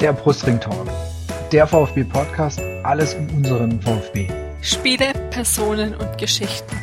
der 0.00 0.12
Brustring 0.12 0.60
Talk, 0.60 0.86
der 1.52 1.66
VfB 1.66 2.04
Podcast, 2.04 2.60
alles 2.82 3.14
um 3.14 3.26
unseren 3.36 3.80
VfB. 3.80 4.28
Spiele, 4.60 5.14
Personen 5.30 5.94
und 5.94 6.18
Geschichten. 6.18 6.76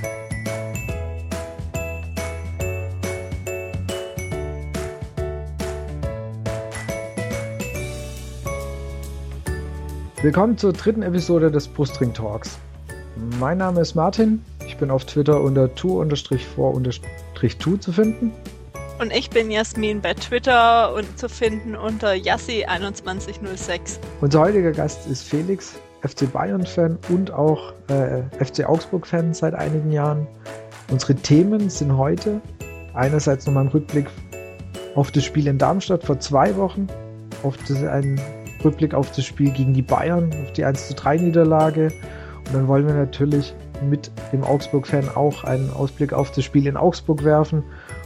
Willkommen 10.23 10.57
zur 10.57 10.73
dritten 10.73 11.04
Episode 11.04 11.52
des 11.52 11.68
Brustring 11.68 12.14
Talks. 12.14 12.57
Mein 13.39 13.59
Name 13.59 13.82
ist 13.82 13.93
Martin, 13.93 14.43
ich 14.66 14.77
bin 14.77 14.89
auf 14.89 15.05
Twitter 15.05 15.39
unter 15.39 15.75
tour-for-2 15.75 17.80
zu 17.80 17.91
finden. 17.91 18.32
Und 19.00 19.12
ich 19.12 19.30
bin 19.30 19.49
Jasmin 19.49 20.02
bei 20.02 20.13
Twitter 20.13 20.94
und 20.94 21.17
zu 21.17 21.27
finden 21.27 21.76
unter 21.76 22.12
Yassi2106. 22.12 23.98
Unser 24.22 24.40
heutiger 24.40 24.72
Gast 24.72 25.08
ist 25.08 25.23
Felix, 25.23 25.76
FC 26.02 26.31
Bayern-Fan 26.31 27.00
und 27.09 27.31
auch 27.31 27.73
äh, 27.90 28.22
FC 28.44 28.66
Augsburg-Fan 28.66 29.34
seit 29.34 29.55
einigen 29.55 29.91
Jahren. 29.91 30.27
Unsere 30.91 31.16
Themen 31.16 31.70
sind 31.70 31.98
heute 31.98 32.40
einerseits 32.94 33.45
nochmal 33.45 33.66
ein 33.66 33.70
Rückblick 33.70 34.05
auf 34.95 35.12
das 35.12 35.23
Spiel 35.23 35.48
in 35.48 35.58
Darmstadt 35.58 36.03
vor 36.03 36.20
zwei 36.20 36.55
Wochen, 36.55 36.88
auf 37.41 37.58
das, 37.67 37.84
ein 37.84 38.22
Rückblick 38.64 38.94
auf 38.94 39.12
das 39.12 39.25
Spiel 39.25 39.52
gegen 39.52 39.73
die 39.73 39.81
Bayern, 39.81 40.31
auf 40.45 40.53
die 40.53 40.64
1 40.64 40.88
zu 40.89 40.94
3 40.94 41.17
Niederlage. 41.17 41.91
Und 42.45 42.53
dann 42.53 42.67
wollen 42.67 42.86
wir 42.86 42.94
natürlich 42.94 43.53
mit 43.81 44.12
dem 44.31 44.44
Augsburg-Fan 44.44 45.09
auch 45.16 45.44
einen 45.44 45.72
Ausblick 45.72 46.14
auf 46.14 46.31
das 46.31 46.44
Spiel 46.44 46.67
in 46.67 46.78
Augsburg 46.78 47.23
werfen. 47.23 47.64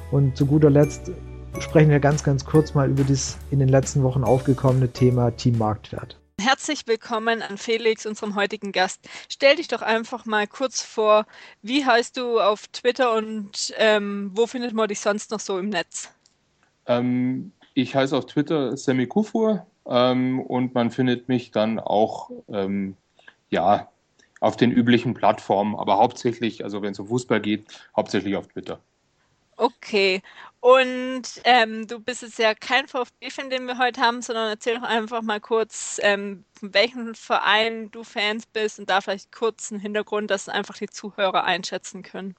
Und 0.10 0.38
zu 0.38 0.46
guter 0.46 0.70
Letzt 0.70 1.12
sprechen 1.60 1.90
wir 1.90 2.00
ganz, 2.00 2.24
ganz 2.24 2.46
kurz 2.46 2.74
mal 2.74 2.90
über 2.90 3.04
das 3.04 3.38
in 3.52 3.60
den 3.60 3.68
letzten 3.68 4.04
Wochen 4.04 4.24
aufgekommene 4.24 4.92
Thema 4.92 5.32
Team 5.32 5.58
Marktwert. 5.58 6.18
Herzlich 6.40 6.88
willkommen 6.88 7.42
an 7.42 7.58
Felix, 7.58 8.06
unserem 8.06 8.36
heutigen 8.36 8.72
Gast. 8.72 9.10
Stell 9.28 9.58
dich 9.58 9.68
doch 9.68 9.82
einfach 9.82 10.26
mal 10.26 10.48
kurz 10.48 10.82
vor, 10.82 11.26
wie 11.62 11.86
heißt 11.86 12.16
du 12.16 12.40
auf 12.40 12.68
Twitter 12.68 13.16
und 13.16 13.74
ähm, 13.78 14.32
wo 14.34 14.48
findet 14.48 14.74
man 14.74 14.88
dich 14.88 15.02
sonst 15.02 15.32
noch 15.32 15.42
so 15.42 15.60
im 15.60 15.70
Netz? 15.70 16.10
Ähm, 16.86 17.52
ich 17.74 17.94
heiße 17.94 18.16
auf 18.16 18.28
Twitter 18.28 18.78
Semi 18.78 19.08
Kufur 19.08 19.66
ähm, 19.88 20.40
und 20.40 20.74
man 20.74 20.90
findet 20.90 21.28
mich 21.28 21.52
dann 21.52 21.80
auch 21.80 22.30
ähm, 22.48 22.96
ja, 23.50 23.90
auf 24.40 24.56
den 24.56 24.72
üblichen 24.72 25.16
Plattformen, 25.16 25.76
aber 25.76 25.98
hauptsächlich, 25.98 26.64
also 26.64 26.82
wenn 26.82 26.92
es 26.92 27.00
um 27.00 27.08
Fußball 27.08 27.42
geht, 27.42 27.66
hauptsächlich 27.94 28.38
auf 28.38 28.48
Twitter. 28.48 28.80
Okay. 29.58 30.22
Und 30.60 31.24
ähm, 31.44 31.88
du 31.88 32.00
bist 32.00 32.22
jetzt 32.22 32.40
ja 32.40 32.54
kein 32.54 32.88
VfB-Fan, 32.88 33.50
den 33.50 33.66
wir 33.66 33.78
heute 33.78 34.02
haben, 34.02 34.22
sondern 34.22 34.50
erzähl 34.50 34.76
doch 34.76 34.84
einfach 34.84 35.22
mal 35.22 35.40
kurz, 35.40 36.00
ähm, 36.04 36.44
von 36.54 36.74
welchem 36.74 37.16
Verein 37.16 37.90
du 37.92 38.04
Fans 38.04 38.46
bist 38.46 38.80
und 38.80 38.90
da 38.90 39.02
vielleicht 39.02 39.32
kurz 39.32 39.72
einen 39.72 39.82
Hintergrund, 39.82 40.32
dass 40.32 40.50
einfach 40.50 40.78
die 40.78 40.90
Zuhörer 40.90 41.44
einschätzen 41.44 42.04
können. 42.04 42.36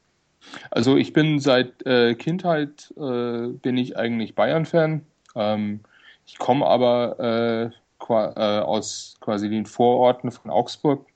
Also 0.70 0.96
ich 0.96 1.12
bin 1.12 1.40
seit 1.40 1.84
äh, 1.86 2.14
Kindheit 2.14 2.92
äh, 2.96 3.48
bin 3.48 3.76
ich 3.76 3.96
eigentlich 3.96 4.34
Bayern-Fan. 4.34 5.04
Ähm, 5.34 5.80
ich 6.26 6.38
komme 6.38 6.66
aber 6.66 7.18
äh, 7.18 7.70
qua 7.98 8.32
äh, 8.36 8.62
aus 8.62 9.16
quasi 9.20 9.48
den 9.48 9.66
Vororten 9.66 10.30
von 10.30 10.50
Augsburg 10.50 11.06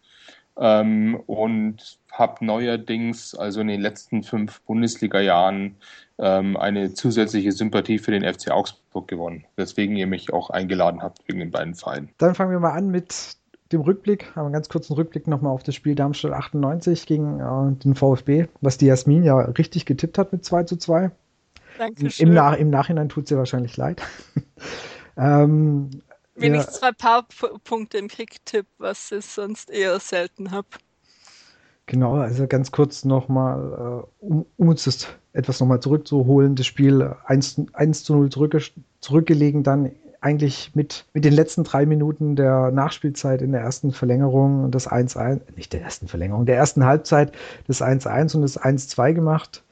ähm, 0.59 1.21
und 1.27 1.99
habe 2.13 2.45
neuerdings, 2.45 3.35
also 3.35 3.61
in 3.61 3.69
den 3.69 3.81
letzten 3.81 4.23
fünf 4.23 4.61
Bundesliga-Jahren, 4.63 5.77
ähm, 6.19 6.57
eine 6.57 6.93
zusätzliche 6.93 7.53
Sympathie 7.53 7.99
für 7.99 8.11
den 8.11 8.23
FC 8.23 8.51
Augsburg 8.51 9.09
gewonnen, 9.09 9.45
weswegen 9.57 9.97
ihr 9.97 10.07
mich 10.07 10.33
auch 10.33 10.51
eingeladen 10.51 11.03
habt 11.03 11.27
wegen 11.27 11.41
den 11.41 11.51
beiden 11.51 11.75
Vereinen. 11.75 12.11
Dann 12.19 12.35
fangen 12.35 12.51
wir 12.51 12.61
mal 12.61 12.73
an 12.73 12.91
mit 12.91 13.37
dem 13.73 13.81
Rückblick, 13.81 14.37
haben 14.37 14.45
einen 14.45 14.53
ganz 14.53 14.69
kurzen 14.69 14.93
Rückblick 14.95 15.27
nochmal 15.27 15.53
auf 15.53 15.63
das 15.63 15.75
Spiel 15.75 15.95
Darmstadt 15.95 16.33
98 16.33 17.07
gegen 17.07 17.41
äh, 17.41 17.83
den 17.83 17.95
VfB, 17.95 18.47
was 18.61 18.77
die 18.77 18.87
Jasmin 18.87 19.25
ja 19.25 19.37
richtig 19.37 19.87
getippt 19.87 20.19
hat 20.19 20.33
mit 20.33 20.45
2 20.45 20.65
zu 20.65 20.77
2. 20.77 21.11
Dankeschön. 21.79 22.29
Im, 22.29 22.35
Nach 22.35 22.55
Im 22.55 22.69
Nachhinein 22.69 23.09
tut 23.09 23.25
es 23.25 23.31
ihr 23.31 23.39
wahrscheinlich 23.39 23.77
leid. 23.79 24.03
ähm, 25.17 25.91
Wenigstens 26.35 26.77
ja, 26.77 26.81
zwei 26.81 26.93
paar 26.93 27.27
Punkte 27.65 27.99
im 27.99 28.09
Krieg-Tipp, 28.09 28.67
was 28.79 29.13
ich 29.13 29.25
sonst 29.27 29.71
eher 29.71 29.99
selten 30.01 30.51
habe. 30.51 30.69
Genau, 31.87 32.15
also 32.15 32.47
ganz 32.47 32.71
kurz 32.71 33.05
nochmal, 33.05 34.05
äh, 34.21 34.25
um, 34.25 34.47
um 34.57 34.69
uns 34.69 34.85
das 34.85 35.09
etwas 35.33 35.61
nochmal 35.61 35.81
zurückzuholen, 35.81 36.55
das 36.55 36.67
Spiel 36.67 37.15
1, 37.27 37.63
1 37.73 38.05
zu 38.05 38.15
0 38.15 38.31
zurück, 38.31 38.57
zurückgelegen, 39.01 39.63
dann 39.63 39.91
eigentlich 40.23 40.71
mit, 40.75 41.05
mit 41.13 41.25
den 41.25 41.33
letzten 41.33 41.65
drei 41.65 41.85
Minuten 41.85 42.37
der 42.37 42.71
Nachspielzeit 42.71 43.43
in 43.43 43.53
der 43.53 43.61
ersten 43.61 43.93
Verlängerung 43.93 44.71
das 44.71 44.89
1-1, 44.89 45.41
nicht 45.57 45.73
der 45.73 45.83
ersten 45.83 46.07
Verlängerung, 46.07 46.47
der 46.47 46.57
ersten 46.57 46.85
Halbzeit 46.85 47.33
das 47.67 47.83
1-1 47.83 48.37
und 48.37 48.43
das 48.43 48.59
1-2 48.59 49.13
gemacht. 49.15 49.65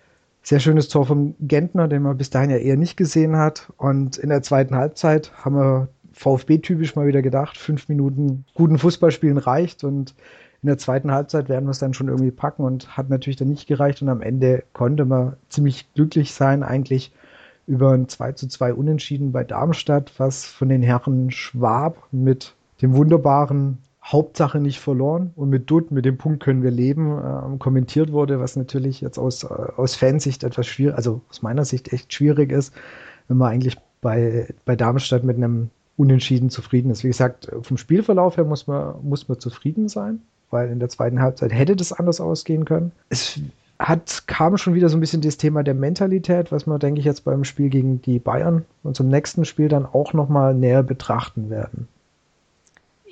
Sehr 0.42 0.58
schönes 0.58 0.88
Tor 0.88 1.06
vom 1.06 1.34
Gentner, 1.38 1.86
den 1.86 2.02
man 2.02 2.16
bis 2.16 2.30
dahin 2.30 2.50
ja 2.50 2.56
eher 2.56 2.76
nicht 2.76 2.96
gesehen 2.96 3.36
hat. 3.36 3.70
Und 3.76 4.16
in 4.16 4.30
der 4.30 4.42
zweiten 4.42 4.74
Halbzeit 4.74 5.30
haben 5.44 5.54
wir 5.54 5.88
VfB-typisch 6.20 6.96
mal 6.96 7.06
wieder 7.06 7.22
gedacht, 7.22 7.56
fünf 7.56 7.88
Minuten 7.88 8.44
guten 8.52 8.76
Fußballspielen 8.76 9.38
reicht 9.38 9.84
und 9.84 10.14
in 10.62 10.66
der 10.66 10.76
zweiten 10.76 11.10
Halbzeit 11.10 11.48
werden 11.48 11.64
wir 11.64 11.70
es 11.70 11.78
dann 11.78 11.94
schon 11.94 12.08
irgendwie 12.08 12.30
packen 12.30 12.62
und 12.62 12.94
hat 12.94 13.08
natürlich 13.08 13.38
dann 13.38 13.48
nicht 13.48 13.66
gereicht 13.66 14.02
und 14.02 14.10
am 14.10 14.20
Ende 14.20 14.62
konnte 14.74 15.06
man 15.06 15.36
ziemlich 15.48 15.90
glücklich 15.94 16.34
sein 16.34 16.62
eigentlich 16.62 17.10
über 17.66 17.92
ein 17.92 18.06
2 18.06 18.32
zu 18.32 18.48
2 18.48 18.74
Unentschieden 18.74 19.32
bei 19.32 19.44
Darmstadt, 19.44 20.12
was 20.18 20.44
von 20.44 20.68
den 20.68 20.82
Herren 20.82 21.30
Schwab 21.30 22.06
mit 22.12 22.54
dem 22.82 22.94
wunderbaren 22.94 23.78
Hauptsache 24.04 24.60
nicht 24.60 24.78
verloren 24.78 25.32
und 25.36 25.48
mit 25.48 25.70
Dutt, 25.70 25.90
mit 25.90 26.04
dem 26.04 26.18
Punkt 26.18 26.42
können 26.42 26.62
wir 26.62 26.70
leben, 26.70 27.16
äh, 27.16 27.56
kommentiert 27.58 28.12
wurde, 28.12 28.40
was 28.40 28.56
natürlich 28.56 29.00
jetzt 29.00 29.18
aus, 29.18 29.44
äh, 29.44 29.48
aus 29.48 29.94
Fansicht 29.94 30.44
etwas 30.44 30.66
schwierig, 30.66 30.96
also 30.96 31.22
aus 31.30 31.40
meiner 31.40 31.64
Sicht 31.64 31.94
echt 31.94 32.12
schwierig 32.12 32.52
ist, 32.52 32.74
wenn 33.28 33.38
man 33.38 33.52
eigentlich 33.52 33.78
bei, 34.02 34.52
bei 34.66 34.76
Darmstadt 34.76 35.24
mit 35.24 35.36
einem 35.36 35.70
unentschieden 36.00 36.48
zufrieden 36.48 36.90
ist. 36.90 37.04
Wie 37.04 37.08
gesagt, 37.08 37.50
vom 37.60 37.76
Spielverlauf 37.76 38.38
her 38.38 38.44
muss 38.44 38.66
man, 38.66 38.94
muss 39.02 39.28
man 39.28 39.38
zufrieden 39.38 39.88
sein, 39.88 40.22
weil 40.48 40.70
in 40.70 40.78
der 40.78 40.88
zweiten 40.88 41.20
Halbzeit 41.20 41.52
hätte 41.52 41.76
das 41.76 41.92
anders 41.92 42.22
ausgehen 42.22 42.64
können. 42.64 42.92
Es 43.10 43.38
hat, 43.78 44.26
kam 44.26 44.56
schon 44.56 44.72
wieder 44.72 44.88
so 44.88 44.96
ein 44.96 45.00
bisschen 45.00 45.20
das 45.20 45.36
Thema 45.36 45.62
der 45.62 45.74
Mentalität, 45.74 46.50
was 46.52 46.66
wir, 46.66 46.78
denke 46.78 47.00
ich, 47.00 47.04
jetzt 47.04 47.24
beim 47.24 47.44
Spiel 47.44 47.68
gegen 47.68 48.00
die 48.00 48.18
Bayern 48.18 48.64
und 48.82 48.96
zum 48.96 49.08
nächsten 49.08 49.44
Spiel 49.44 49.68
dann 49.68 49.84
auch 49.84 50.14
nochmal 50.14 50.54
näher 50.54 50.82
betrachten 50.82 51.50
werden. 51.50 51.86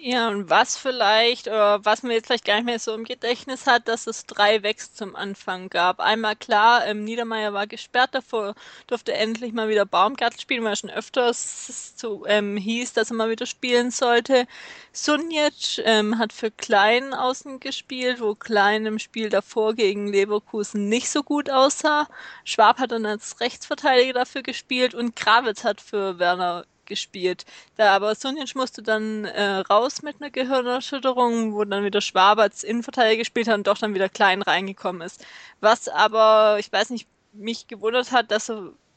Ja, 0.01 0.29
und 0.29 0.49
was 0.49 0.77
vielleicht, 0.77 1.49
oder 1.49 1.85
was 1.85 2.05
man 2.05 2.13
jetzt 2.13 2.27
vielleicht 2.27 2.45
gar 2.45 2.55
nicht 2.55 2.67
mehr 2.67 2.79
so 2.79 2.95
im 2.95 3.03
Gedächtnis 3.03 3.67
hat, 3.67 3.89
dass 3.89 4.07
es 4.07 4.27
drei 4.27 4.63
Wechsel 4.63 4.93
zum 4.95 5.17
Anfang 5.17 5.69
gab. 5.71 5.99
Einmal 5.99 6.37
klar, 6.37 6.87
ähm, 6.87 7.03
Niedermeyer 7.03 7.53
war 7.53 7.67
gesperrt, 7.67 8.11
davor 8.15 8.55
durfte 8.87 9.13
endlich 9.13 9.53
mal 9.53 9.69
wieder 9.69 9.85
Baumgartel 9.87 10.39
spielen, 10.41 10.63
weil 10.63 10.77
schon 10.77 10.91
öfters 10.91 11.95
so 11.99 12.25
ähm, 12.27 12.57
hieß, 12.57 12.93
dass 12.93 13.11
er 13.11 13.17
mal 13.17 13.29
wieder 13.31 13.45
spielen 13.47 13.91
sollte. 13.91 14.47
Sunjic 14.93 15.79
ähm, 15.85 16.17
hat 16.19 16.33
für 16.33 16.53
Klein 16.53 17.13
außen 17.13 17.59
gespielt, 17.59 18.21
wo 18.21 18.37
Klein 18.37 18.87
im 18.87 19.01
Spiel 19.01 19.31
davor 19.31 19.75
gegen 19.75 20.07
Leverkusen 20.13 20.89
nicht 20.89 21.11
so 21.11 21.25
gut 21.25 21.51
aussah. 21.51 22.07
Schwab 22.45 22.79
hat 22.79 22.93
dann 22.93 23.05
als 23.05 23.41
Rechtsverteidiger 23.41 24.13
dafür 24.13 24.43
gespielt 24.43 24.95
und 24.95 25.17
Krawitz 25.17 25.65
hat 25.65 25.81
für 25.81 26.21
Werner 26.21 26.67
gespielt. 26.88 27.44
Da 27.76 27.94
aber 27.94 28.15
Sunic 28.15 28.56
musste 28.56 28.82
dann 28.82 29.25
äh, 29.25 29.59
raus 29.71 30.03
mit 30.03 30.16
einer 30.21 30.31
Gehirnerschütterung, 30.31 31.54
wo 31.54 31.65
dann 31.65 31.84
wieder 31.84 32.00
Schwaber 32.00 32.43
als 32.43 32.65
Innenverteidiger 32.65 33.19
gespielt 33.19 33.47
hat 33.47 33.56
und 33.56 33.66
doch 33.66 33.78
dann 33.78 33.94
wieder 33.94 34.09
klein 34.09 34.43
reingekommen 34.43 35.03
ist. 35.03 35.25
Was 35.60 35.88
aber, 35.88 36.56
ich 36.59 36.72
weiß 36.72 36.91
nicht, 36.91 37.06
mich 37.32 37.69
gewundert 37.69 38.10
hat, 38.10 38.31
dass 38.31 38.50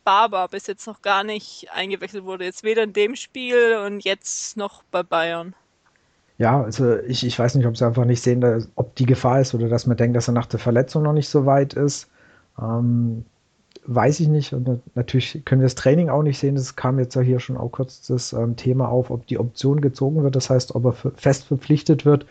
Barber 0.03 0.47
bis 0.47 0.67
jetzt 0.67 0.87
noch 0.87 1.01
gar 1.01 1.23
nicht 1.23 1.67
eingewechselt 1.73 2.23
wurde. 2.23 2.45
Jetzt 2.45 2.63
weder 2.63 2.83
in 2.83 2.93
dem 2.93 3.15
Spiel 3.15 3.77
und 3.85 4.03
jetzt 4.03 4.57
noch 4.57 4.83
bei 4.91 5.03
Bayern. 5.03 5.53
Ja, 6.37 6.63
also 6.63 6.97
ich, 7.01 7.23
ich 7.23 7.37
weiß 7.37 7.53
nicht, 7.55 7.67
ob 7.67 7.77
sie 7.77 7.85
einfach 7.85 8.05
nicht 8.05 8.21
sehen, 8.21 8.67
ob 8.75 8.95
die 8.95 9.05
Gefahr 9.05 9.41
ist 9.41 9.53
oder 9.53 9.69
dass 9.69 9.85
man 9.85 9.97
denkt, 9.97 10.15
dass 10.15 10.27
er 10.27 10.33
nach 10.33 10.47
der 10.47 10.59
Verletzung 10.59 11.03
noch 11.03 11.13
nicht 11.13 11.29
so 11.29 11.45
weit 11.45 11.73
ist. 11.73 12.09
Ähm, 12.59 13.25
weiß 13.85 14.19
ich 14.19 14.27
nicht. 14.27 14.53
Und 14.53 14.81
natürlich 14.95 15.41
können 15.45 15.61
wir 15.61 15.65
das 15.65 15.75
Training 15.75 16.09
auch 16.09 16.23
nicht 16.23 16.39
sehen. 16.39 16.55
Es 16.55 16.75
kam 16.75 16.99
jetzt 16.99 17.15
ja 17.15 17.21
hier 17.21 17.39
schon 17.39 17.57
auch 17.57 17.71
kurz 17.71 18.07
das 18.07 18.33
ähm, 18.33 18.55
Thema 18.55 18.89
auf, 18.89 19.09
ob 19.09 19.25
die 19.27 19.39
Option 19.39 19.81
gezogen 19.81 20.23
wird. 20.23 20.35
Das 20.35 20.49
heißt, 20.49 20.75
ob 20.75 20.85
er 20.85 20.93
fest 20.93 21.45
verpflichtet 21.45 22.05
wird. 22.05 22.25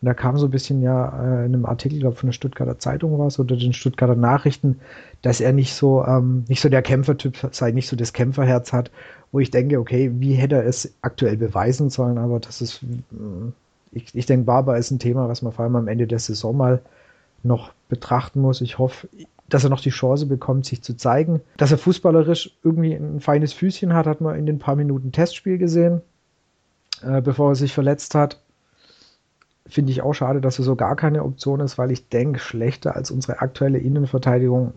Und 0.00 0.06
da 0.06 0.14
kam 0.14 0.38
so 0.38 0.46
ein 0.46 0.50
bisschen 0.50 0.80
ja 0.80 1.08
äh, 1.08 1.46
in 1.46 1.54
einem 1.54 1.66
Artikel, 1.66 1.98
glaube 1.98 2.16
von 2.16 2.28
der 2.28 2.34
Stuttgarter 2.34 2.78
Zeitung 2.78 3.18
war 3.18 3.26
es 3.26 3.38
oder 3.38 3.56
den 3.56 3.72
Stuttgarter 3.72 4.14
Nachrichten, 4.14 4.78
dass 5.22 5.40
er 5.40 5.52
nicht 5.52 5.74
so 5.74 6.04
ähm, 6.04 6.44
nicht 6.48 6.60
so 6.60 6.68
der 6.68 6.82
Kämpfertyp 6.82 7.36
sei, 7.50 7.72
nicht 7.72 7.88
so 7.88 7.96
das 7.96 8.12
Kämpferherz 8.12 8.72
hat, 8.72 8.92
wo 9.32 9.40
ich 9.40 9.50
denke, 9.50 9.80
okay, 9.80 10.12
wie 10.14 10.34
hätte 10.34 10.56
er 10.56 10.66
es 10.66 10.94
aktuell 11.02 11.36
beweisen 11.36 11.90
sollen? 11.90 12.18
Aber 12.18 12.38
das 12.38 12.62
ist, 12.62 12.82
äh, 12.82 13.50
ich, 13.90 14.14
ich 14.14 14.26
denke, 14.26 14.44
Barber 14.44 14.78
ist 14.78 14.92
ein 14.92 15.00
Thema, 15.00 15.28
was 15.28 15.42
man 15.42 15.52
vor 15.52 15.64
allem 15.64 15.76
am 15.76 15.88
Ende 15.88 16.06
der 16.06 16.20
Saison 16.20 16.56
mal 16.56 16.80
noch 17.42 17.72
betrachten 17.88 18.40
muss. 18.40 18.60
Ich 18.60 18.78
hoffe, 18.78 19.08
dass 19.48 19.64
er 19.64 19.70
noch 19.70 19.80
die 19.80 19.90
Chance 19.90 20.26
bekommt, 20.26 20.66
sich 20.66 20.82
zu 20.82 20.96
zeigen. 20.96 21.40
Dass 21.56 21.72
er 21.72 21.78
fußballerisch 21.78 22.58
irgendwie 22.62 22.94
ein 22.94 23.20
feines 23.20 23.52
Füßchen 23.52 23.94
hat, 23.94 24.06
hat 24.06 24.20
man 24.20 24.36
in 24.36 24.46
den 24.46 24.58
paar 24.58 24.76
Minuten 24.76 25.12
Testspiel 25.12 25.58
gesehen. 25.58 26.02
äh, 27.02 27.20
bevor 27.20 27.52
er 27.52 27.54
sich 27.54 27.72
verletzt 27.72 28.14
hat. 28.14 28.40
Finde 29.66 29.92
ich 29.92 30.02
auch 30.02 30.14
schade, 30.14 30.40
dass 30.40 30.58
er 30.58 30.64
so 30.64 30.76
gar 30.76 30.96
keine 30.96 31.24
Option 31.24 31.60
ist, 31.60 31.76
weil 31.76 31.90
ich 31.90 32.08
denke, 32.08 32.40
schlechter 32.40 32.96
als 32.96 33.10
unsere 33.10 33.40
aktuelle 33.40 33.78
Innenverteidigung 33.78 34.72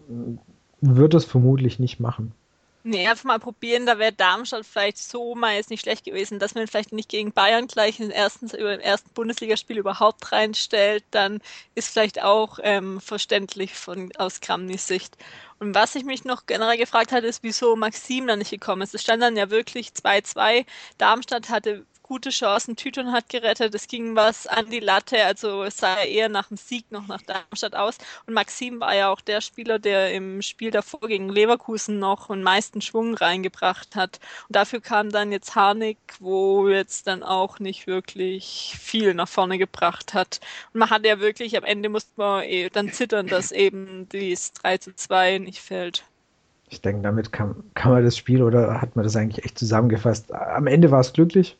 wird 0.81 1.13
es 1.13 1.25
vermutlich 1.25 1.79
nicht 1.79 1.99
machen. 1.99 2.33
Nee, 2.83 3.07
einfach 3.07 3.25
mal 3.25 3.37
probieren, 3.39 3.85
da 3.85 3.99
wäre 3.99 4.11
Darmstadt 4.11 4.65
vielleicht 4.65 4.97
so 4.97 5.35
mal 5.35 5.53
jetzt 5.53 5.69
nicht 5.69 5.81
schlecht 5.81 6.03
gewesen, 6.03 6.39
dass 6.39 6.55
man 6.55 6.65
vielleicht 6.65 6.93
nicht 6.93 7.09
gegen 7.09 7.31
Bayern 7.31 7.67
gleich 7.67 7.99
im 7.99 8.09
ersten, 8.09 8.49
über 8.49 8.73
im 8.73 8.79
ersten 8.79 9.11
Bundesligaspiel 9.13 9.77
überhaupt 9.77 10.31
reinstellt, 10.31 11.03
dann 11.11 11.41
ist 11.75 11.89
vielleicht 11.89 12.23
auch 12.23 12.57
ähm, 12.63 12.99
verständlich 12.99 13.75
von 13.75 14.11
aus 14.17 14.41
Kramnis 14.41 14.87
Sicht. 14.87 15.15
Und 15.59 15.75
was 15.75 15.93
ich 15.93 16.05
mich 16.05 16.25
noch 16.25 16.47
generell 16.47 16.77
gefragt 16.77 17.11
hatte, 17.11 17.27
ist, 17.27 17.43
wieso 17.43 17.75
Maxim 17.75 18.25
da 18.25 18.35
nicht 18.35 18.49
gekommen 18.49 18.81
ist. 18.81 18.95
Es 18.95 19.03
stand 19.03 19.21
dann 19.21 19.37
ja 19.37 19.51
wirklich 19.51 19.89
2-2. 19.89 20.65
Darmstadt 20.97 21.49
hatte 21.49 21.85
gute 22.11 22.29
Chancen. 22.29 22.75
Tüton 22.75 23.13
hat 23.13 23.29
gerettet, 23.29 23.73
es 23.73 23.87
ging 23.87 24.17
was 24.17 24.45
an 24.45 24.69
die 24.69 24.81
Latte, 24.81 25.23
also 25.23 25.63
es 25.63 25.77
sah 25.77 26.01
eher 26.03 26.27
nach 26.27 26.49
dem 26.49 26.57
Sieg 26.57 26.91
noch 26.91 27.07
nach 27.07 27.21
Darmstadt 27.21 27.73
aus. 27.73 27.99
Und 28.25 28.33
Maxim 28.33 28.81
war 28.81 28.93
ja 28.93 29.09
auch 29.09 29.21
der 29.21 29.39
Spieler, 29.39 29.79
der 29.79 30.13
im 30.13 30.41
Spiel 30.41 30.71
davor 30.71 31.07
gegen 31.07 31.29
Leverkusen 31.29 31.99
noch 31.99 32.27
den 32.27 32.43
meisten 32.43 32.81
Schwung 32.81 33.13
reingebracht 33.13 33.95
hat. 33.95 34.19
Und 34.49 34.57
dafür 34.57 34.81
kam 34.81 35.09
dann 35.09 35.31
jetzt 35.31 35.55
Harnik, 35.55 35.99
wo 36.19 36.67
jetzt 36.67 37.07
dann 37.07 37.23
auch 37.23 37.59
nicht 37.59 37.87
wirklich 37.87 38.75
viel 38.77 39.13
nach 39.13 39.29
vorne 39.29 39.57
gebracht 39.57 40.13
hat. 40.13 40.41
Und 40.73 40.79
man 40.79 40.89
hat 40.89 41.05
ja 41.05 41.21
wirklich, 41.21 41.55
am 41.55 41.63
Ende 41.63 41.87
musste 41.87 42.11
man 42.17 42.43
eh 42.43 42.69
dann 42.69 42.91
zittern, 42.91 43.27
dass 43.27 43.53
eben 43.53 44.09
dieses 44.09 44.51
3 44.51 44.79
zu 44.79 44.93
2 44.93 45.37
nicht 45.37 45.61
fällt. 45.61 46.03
Ich 46.67 46.81
denke, 46.81 47.03
damit 47.03 47.31
kann, 47.31 47.55
kann 47.73 47.93
man 47.93 48.03
das 48.03 48.17
Spiel 48.17 48.43
oder 48.43 48.81
hat 48.81 48.97
man 48.97 49.03
das 49.05 49.15
eigentlich 49.15 49.45
echt 49.45 49.57
zusammengefasst. 49.57 50.33
Am 50.33 50.67
Ende 50.67 50.91
war 50.91 50.99
es 50.99 51.13
glücklich, 51.13 51.55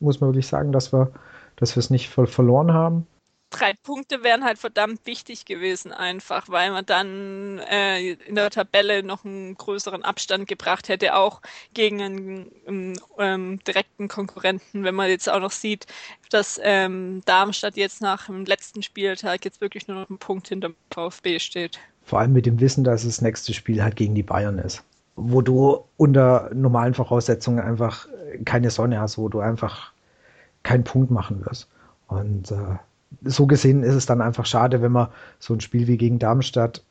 muss 0.00 0.20
man 0.20 0.30
wirklich 0.30 0.46
sagen, 0.46 0.72
dass 0.72 0.92
wir, 0.92 1.12
dass 1.56 1.76
wir 1.76 1.80
es 1.80 1.90
nicht 1.90 2.08
voll 2.08 2.26
verloren 2.26 2.72
haben. 2.72 3.06
Drei 3.50 3.72
Punkte 3.72 4.22
wären 4.22 4.44
halt 4.44 4.58
verdammt 4.58 5.06
wichtig 5.06 5.46
gewesen, 5.46 5.90
einfach, 5.90 6.50
weil 6.50 6.70
man 6.70 6.84
dann 6.84 7.58
äh, 7.70 8.10
in 8.10 8.34
der 8.34 8.50
Tabelle 8.50 9.02
noch 9.02 9.24
einen 9.24 9.54
größeren 9.54 10.02
Abstand 10.02 10.46
gebracht 10.46 10.90
hätte, 10.90 11.16
auch 11.16 11.40
gegen 11.72 12.02
einen, 12.02 12.50
einen 12.66 13.00
ähm, 13.18 13.58
direkten 13.66 14.08
Konkurrenten, 14.08 14.84
wenn 14.84 14.94
man 14.94 15.08
jetzt 15.08 15.30
auch 15.30 15.40
noch 15.40 15.50
sieht, 15.50 15.86
dass 16.28 16.60
ähm, 16.62 17.22
Darmstadt 17.24 17.78
jetzt 17.78 18.02
nach 18.02 18.26
dem 18.26 18.44
letzten 18.44 18.82
Spieltag 18.82 19.46
jetzt 19.46 19.62
wirklich 19.62 19.88
nur 19.88 19.98
noch 19.98 20.10
einen 20.10 20.18
Punkt 20.18 20.48
hinter 20.48 20.68
dem 20.68 20.76
VfB 20.92 21.38
steht. 21.38 21.78
Vor 22.02 22.18
allem 22.18 22.34
mit 22.34 22.44
dem 22.44 22.60
Wissen, 22.60 22.84
dass 22.84 23.04
das 23.04 23.22
nächste 23.22 23.54
Spiel 23.54 23.82
halt 23.82 23.96
gegen 23.96 24.14
die 24.14 24.22
Bayern 24.22 24.58
ist 24.58 24.84
wo 25.18 25.42
du 25.42 25.84
unter 25.96 26.50
normalen 26.54 26.94
Voraussetzungen 26.94 27.60
einfach 27.60 28.08
keine 28.44 28.70
Sonne 28.70 29.00
hast, 29.00 29.18
wo 29.18 29.28
du 29.28 29.40
einfach 29.40 29.92
keinen 30.62 30.84
Punkt 30.84 31.10
machen 31.10 31.44
wirst. 31.44 31.68
Und 32.06 32.50
äh, 32.50 32.76
so 33.24 33.46
gesehen 33.46 33.82
ist 33.82 33.94
es 33.94 34.06
dann 34.06 34.20
einfach 34.20 34.46
schade, 34.46 34.80
wenn 34.82 34.92
man 34.92 35.08
so 35.38 35.54
ein 35.54 35.60
Spiel 35.60 35.86
wie 35.86 35.96
gegen 35.96 36.18
Darmstadt 36.18 36.82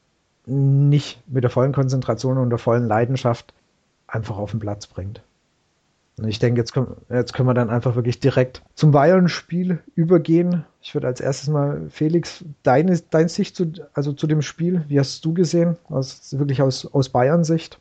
nicht 0.45 1.21
mit 1.27 1.44
der 1.44 1.51
vollen 1.51 1.74
Konzentration 1.74 2.38
und 2.38 2.50
der 2.50 2.59
vollen 2.59 2.88
Leidenschaft 2.88 3.53
einfach 4.07 4.38
auf 4.38 4.51
den 4.51 4.59
Platz 4.59 4.88
bringt. 4.88 5.21
Und 6.18 6.27
ich 6.27 6.39
denke, 6.39 6.59
jetzt 6.59 6.73
können, 6.73 6.95
jetzt 7.09 7.33
können 7.33 7.47
wir 7.47 7.53
dann 7.53 7.69
einfach 7.69 7.95
wirklich 7.95 8.19
direkt 8.19 8.63
zum 8.73 8.91
Bayern-Spiel 8.91 9.80
übergehen. 9.95 10.65
Ich 10.81 10.95
würde 10.95 11.06
als 11.06 11.21
erstes 11.21 11.47
mal, 11.50 11.81
Felix, 11.89 12.44
deine, 12.63 13.00
deine 13.12 13.30
Sicht 13.30 13.56
zu, 13.56 13.71
also 13.94 14.13
zu 14.13 14.25
dem 14.25 14.41
Spiel, 14.41 14.83
wie 14.88 15.00
hast 15.00 15.23
du 15.23 15.33
gesehen? 15.33 15.77
Aus, 15.89 16.35
wirklich 16.38 16.62
aus, 16.62 16.91
aus 16.91 17.09
Bayern-Sicht? 17.09 17.80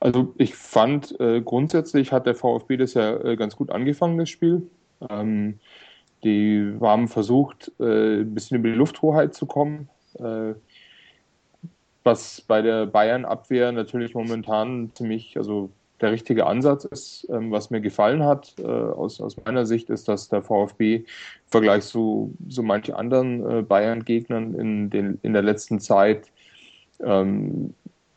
Also 0.00 0.34
ich 0.38 0.54
fand 0.54 1.18
äh, 1.20 1.40
grundsätzlich 1.40 2.12
hat 2.12 2.26
der 2.26 2.34
VfB 2.34 2.76
das 2.76 2.94
ja 2.94 3.16
äh, 3.16 3.36
ganz 3.36 3.56
gut 3.56 3.70
angefangen, 3.70 4.18
das 4.18 4.30
Spiel. 4.30 4.68
Ähm, 5.10 5.58
die 6.22 6.76
haben 6.80 7.08
versucht, 7.08 7.72
äh, 7.78 8.20
ein 8.20 8.34
bisschen 8.34 8.58
über 8.58 8.68
die 8.68 8.74
Lufthoheit 8.74 9.34
zu 9.34 9.46
kommen, 9.46 9.88
äh, 10.18 10.54
was 12.02 12.40
bei 12.42 12.62
der 12.62 12.86
Bayern-Abwehr 12.86 13.72
natürlich 13.72 14.14
momentan 14.14 14.90
ziemlich, 14.94 15.36
also 15.36 15.70
der 16.00 16.12
richtige 16.12 16.46
Ansatz 16.46 16.84
ist. 16.84 17.26
Ähm, 17.30 17.50
was 17.50 17.70
mir 17.70 17.80
gefallen 17.80 18.22
hat 18.24 18.54
äh, 18.58 18.64
aus, 18.64 19.20
aus 19.20 19.36
meiner 19.44 19.66
Sicht, 19.66 19.90
ist, 19.90 20.08
dass 20.08 20.28
der 20.28 20.42
VfB 20.42 20.96
im 20.96 21.04
Vergleich 21.46 21.84
zu 21.84 22.34
so 22.48 22.62
manchen 22.62 22.94
anderen 22.94 23.58
äh, 23.58 23.62
Bayern-Gegnern 23.62 24.54
in, 24.54 25.18
in 25.22 25.32
der 25.32 25.42
letzten 25.42 25.80
Zeit 25.80 26.30
ähm, 27.00 27.74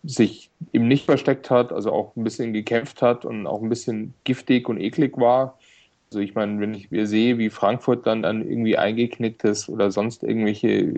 sich 0.07 0.49
eben 0.73 0.87
nicht 0.87 1.05
versteckt 1.05 1.49
hat, 1.49 1.71
also 1.71 1.91
auch 1.91 2.15
ein 2.15 2.23
bisschen 2.23 2.53
gekämpft 2.53 3.01
hat 3.01 3.25
und 3.25 3.45
auch 3.45 3.61
ein 3.61 3.69
bisschen 3.69 4.13
giftig 4.23 4.69
und 4.69 4.79
eklig 4.79 5.17
war. 5.17 5.57
Also 6.09 6.19
ich 6.19 6.33
meine, 6.35 6.59
wenn 6.61 6.73
ich 6.73 6.89
mir 6.91 7.05
sehe, 7.05 7.37
wie 7.37 7.49
Frankfurt 7.49 8.07
dann, 8.07 8.21
dann 8.21 8.41
irgendwie 8.41 8.77
eingeknickt 8.77 9.43
ist 9.43 9.67
oder 9.67 9.91
sonst 9.91 10.23
irgendwelche 10.23 10.93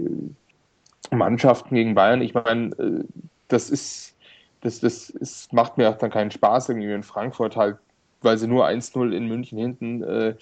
Mannschaften 1.12 1.74
gegen 1.74 1.96
Bayern, 1.96 2.22
ich 2.22 2.36
meine, 2.36 2.68
äh, 2.78 3.04
das 3.48 3.72
ist, 3.72 4.16
das, 4.62 4.80
das 4.80 5.10
ist, 5.10 5.52
macht 5.54 5.78
mir 5.78 5.90
auch 5.90 5.98
dann 5.98 6.12
keinen 6.12 6.30
Spaß, 6.30 6.70
irgendwie 6.70 6.92
in 6.92 7.04
Frankfurt 7.04 7.56
halt, 7.56 7.78
weil 8.22 8.38
sie 8.38 8.48
nur 8.48 8.68
1-0 8.68 9.12
in 9.12 9.28
München 9.28 9.58
hinten 9.58 10.04
äh, 10.04 10.36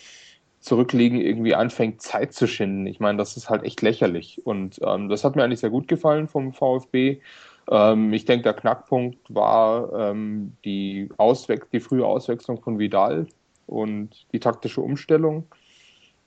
zurückliegen, 0.59 1.21
irgendwie 1.21 1.55
anfängt, 1.55 2.01
Zeit 2.01 2.33
zu 2.33 2.47
schinden. 2.47 2.87
Ich 2.87 2.99
meine, 2.99 3.17
das 3.17 3.37
ist 3.37 3.49
halt 3.49 3.63
echt 3.63 3.81
lächerlich. 3.81 4.45
Und 4.45 4.79
ähm, 4.81 5.07
das 5.07 5.23
hat 5.23 5.37
mir 5.37 5.43
eigentlich 5.43 5.61
sehr 5.61 5.69
gut 5.69 5.87
gefallen 5.87 6.27
vom 6.27 6.51
VfB. 6.51 7.21
Ähm, 7.69 8.13
ich 8.13 8.25
denke, 8.25 8.43
der 8.43 8.53
Knackpunkt 8.53 9.19
war 9.29 10.11
ähm, 10.11 10.53
die, 10.63 11.09
Auswech 11.17 11.63
die 11.71 11.79
frühe 11.79 12.05
Auswechslung 12.05 12.61
von 12.61 12.79
Vidal 12.79 13.27
und 13.65 14.25
die 14.31 14.39
taktische 14.39 14.81
Umstellung, 14.81 15.45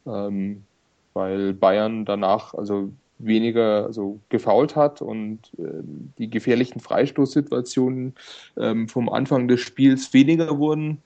ähm, 0.06 0.64
weil 1.14 1.54
Bayern 1.54 2.04
danach 2.04 2.54
also 2.54 2.90
weniger 3.18 3.84
also 3.84 4.18
gefault 4.28 4.76
hat 4.76 5.02
und 5.02 5.38
äh, 5.58 5.82
die 6.18 6.30
gefährlichen 6.30 6.80
Freistoßsituationen 6.80 8.14
ähm, 8.58 8.88
vom 8.88 9.08
Anfang 9.08 9.48
des 9.48 9.60
Spiels 9.60 10.12
weniger 10.12 10.58
wurden 10.58 11.02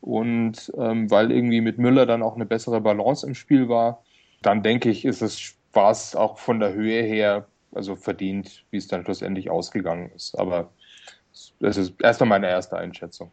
und 0.00 0.72
ähm, 0.78 1.10
weil 1.10 1.30
irgendwie 1.30 1.60
mit 1.60 1.78
Müller 1.78 2.06
dann 2.06 2.22
auch 2.22 2.34
eine 2.34 2.46
bessere 2.46 2.80
Balance 2.80 3.26
im 3.26 3.34
Spiel 3.34 3.68
war, 3.68 4.02
dann 4.42 4.62
denke 4.62 4.90
ich, 4.90 5.04
ist 5.04 5.20
es 5.22 5.54
war 5.72 5.92
es 5.92 6.16
auch 6.16 6.38
von 6.38 6.58
der 6.58 6.72
Höhe 6.72 7.02
her 7.02 7.46
also 7.72 7.96
verdient, 7.96 8.64
wie 8.70 8.76
es 8.78 8.88
dann 8.88 9.04
schlussendlich 9.04 9.50
ausgegangen 9.50 10.10
ist. 10.12 10.38
Aber 10.38 10.72
das 11.60 11.76
ist 11.76 12.00
erstmal 12.02 12.28
meine 12.28 12.48
erste 12.48 12.76
Einschätzung. 12.76 13.30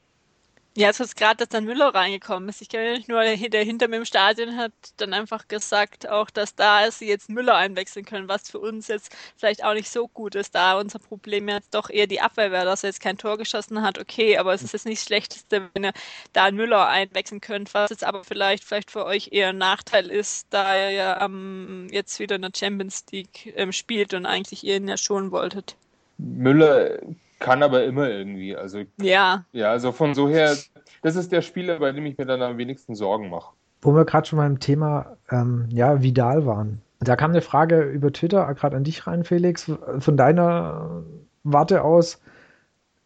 Ja, 0.77 0.89
es 0.91 0.99
ist 0.99 1.15
gerade, 1.15 1.37
dass 1.37 1.49
dann 1.49 1.65
Müller 1.65 1.87
reingekommen 1.87 2.49
ist. 2.49 2.61
Ich 2.61 2.69
kenne 2.69 2.93
nicht 2.93 3.09
nur, 3.09 3.23
der 3.23 3.63
hinter 3.63 3.87
mir 3.87 3.95
im 3.95 4.05
Stadion 4.05 4.57
hat 4.57 4.71
dann 4.97 5.11
einfach 5.11 5.47
gesagt, 5.47 6.07
auch, 6.07 6.29
dass 6.29 6.53
da 6.53 6.91
sie 6.91 7.07
jetzt 7.07 7.31
Müller 7.31 7.55
einwechseln 7.55 8.05
können, 8.05 8.27
was 8.27 8.51
für 8.51 8.59
uns 8.59 8.87
jetzt 8.87 9.11
vielleicht 9.37 9.63
auch 9.63 9.73
nicht 9.73 9.89
so 9.89 10.07
gut 10.07 10.35
ist, 10.35 10.53
da 10.53 10.77
unser 10.79 10.99
Problem 10.99 11.49
jetzt 11.49 11.73
doch 11.73 11.89
eher 11.89 12.05
die 12.05 12.21
Abwehr 12.21 12.51
wäre, 12.51 12.65
dass 12.65 12.83
er 12.83 12.89
jetzt 12.91 13.01
kein 13.01 13.17
Tor 13.17 13.39
geschossen 13.39 13.81
hat. 13.81 13.97
Okay, 13.97 14.37
aber 14.37 14.53
es 14.53 14.61
ist 14.61 14.73
jetzt 14.73 14.85
nicht 14.85 15.01
das 15.01 15.07
Schlechteste, 15.07 15.67
wenn 15.73 15.85
ihr 15.85 15.93
da 16.33 16.43
einen 16.43 16.57
Müller 16.57 16.87
einwechseln 16.87 17.41
könnt, 17.41 17.73
was 17.73 17.89
jetzt 17.89 18.03
aber 18.03 18.23
vielleicht, 18.23 18.63
vielleicht 18.63 18.91
für 18.91 19.03
euch 19.03 19.29
eher 19.31 19.49
ein 19.49 19.57
Nachteil 19.57 20.11
ist, 20.11 20.45
da 20.51 20.75
er 20.75 20.91
ja 20.91 21.25
ähm, 21.25 21.87
jetzt 21.89 22.19
wieder 22.19 22.35
in 22.35 22.43
der 22.43 22.51
Champions 22.55 23.03
League 23.11 23.51
ähm, 23.55 23.71
spielt 23.71 24.13
und 24.13 24.27
eigentlich 24.27 24.63
ihr 24.63 24.75
ihn 24.75 24.87
ja 24.87 24.97
schonen 24.97 25.31
wolltet. 25.31 25.75
Müller 26.19 26.99
kann 27.39 27.63
aber 27.63 27.83
immer 27.83 28.09
irgendwie. 28.09 28.55
Also, 28.55 28.83
ja. 29.01 29.45
Ja, 29.51 29.71
also 29.71 29.91
von 29.91 30.13
so 30.13 30.27
her, 30.27 30.55
das 31.01 31.15
ist 31.15 31.31
der 31.31 31.41
Spieler, 31.41 31.79
bei 31.79 31.91
dem 31.91 32.05
ich 32.05 32.17
mir 32.17 32.25
dann 32.25 32.41
am 32.41 32.57
wenigsten 32.57 32.95
Sorgen 32.95 33.29
mache. 33.29 33.53
Wo 33.81 33.93
wir 33.93 34.05
gerade 34.05 34.27
schon 34.27 34.37
beim 34.37 34.59
Thema 34.59 35.17
ähm, 35.31 35.67
ja, 35.69 36.01
Vidal 36.01 36.45
waren. 36.45 36.81
Da 36.99 37.15
kam 37.15 37.31
eine 37.31 37.41
Frage 37.41 37.81
über 37.81 38.11
Twitter 38.11 38.51
gerade 38.55 38.75
an 38.75 38.83
dich 38.83 39.05
rein, 39.05 39.23
Felix. 39.23 39.71
Von 39.99 40.17
deiner 40.17 41.03
Warte 41.43 41.83
aus, 41.83 42.21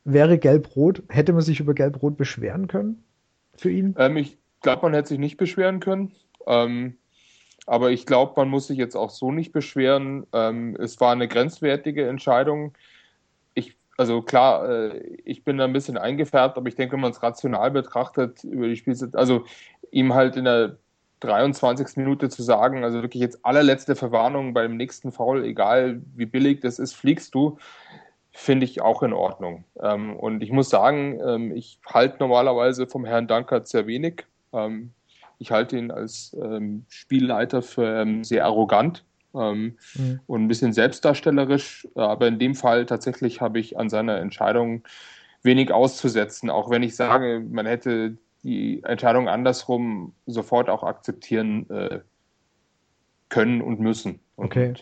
wäre 0.05 0.37
Gelb-Rot, 0.37 1.03
hätte 1.09 1.33
man 1.33 1.41
sich 1.41 1.59
über 1.59 1.73
Gelb-Rot 1.73 2.17
beschweren 2.17 2.67
können 2.67 3.03
für 3.57 3.69
ihn? 3.69 3.95
Ähm, 3.97 4.17
ich 4.17 4.37
glaube, 4.61 4.83
man 4.83 4.93
hätte 4.93 5.09
sich 5.09 5.19
nicht 5.19 5.37
beschweren 5.37 5.79
können. 5.79 6.13
Ähm, 6.47 6.97
aber 7.67 7.91
ich 7.91 8.05
glaube, 8.05 8.33
man 8.37 8.49
muss 8.49 8.67
sich 8.67 8.77
jetzt 8.77 8.95
auch 8.95 9.09
so 9.09 9.31
nicht 9.31 9.51
beschweren. 9.51 10.25
Ähm, 10.33 10.75
es 10.79 10.99
war 10.99 11.11
eine 11.11 11.27
grenzwertige 11.27 12.07
Entscheidung 12.07 12.73
also 13.97 14.21
klar, 14.21 14.67
äh, 14.69 14.99
ich 15.25 15.43
bin 15.43 15.57
da 15.57 15.65
ein 15.65 15.73
bisschen 15.73 15.97
eingefärbt, 15.97 16.57
aber 16.57 16.67
ich 16.67 16.75
denke, 16.75 16.93
wenn 16.93 17.01
man 17.01 17.11
es 17.11 17.23
rational 17.23 17.71
betrachtet 17.71 18.43
über 18.43 18.67
die 18.67 18.75
Spielzeit, 18.75 19.15
also 19.15 19.45
ihm 19.91 20.13
halt 20.13 20.35
in 20.35 20.45
der 20.45 20.77
23. 21.19 21.97
Minute 21.97 22.29
zu 22.29 22.41
sagen, 22.41 22.83
also 22.83 23.01
wirklich 23.01 23.21
jetzt 23.21 23.45
allerletzte 23.45 23.95
Verwarnung 23.95 24.53
beim 24.53 24.75
nächsten 24.75 25.11
Foul, 25.11 25.45
egal 25.45 26.01
wie 26.15 26.25
billig 26.25 26.61
das 26.61 26.79
ist, 26.79 26.93
fliegst 26.93 27.35
du, 27.35 27.57
finde 28.31 28.65
ich 28.65 28.81
auch 28.81 29.03
in 29.03 29.13
Ordnung. 29.13 29.65
Ähm, 29.79 30.15
und 30.15 30.41
ich 30.41 30.51
muss 30.51 30.69
sagen, 30.69 31.19
ähm, 31.25 31.55
ich 31.55 31.79
halte 31.85 32.17
normalerweise 32.19 32.87
vom 32.87 33.05
Herrn 33.05 33.27
Dankert 33.27 33.67
sehr 33.67 33.87
wenig. 33.87 34.25
Ähm, 34.53 34.93
ich 35.37 35.51
halte 35.51 35.75
ihn 35.75 35.89
als 35.89 36.37
Spielleiter 36.87 37.63
für 37.63 38.05
sehr 38.21 38.45
arrogant 38.45 39.03
ähm, 39.35 39.77
mhm. 39.95 40.19
und 40.27 40.43
ein 40.43 40.47
bisschen 40.47 40.73
selbstdarstellerisch. 40.73 41.87
Aber 41.95 42.27
in 42.27 42.39
dem 42.39 42.55
Fall 42.55 42.85
tatsächlich 42.85 43.41
habe 43.41 43.59
ich 43.59 43.77
an 43.77 43.89
seiner 43.89 44.17
Entscheidung 44.17 44.83
wenig 45.43 45.71
auszusetzen, 45.71 46.49
auch 46.49 46.69
wenn 46.69 46.83
ich 46.83 46.95
sage, 46.95 47.43
man 47.49 47.65
hätte 47.65 48.17
die 48.43 48.83
Entscheidung 48.83 49.27
andersrum 49.27 50.13
sofort 50.25 50.69
auch 50.69 50.83
akzeptieren 50.83 51.69
äh, 51.69 51.99
können 53.29 53.61
und 53.61 53.79
müssen. 53.79 54.19
Und, 54.35 54.45
okay. 54.45 54.73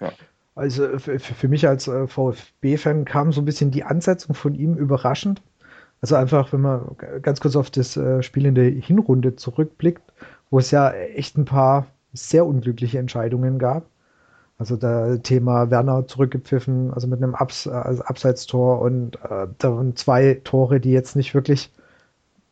Ja. 0.00 0.12
Also 0.54 0.98
für, 0.98 1.18
für 1.18 1.48
mich 1.48 1.66
als 1.66 1.88
äh, 1.88 2.06
VfB-Fan 2.06 3.04
kam 3.04 3.32
so 3.32 3.40
ein 3.40 3.44
bisschen 3.44 3.70
die 3.70 3.82
Ansetzung 3.82 4.34
von 4.34 4.54
ihm 4.54 4.76
überraschend. 4.76 5.42
Also 6.00 6.16
einfach, 6.16 6.52
wenn 6.52 6.60
man 6.60 6.96
ganz 7.22 7.40
kurz 7.40 7.56
auf 7.56 7.70
das 7.70 7.96
äh, 7.96 8.22
Spiel 8.22 8.46
in 8.46 8.54
der 8.54 8.70
Hinrunde 8.70 9.36
zurückblickt, 9.36 10.02
wo 10.50 10.58
es 10.58 10.70
ja 10.70 10.92
echt 10.92 11.36
ein 11.38 11.44
paar 11.44 11.86
sehr 12.14 12.46
unglückliche 12.46 12.98
Entscheidungen 12.98 13.58
gab. 13.58 13.84
Also 14.56 14.76
das 14.76 15.20
Thema 15.22 15.70
Werner 15.70 16.06
zurückgepfiffen, 16.06 16.94
also 16.94 17.08
mit 17.08 17.22
einem 17.22 17.34
Abs 17.34 17.66
also 17.66 18.04
Abseitstor 18.04 18.80
und 18.80 19.16
äh, 19.16 19.48
da 19.58 19.76
waren 19.76 19.96
zwei 19.96 20.40
Tore, 20.44 20.80
die 20.80 20.92
jetzt 20.92 21.16
nicht 21.16 21.34
wirklich 21.34 21.72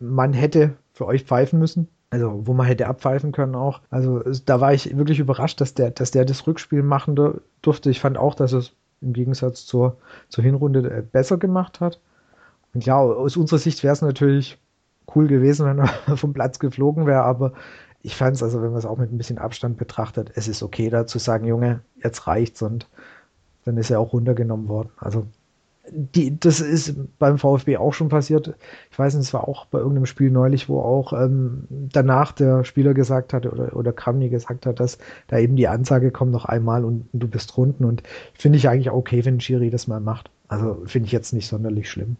man 0.00 0.32
hätte 0.32 0.74
für 0.92 1.06
euch 1.06 1.22
pfeifen 1.24 1.58
müssen. 1.58 1.88
Also 2.10 2.46
wo 2.46 2.52
man 2.52 2.66
hätte 2.66 2.88
abpfeifen 2.88 3.32
können 3.32 3.54
auch. 3.54 3.80
Also 3.88 4.22
da 4.44 4.60
war 4.60 4.74
ich 4.74 4.94
wirklich 4.98 5.18
überrascht, 5.18 5.62
dass 5.62 5.72
der, 5.72 5.92
dass 5.92 6.10
der 6.10 6.26
das 6.26 6.46
Rückspiel 6.46 6.82
machen 6.82 7.14
durfte. 7.62 7.88
Ich 7.88 8.00
fand 8.00 8.18
auch, 8.18 8.34
dass 8.34 8.52
es 8.52 8.72
im 9.00 9.14
Gegensatz 9.14 9.64
zur, 9.64 9.96
zur 10.28 10.44
Hinrunde 10.44 10.90
äh, 10.90 11.02
besser 11.02 11.38
gemacht 11.38 11.80
hat. 11.80 12.00
Und 12.74 12.84
ja, 12.84 12.98
aus 12.98 13.36
unserer 13.36 13.58
Sicht 13.58 13.82
wäre 13.82 13.94
es 13.94 14.02
natürlich 14.02 14.58
cool 15.14 15.26
gewesen, 15.26 15.66
wenn 15.66 15.78
er 15.78 15.88
vom 16.16 16.34
Platz 16.34 16.58
geflogen 16.58 17.06
wäre, 17.06 17.22
aber 17.22 17.52
ich 18.02 18.16
fand 18.16 18.36
es, 18.36 18.42
also 18.42 18.62
wenn 18.62 18.70
man 18.70 18.78
es 18.78 18.86
auch 18.86 18.98
mit 18.98 19.12
ein 19.12 19.18
bisschen 19.18 19.38
Abstand 19.38 19.76
betrachtet, 19.76 20.32
es 20.34 20.48
ist 20.48 20.62
okay 20.62 20.90
da 20.90 21.06
zu 21.06 21.18
sagen, 21.18 21.46
Junge, 21.46 21.80
jetzt 22.02 22.26
reicht's 22.26 22.62
und 22.62 22.88
dann 23.64 23.76
ist 23.76 23.90
er 23.90 24.00
auch 24.00 24.12
runtergenommen 24.12 24.68
worden. 24.68 24.90
Also 24.96 25.26
die, 25.90 26.38
das 26.38 26.60
ist 26.60 26.94
beim 27.18 27.38
VfB 27.38 27.76
auch 27.76 27.92
schon 27.92 28.08
passiert. 28.08 28.54
Ich 28.90 28.98
weiß 28.98 29.14
nicht, 29.14 29.24
es 29.24 29.34
war 29.34 29.48
auch 29.48 29.66
bei 29.66 29.78
irgendeinem 29.78 30.06
Spiel 30.06 30.30
neulich, 30.30 30.68
wo 30.68 30.80
auch 30.80 31.12
ähm, 31.12 31.64
danach 31.68 32.32
der 32.32 32.64
Spieler 32.64 32.94
gesagt 32.94 33.32
hat 33.32 33.46
oder, 33.46 33.76
oder 33.76 33.92
Kramny 33.92 34.28
gesagt 34.28 34.66
hat, 34.66 34.80
dass 34.80 34.98
da 35.26 35.38
eben 35.38 35.56
die 35.56 35.68
Ansage 35.68 36.10
kommt 36.10 36.32
noch 36.32 36.44
einmal 36.44 36.84
und, 36.84 37.08
du 37.12 37.28
bist 37.28 37.56
runden. 37.56 37.84
Und 37.84 38.02
finde 38.32 38.58
ich 38.58 38.68
eigentlich 38.68 38.90
okay, 38.90 39.24
wenn 39.24 39.40
Schiri 39.40 39.70
das 39.70 39.88
mal 39.88 40.00
macht. 40.00 40.30
Also 40.48 40.82
finde 40.86 41.06
ich 41.06 41.12
jetzt 41.12 41.32
nicht 41.32 41.48
sonderlich 41.48 41.90
schlimm 41.90 42.16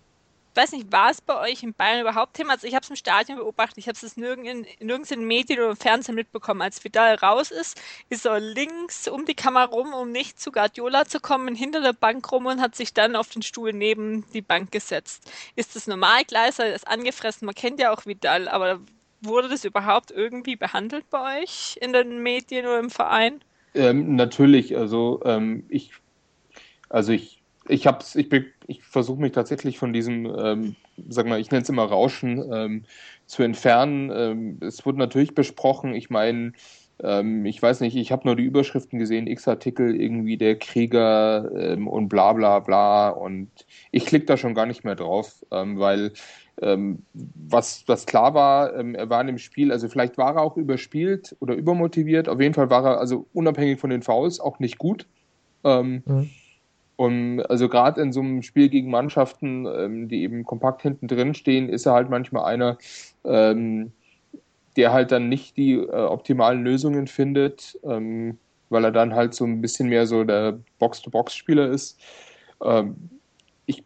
weiß 0.54 0.72
nicht, 0.72 0.92
war 0.92 1.10
es 1.10 1.20
bei 1.20 1.38
euch 1.40 1.62
in 1.62 1.74
Bayern 1.74 2.00
überhaupt 2.00 2.34
Thema? 2.34 2.54
Also 2.54 2.66
ich 2.66 2.74
habe 2.74 2.84
es 2.84 2.90
im 2.90 2.96
Stadion 2.96 3.38
beobachtet, 3.38 3.78
ich 3.78 3.88
habe 3.88 3.98
es 4.00 4.16
nirgends 4.16 4.68
in, 4.78 4.86
nirgends 4.86 5.10
in 5.10 5.26
Medien 5.26 5.60
oder 5.60 5.70
im 5.70 5.76
Fernsehen 5.76 6.14
mitbekommen. 6.14 6.62
Als 6.62 6.82
Vidal 6.84 7.14
raus 7.16 7.50
ist, 7.50 7.80
ist 8.10 8.26
er 8.26 8.40
links 8.40 9.08
um 9.08 9.24
die 9.24 9.34
Kamera 9.34 9.64
rum, 9.64 9.94
um 9.94 10.10
nicht 10.10 10.40
zu 10.40 10.52
Guardiola 10.52 11.06
zu 11.06 11.20
kommen, 11.20 11.54
hinter 11.54 11.80
der 11.80 11.92
Bank 11.92 12.30
rum 12.30 12.46
und 12.46 12.60
hat 12.60 12.74
sich 12.74 12.92
dann 12.92 13.16
auf 13.16 13.28
den 13.30 13.42
Stuhl 13.42 13.72
neben 13.72 14.24
die 14.32 14.42
Bank 14.42 14.72
gesetzt. 14.72 15.30
Ist 15.56 15.76
das 15.76 15.86
normal? 15.86 16.24
Klar 16.24 16.48
ist 16.48 16.88
angefressen, 16.88 17.46
man 17.46 17.54
kennt 17.54 17.80
ja 17.80 17.92
auch 17.92 18.06
Vidal, 18.06 18.48
aber 18.48 18.80
wurde 19.20 19.48
das 19.48 19.64
überhaupt 19.64 20.10
irgendwie 20.10 20.56
behandelt 20.56 21.08
bei 21.10 21.42
euch 21.42 21.78
in 21.80 21.92
den 21.92 22.22
Medien 22.22 22.66
oder 22.66 22.80
im 22.80 22.90
Verein? 22.90 23.40
Ähm, 23.74 24.16
natürlich, 24.16 24.76
also 24.76 25.22
ähm, 25.24 25.64
ich, 25.68 25.92
also 26.88 27.12
ich 27.12 27.42
ich 27.68 27.86
hab's, 27.86 28.14
ich, 28.16 28.28
ich 28.72 28.82
versuche 28.82 29.20
mich 29.20 29.32
tatsächlich 29.32 29.78
von 29.78 29.92
diesem, 29.92 30.26
ähm, 30.26 30.76
sag 31.08 31.26
mal, 31.26 31.40
ich 31.40 31.50
nenne 31.50 31.62
es 31.62 31.68
immer 31.68 31.84
Rauschen, 31.84 32.42
ähm, 32.52 32.84
zu 33.26 33.42
entfernen. 33.42 34.10
Ähm, 34.14 34.58
es 34.60 34.84
wurde 34.86 34.98
natürlich 34.98 35.34
besprochen, 35.34 35.94
ich 35.94 36.10
meine, 36.10 36.52
ähm, 37.02 37.44
ich 37.44 37.60
weiß 37.60 37.80
nicht, 37.80 37.96
ich 37.96 38.12
habe 38.12 38.26
nur 38.26 38.36
die 38.36 38.44
Überschriften 38.44 38.98
gesehen, 38.98 39.26
X-Artikel, 39.26 39.94
irgendwie 40.00 40.36
der 40.36 40.58
Krieger 40.58 41.50
ähm, 41.54 41.86
und 41.86 42.08
bla 42.08 42.32
bla 42.32 42.60
bla 42.60 43.10
und 43.10 43.50
ich 43.90 44.06
klicke 44.06 44.26
da 44.26 44.36
schon 44.36 44.54
gar 44.54 44.66
nicht 44.66 44.84
mehr 44.84 44.96
drauf, 44.96 45.44
ähm, 45.50 45.78
weil 45.78 46.12
was, 46.60 47.82
was 47.86 48.04
klar 48.04 48.34
war, 48.34 48.74
er 48.74 49.08
war 49.08 49.22
in 49.22 49.26
dem 49.26 49.38
Spiel, 49.38 49.72
also 49.72 49.88
vielleicht 49.88 50.18
war 50.18 50.36
er 50.36 50.42
auch 50.42 50.58
überspielt 50.58 51.34
oder 51.40 51.54
übermotiviert, 51.54 52.28
auf 52.28 52.40
jeden 52.40 52.52
Fall 52.52 52.68
war 52.68 52.84
er 52.84 52.98
also 53.00 53.26
unabhängig 53.32 53.80
von 53.80 53.88
den 53.88 54.02
Fouls 54.02 54.38
auch 54.38 54.58
nicht 54.58 54.76
gut. 54.76 55.06
Mhm. 55.64 56.30
Und 56.96 57.40
also 57.42 57.68
gerade 57.68 58.00
in 58.00 58.12
so 58.12 58.20
einem 58.20 58.42
Spiel 58.42 58.68
gegen 58.68 58.90
Mannschaften, 58.90 59.66
ähm, 59.66 60.08
die 60.08 60.22
eben 60.22 60.44
kompakt 60.44 60.82
hinten 60.82 61.08
drin 61.08 61.34
stehen, 61.34 61.68
ist 61.68 61.86
er 61.86 61.94
halt 61.94 62.10
manchmal 62.10 62.44
einer, 62.44 62.78
ähm, 63.24 63.92
der 64.76 64.92
halt 64.92 65.12
dann 65.12 65.28
nicht 65.28 65.56
die 65.56 65.74
äh, 65.74 65.90
optimalen 65.90 66.62
Lösungen 66.62 67.06
findet, 67.06 67.78
ähm, 67.84 68.38
weil 68.68 68.84
er 68.84 68.92
dann 68.92 69.14
halt 69.14 69.34
so 69.34 69.44
ein 69.44 69.60
bisschen 69.60 69.88
mehr 69.88 70.06
so 70.06 70.24
der 70.24 70.58
Box-to-Box-Spieler 70.78 71.68
ist. 71.68 71.98
Ähm, 72.62 72.96
ich, 73.66 73.84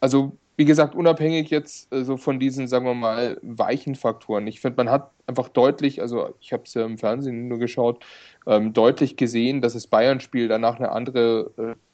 also 0.00 0.36
wie 0.56 0.64
gesagt, 0.64 0.94
unabhängig 0.94 1.50
jetzt 1.50 1.88
so 1.92 2.16
von 2.16 2.40
diesen, 2.40 2.66
sagen 2.66 2.86
wir 2.86 2.94
mal, 2.94 3.38
weichen 3.42 3.94
Faktoren. 3.94 4.46
Ich 4.46 4.60
finde, 4.60 4.78
man 4.78 4.90
hat 4.90 5.10
einfach 5.26 5.48
deutlich, 5.48 6.00
also 6.00 6.34
ich 6.40 6.52
habe 6.52 6.62
es 6.64 6.72
ja 6.72 6.84
im 6.84 6.96
Fernsehen 6.96 7.48
nur 7.48 7.58
geschaut, 7.58 8.04
ähm, 8.46 8.72
deutlich 8.72 9.16
gesehen, 9.16 9.60
dass 9.60 9.74
das 9.74 9.86
Bayern-Spiel 9.86 10.48
danach 10.48 10.76
eine 10.76 10.92
andere 10.92 11.50
äh, 11.58 11.85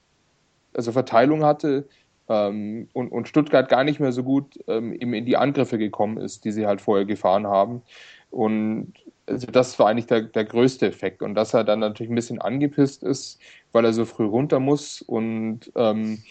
also 0.75 0.93
Verteilung 0.93 1.45
hatte 1.45 1.87
ähm, 2.29 2.89
und, 2.93 3.11
und 3.11 3.29
Stuttgart 3.29 3.69
gar 3.69 3.85
nicht 3.85 4.01
mehr 4.01 4.13
so 4.13 4.23
gut 4.23 4.59
ähm, 4.69 4.93
eben 4.95 5.15
in 5.15 5.27
die 5.27 5.37
Angriffe 5.37 5.79
gekommen 5.79 6.19
ist, 6.19 6.45
die 6.45 6.53
sie 6.53 6.67
halt 6.67 6.81
vorher 6.81 7.05
gefahren 7.05 7.47
haben. 7.47 7.83
Und 8.31 8.93
also 9.27 9.47
das 9.47 9.79
war 9.79 9.89
eigentlich 9.89 10.07
der, 10.07 10.23
der 10.23 10.45
größte 10.45 10.87
Effekt. 10.87 11.23
Und 11.23 11.35
dass 11.35 11.55
er 11.55 11.65
dann 11.65 11.81
natürlich 11.81 12.11
ein 12.11 12.17
bisschen 12.17 12.41
angepisst 12.41 13.03
ist, 13.03 13.41
weil 13.73 13.85
er 13.85 13.93
so 13.93 14.05
früh 14.05 14.25
runter 14.25 14.61
muss 14.61 15.03
und 15.03 15.71
ähm, 15.77 16.23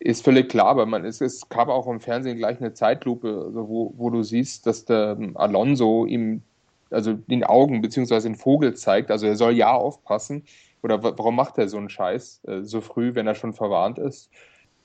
ist 0.00 0.24
völlig 0.24 0.48
klar, 0.48 0.68
aber 0.68 0.86
man 0.86 1.04
ist, 1.04 1.20
es 1.20 1.48
gab 1.48 1.68
auch 1.68 1.86
im 1.88 2.00
Fernsehen 2.00 2.38
gleich 2.38 2.60
eine 2.60 2.72
Zeitlupe, 2.72 3.42
also 3.46 3.68
wo, 3.68 3.94
wo 3.96 4.10
du 4.10 4.22
siehst, 4.22 4.66
dass 4.66 4.84
der 4.84 5.16
ähm, 5.18 5.36
Alonso 5.36 6.06
ihm 6.06 6.42
also 6.90 7.14
den 7.14 7.44
Augen 7.44 7.82
beziehungsweise 7.82 8.28
den 8.28 8.36
Vogel 8.36 8.74
zeigt, 8.74 9.10
also 9.10 9.26
er 9.26 9.36
soll 9.36 9.52
ja 9.52 9.72
aufpassen 9.72 10.44
oder 10.82 11.02
warum 11.02 11.36
macht 11.36 11.58
er 11.58 11.68
so 11.68 11.76
einen 11.76 11.90
Scheiß 11.90 12.42
äh, 12.46 12.62
so 12.62 12.80
früh, 12.80 13.14
wenn 13.14 13.26
er 13.26 13.34
schon 13.34 13.54
verwarnt 13.54 13.98
ist? 13.98 14.30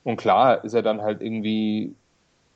Und 0.04 0.18
klar 0.18 0.64
ist 0.64 0.74
er 0.74 0.82
dann 0.82 1.02
halt 1.02 1.22
irgendwie, 1.22 1.96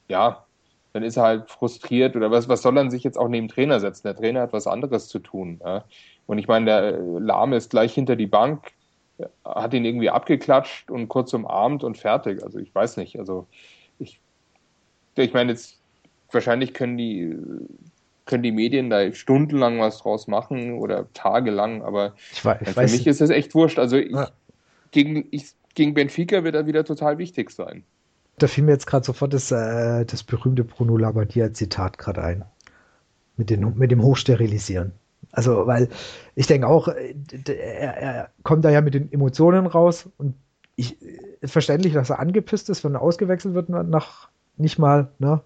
ja, 0.10 0.46
dann 0.94 1.04
ist 1.04 1.18
er 1.18 1.24
halt 1.24 1.50
frustriert 1.50 2.16
oder 2.16 2.32
was, 2.32 2.50
was 2.50 2.62
soll 2.62 2.78
er 2.78 2.90
sich 2.90 3.04
jetzt 3.04 3.18
auch 3.18 3.28
neben 3.28 3.48
Trainer 3.48 3.80
setzen? 3.80 4.08
Der 4.08 4.16
Trainer 4.16 4.42
hat 4.42 4.54
was 4.54 4.68
anderes 4.68 5.08
zu 5.08 5.20
tun. 5.20 5.60
Ja? 5.64 5.86
Und 6.26 6.40
ich 6.40 6.48
meine, 6.48 6.66
der 6.66 6.92
Lahme 7.20 7.56
ist 7.56 7.70
gleich 7.70 7.94
hinter 7.94 8.16
die 8.16 8.28
Bank, 8.28 8.72
hat 9.46 9.74
ihn 9.74 9.86
irgendwie 9.86 10.10
abgeklatscht 10.10 10.92
und 10.92 11.08
kurz 11.08 11.34
umarmt 11.34 11.84
und 11.84 11.98
fertig. 11.98 12.44
Also 12.44 12.60
ich 12.60 12.74
weiß 12.74 12.98
nicht. 12.98 13.18
Also 13.20 13.48
ich, 14.00 14.20
ich 15.16 15.34
meine 15.34 15.52
jetzt, 15.52 15.80
wahrscheinlich 16.32 16.74
können 16.74 16.98
die 16.98 17.38
können 18.28 18.44
die 18.44 18.52
Medien 18.52 18.90
da 18.90 19.12
stundenlang 19.14 19.80
was 19.80 20.00
draus 20.00 20.28
machen 20.28 20.78
oder 20.78 21.12
tagelang, 21.14 21.82
aber 21.82 22.14
ich 22.32 22.46
weiß, 22.46 22.62
ich 22.62 22.70
für 22.70 22.76
weiß 22.76 22.92
mich 22.92 23.08
ist 23.08 23.22
es 23.22 23.30
echt 23.30 23.56
wurscht. 23.56 23.80
Also 23.80 23.98
ich, 23.98 24.12
ja. 24.12 24.30
gegen, 24.92 25.28
ich, 25.32 25.54
gegen 25.74 25.94
Benfica 25.94 26.44
wird 26.44 26.56
er 26.56 26.68
wieder 26.68 26.84
total 26.86 27.18
wichtig 27.18 27.50
sein. 27.50 27.84
Da 28.38 28.48
fiel 28.48 28.64
mir 28.64 28.74
jetzt 28.74 28.86
gerade 28.86 29.06
sofort 29.06 29.34
das, 29.34 29.52
äh, 29.52 30.06
das 30.06 30.24
berühmte 30.24 30.64
Bruno 30.64 30.96
Labbadia-Zitat 30.98 31.98
gerade 31.98 32.22
ein. 32.22 32.46
Mit, 33.36 33.50
den, 33.50 33.78
mit 33.78 33.92
dem 33.92 34.04
Hochsterilisieren. 34.04 34.94
Also, 35.32 35.68
weil 35.68 35.90
ich 36.36 36.48
denke 36.48 36.68
auch, 36.68 36.88
äh, 36.88 37.16
er, 37.48 37.98
er, 37.98 38.30
kommt 38.44 38.66
da 38.66 38.70
ja 38.70 38.82
mit 38.82 38.94
den 38.94 39.12
Emotionen 39.12 39.66
raus 39.66 40.10
und 40.18 40.36
ich, 40.76 41.02
ist 41.42 41.52
verständlich, 41.52 41.94
dass 41.94 42.10
er 42.10 42.20
angepisst 42.20 42.70
ist, 42.70 42.84
wenn 42.84 42.96
er 42.96 43.02
ausgewechselt 43.02 43.54
wird 43.56 43.70
nach 43.70 44.30
nicht 44.58 44.80
mal, 44.80 45.10
ne, 45.20 45.42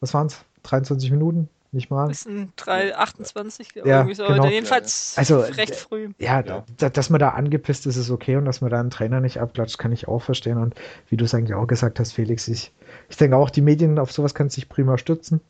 was 0.00 0.14
waren 0.14 0.26
es, 0.26 0.44
23 0.62 1.10
Minuten? 1.10 1.48
Nicht 1.72 1.90
mal. 1.90 2.08
Das 2.08 2.22
sind 2.22 2.52
3,28, 2.56 3.76
ja, 3.76 3.84
irgendwie 3.84 4.14
so. 4.14 4.26
Genau. 4.26 4.46
Jedenfalls 4.46 5.14
also, 5.16 5.40
recht 5.40 5.74
früh. 5.74 6.10
Ja, 6.18 6.42
ja, 6.42 6.64
dass 6.90 7.10
man 7.10 7.20
da 7.20 7.30
angepisst 7.30 7.86
ist, 7.86 7.96
ist 7.96 8.10
okay 8.10 8.36
und 8.36 8.44
dass 8.44 8.60
man 8.60 8.70
da 8.70 8.80
einen 8.80 8.90
Trainer 8.90 9.20
nicht 9.20 9.38
abklatscht, 9.38 9.78
kann 9.78 9.92
ich 9.92 10.08
auch 10.08 10.22
verstehen. 10.22 10.58
Und 10.58 10.74
wie 11.08 11.16
du 11.16 11.24
es 11.24 11.34
eigentlich 11.34 11.54
auch 11.54 11.66
gesagt 11.66 12.00
hast, 12.00 12.12
Felix, 12.12 12.48
ich, 12.48 12.72
ich 13.08 13.16
denke 13.16 13.36
auch, 13.36 13.50
die 13.50 13.62
Medien 13.62 13.98
auf 13.98 14.12
sowas 14.12 14.34
kann 14.34 14.50
sich 14.50 14.68
prima 14.68 14.98
stützen, 14.98 15.40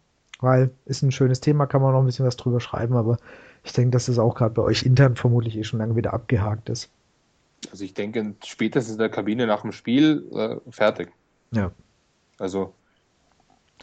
weil 0.40 0.70
ist 0.84 1.02
ein 1.02 1.12
schönes 1.12 1.40
Thema, 1.40 1.66
kann 1.66 1.82
man 1.82 1.92
noch 1.92 2.00
ein 2.00 2.06
bisschen 2.06 2.26
was 2.26 2.36
drüber 2.36 2.60
schreiben, 2.60 2.96
aber 2.96 3.18
ich 3.64 3.72
denke, 3.72 3.90
dass 3.90 4.06
das 4.06 4.18
auch 4.18 4.34
gerade 4.34 4.54
bei 4.54 4.62
euch 4.62 4.82
intern 4.82 5.16
vermutlich 5.16 5.56
eh 5.56 5.64
schon 5.64 5.78
lange 5.78 5.96
wieder 5.96 6.12
abgehakt 6.12 6.68
ist. 6.68 6.90
Also 7.70 7.84
ich 7.84 7.94
denke, 7.94 8.34
spätestens 8.44 8.94
in 8.94 8.98
der 8.98 9.10
Kabine 9.10 9.46
nach 9.46 9.62
dem 9.62 9.72
Spiel 9.72 10.24
äh, 10.32 10.56
fertig. 10.70 11.12
Ja. 11.52 11.72
Also 12.38 12.72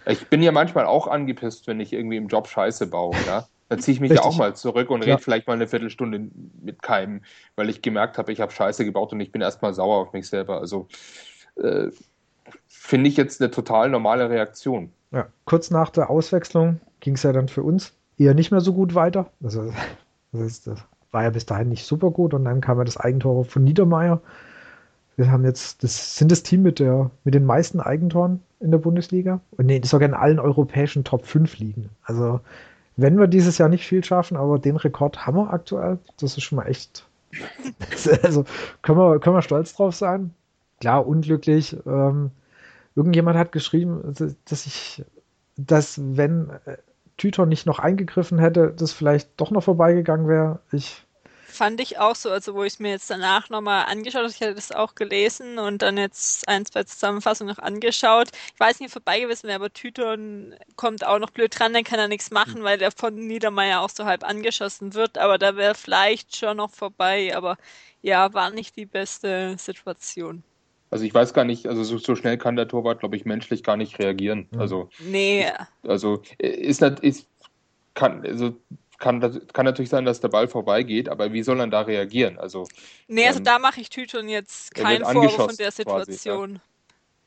ich 0.05 0.27
bin 0.27 0.41
ja 0.41 0.51
manchmal 0.51 0.85
auch 0.85 1.07
angepisst, 1.07 1.67
wenn 1.67 1.79
ich 1.79 1.93
irgendwie 1.93 2.17
im 2.17 2.27
Job 2.27 2.47
Scheiße 2.47 2.87
baue, 2.87 3.15
ja. 3.25 3.47
Dann 3.69 3.79
ziehe 3.79 3.93
ich 3.93 3.99
mich 3.99 4.11
Richtig. 4.11 4.23
ja 4.23 4.31
auch 4.31 4.37
mal 4.37 4.55
zurück 4.55 4.89
und 4.89 5.03
rede 5.03 5.17
vielleicht 5.17 5.47
mal 5.47 5.53
eine 5.53 5.67
Viertelstunde 5.67 6.29
mit 6.61 6.81
keinem, 6.81 7.21
weil 7.57 7.69
ich 7.69 7.81
gemerkt 7.81 8.17
habe, 8.17 8.31
ich 8.31 8.39
habe 8.39 8.51
Scheiße 8.51 8.85
gebaut 8.85 9.11
und 9.11 9.19
ich 9.19 9.31
bin 9.31 9.41
erstmal 9.41 9.73
sauer 9.73 9.97
auf 9.97 10.13
mich 10.13 10.29
selber. 10.29 10.59
Also 10.61 10.87
äh, 11.55 11.87
finde 12.67 13.09
ich 13.09 13.17
jetzt 13.17 13.41
eine 13.41 13.51
total 13.51 13.89
normale 13.89 14.29
Reaktion. 14.29 14.91
Ja, 15.11 15.27
kurz 15.43 15.69
nach 15.69 15.89
der 15.89 16.09
Auswechslung 16.09 16.79
ging 17.01 17.15
es 17.15 17.23
ja 17.23 17.33
dann 17.33 17.49
für 17.49 17.63
uns 17.63 17.93
eher 18.17 18.33
nicht 18.33 18.51
mehr 18.51 18.61
so 18.61 18.73
gut 18.73 18.95
weiter. 18.95 19.31
Also 19.43 19.73
das, 20.31 20.41
ist, 20.41 20.67
das 20.67 20.79
war 21.11 21.23
ja 21.23 21.29
bis 21.29 21.45
dahin 21.45 21.67
nicht 21.67 21.85
super 21.85 22.11
gut 22.11 22.33
und 22.33 22.45
dann 22.45 22.61
kam 22.61 22.77
ja 22.77 22.85
das 22.85 22.97
Eigentor 22.97 23.43
von 23.43 23.65
Niedermeyer 23.65 24.21
Wir 25.17 25.31
haben 25.31 25.43
jetzt, 25.43 25.83
das 25.83 26.15
sind 26.15 26.31
das 26.31 26.43
Team 26.43 26.61
mit 26.61 26.79
der, 26.79 27.09
mit 27.23 27.33
den 27.33 27.43
meisten 27.43 27.79
Eigentoren 27.79 28.41
in 28.59 28.69
der 28.69 28.77
Bundesliga. 28.77 29.41
Und 29.51 29.65
nee, 29.65 29.81
sogar 29.83 30.07
in 30.07 30.13
allen 30.13 30.39
europäischen 30.39 31.03
Top 31.03 31.25
5 31.25 31.57
liegen. 31.57 31.89
Also, 32.03 32.39
wenn 32.97 33.17
wir 33.17 33.27
dieses 33.27 33.57
Jahr 33.57 33.67
nicht 33.67 33.85
viel 33.85 34.03
schaffen, 34.03 34.37
aber 34.37 34.59
den 34.59 34.75
Rekord 34.75 35.25
haben 35.25 35.37
wir 35.37 35.51
aktuell. 35.51 35.97
Das 36.19 36.37
ist 36.37 36.43
schon 36.43 36.57
mal 36.57 36.67
echt. 36.67 37.07
also, 38.21 38.45
können 38.83 38.99
wir, 38.99 39.19
können 39.19 39.35
wir 39.35 39.41
stolz 39.41 39.75
drauf 39.75 39.95
sein. 39.95 40.35
Klar, 40.79 41.07
unglücklich. 41.07 41.75
Ähm, 41.87 42.29
irgendjemand 42.95 43.39
hat 43.39 43.51
geschrieben, 43.51 44.13
dass 44.45 44.65
ich, 44.67 45.03
dass 45.55 45.99
wenn 46.15 46.51
äh, 46.65 46.77
Tüton 47.17 47.49
nicht 47.49 47.65
noch 47.65 47.79
eingegriffen 47.79 48.37
hätte, 48.37 48.71
das 48.77 48.93
vielleicht 48.93 49.29
doch 49.37 49.49
noch 49.49 49.63
vorbeigegangen 49.63 50.27
wäre. 50.27 50.59
Ich 50.71 51.06
fand 51.57 51.81
ich 51.81 51.99
auch 51.99 52.15
so, 52.15 52.29
also 52.29 52.53
wo 52.53 52.63
ich 52.63 52.73
es 52.73 52.79
mir 52.79 52.91
jetzt 52.91 53.09
danach 53.09 53.49
nochmal 53.49 53.85
angeschaut 53.85 54.21
habe, 54.21 54.31
ich 54.31 54.41
hatte 54.41 54.55
das 54.55 54.71
auch 54.71 54.95
gelesen 54.95 55.59
und 55.59 55.81
dann 55.81 55.97
jetzt 55.97 56.47
ein, 56.47 56.65
zwei 56.65 56.83
Zusammenfassungen 56.83 57.53
noch 57.53 57.61
angeschaut. 57.61 58.29
Ich 58.53 58.59
weiß 58.59 58.79
nicht, 58.79 58.91
vorbei 58.91 59.19
gewesen 59.19 59.47
wäre, 59.47 59.55
aber 59.55 59.73
Tüton 59.73 60.55
kommt 60.75 61.05
auch 61.05 61.19
noch 61.19 61.31
blöd 61.31 61.57
dran, 61.57 61.73
dann 61.73 61.83
kann 61.83 61.99
er 61.99 62.07
nichts 62.07 62.31
machen, 62.31 62.63
weil 62.63 62.77
der 62.77 62.91
von 62.91 63.15
Niedermeyer 63.15 63.81
auch 63.81 63.89
so 63.89 64.05
halb 64.05 64.23
angeschossen 64.23 64.93
wird, 64.93 65.17
aber 65.17 65.37
da 65.37 65.55
wäre 65.55 65.75
vielleicht 65.75 66.37
schon 66.37 66.57
noch 66.57 66.71
vorbei, 66.71 67.35
aber 67.35 67.57
ja, 68.01 68.33
war 68.33 68.51
nicht 68.51 68.75
die 68.75 68.85
beste 68.85 69.55
Situation. 69.57 70.43
Also 70.89 71.03
ich 71.03 71.13
weiß 71.13 71.33
gar 71.33 71.43
nicht, 71.43 71.67
also 71.67 71.83
so, 71.83 71.97
so 71.97 72.15
schnell 72.15 72.37
kann 72.37 72.55
der 72.55 72.67
Torwart, 72.67 73.01
glaube 73.01 73.17
ich, 73.17 73.25
menschlich 73.25 73.63
gar 73.63 73.75
nicht 73.75 73.99
reagieren. 73.99 74.47
Also 74.57 74.89
nee. 74.99 75.45
Also 75.85 76.21
ist 76.37 76.81
nicht, 76.81 76.99
ist 77.01 77.27
kann 77.93 78.25
also 78.25 78.55
kann, 78.97 79.47
kann 79.53 79.65
natürlich 79.65 79.89
sein, 79.89 80.05
dass 80.05 80.19
der 80.19 80.29
Ball 80.29 80.47
vorbeigeht, 80.47 81.09
aber 81.09 81.31
wie 81.31 81.43
soll 81.43 81.59
er 81.59 81.67
da 81.67 81.81
reagieren? 81.81 82.39
Also, 82.39 82.67
nee, 83.07 83.27
also 83.27 83.39
ähm, 83.39 83.45
da 83.45 83.59
mache 83.59 83.81
ich 83.81 83.89
Tüton 83.89 84.27
jetzt 84.27 84.73
keinen 84.73 85.05
Vorwurf 85.05 85.35
von 85.35 85.57
der 85.57 85.71
Situation. 85.71 86.49
Quasi, 86.53 86.61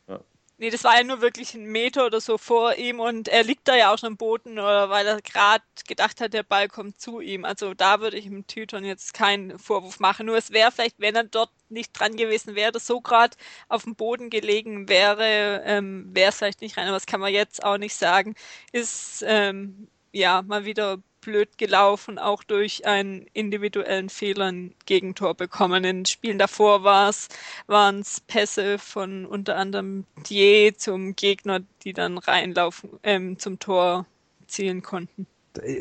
ja. 0.09 0.15
Ja. 0.15 0.21
Nee, 0.59 0.71
das 0.71 0.83
war 0.85 0.97
ja 0.97 1.05
nur 1.05 1.21
wirklich 1.21 1.55
ein 1.55 1.65
Meter 1.65 2.07
oder 2.07 2.21
so 2.21 2.39
vor 2.39 2.75
ihm 2.75 2.99
und 2.99 3.29
er 3.29 3.45
liegt 3.45 3.69
da 3.69 3.77
ja 3.77 3.95
auch 3.95 3.99
schon 3.99 4.09
am 4.09 4.17
Boden, 4.17 4.59
oder 4.59 4.91
weil 4.91 5.07
er 5.07 5.23
gerade 5.23 5.65
gedacht 5.87 6.21
hat, 6.21 6.35
der 6.35 6.43
Ball 6.43 6.69
kommt 6.69 7.01
zu 7.01 7.21
ihm. 7.21 7.45
Also 7.45 7.73
da 7.73 8.01
würde 8.01 8.19
ich 8.19 8.25
dem 8.25 8.47
Tüton 8.47 8.85
jetzt 8.85 9.15
keinen 9.15 9.59
Vorwurf 9.59 10.01
machen. 10.01 10.27
Nur 10.27 10.37
es 10.37 10.51
wäre 10.51 10.73
vielleicht, 10.73 10.99
wenn 10.99 11.15
er 11.15 11.25
dort 11.25 11.51
nicht 11.69 11.93
dran 11.93 12.17
gewesen 12.17 12.57
wäre, 12.57 12.81
so 12.81 13.01
gerade 13.01 13.37
auf 13.69 13.85
dem 13.85 13.95
Boden 13.95 14.29
gelegen 14.29 14.89
wäre, 14.89 15.63
ähm, 15.65 16.11
wäre 16.13 16.31
es 16.31 16.37
vielleicht 16.39 16.63
nicht 16.63 16.77
rein. 16.77 16.89
Aber 16.89 16.97
das 16.97 17.07
kann 17.07 17.21
man 17.21 17.33
jetzt 17.33 17.63
auch 17.63 17.79
nicht 17.79 17.95
sagen. 17.95 18.35
Ist 18.73 19.25
ähm, 19.27 19.89
ja 20.13 20.43
mal 20.43 20.65
wieder 20.65 20.99
blöd 21.21 21.59
gelaufen, 21.59 22.19
auch 22.19 22.43
durch 22.43 22.87
einen 22.87 23.27
individuellen 23.33 24.09
Fehler 24.09 24.47
ein 24.47 24.75
Gegentor 24.87 25.35
bekommen. 25.35 25.85
In 25.85 26.07
Spielen 26.07 26.39
davor 26.39 26.85
waren 26.85 28.01
es 28.01 28.21
Pässe 28.21 28.79
von 28.79 29.27
unter 29.27 29.57
anderem 29.57 30.05
Die 30.29 30.73
zum 30.77 31.17
Gegner, 31.17 31.61
die 31.85 31.93
dann 31.93 32.19
reinlaufen, 32.19 32.91
ähm, 33.03 33.39
zum 33.39 33.59
Tor 33.59 34.07
zielen 34.47 34.83
konnten. 34.83 35.27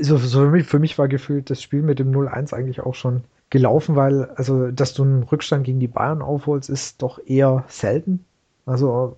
So, 0.02 0.18
so 0.18 0.52
für 0.64 0.80
mich 0.80 0.98
war 0.98 1.08
gefühlt 1.08 1.50
das 1.50 1.62
Spiel 1.62 1.82
mit 1.82 2.00
dem 2.00 2.12
0-1 2.12 2.54
eigentlich 2.54 2.82
auch 2.82 2.96
schon 2.96 3.24
gelaufen, 3.50 3.96
weil, 3.96 4.26
also, 4.36 4.72
dass 4.72 4.94
du 4.94 5.04
einen 5.04 5.24
Rückstand 5.24 5.64
gegen 5.64 5.80
die 5.80 5.88
Bayern 5.88 6.22
aufholst, 6.22 6.70
ist 6.70 7.02
doch 7.02 7.20
eher 7.26 7.66
selten. 7.68 8.26
Also, 8.66 9.18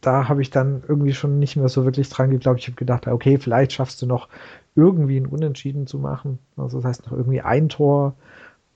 da 0.00 0.28
habe 0.28 0.42
ich 0.42 0.50
dann 0.50 0.82
irgendwie 0.88 1.12
schon 1.12 1.38
nicht 1.38 1.56
mehr 1.56 1.68
so 1.68 1.84
wirklich 1.84 2.08
dran 2.08 2.30
geglaubt. 2.30 2.60
Ich 2.60 2.66
habe 2.66 2.76
gedacht, 2.76 3.06
okay, 3.06 3.38
vielleicht 3.38 3.72
schaffst 3.72 4.00
du 4.00 4.06
noch 4.06 4.28
irgendwie 4.80 5.18
ein 5.18 5.26
Unentschieden 5.26 5.86
zu 5.86 5.98
machen. 5.98 6.38
Also 6.56 6.78
das 6.78 6.86
heißt 6.86 7.06
noch 7.06 7.12
irgendwie 7.12 7.40
ein 7.40 7.68
Tor. 7.68 8.14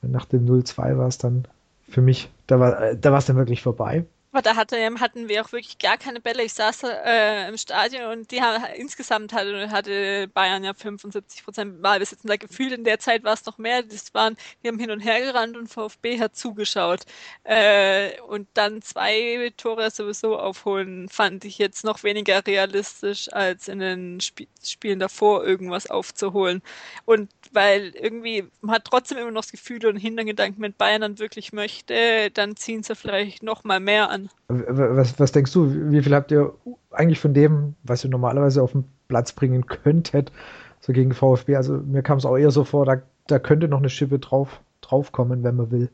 Nach 0.03 0.27
dem 0.27 0.47
0-2 0.47 0.99
war 0.99 1.09
es 1.09 1.19
dann 1.19 1.47
für 1.89 2.03
mich, 2.03 2.31
da 2.47 2.61
war 2.61 2.95
da 2.95 3.11
war 3.11 3.19
es 3.19 3.27
dann 3.27 3.37
wirklich 3.37 3.63
vorbei. 3.63 4.05
Aber 4.35 4.43
da 4.43 4.57
hatte, 4.57 4.77
hatten 4.99 5.29
wir 5.29 5.45
auch 5.45 5.53
wirklich 5.53 5.79
gar 5.79 5.97
keine 5.97 6.21
Bälle. 6.21 6.43
Ich 6.43 6.55
saß 6.55 6.83
äh, 6.83 7.49
im 7.49 7.57
Stadion 7.57 8.11
und 8.11 8.33
die 8.33 8.43
haben 8.43 8.65
insgesamt 8.75 9.33
hatte, 9.33 9.71
hatte 9.71 10.27
Bayern 10.27 10.65
ja 10.65 10.75
75 10.75 11.45
Prozent 11.45 11.81
Ballbesitz. 11.81 12.25
Und 12.25 12.31
da 12.31 12.37
gefühlt 12.37 12.73
in 12.73 12.83
der 12.83 12.99
Zeit 12.99 13.23
war 13.23 13.35
es 13.35 13.47
noch 13.47 13.59
mehr. 13.59 13.85
Das 13.85 14.13
waren, 14.13 14.37
die 14.61 14.69
haben 14.69 14.81
hin 14.81 14.91
und 14.91 14.99
her 14.99 15.21
gerannt 15.21 15.57
und 15.57 15.69
VfB 15.69 16.19
hat 16.19 16.35
zugeschaut. 16.35 17.03
Äh, 17.45 18.21
und 18.23 18.49
dann 18.55 18.83
zwei 18.83 19.53
Tore 19.57 19.89
sowieso 19.93 20.37
aufholen, 20.37 21.09
fand 21.09 21.45
ich 21.45 21.59
jetzt 21.59 21.85
noch 21.85 22.03
weniger 22.03 22.45
realistisch, 22.45 23.33
als 23.33 23.69
in 23.69 23.79
den 23.79 24.19
Sp 24.19 24.51
Spielen 24.65 24.99
davor 24.99 25.45
irgendwas 25.45 25.89
aufzuholen. 25.89 26.61
Und 27.05 27.31
weil 27.55 27.93
irgendwie, 27.95 28.45
man 28.61 28.77
hat 28.77 28.85
trotzdem 28.85 29.19
immer 29.19 29.31
noch 29.31 29.43
das 29.43 29.53
Gefühl 29.53 29.85
und 29.87 29.97
Hintergedanken, 29.97 30.63
wenn 30.63 30.73
Bayern 30.73 31.01
dann 31.01 31.19
wirklich 31.19 31.53
möchte, 31.53 32.31
dann 32.33 32.57
ziehen 32.57 32.83
sie 32.83 32.95
vielleicht 32.95 33.43
noch 33.43 33.65
mal 33.65 33.81
mehr 33.81 34.11
an. 34.11 34.29
Was, 34.49 35.19
was 35.19 35.33
denkst 35.33 35.53
du, 35.53 35.91
wie 35.91 36.03
viel 36.03 36.15
habt 36.15 36.33
ihr 36.33 36.55
eigentlich 36.91 37.21
von 37.21 37.35
dem, 37.35 37.75
was 37.83 38.05
ihr 38.05 38.11
normalerweise 38.11 38.63
auf 38.63 38.73
den 38.73 38.85
Platz 39.09 39.33
bringen 39.33 39.67
könntet, 39.67 40.33
so 40.81 40.93
gegen 40.93 41.13
VfB? 41.13 41.57
Also 41.57 41.75
mir 41.75 42.03
kam 42.03 42.19
es 42.19 42.27
auch 42.27 42.37
eher 42.37 42.51
so 42.51 42.65
vor, 42.65 42.85
da, 42.85 43.03
da 43.27 43.39
könnte 43.39 43.69
noch 43.69 43.79
eine 43.79 43.91
Schippe 43.91 44.19
drauf, 44.19 44.61
drauf 44.81 45.13
kommen, 45.13 45.45
wenn 45.45 45.57
man 45.57 45.71
will 45.71 45.91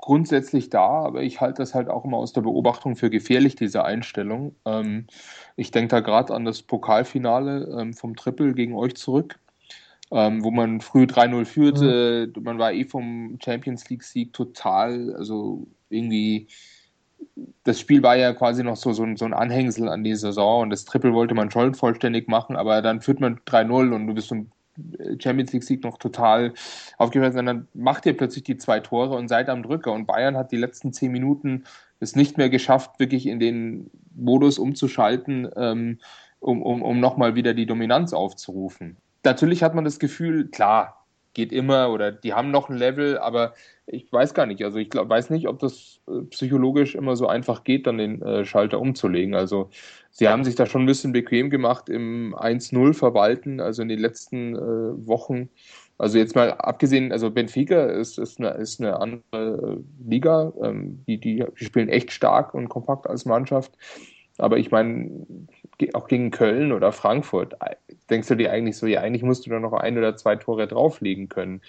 grundsätzlich 0.00 0.70
da, 0.70 0.88
aber 0.88 1.22
ich 1.22 1.40
halte 1.42 1.58
das 1.60 1.74
halt 1.74 1.90
auch 1.90 2.04
immer 2.04 2.16
aus 2.16 2.32
der 2.32 2.40
Beobachtung 2.40 2.96
für 2.96 3.10
gefährlich, 3.10 3.54
diese 3.54 3.84
Einstellung. 3.84 4.54
Ähm, 4.64 5.06
ich 5.56 5.72
denke 5.72 5.88
da 5.88 6.00
gerade 6.00 6.32
an 6.34 6.46
das 6.46 6.62
Pokalfinale 6.62 7.68
ähm, 7.78 7.92
vom 7.92 8.16
Triple 8.16 8.54
gegen 8.54 8.74
euch 8.74 8.96
zurück 8.96 9.38
ähm, 10.10 10.42
wo 10.42 10.50
man 10.50 10.80
früh 10.80 11.04
3-0 11.04 11.44
führte. 11.44 12.32
Mhm. 12.34 12.42
Man 12.42 12.58
war 12.58 12.72
eh 12.72 12.84
vom 12.84 13.38
Champions 13.42 13.88
League-Sieg 13.88 14.32
total, 14.32 15.14
also 15.14 15.66
irgendwie. 15.88 16.48
Das 17.64 17.78
Spiel 17.78 18.02
war 18.02 18.16
ja 18.16 18.32
quasi 18.32 18.64
noch 18.64 18.76
so, 18.76 18.92
so, 18.92 19.06
so 19.14 19.24
ein 19.26 19.34
Anhängsel 19.34 19.88
an 19.88 20.02
die 20.02 20.14
Saison 20.14 20.62
und 20.62 20.70
das 20.70 20.86
Triple 20.86 21.12
wollte 21.12 21.34
man 21.34 21.50
schon 21.50 21.74
vollständig 21.74 22.28
machen, 22.28 22.56
aber 22.56 22.80
dann 22.80 23.02
führt 23.02 23.20
man 23.20 23.38
3-0 23.40 23.92
und 23.94 24.06
du 24.06 24.14
bist 24.14 24.28
zum 24.28 24.50
Champions 25.18 25.52
League-Sieg 25.52 25.84
noch 25.84 25.98
total 25.98 26.54
aufgehört, 26.96 27.34
sondern 27.34 27.68
macht 27.74 28.06
ihr 28.06 28.16
plötzlich 28.16 28.44
die 28.44 28.56
zwei 28.56 28.80
Tore 28.80 29.16
und 29.16 29.28
seid 29.28 29.50
am 29.50 29.62
Drücker. 29.62 29.92
Und 29.92 30.06
Bayern 30.06 30.36
hat 30.36 30.52
die 30.52 30.56
letzten 30.56 30.92
zehn 30.94 31.12
Minuten 31.12 31.64
es 31.98 32.16
nicht 32.16 32.38
mehr 32.38 32.48
geschafft, 32.48 32.98
wirklich 32.98 33.26
in 33.26 33.40
den 33.40 33.90
Modus 34.14 34.58
umzuschalten, 34.58 35.50
ähm, 35.56 35.98
um, 36.38 36.62
um, 36.62 36.80
um 36.80 36.98
nochmal 36.98 37.34
wieder 37.34 37.52
die 37.52 37.66
Dominanz 37.66 38.14
aufzurufen 38.14 38.96
natürlich 39.24 39.62
hat 39.62 39.74
man 39.74 39.84
das 39.84 39.98
Gefühl, 39.98 40.48
klar, 40.48 41.00
geht 41.34 41.52
immer 41.52 41.90
oder 41.90 42.10
die 42.10 42.32
haben 42.34 42.50
noch 42.50 42.68
ein 42.68 42.76
Level, 42.76 43.18
aber 43.18 43.54
ich 43.86 44.12
weiß 44.12 44.34
gar 44.34 44.46
nicht. 44.46 44.62
Also 44.64 44.78
ich 44.78 44.90
glaub, 44.90 45.08
weiß 45.08 45.30
nicht, 45.30 45.48
ob 45.48 45.58
das 45.58 46.00
äh, 46.08 46.22
psychologisch 46.30 46.94
immer 46.94 47.16
so 47.16 47.28
einfach 47.28 47.64
geht, 47.64 47.86
dann 47.86 47.98
den 47.98 48.22
äh, 48.22 48.44
Schalter 48.44 48.80
umzulegen. 48.80 49.34
Also 49.34 49.70
sie 50.10 50.28
haben 50.28 50.44
sich 50.44 50.54
da 50.54 50.66
schon 50.66 50.82
ein 50.82 50.86
bisschen 50.86 51.12
bequem 51.12 51.50
gemacht 51.50 51.88
im 51.88 52.34
1-0 52.34 52.94
verwalten, 52.94 53.60
also 53.60 53.82
in 53.82 53.88
den 53.88 54.00
letzten 54.00 54.56
äh, 54.56 55.06
Wochen. 55.06 55.48
Also 55.98 56.18
jetzt 56.18 56.34
mal 56.34 56.52
abgesehen, 56.52 57.12
also 57.12 57.30
Benfica 57.30 57.84
ist, 57.84 58.18
ist, 58.18 58.38
eine, 58.40 58.50
ist 58.52 58.80
eine 58.80 58.98
andere 59.00 59.82
Liga, 60.02 60.52
ähm, 60.62 61.04
die, 61.06 61.18
die, 61.18 61.44
die 61.58 61.64
spielen 61.64 61.88
echt 61.88 62.10
stark 62.10 62.54
und 62.54 62.68
kompakt 62.68 63.06
als 63.06 63.24
Mannschaft. 63.26 63.72
Aber 64.38 64.56
ich 64.56 64.70
meine, 64.70 65.26
auch 65.94 66.08
gegen 66.08 66.30
Köln 66.30 66.72
oder 66.72 66.92
Frankfurt, 66.92 67.56
denkst 68.08 68.28
du 68.28 68.34
dir 68.34 68.52
eigentlich 68.52 68.76
so, 68.76 68.86
ja, 68.86 69.00
eigentlich 69.00 69.22
musst 69.22 69.46
du 69.46 69.50
da 69.50 69.60
noch 69.60 69.72
ein 69.72 69.98
oder 69.98 70.16
zwei 70.16 70.36
Tore 70.36 70.66
drauflegen 70.66 71.28
können. 71.28 71.62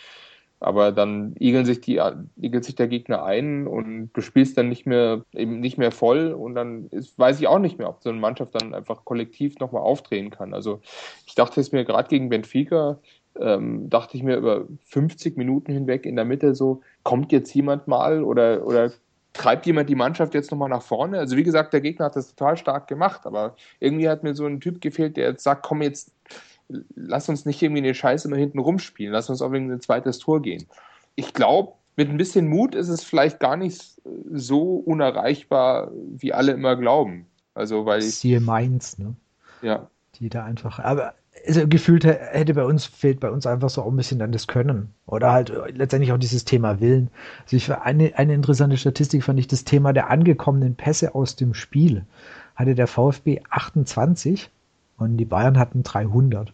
Aber 0.60 0.92
dann 0.92 1.36
igeln 1.40 1.66
sich 1.66 1.88
igelt 1.88 2.66
sich 2.66 2.76
der 2.76 2.88
Gegner 2.88 3.24
ein 3.24 3.66
und 3.66 4.12
du 4.14 4.22
spielst 4.22 4.58
dann 4.60 4.70
nicht 4.70 4.86
mehr, 4.86 5.26
eben 5.34 5.60
nicht 5.60 5.80
mehr 5.80 5.92
voll 5.92 6.34
und 6.34 6.54
dann 6.54 6.86
ist, 6.92 7.18
weiß 7.18 7.40
ich 7.40 7.48
auch 7.48 7.58
nicht 7.58 7.80
mehr, 7.80 7.90
ob 7.90 8.04
so 8.04 8.12
eine 8.12 8.20
Mannschaft 8.20 8.54
dann 8.62 8.76
einfach 8.76 9.04
kollektiv 9.04 9.58
nochmal 9.58 9.82
aufdrehen 9.82 10.30
kann. 10.30 10.54
Also 10.54 10.80
ich 11.26 11.34
dachte 11.34 11.60
es 11.60 11.72
mir 11.72 11.84
gerade 11.84 12.10
gegen 12.10 12.30
Benfica, 12.30 13.00
ähm, 13.40 13.90
dachte 13.90 14.18
ich 14.18 14.22
mir 14.22 14.38
über 14.38 14.68
50 14.86 15.36
Minuten 15.36 15.72
hinweg 15.72 16.06
in 16.06 16.16
der 16.16 16.26
Mitte 16.26 16.54
so, 16.54 16.82
kommt 17.02 17.32
jetzt 17.32 17.54
jemand 17.56 17.88
mal 17.88 18.24
oder, 18.24 18.66
oder 18.66 18.92
treibt 19.34 19.66
jemand 19.66 19.90
die 19.90 19.96
Mannschaft 19.96 20.34
jetzt 20.34 20.52
nochmal 20.52 20.70
nach 20.70 20.82
vorne? 20.82 21.20
Also 21.20 21.38
wie 21.38 21.44
gesagt, 21.44 21.74
der 21.74 21.82
Gegner 21.82 22.06
hat 22.06 22.16
das 22.16 22.36
total 22.36 22.58
stark 22.58 22.88
gemacht, 22.88 23.26
aber 23.26 23.56
irgendwie 23.80 24.10
hat 24.10 24.24
mir 24.24 24.36
so 24.36 24.46
ein 24.46 24.60
Typ 24.60 24.82
gefehlt, 24.82 25.18
der 25.18 25.30
jetzt 25.30 25.44
sagt, 25.44 25.64
komm 25.64 25.82
jetzt, 25.82 26.14
lass 26.96 27.30
uns 27.30 27.46
nicht 27.46 27.62
irgendwie 27.62 27.82
eine 27.82 27.94
Scheiße 27.94 28.28
immer 28.28 28.38
hinten 28.38 28.60
rumspielen, 28.60 29.14
lass 29.14 29.30
uns 29.30 29.42
auf 29.42 29.54
irgendwie 29.54 29.76
ein 29.76 29.82
zweites 29.82 30.20
Tor 30.20 30.42
gehen. 30.42 30.68
Ich 31.16 31.34
glaube, 31.34 31.74
mit 31.96 32.10
ein 32.10 32.18
bisschen 32.18 32.48
Mut 32.48 32.76
ist 32.76 32.90
es 32.90 33.04
vielleicht 33.04 33.40
gar 33.40 33.58
nicht 33.58 34.02
so 34.32 34.76
unerreichbar, 34.76 35.92
wie 35.94 36.34
alle 36.34 36.54
immer 36.54 36.76
glauben. 36.76 37.28
Also 37.54 37.86
weil 37.86 38.00
ich, 38.00 38.16
Siehe 38.16 38.40
Mainz, 38.40 38.98
ne? 38.98 39.16
Ja. 39.62 39.90
Die 40.16 40.30
da 40.30 40.46
einfach, 40.46 40.80
aber 40.80 41.14
also 41.48 41.68
gefühlt 41.68 42.06
hätte 42.06 42.54
bei 42.54 42.66
uns, 42.66 42.86
fehlt 42.86 43.20
bei 43.20 43.32
uns 43.32 43.46
einfach 43.46 43.70
so 43.70 43.82
auch 43.82 43.90
ein 43.90 43.96
bisschen 43.96 44.20
dann 44.20 44.32
das 44.32 44.48
Können. 44.48 44.94
Oder 45.06 45.32
halt 45.32 45.52
letztendlich 45.74 46.12
auch 46.12 46.18
dieses 46.18 46.46
Thema 46.46 46.80
Willen. 46.80 47.10
Also 47.44 47.56
ich, 47.58 47.72
eine, 47.72 48.18
eine 48.18 48.34
interessante 48.34 48.78
Statistik 48.78 49.24
fand 49.24 49.40
ich 49.40 49.48
das 49.48 49.64
Thema 49.64 49.94
der 49.94 50.10
angekommenen 50.10 50.76
Pässe 50.76 51.16
aus 51.16 51.36
dem 51.36 51.54
Spiel. 51.54 52.06
Hatte 52.56 52.76
der 52.76 52.88
VfB 52.88 53.42
28 53.50 54.50
und 54.98 55.18
die 55.18 55.26
Bayern 55.26 55.58
hatten 55.58 55.84
300. 55.84 56.54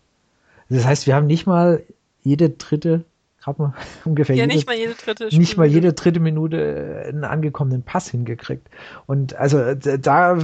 Das 0.69 0.85
heißt, 0.85 1.07
wir 1.07 1.15
haben 1.15 1.27
nicht 1.27 1.47
mal 1.47 1.83
jede 2.21 2.49
dritte 2.49 3.03
gerade 3.47 3.61
mal 3.61 3.73
ungefähr 4.05 4.35
ja, 4.35 4.43
jede, 4.43 4.55
nicht 4.55 4.67
mal 4.67 4.75
jede 4.75 4.93
dritte 4.93 5.37
nicht 5.37 5.57
mal 5.57 5.67
jede 5.67 5.93
dritte 5.93 6.19
Minute 6.19 7.05
einen 7.07 7.23
angekommenen 7.23 7.83
Pass 7.83 8.09
hingekriegt. 8.09 8.69
Und 9.05 9.35
also 9.35 9.73
da 9.73 10.37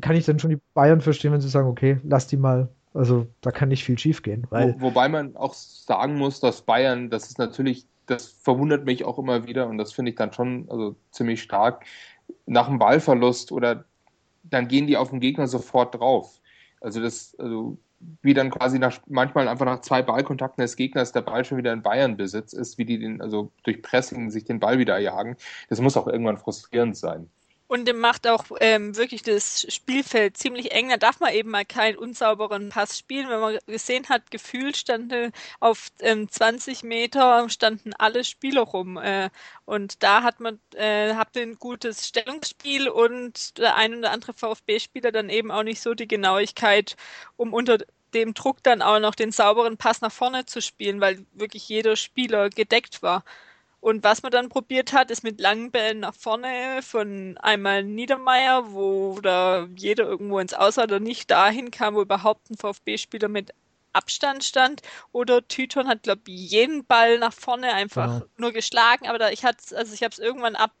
kann 0.00 0.16
ich 0.16 0.26
dann 0.26 0.38
schon 0.38 0.50
die 0.50 0.58
Bayern 0.74 1.00
verstehen, 1.00 1.32
wenn 1.32 1.40
sie 1.40 1.48
sagen, 1.48 1.68
okay, 1.68 1.98
lass 2.02 2.26
die 2.26 2.36
mal 2.36 2.68
also 2.98 3.28
da 3.42 3.52
kann 3.52 3.68
nicht 3.68 3.84
viel 3.84 3.98
schiefgehen. 3.98 4.46
Weil 4.50 4.74
Wo, 4.74 4.88
wobei 4.88 5.08
man 5.08 5.36
auch 5.36 5.54
sagen 5.54 6.16
muss, 6.16 6.40
dass 6.40 6.62
Bayern, 6.62 7.10
das 7.10 7.28
ist 7.28 7.38
natürlich, 7.38 7.86
das 8.06 8.26
verwundert 8.26 8.84
mich 8.86 9.04
auch 9.04 9.18
immer 9.18 9.46
wieder 9.46 9.68
und 9.68 9.78
das 9.78 9.92
finde 9.92 10.10
ich 10.10 10.16
dann 10.16 10.32
schon 10.32 10.66
also 10.68 10.96
ziemlich 11.12 11.40
stark. 11.40 11.84
Nach 12.46 12.68
einem 12.68 12.80
Ballverlust 12.80 13.52
oder 13.52 13.84
dann 14.42 14.66
gehen 14.66 14.88
die 14.88 14.96
auf 14.96 15.10
den 15.10 15.20
Gegner 15.20 15.46
sofort 15.46 15.94
drauf. 15.94 16.40
Also 16.80 17.00
das, 17.00 17.36
also 17.38 17.78
wie 18.22 18.34
dann 18.34 18.50
quasi 18.50 18.80
nach, 18.80 18.98
manchmal 19.06 19.46
einfach 19.46 19.66
nach 19.66 19.80
zwei 19.80 20.02
Ballkontakten 20.02 20.62
des 20.62 20.74
Gegners 20.74 21.12
der 21.12 21.22
Ball 21.22 21.44
schon 21.44 21.58
wieder 21.58 21.72
in 21.72 21.82
Bayern 21.82 22.16
Besitz 22.16 22.52
ist, 22.52 22.78
wie 22.78 22.84
die 22.84 22.98
den, 22.98 23.20
also 23.20 23.52
durch 23.62 23.80
Pressing 23.80 24.30
sich 24.30 24.44
den 24.44 24.58
Ball 24.58 24.78
wieder 24.78 24.94
erjagen. 24.94 25.36
Das 25.68 25.80
muss 25.80 25.96
auch 25.96 26.08
irgendwann 26.08 26.38
frustrierend 26.38 26.96
sein. 26.96 27.30
Und 27.68 27.92
macht 27.94 28.26
auch 28.26 28.46
ähm, 28.60 28.96
wirklich 28.96 29.22
das 29.22 29.66
Spielfeld 29.68 30.38
ziemlich 30.38 30.72
eng. 30.72 30.88
Da 30.88 30.96
darf 30.96 31.20
man 31.20 31.34
eben 31.34 31.50
mal 31.50 31.66
keinen 31.66 31.98
unsauberen 31.98 32.70
Pass 32.70 32.98
spielen. 32.98 33.28
Wenn 33.28 33.40
man 33.40 33.58
gesehen 33.66 34.08
hat, 34.08 34.30
gefühlt 34.30 34.76
standen 34.76 35.32
auf 35.60 35.88
ähm, 36.00 36.30
20 36.30 36.82
Meter 36.82 37.48
standen 37.50 37.92
alle 37.94 38.24
Spieler 38.24 38.62
rum. 38.62 38.96
Äh, 38.96 39.28
und 39.66 40.02
da 40.02 40.22
hat 40.22 40.40
man, 40.40 40.58
äh, 40.74 41.14
habt 41.14 41.36
ein 41.36 41.56
gutes 41.58 42.08
Stellungsspiel 42.08 42.88
und 42.88 43.58
der 43.58 43.76
ein 43.76 43.94
oder 43.98 44.12
andere 44.12 44.32
VfB-Spieler 44.32 45.12
dann 45.12 45.28
eben 45.28 45.50
auch 45.50 45.62
nicht 45.62 45.82
so 45.82 45.92
die 45.94 46.08
Genauigkeit, 46.08 46.96
um 47.36 47.52
unter 47.52 47.78
dem 48.14 48.34
Druck 48.34 48.62
dann 48.62 48.82
auch 48.82 48.98
noch 49.00 49.14
den 49.14 49.32
sauberen 49.32 49.76
Pass 49.76 50.00
nach 50.00 50.12
vorne 50.12 50.46
zu 50.46 50.62
spielen, 50.62 51.00
weil 51.00 51.26
wirklich 51.32 51.68
jeder 51.68 51.96
Spieler 51.96 52.48
gedeckt 52.50 53.02
war. 53.02 53.24
Und 53.80 54.02
was 54.02 54.22
man 54.22 54.32
dann 54.32 54.48
probiert 54.48 54.92
hat, 54.92 55.10
ist 55.10 55.22
mit 55.22 55.40
langen 55.40 55.70
Bällen 55.70 56.00
nach 56.00 56.14
vorne 56.14 56.80
von 56.82 57.38
einmal 57.38 57.84
Niedermeier, 57.84 58.72
wo 58.72 59.20
da 59.20 59.68
jeder 59.76 60.04
irgendwo 60.04 60.40
ins 60.40 60.54
Aus 60.54 60.78
oder 60.78 60.98
nicht 60.98 61.30
dahin 61.30 61.70
kam, 61.70 61.94
wo 61.94 62.02
überhaupt 62.02 62.50
ein 62.50 62.56
VfB-Spieler 62.56 63.28
mit 63.28 63.54
Abstand 63.92 64.44
stand. 64.44 64.82
Oder 65.12 65.46
Tyton 65.46 65.88
hat, 65.88 66.02
glaube 66.02 66.22
ich, 66.26 66.50
jeden 66.50 66.84
Ball 66.86 67.18
nach 67.18 67.32
vorne 67.32 67.72
einfach 67.72 68.20
genau. 68.20 68.26
nur 68.36 68.52
geschlagen. 68.52 69.08
Aber 69.08 69.18
da, 69.18 69.30
ich 69.30 69.44
hatte 69.44 69.76
also 69.76 69.94
ich 69.94 70.02
habe 70.02 70.12
es 70.12 70.18
irgendwann 70.18 70.56
ab 70.56 70.72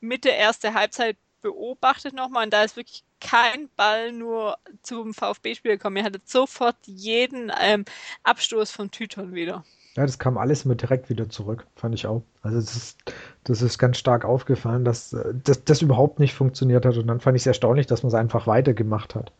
Mitte 0.00 0.30
erste 0.30 0.74
Halbzeit 0.74 1.16
beobachtet 1.42 2.14
nochmal 2.14 2.44
und 2.44 2.52
da 2.52 2.62
ist 2.62 2.76
wirklich 2.76 3.04
kein 3.20 3.68
Ball 3.76 4.12
nur 4.12 4.58
zum 4.82 5.14
VfB-Spieler 5.14 5.76
gekommen. 5.76 5.96
Er 5.96 6.04
hatte 6.04 6.20
sofort 6.24 6.76
jeden 6.86 7.52
ähm, 7.60 7.84
Abstoß 8.24 8.70
von 8.70 8.90
Tyton 8.90 9.34
wieder. 9.34 9.64
Ja, 9.96 10.06
das 10.06 10.18
kam 10.18 10.38
alles 10.38 10.64
immer 10.64 10.74
direkt 10.74 11.10
wieder 11.10 11.28
zurück, 11.28 11.66
fand 11.76 11.94
ich 11.94 12.06
auch. 12.06 12.22
Also 12.40 12.58
das 12.58 12.74
ist, 12.76 12.98
das 13.44 13.60
ist 13.60 13.78
ganz 13.78 13.98
stark 13.98 14.24
aufgefallen, 14.24 14.84
dass 14.86 15.14
das, 15.44 15.64
das 15.64 15.82
überhaupt 15.82 16.18
nicht 16.18 16.34
funktioniert 16.34 16.86
hat. 16.86 16.96
Und 16.96 17.06
dann 17.08 17.20
fand 17.20 17.36
ich 17.36 17.42
es 17.42 17.46
erstaunlich, 17.46 17.86
dass 17.86 18.02
man 18.02 18.08
es 18.08 18.14
einfach 18.14 18.46
weitergemacht 18.46 19.14
hat. 19.14 19.32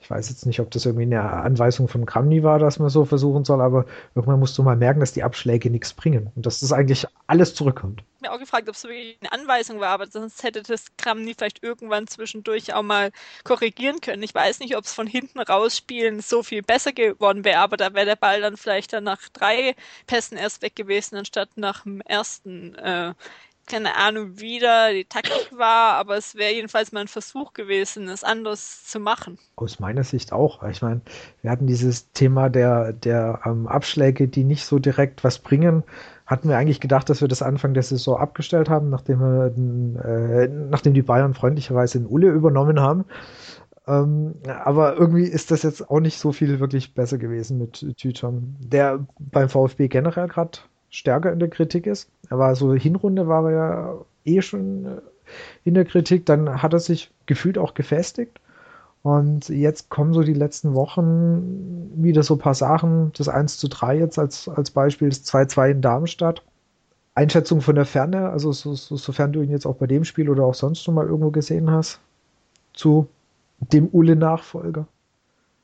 Ich 0.00 0.08
weiß 0.10 0.30
jetzt 0.30 0.46
nicht, 0.46 0.60
ob 0.60 0.70
das 0.70 0.86
irgendwie 0.86 1.02
eine 1.02 1.22
Anweisung 1.22 1.88
von 1.88 2.06
Kramny 2.06 2.42
war, 2.42 2.58
dass 2.58 2.78
man 2.78 2.88
so 2.88 3.04
versuchen 3.04 3.44
soll, 3.44 3.60
aber 3.60 3.84
irgendwann 4.14 4.40
musst 4.40 4.56
du 4.56 4.62
mal 4.62 4.76
merken, 4.76 5.00
dass 5.00 5.12
die 5.12 5.24
Abschläge 5.24 5.70
nichts 5.70 5.92
bringen 5.92 6.30
und 6.34 6.46
dass 6.46 6.60
das 6.60 6.72
eigentlich 6.72 7.06
alles 7.26 7.54
zurückkommt. 7.54 8.02
Habe 8.22 8.34
auch 8.34 8.38
gefragt, 8.40 8.68
ob 8.68 8.74
es 8.74 8.84
wirklich 8.84 9.16
eine 9.20 9.32
Anweisung 9.32 9.80
war, 9.80 9.90
aber 9.90 10.06
sonst 10.08 10.42
hätte 10.42 10.62
das 10.62 10.86
Kramny 10.96 11.34
vielleicht 11.34 11.62
irgendwann 11.62 12.08
zwischendurch 12.08 12.74
auch 12.74 12.82
mal 12.82 13.12
korrigieren 13.44 14.00
können. 14.00 14.22
Ich 14.22 14.34
weiß 14.34 14.58
nicht, 14.60 14.76
ob 14.76 14.84
es 14.84 14.92
von 14.92 15.06
hinten 15.06 15.38
rausspielen 15.38 16.20
so 16.20 16.42
viel 16.42 16.62
besser 16.62 16.92
geworden 16.92 17.44
wäre, 17.44 17.60
aber 17.60 17.76
da 17.76 17.94
wäre 17.94 18.06
der 18.06 18.16
Ball 18.16 18.40
dann 18.40 18.56
vielleicht 18.56 18.92
dann 18.92 19.04
nach 19.04 19.28
drei 19.32 19.76
Pässen 20.06 20.36
erst 20.36 20.62
weg 20.62 20.74
gewesen, 20.74 21.16
anstatt 21.16 21.50
nach 21.56 21.84
dem 21.84 22.00
ersten. 22.00 22.74
Äh, 22.76 23.14
keine 23.68 23.96
Ahnung, 23.96 24.40
wie 24.40 24.58
da 24.58 24.90
die 24.90 25.04
Taktik 25.04 25.50
war, 25.52 25.94
aber 25.94 26.16
es 26.16 26.34
wäre 26.34 26.52
jedenfalls 26.52 26.90
mal 26.90 27.00
ein 27.00 27.08
Versuch 27.08 27.52
gewesen, 27.52 28.08
es 28.08 28.24
anders 28.24 28.84
zu 28.84 28.98
machen. 28.98 29.38
Aus 29.56 29.78
meiner 29.78 30.04
Sicht 30.04 30.32
auch. 30.32 30.62
Ich 30.64 30.82
meine, 30.82 31.02
wir 31.42 31.50
hatten 31.50 31.66
dieses 31.66 32.10
Thema 32.12 32.48
der, 32.48 32.92
der 32.92 33.40
ähm, 33.44 33.66
Abschläge, 33.66 34.26
die 34.26 34.44
nicht 34.44 34.64
so 34.64 34.78
direkt 34.78 35.22
was 35.22 35.38
bringen. 35.38 35.84
Hatten 36.28 36.50
wir 36.50 36.58
eigentlich 36.58 36.80
gedacht, 36.80 37.08
dass 37.08 37.22
wir 37.22 37.28
das 37.28 37.40
Anfang 37.40 37.72
der 37.72 37.82
Saison 37.82 38.18
abgestellt 38.18 38.68
haben, 38.68 38.90
nachdem, 38.90 39.20
wir, 39.20 39.46
äh, 40.04 40.48
nachdem 40.48 40.92
die 40.92 41.02
Bayern 41.02 41.32
freundlicherweise 41.32 41.98
in 41.98 42.06
Ulle 42.06 42.28
übernommen 42.28 42.80
haben. 42.80 43.06
Ähm, 43.86 44.34
aber 44.46 44.98
irgendwie 44.98 45.24
ist 45.24 45.50
das 45.50 45.62
jetzt 45.62 45.88
auch 45.88 46.00
nicht 46.00 46.18
so 46.18 46.32
viel 46.32 46.60
wirklich 46.60 46.92
besser 46.92 47.16
gewesen 47.16 47.56
mit 47.56 47.96
Tüchern, 47.96 48.56
der 48.60 49.06
beim 49.18 49.48
VfB 49.48 49.88
generell 49.88 50.28
gerade 50.28 50.58
stärker 50.90 51.32
in 51.32 51.38
der 51.38 51.48
Kritik 51.48 51.86
ist. 51.86 52.10
Er 52.28 52.38
war 52.38 52.54
so 52.54 52.74
Hinrunde 52.74 53.26
war 53.26 53.50
er 53.50 53.56
ja 53.56 53.94
eh 54.26 54.42
schon 54.42 55.00
in 55.64 55.72
der 55.72 55.86
Kritik, 55.86 56.26
dann 56.26 56.62
hat 56.62 56.74
er 56.74 56.78
sich 56.78 57.10
gefühlt 57.24 57.56
auch 57.56 57.72
gefestigt. 57.72 58.38
Und 59.08 59.48
jetzt 59.48 59.88
kommen 59.88 60.12
so 60.12 60.22
die 60.22 60.34
letzten 60.34 60.74
Wochen 60.74 61.90
wieder 61.94 62.22
so 62.22 62.34
ein 62.34 62.40
paar 62.40 62.52
Sachen. 62.52 63.10
Das 63.16 63.26
1 63.26 63.56
zu 63.56 63.68
3 63.68 63.96
jetzt 63.96 64.18
als, 64.18 64.50
als 64.50 64.70
Beispiel, 64.70 65.08
das 65.08 65.24
2-2 65.24 65.70
in 65.70 65.80
Darmstadt. 65.80 66.42
Einschätzung 67.14 67.62
von 67.62 67.74
der 67.74 67.86
Ferne, 67.86 68.28
also 68.28 68.52
so, 68.52 68.74
so, 68.74 68.96
sofern 68.96 69.32
du 69.32 69.40
ihn 69.40 69.50
jetzt 69.50 69.64
auch 69.64 69.76
bei 69.76 69.86
dem 69.86 70.04
Spiel 70.04 70.28
oder 70.28 70.44
auch 70.44 70.54
sonst 70.54 70.82
schon 70.82 70.94
mal 70.94 71.06
irgendwo 71.06 71.30
gesehen 71.30 71.70
hast, 71.70 72.00
zu 72.74 73.08
dem 73.58 73.88
Ulle-Nachfolger. 73.90 74.86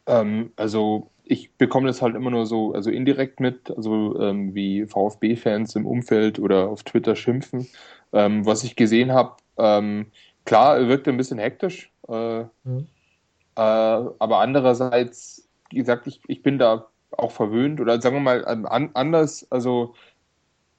Ähm, 0.07 0.50
also 0.57 1.11
ich 1.22 1.52
bekomme 1.52 1.87
das 1.87 2.00
halt 2.00 2.16
immer 2.16 2.30
nur 2.30 2.46
so, 2.46 2.72
also 2.72 2.90
indirekt 2.90 3.40
mit, 3.40 3.70
also 3.76 4.18
ähm, 4.20 4.54
wie 4.54 4.87
VfB-Fans 4.87 5.76
im 5.76 5.87
Umfeld 5.87 6.38
oder 6.38 6.70
auf 6.70 6.83
Twitter 6.83 7.14
schimpfen. 7.14 7.68
Ähm, 8.14 8.46
was 8.46 8.64
ich 8.64 8.74
gesehen 8.74 9.12
habe, 9.12 9.37
ähm, 9.59 10.07
klar, 10.46 10.78
er 10.78 10.88
wirkte 10.88 11.11
ein 11.11 11.18
bisschen 11.18 11.38
hektisch, 11.38 11.92
äh, 12.09 12.44
mhm. 12.64 12.88
Äh, 13.56 13.60
aber 13.60 14.38
andererseits, 14.40 15.48
wie 15.70 15.76
gesagt, 15.76 16.06
ich, 16.06 16.20
ich 16.26 16.42
bin 16.42 16.58
da 16.58 16.88
auch 17.12 17.30
verwöhnt 17.30 17.80
oder 17.80 18.00
sagen 18.00 18.16
wir 18.16 18.20
mal 18.20 18.44
ähm, 18.48 18.66
an, 18.66 18.90
anders, 18.94 19.46
also 19.50 19.94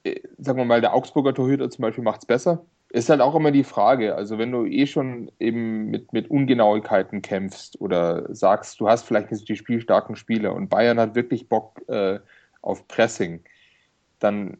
äh, 0.04 0.20
sagen 0.38 0.58
wir 0.58 0.64
mal, 0.64 0.80
der 0.80 0.94
Augsburger 0.94 1.34
Torhüter 1.34 1.70
zum 1.70 1.82
Beispiel 1.82 2.04
macht 2.04 2.22
es 2.22 2.26
besser. 2.26 2.64
Ist 2.90 3.10
halt 3.10 3.20
auch 3.20 3.34
immer 3.34 3.50
die 3.50 3.64
Frage, 3.64 4.14
also 4.14 4.38
wenn 4.38 4.52
du 4.52 4.64
eh 4.64 4.86
schon 4.86 5.30
eben 5.40 5.86
mit, 5.86 6.12
mit 6.12 6.30
Ungenauigkeiten 6.30 7.20
kämpfst 7.20 7.80
oder 7.80 8.32
sagst, 8.34 8.78
du 8.80 8.88
hast 8.88 9.02
vielleicht 9.04 9.32
nicht 9.32 9.48
die 9.48 9.56
spielstarken 9.56 10.14
Spieler 10.14 10.54
und 10.54 10.68
Bayern 10.68 11.00
hat 11.00 11.14
wirklich 11.14 11.48
Bock 11.48 11.82
äh, 11.88 12.20
auf 12.62 12.86
Pressing, 12.86 13.42
dann 14.20 14.58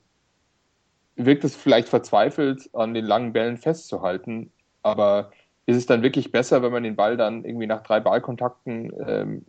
wirkt 1.15 1.45
es 1.45 1.55
vielleicht 1.57 1.89
verzweifelt, 1.89 2.69
an 2.75 2.95
den 2.95 3.05
langen 3.05 3.33
Bällen 3.33 3.57
festzuhalten, 3.57 4.53
aber 4.83 5.31
ist 5.67 5.77
es 5.77 5.87
dann 5.87 6.03
wirklich 6.03 6.33
besser, 6.33 6.63
wenn 6.63 6.73
man 6.73 6.85
den 6.85 6.97
Ball 6.97 7.17
dann 7.17 7.45
irgendwie 7.45 7.67
nach 7.67 7.83
drei 7.83 8.01
Ballkontakten 8.01 8.93
ähm, 9.07 9.45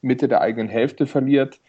Mitte 0.00 0.28
der 0.28 0.40
eigenen 0.40 0.68
Hälfte 0.68 1.06
verliert, 1.06 1.60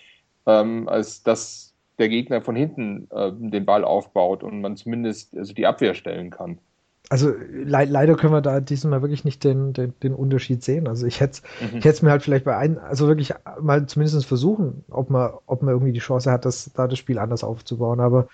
ähm, 0.45 0.87
als 0.87 1.23
dass 1.23 1.73
der 1.97 2.09
Gegner 2.09 2.41
von 2.41 2.55
hinten 2.55 3.07
äh, 3.11 3.31
den 3.33 3.65
Ball 3.65 3.83
aufbaut 3.83 4.43
und 4.43 4.61
man 4.61 4.77
zumindest 4.77 5.35
also 5.37 5.53
die 5.53 5.65
Abwehr 5.67 5.95
stellen 5.95 6.29
kann. 6.29 6.59
Also 7.09 7.31
le 7.31 7.85
leider 7.85 8.15
können 8.15 8.33
wir 8.33 8.41
da 8.41 8.59
diesmal 8.59 9.01
wirklich 9.01 9.25
nicht 9.25 9.43
den, 9.43 9.73
den, 9.73 9.93
den 10.03 10.13
Unterschied 10.13 10.63
sehen. 10.63 10.87
Also 10.87 11.07
ich 11.07 11.19
hätte 11.19 11.41
mhm. 11.59 11.81
hätte 11.81 12.05
mir 12.05 12.11
halt 12.11 12.21
vielleicht 12.21 12.45
bei 12.45 12.55
einem, 12.55 12.77
also 12.77 13.07
wirklich 13.07 13.33
mal 13.59 13.87
zumindest 13.87 14.25
versuchen, 14.27 14.83
ob 14.91 15.09
man, 15.09 15.31
ob 15.47 15.63
man 15.63 15.73
irgendwie 15.73 15.91
die 15.91 15.99
Chance 15.99 16.31
hat, 16.31 16.45
das, 16.45 16.71
da 16.75 16.87
das 16.87 16.99
Spiel 16.99 17.17
anders 17.17 17.43
aufzubauen. 17.43 17.99
Aber 17.99 18.27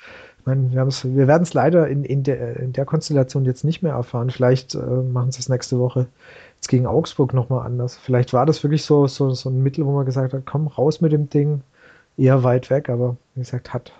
meine, 0.46 0.72
wir, 0.72 0.88
wir 0.88 1.28
werden 1.28 1.44
es 1.44 1.54
leider 1.54 1.88
in, 1.88 2.04
in, 2.04 2.24
der, 2.24 2.58
in 2.58 2.74
der 2.74 2.86
Konstellation 2.86 3.46
jetzt 3.46 3.64
nicht 3.64 3.82
mehr 3.82 3.94
erfahren. 3.94 4.30
Vielleicht 4.30 4.76
äh, 4.76 4.78
machen 4.78 5.32
sie 5.32 5.40
es 5.40 5.50
nächste 5.50 5.80
Woche 5.80 6.08
jetzt 6.56 6.68
gegen 6.68 6.88
Augsburg 6.88 7.34
nochmal 7.34 7.66
anders. 7.66 7.98
Vielleicht 7.98 8.34
war 8.34 8.46
das 8.46 8.64
wirklich 8.64 8.84
so, 8.84 9.08
so, 9.08 9.32
so 9.32 9.50
ein 9.50 9.62
Mittel, 9.62 9.86
wo 9.86 9.92
man 9.92 10.06
gesagt 10.06 10.34
hat, 10.34 10.44
komm 10.46 10.68
raus 10.68 11.02
mit 11.02 11.12
dem 11.12 11.30
Ding, 11.30 11.62
eher 12.18 12.44
weit 12.44 12.70
weg, 12.70 12.90
aber 12.90 13.18
wie 13.36 13.42
gesagt, 13.42 13.74
hat, 13.74 13.92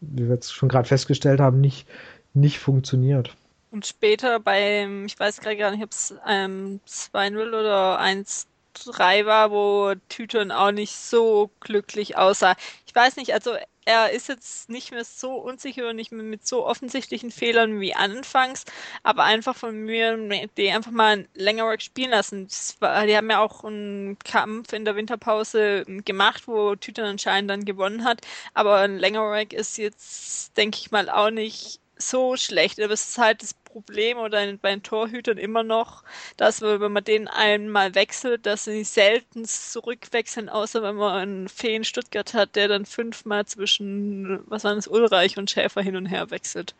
wie 0.00 0.24
wir 0.24 0.34
jetzt 0.34 0.52
schon 0.52 0.68
gerade 0.68 0.88
festgestellt 0.88 1.40
haben, 1.40 1.60
nicht, 1.60 1.86
nicht 2.34 2.58
funktioniert. 2.58 3.34
Und 3.70 3.86
später 3.86 4.40
beim, 4.40 5.06
ich 5.06 5.18
weiß 5.18 5.40
gerade 5.40 5.56
gar 5.56 5.70
nicht, 5.70 5.82
ob 5.82 5.92
es 5.92 6.14
ähm, 6.26 6.80
2-0 6.86 7.48
oder 7.48 7.98
1 8.00 8.48
3 8.74 9.26
war, 9.26 9.50
wo 9.50 9.94
Tüton 10.08 10.50
auch 10.52 10.70
nicht 10.70 10.94
so 10.94 11.50
glücklich 11.60 12.16
aussah. 12.16 12.54
Ich 12.86 12.94
weiß 12.94 13.16
nicht, 13.16 13.34
also 13.34 13.52
er 13.90 14.10
ist 14.12 14.28
jetzt 14.28 14.70
nicht 14.70 14.92
mehr 14.92 15.04
so 15.04 15.34
unsicher 15.34 15.88
und 15.88 15.96
nicht 15.96 16.12
mehr 16.12 16.22
mit 16.22 16.46
so 16.46 16.64
offensichtlichen 16.64 17.32
Fehlern 17.32 17.80
wie 17.80 17.94
anfangs, 17.94 18.64
aber 19.02 19.24
einfach 19.24 19.56
von 19.56 19.76
mir, 19.84 20.16
die 20.56 20.70
einfach 20.70 20.92
mal 20.92 21.26
länger 21.34 21.78
spielen 21.80 22.10
lassen. 22.10 22.46
War, 22.78 23.06
die 23.06 23.16
haben 23.16 23.30
ja 23.30 23.40
auch 23.40 23.64
einen 23.64 24.18
Kampf 24.20 24.72
in 24.72 24.84
der 24.84 24.94
Winterpause 24.96 25.84
gemacht, 26.04 26.46
wo 26.46 26.76
Tüton 26.76 27.04
anscheinend 27.04 27.50
dann 27.50 27.64
gewonnen 27.64 28.04
hat, 28.04 28.20
aber 28.54 28.76
ein 28.76 28.98
längerer 28.98 29.50
ist 29.52 29.76
jetzt, 29.78 30.56
denke 30.56 30.78
ich 30.80 30.90
mal, 30.92 31.10
auch 31.10 31.30
nicht 31.30 31.80
so 31.96 32.36
schlecht. 32.36 32.80
Aber 32.80 32.92
es 32.92 33.08
ist 33.08 33.18
halt 33.18 33.42
das 33.42 33.54
Problem 33.70 34.18
oder 34.18 34.52
bei 34.56 34.70
den 34.70 34.82
Torhütern 34.82 35.38
immer 35.38 35.62
noch, 35.62 36.02
dass 36.36 36.60
wir, 36.60 36.80
wenn 36.80 36.92
man 36.92 37.04
den 37.04 37.28
einmal 37.28 37.94
wechselt, 37.94 38.46
dass 38.46 38.64
sie 38.64 38.84
selten 38.84 39.44
zurückwechseln, 39.44 40.48
außer 40.48 40.82
wenn 40.82 40.96
man 40.96 41.12
einen 41.12 41.48
Feen 41.48 41.84
Stuttgart 41.84 42.34
hat, 42.34 42.56
der 42.56 42.68
dann 42.68 42.84
fünfmal 42.84 43.46
zwischen, 43.46 44.40
was 44.46 44.64
war 44.64 44.74
das, 44.74 44.88
Ulreich 44.88 45.38
und 45.38 45.50
Schäfer 45.50 45.82
hin 45.82 45.96
und 45.96 46.06
her 46.06 46.30
wechselt. 46.30 46.74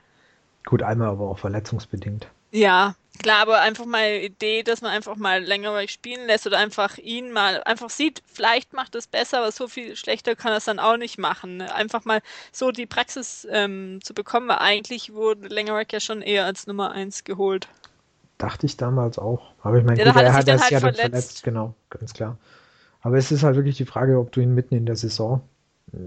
Gut, 0.66 0.82
einmal 0.82 1.08
aber 1.08 1.28
auch 1.30 1.38
verletzungsbedingt. 1.38 2.26
Ja, 2.52 2.94
klar, 3.20 3.42
aber 3.42 3.60
einfach 3.60 3.86
mal 3.86 4.16
Idee, 4.16 4.62
dass 4.62 4.82
man 4.82 4.90
einfach 4.90 5.16
mal 5.16 5.42
länger 5.42 5.86
spielen 5.88 6.26
lässt 6.26 6.46
oder 6.46 6.58
einfach 6.58 6.98
ihn 6.98 7.32
mal 7.32 7.62
einfach 7.64 7.90
sieht, 7.90 8.22
vielleicht 8.26 8.72
macht 8.72 8.94
es 8.94 9.06
besser, 9.06 9.38
aber 9.38 9.52
so 9.52 9.68
viel 9.68 9.96
schlechter 9.96 10.34
kann 10.34 10.52
er 10.52 10.58
es 10.58 10.64
dann 10.64 10.78
auch 10.78 10.96
nicht 10.96 11.18
machen. 11.18 11.62
Einfach 11.62 12.04
mal 12.04 12.20
so 12.52 12.70
die 12.72 12.86
Praxis 12.86 13.46
ähm, 13.50 14.00
zu 14.02 14.14
bekommen, 14.14 14.48
weil 14.48 14.58
eigentlich 14.58 15.12
wurde 15.14 15.48
Längerweg 15.48 15.92
ja 15.92 16.00
schon 16.00 16.22
eher 16.22 16.46
als 16.46 16.66
Nummer 16.66 16.92
1 16.92 17.24
geholt. 17.24 17.68
Dachte 18.38 18.66
ich 18.66 18.76
damals 18.76 19.18
auch. 19.18 19.52
Aber 19.62 19.78
ich 19.78 19.84
meine, 19.84 20.02
ja, 20.02 20.12
gut, 20.12 20.22
er 20.22 20.32
hat 20.32 20.48
das 20.48 20.62
halt 20.62 20.70
ja 20.70 20.80
verletzt. 20.80 21.02
dann 21.02 21.10
verletzt, 21.10 21.42
genau, 21.42 21.74
ganz 21.90 22.14
klar. 22.14 22.38
Aber 23.02 23.16
es 23.16 23.30
ist 23.30 23.42
halt 23.42 23.56
wirklich 23.56 23.76
die 23.76 23.86
Frage, 23.86 24.18
ob 24.18 24.32
du 24.32 24.40
ihn 24.40 24.54
mitten 24.54 24.74
in 24.74 24.86
der 24.86 24.96
Saison 24.96 25.42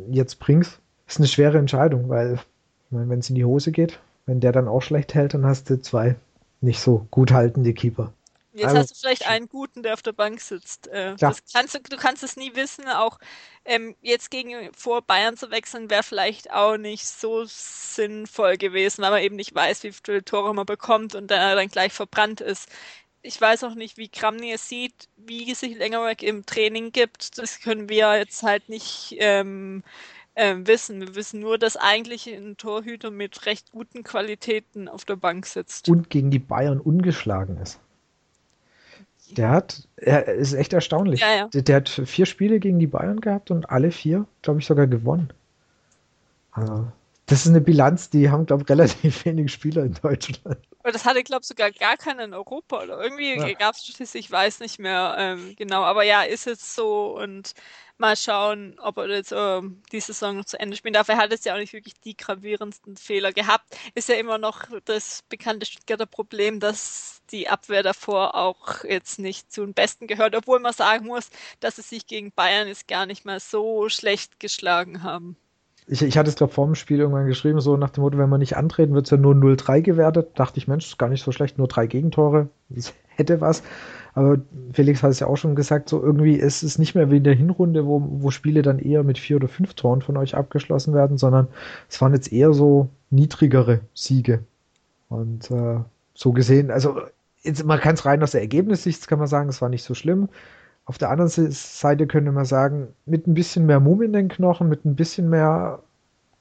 jetzt 0.10 0.39
bringst. 0.39 0.80
Ist 1.08 1.19
eine 1.19 1.28
schwere 1.28 1.58
Entscheidung, 1.58 2.10
weil, 2.10 2.36
ich 2.36 2.91
meine, 2.91 3.10
wenn 3.10 3.19
es 3.19 3.30
in 3.30 3.36
die 3.36 3.45
Hose 3.45 3.71
geht, 3.71 3.99
wenn 4.26 4.39
der 4.39 4.52
dann 4.52 4.67
auch 4.67 4.82
schlecht 4.82 5.13
hält, 5.13 5.34
dann 5.34 5.45
hast 5.45 5.69
du 5.69 5.82
zwei 5.82 6.15
nicht 6.63 6.80
so 6.80 7.08
gut 7.12 7.32
haltende 7.32 7.73
Keeper. 7.73 8.13
Jetzt 8.54 8.67
also, 8.67 8.80
hast 8.80 8.91
du 8.91 8.95
vielleicht 8.95 9.28
einen 9.28 9.49
guten, 9.49 9.82
der 9.82 9.93
auf 9.93 10.04
der 10.04 10.12
Bank 10.12 10.39
sitzt. 10.39 10.88
Äh, 10.88 11.15
kannst 11.19 11.73
du, 11.73 11.97
kannst 11.97 12.23
es 12.23 12.38
nie 12.38 12.56
wissen. 12.56 12.88
Auch 12.88 13.17
ähm, 13.65 13.95
jetzt 14.02 14.30
gegen 14.30 14.71
vor 14.73 15.02
Bayern 15.02 15.36
zu 15.36 15.49
wechseln, 15.49 15.89
wäre 15.89 16.04
vielleicht 16.04 16.52
auch 16.52 16.78
nicht 16.78 17.08
so 17.08 17.45
sinnvoll 17.45 18.58
gewesen, 18.58 19.02
weil 19.02 19.10
man 19.10 19.23
eben 19.23 19.36
nicht 19.36 19.56
weiß, 19.56 19.84
wie 19.84 19.91
viele 19.91 20.23
Tore 20.23 20.54
man 20.54 20.67
bekommt 20.67 21.15
und 21.15 21.32
der 21.32 21.56
dann 21.56 21.67
gleich 21.67 21.93
verbrannt 21.93 22.41
ist. 22.41 22.69
Ich 23.23 23.39
weiß 23.41 23.63
auch 23.63 23.73
nicht, 23.73 23.97
wie 23.97 24.10
Kramny 24.10 24.52
es 24.52 24.69
sieht, 24.69 25.10
wie 25.17 25.52
sich 25.56 25.76
Längerweg 25.76 26.21
im 26.21 26.45
Training 26.45 26.91
gibt. 26.91 27.39
Das 27.39 27.60
können 27.60 27.89
wir 27.89 28.17
jetzt 28.17 28.43
halt 28.43 28.69
nicht 28.69 29.15
ähm, 29.17 29.84
äh, 30.36 30.56
wissen. 30.60 31.00
Wir 31.00 31.15
wissen 31.15 31.39
nur, 31.39 31.58
dass 31.58 31.78
eigentlich 31.78 32.28
ein 32.28 32.58
Torhüter 32.58 33.12
mit 33.12 33.46
recht 33.46 33.72
guten 33.72 34.04
Qualitäten 34.04 34.88
auf 34.88 35.06
der 35.06 35.15
Bank 35.15 35.46
sitzt. 35.46 35.89
Und 35.89 36.10
gegen 36.10 36.32
die 36.32 36.39
Bayern 36.39 36.80
ungeschlagen 36.80 37.58
ist. 37.58 37.80
Der 39.32 39.50
hat, 39.50 39.88
er 39.96 40.26
ist 40.28 40.54
echt 40.54 40.74
erstaunlich. 40.74 41.22
Ja, 41.22 41.36
ja. 41.36 41.48
Der, 41.48 41.62
der, 41.62 41.76
hat 41.78 41.89
vier 41.89 42.26
Spiele 42.26 42.60
gegen 42.60 42.80
die 42.80 42.88
Bayern 42.88 43.22
gehabt 43.22 43.52
und 43.52 43.69
alle 43.69 43.91
vier, 43.91 44.26
glaube 44.41 44.60
ich, 44.60 44.65
sogar 44.65 44.86
gewonnen. 44.86 45.32
Also, 46.52 46.88
das 47.26 47.46
ist 47.46 47.48
eine 47.48 47.62
Bilanz, 47.62 48.10
die 48.10 48.30
haben, 48.30 48.46
glaube 48.46 48.63
ich, 48.63 48.69
relativ 48.69 49.26
wenig 49.26 49.52
Spieler 49.52 49.84
in 49.84 49.96
Deutschland. 50.02 50.58
Aber 50.80 50.91
das 50.91 51.06
hatte, 51.06 51.24
glaube 51.24 51.41
ich, 51.41 51.48
sogar 51.48 51.72
gar 51.72 51.96
keiner 51.96 52.26
in 52.26 52.34
Europa 52.34 52.84
oder 52.84 53.02
irgendwie 53.02 53.38
ja. 53.38 53.54
gab 53.54 53.76
es 53.76 54.15
ich 54.15 54.30
weiß 54.30 54.60
nicht 54.60 54.80
mehr 54.80 55.15
ähm, 55.17 55.56
genau. 55.58 55.84
Aber 55.84 56.04
ja, 56.04 56.24
ist 56.24 56.46
jetzt 56.46 56.76
so 56.76 57.17
und 57.17 57.54
mal 57.97 58.15
schauen, 58.15 58.75
ob 58.79 58.97
er 58.97 59.10
jetzt 59.10 59.32
äh, 59.32 59.62
die 59.91 59.99
Saison 59.99 60.38
noch 60.38 60.45
zu 60.45 60.60
Ende 60.60 60.75
spielen 60.75 60.93
darf. 60.93 61.10
Er 61.10 61.17
hat 61.17 61.32
jetzt 61.32 61.45
ja 61.45 61.53
auch 61.53 61.60
nicht 61.60 61.73
wirklich 61.73 61.93
die 62.01 62.17
gravierendsten 62.17 62.97
Fehler 62.97 63.32
gehabt. 63.32 63.77
Ist 63.95 64.10
ja 64.10 64.15
immer 64.15 64.38
noch 64.38 64.63
das 64.86 65.23
bekannte 65.29 65.65
Stuttgarter 65.65 66.06
Problem, 66.06 66.60
dass 66.60 67.21
die 67.32 67.49
Abwehr 67.49 67.84
davor 67.84 68.36
auch 68.36 68.84
jetzt 68.84 69.19
nicht 69.19 69.51
zu 69.51 69.65
den 69.65 69.73
Besten 69.73 70.08
gehört, 70.08 70.36
obwohl 70.36 70.60
man 70.60 70.73
sagen 70.73 71.08
muss, 71.08 71.29
dass 71.60 71.77
sie 71.77 71.82
sich 71.82 72.08
gegen 72.08 72.32
Bayern 72.32 72.67
jetzt 72.67 72.88
gar 72.88 73.06
nicht 73.06 73.25
mal 73.25 73.39
so 73.39 73.89
schlecht 73.89 74.39
geschlagen 74.39 75.03
haben. 75.03 75.38
Ich, 75.86 76.01
ich 76.01 76.17
hatte 76.17 76.29
es, 76.29 76.36
glaube 76.36 76.53
vor 76.53 76.65
dem 76.65 76.75
Spiel 76.75 76.99
irgendwann 76.99 77.27
geschrieben, 77.27 77.60
so 77.60 77.75
nach 77.75 77.89
dem 77.89 78.03
Motto, 78.03 78.17
wenn 78.17 78.29
wir 78.29 78.38
nicht 78.38 78.56
antreten, 78.56 78.93
wird 78.93 79.06
es 79.06 79.12
ja 79.12 79.17
nur 79.17 79.34
0-3 79.34 79.82
gewertet. 79.82 80.32
Dachte 80.36 80.58
ich, 80.58 80.67
Mensch, 80.67 80.86
ist 80.86 80.97
gar 80.97 81.10
nicht 81.10 81.23
so 81.23 81.32
schlecht, 81.32 81.58
nur 81.58 81.67
drei 81.67 81.88
Gegentore. 81.88 82.49
Hätte 83.15 83.41
was. 83.41 83.63
Aber 84.15 84.38
Felix 84.73 85.02
hat 85.02 85.12
es 85.12 85.19
ja 85.19 85.28
auch 85.28 85.38
schon 85.38 85.56
gesagt, 85.56 85.89
so 85.89 86.02
irgendwie 86.02 86.36
ist 86.36 86.62
es 86.62 86.78
nicht 86.78 86.93
mehr 86.93 87.10
wie 87.10 87.17
in 87.17 87.23
der 87.23 87.34
Hinrunde, 87.34 87.88
wo, 87.88 88.02
wo 88.06 88.30
Spiele 88.30 88.62
dann 88.62 88.78
eher 88.78 89.04
mit 89.04 89.17
vier 89.17 89.38
oder 89.38 89.47
fünf 89.47 89.73
Toren 89.73 90.02
von 90.02 90.17
euch 90.17 90.36
abgeschlossen 90.36 90.93
werden, 90.93 91.17
sondern 91.17 91.47
es 91.89 91.99
waren 91.99 92.13
jetzt 92.13 92.32
eher 92.32 92.54
so 92.54 92.89
niedrigere 93.10 93.80
Siege. 93.93 94.43
Und 95.10 95.49
äh, 95.49 95.80
so 96.13 96.32
gesehen, 96.32 96.69
also 96.69 97.02
jetzt, 97.41 97.63
man 97.65 97.80
kann 97.80 97.95
es 97.95 98.06
rein 98.06 98.21
aus 98.21 98.32
der 98.32 98.41
Ergebnissicht, 98.41 99.08
kann 99.08 99.19
man 99.19 99.28
sagen, 99.28 99.49
es 99.49 99.62
war 99.62 99.69
nicht 99.69 99.84
so 99.84 99.95
schlimm. 99.95 100.30
Auf 100.86 100.97
der 100.97 101.10
anderen 101.10 101.30
Seite 101.30 102.08
könnte 102.08 102.32
man 102.32 102.45
sagen, 102.45 102.89
mit 103.06 103.26
ein 103.26 103.34
bisschen 103.34 103.65
mehr 103.65 103.80
Mumm 103.80 104.02
in 104.02 104.13
den 104.13 104.28
Knochen, 104.28 104.69
mit 104.69 104.86
ein 104.86 104.95
bisschen 104.95 105.30
mehr 105.30 105.80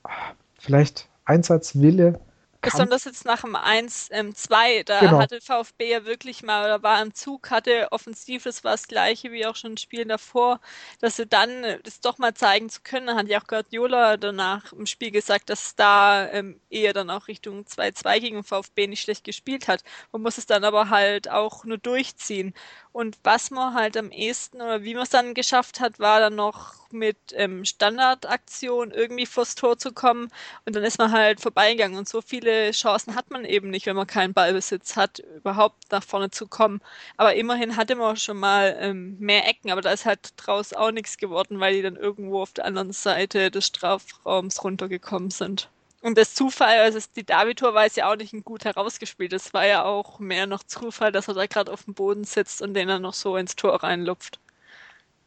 ah, 0.04 0.10
vielleicht 0.58 1.08
Einsatzwille, 1.24 2.18
Besonders 2.64 3.04
jetzt 3.04 3.24
nach 3.24 3.40
dem 3.40 3.56
1, 3.56 4.08
ähm, 4.12 4.36
2, 4.36 4.84
da 4.84 5.00
genau. 5.00 5.18
hatte 5.18 5.40
VfB 5.40 5.90
ja 5.90 6.04
wirklich 6.04 6.44
mal, 6.44 6.64
oder 6.64 6.82
war 6.82 7.02
im 7.02 7.12
Zug, 7.12 7.50
hatte 7.50 7.88
offensiv, 7.90 8.44
das 8.44 8.62
war 8.62 8.72
das 8.72 8.86
gleiche 8.86 9.32
wie 9.32 9.44
auch 9.46 9.56
schon 9.56 9.72
in 9.72 9.76
Spielen 9.78 10.08
davor, 10.08 10.60
dass 11.00 11.16
sie 11.16 11.26
dann 11.26 11.64
äh, 11.64 11.80
das 11.82 12.00
doch 12.00 12.18
mal 12.18 12.34
zeigen 12.34 12.70
zu 12.70 12.80
können. 12.82 13.16
Hat 13.16 13.26
ja 13.26 13.40
auch 13.40 13.48
Guardiola 13.48 14.16
danach 14.16 14.72
im 14.72 14.86
Spiel 14.86 15.10
gesagt, 15.10 15.50
dass 15.50 15.74
da 15.74 16.28
ähm, 16.30 16.60
eher 16.70 16.92
dann 16.92 17.10
auch 17.10 17.26
Richtung 17.26 17.66
2-2 17.66 18.20
gegen 18.20 18.44
VfB 18.44 18.86
nicht 18.86 19.02
schlecht 19.02 19.24
gespielt 19.24 19.66
hat. 19.66 19.82
Man 20.12 20.22
muss 20.22 20.38
es 20.38 20.46
dann 20.46 20.62
aber 20.62 20.88
halt 20.88 21.28
auch 21.28 21.64
nur 21.64 21.78
durchziehen. 21.78 22.54
Und 22.92 23.16
was 23.24 23.50
man 23.50 23.74
halt 23.74 23.96
am 23.96 24.10
ehesten 24.10 24.60
oder 24.60 24.82
wie 24.82 24.92
man 24.94 25.04
es 25.04 25.10
dann 25.10 25.32
geschafft 25.32 25.80
hat, 25.80 25.98
war 25.98 26.20
dann 26.20 26.34
noch 26.34 26.74
mit 26.92 27.16
ähm, 27.32 27.64
Standardaktion 27.64 28.90
irgendwie 28.90 29.24
vors 29.24 29.54
Tor 29.54 29.78
zu 29.78 29.92
kommen 29.92 30.30
und 30.66 30.76
dann 30.76 30.84
ist 30.84 30.98
man 30.98 31.10
halt 31.10 31.40
vorbeigegangen 31.40 31.96
und 31.96 32.06
so 32.06 32.20
viele 32.20 32.70
Chancen 32.72 33.14
hat 33.14 33.30
man 33.30 33.46
eben 33.46 33.70
nicht, 33.70 33.86
wenn 33.86 33.96
man 33.96 34.06
keinen 34.06 34.34
Ballbesitz 34.34 34.94
hat, 34.96 35.20
überhaupt 35.20 35.90
nach 35.90 36.02
vorne 36.02 36.30
zu 36.30 36.46
kommen. 36.46 36.82
Aber 37.16 37.34
immerhin 37.34 37.76
hatte 37.76 37.94
man 37.96 38.16
schon 38.16 38.38
mal 38.38 38.76
ähm, 38.78 39.16
mehr 39.18 39.48
Ecken, 39.48 39.70
aber 39.70 39.80
da 39.80 39.90
ist 39.90 40.04
halt 40.04 40.34
draus 40.36 40.74
auch 40.74 40.90
nichts 40.90 41.16
geworden, 41.16 41.60
weil 41.60 41.74
die 41.74 41.82
dann 41.82 41.96
irgendwo 41.96 42.42
auf 42.42 42.52
der 42.52 42.66
anderen 42.66 42.92
Seite 42.92 43.50
des 43.50 43.66
Strafraums 43.66 44.62
runtergekommen 44.62 45.30
sind. 45.30 45.70
Und 46.02 46.18
das 46.18 46.34
Zufall, 46.34 46.80
also 46.80 46.98
die 47.14 47.24
Davitor 47.24 47.74
war 47.74 47.86
es 47.86 47.94
ja 47.94 48.10
auch 48.10 48.16
nicht 48.16 48.32
ein 48.32 48.42
gut 48.42 48.64
herausgespielt. 48.64 49.32
Es 49.32 49.54
war 49.54 49.64
ja 49.64 49.84
auch 49.84 50.18
mehr 50.18 50.48
noch 50.48 50.64
Zufall, 50.64 51.12
dass 51.12 51.28
er 51.28 51.34
da 51.34 51.46
gerade 51.46 51.72
auf 51.72 51.84
dem 51.84 51.94
Boden 51.94 52.24
sitzt 52.24 52.60
und 52.60 52.74
den 52.74 52.88
dann 52.88 53.02
noch 53.02 53.14
so 53.14 53.36
ins 53.36 53.54
Tor 53.54 53.82
reinlupft. 53.84 54.40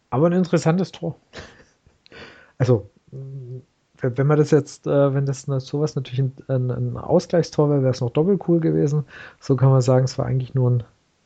Aber 0.10 0.28
ein 0.28 0.34
interessantes 0.34 0.92
Tor. 0.92 1.16
Also, 2.58 2.90
wenn 4.00 4.28
man 4.28 4.38
das 4.38 4.52
jetzt, 4.52 4.88
äh, 4.88 5.14
wenn 5.14 5.26
das 5.26 5.42
sowas 5.42 5.98
natürlich 5.98 6.22
ein, 6.48 6.72
ein 6.72 6.96
Ausgleichstor 6.96 7.70
wäre, 7.70 7.82
wäre 7.82 7.92
es 7.92 8.00
noch 8.00 8.12
doppelt 8.12 8.42
cool 8.48 8.62
gewesen. 8.62 9.04
So 9.42 9.58
kann 9.58 9.72
man 9.72 9.82
sagen, 9.82 10.06
es 10.06 10.18
war 10.18 10.26
eigentlich 10.26 10.54
nur 10.54 10.72
ein, 10.72 10.84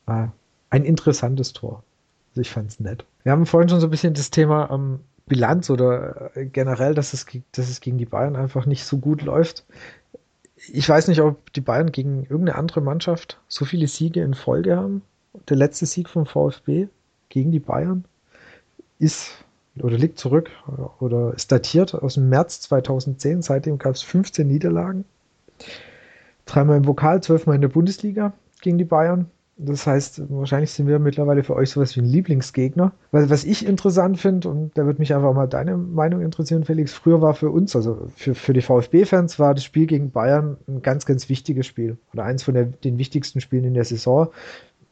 äh, 0.08 0.28
ein 0.70 0.84
interessantes 0.84 1.52
Tor. 1.52 1.84
Also 2.30 2.40
ich 2.40 2.50
fand 2.50 2.70
es 2.70 2.80
nett. 2.80 3.04
Wir 3.22 3.30
haben 3.30 3.46
vorhin 3.46 3.68
schon 3.68 3.78
so 3.78 3.86
ein 3.86 3.90
bisschen 3.90 4.14
das 4.14 4.30
Thema 4.30 4.70
ähm, 4.72 4.98
Bilanz 5.30 5.70
oder 5.70 6.36
äh, 6.36 6.44
generell, 6.44 6.92
dass 6.92 7.14
es, 7.14 7.24
dass 7.52 7.70
es 7.70 7.80
gegen 7.80 7.96
die 7.96 8.04
Bayern 8.04 8.36
einfach 8.36 8.66
nicht 8.66 8.84
so 8.84 8.98
gut 8.98 9.22
läuft. 9.22 9.64
Ich 10.72 10.86
weiß 10.86 11.08
nicht, 11.08 11.22
ob 11.22 11.52
die 11.54 11.62
Bayern 11.62 11.92
gegen 11.92 12.24
irgendeine 12.24 12.58
andere 12.58 12.82
Mannschaft 12.82 13.40
so 13.48 13.64
viele 13.64 13.86
Siege 13.86 14.20
in 14.22 14.34
Folge 14.34 14.76
haben. 14.76 15.02
Der 15.48 15.56
letzte 15.56 15.86
Sieg 15.86 16.08
vom 16.08 16.26
VfB 16.26 16.88
gegen 17.30 17.52
die 17.52 17.60
Bayern 17.60 18.04
ist 18.98 19.44
oder 19.78 19.96
liegt 19.96 20.18
zurück 20.18 20.50
oder 20.98 21.32
ist 21.32 21.50
datiert 21.52 21.94
aus 21.94 22.14
dem 22.14 22.28
März 22.28 22.60
2010. 22.62 23.40
Seitdem 23.40 23.78
gab 23.78 23.94
es 23.94 24.02
15 24.02 24.46
Niederlagen. 24.46 25.04
Dreimal 26.44 26.76
im 26.76 26.82
Pokal, 26.82 27.22
zwölfmal 27.22 27.54
in 27.54 27.62
der 27.62 27.68
Bundesliga 27.68 28.32
gegen 28.60 28.78
die 28.78 28.84
Bayern. 28.84 29.30
Das 29.62 29.86
heißt, 29.86 30.22
wahrscheinlich 30.30 30.70
sind 30.70 30.86
wir 30.86 30.98
mittlerweile 30.98 31.44
für 31.44 31.54
euch 31.54 31.70
sowas 31.70 31.94
wie 31.94 32.00
ein 32.00 32.06
Lieblingsgegner. 32.06 32.92
Weil 33.10 33.28
was 33.28 33.44
ich 33.44 33.66
interessant 33.66 34.18
finde, 34.18 34.48
und 34.48 34.76
da 34.76 34.86
würde 34.86 35.00
mich 35.00 35.14
einfach 35.14 35.34
mal 35.34 35.46
deine 35.46 35.76
Meinung 35.76 36.22
interessieren, 36.22 36.64
Felix, 36.64 36.94
früher 36.94 37.20
war 37.20 37.34
für 37.34 37.50
uns, 37.50 37.76
also 37.76 38.08
für, 38.16 38.34
für 38.34 38.54
die 38.54 38.62
VfB-Fans, 38.62 39.38
war 39.38 39.54
das 39.54 39.64
Spiel 39.64 39.86
gegen 39.86 40.12
Bayern 40.12 40.56
ein 40.66 40.80
ganz, 40.80 41.04
ganz 41.04 41.28
wichtiges 41.28 41.66
Spiel. 41.66 41.98
Oder 42.14 42.24
eins 42.24 42.42
von 42.42 42.54
der, 42.54 42.64
den 42.64 42.96
wichtigsten 42.96 43.42
Spielen 43.42 43.64
in 43.64 43.74
der 43.74 43.84
Saison. 43.84 44.28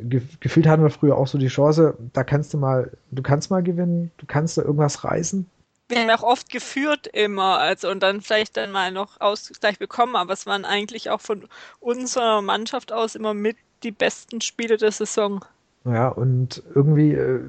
Ge 0.01 0.21
gefühlt 0.41 0.67
hatten 0.67 0.83
wir 0.83 0.91
früher 0.91 1.17
auch 1.17 1.27
so 1.27 1.39
die 1.39 1.49
Chance, 1.49 1.97
da 2.13 2.23
kannst 2.23 2.53
du 2.53 2.59
mal, 2.59 2.93
du 3.11 3.23
kannst 3.23 3.51
mal 3.51 3.63
gewinnen, 3.63 4.11
du 4.19 4.27
kannst 4.27 4.59
da 4.59 4.63
irgendwas 4.63 5.03
reißen. 5.03 5.47
Wir 5.89 6.01
haben 6.01 6.11
auch 6.11 6.23
oft 6.23 6.51
geführt 6.51 7.07
immer, 7.07 7.59
also 7.59 7.89
und 7.89 8.03
dann 8.03 8.21
vielleicht 8.21 8.59
dann 8.59 8.71
mal 8.71 8.93
noch 8.93 9.21
Ausgleich 9.21 9.79
bekommen, 9.79 10.17
aber 10.17 10.35
es 10.35 10.45
waren 10.45 10.67
eigentlich 10.67 11.09
auch 11.09 11.23
von 11.23 11.49
unserer 11.81 12.43
Mannschaft 12.43 12.93
aus 12.93 13.15
immer 13.15 13.33
mit 13.33 13.57
die 13.83 13.93
besten 13.93 14.41
Spiele 14.41 14.77
der 14.77 14.93
Saison. 14.93 15.45
Ja, 15.85 16.09
und 16.09 16.63
irgendwie, 16.75 17.13
äh, 17.13 17.41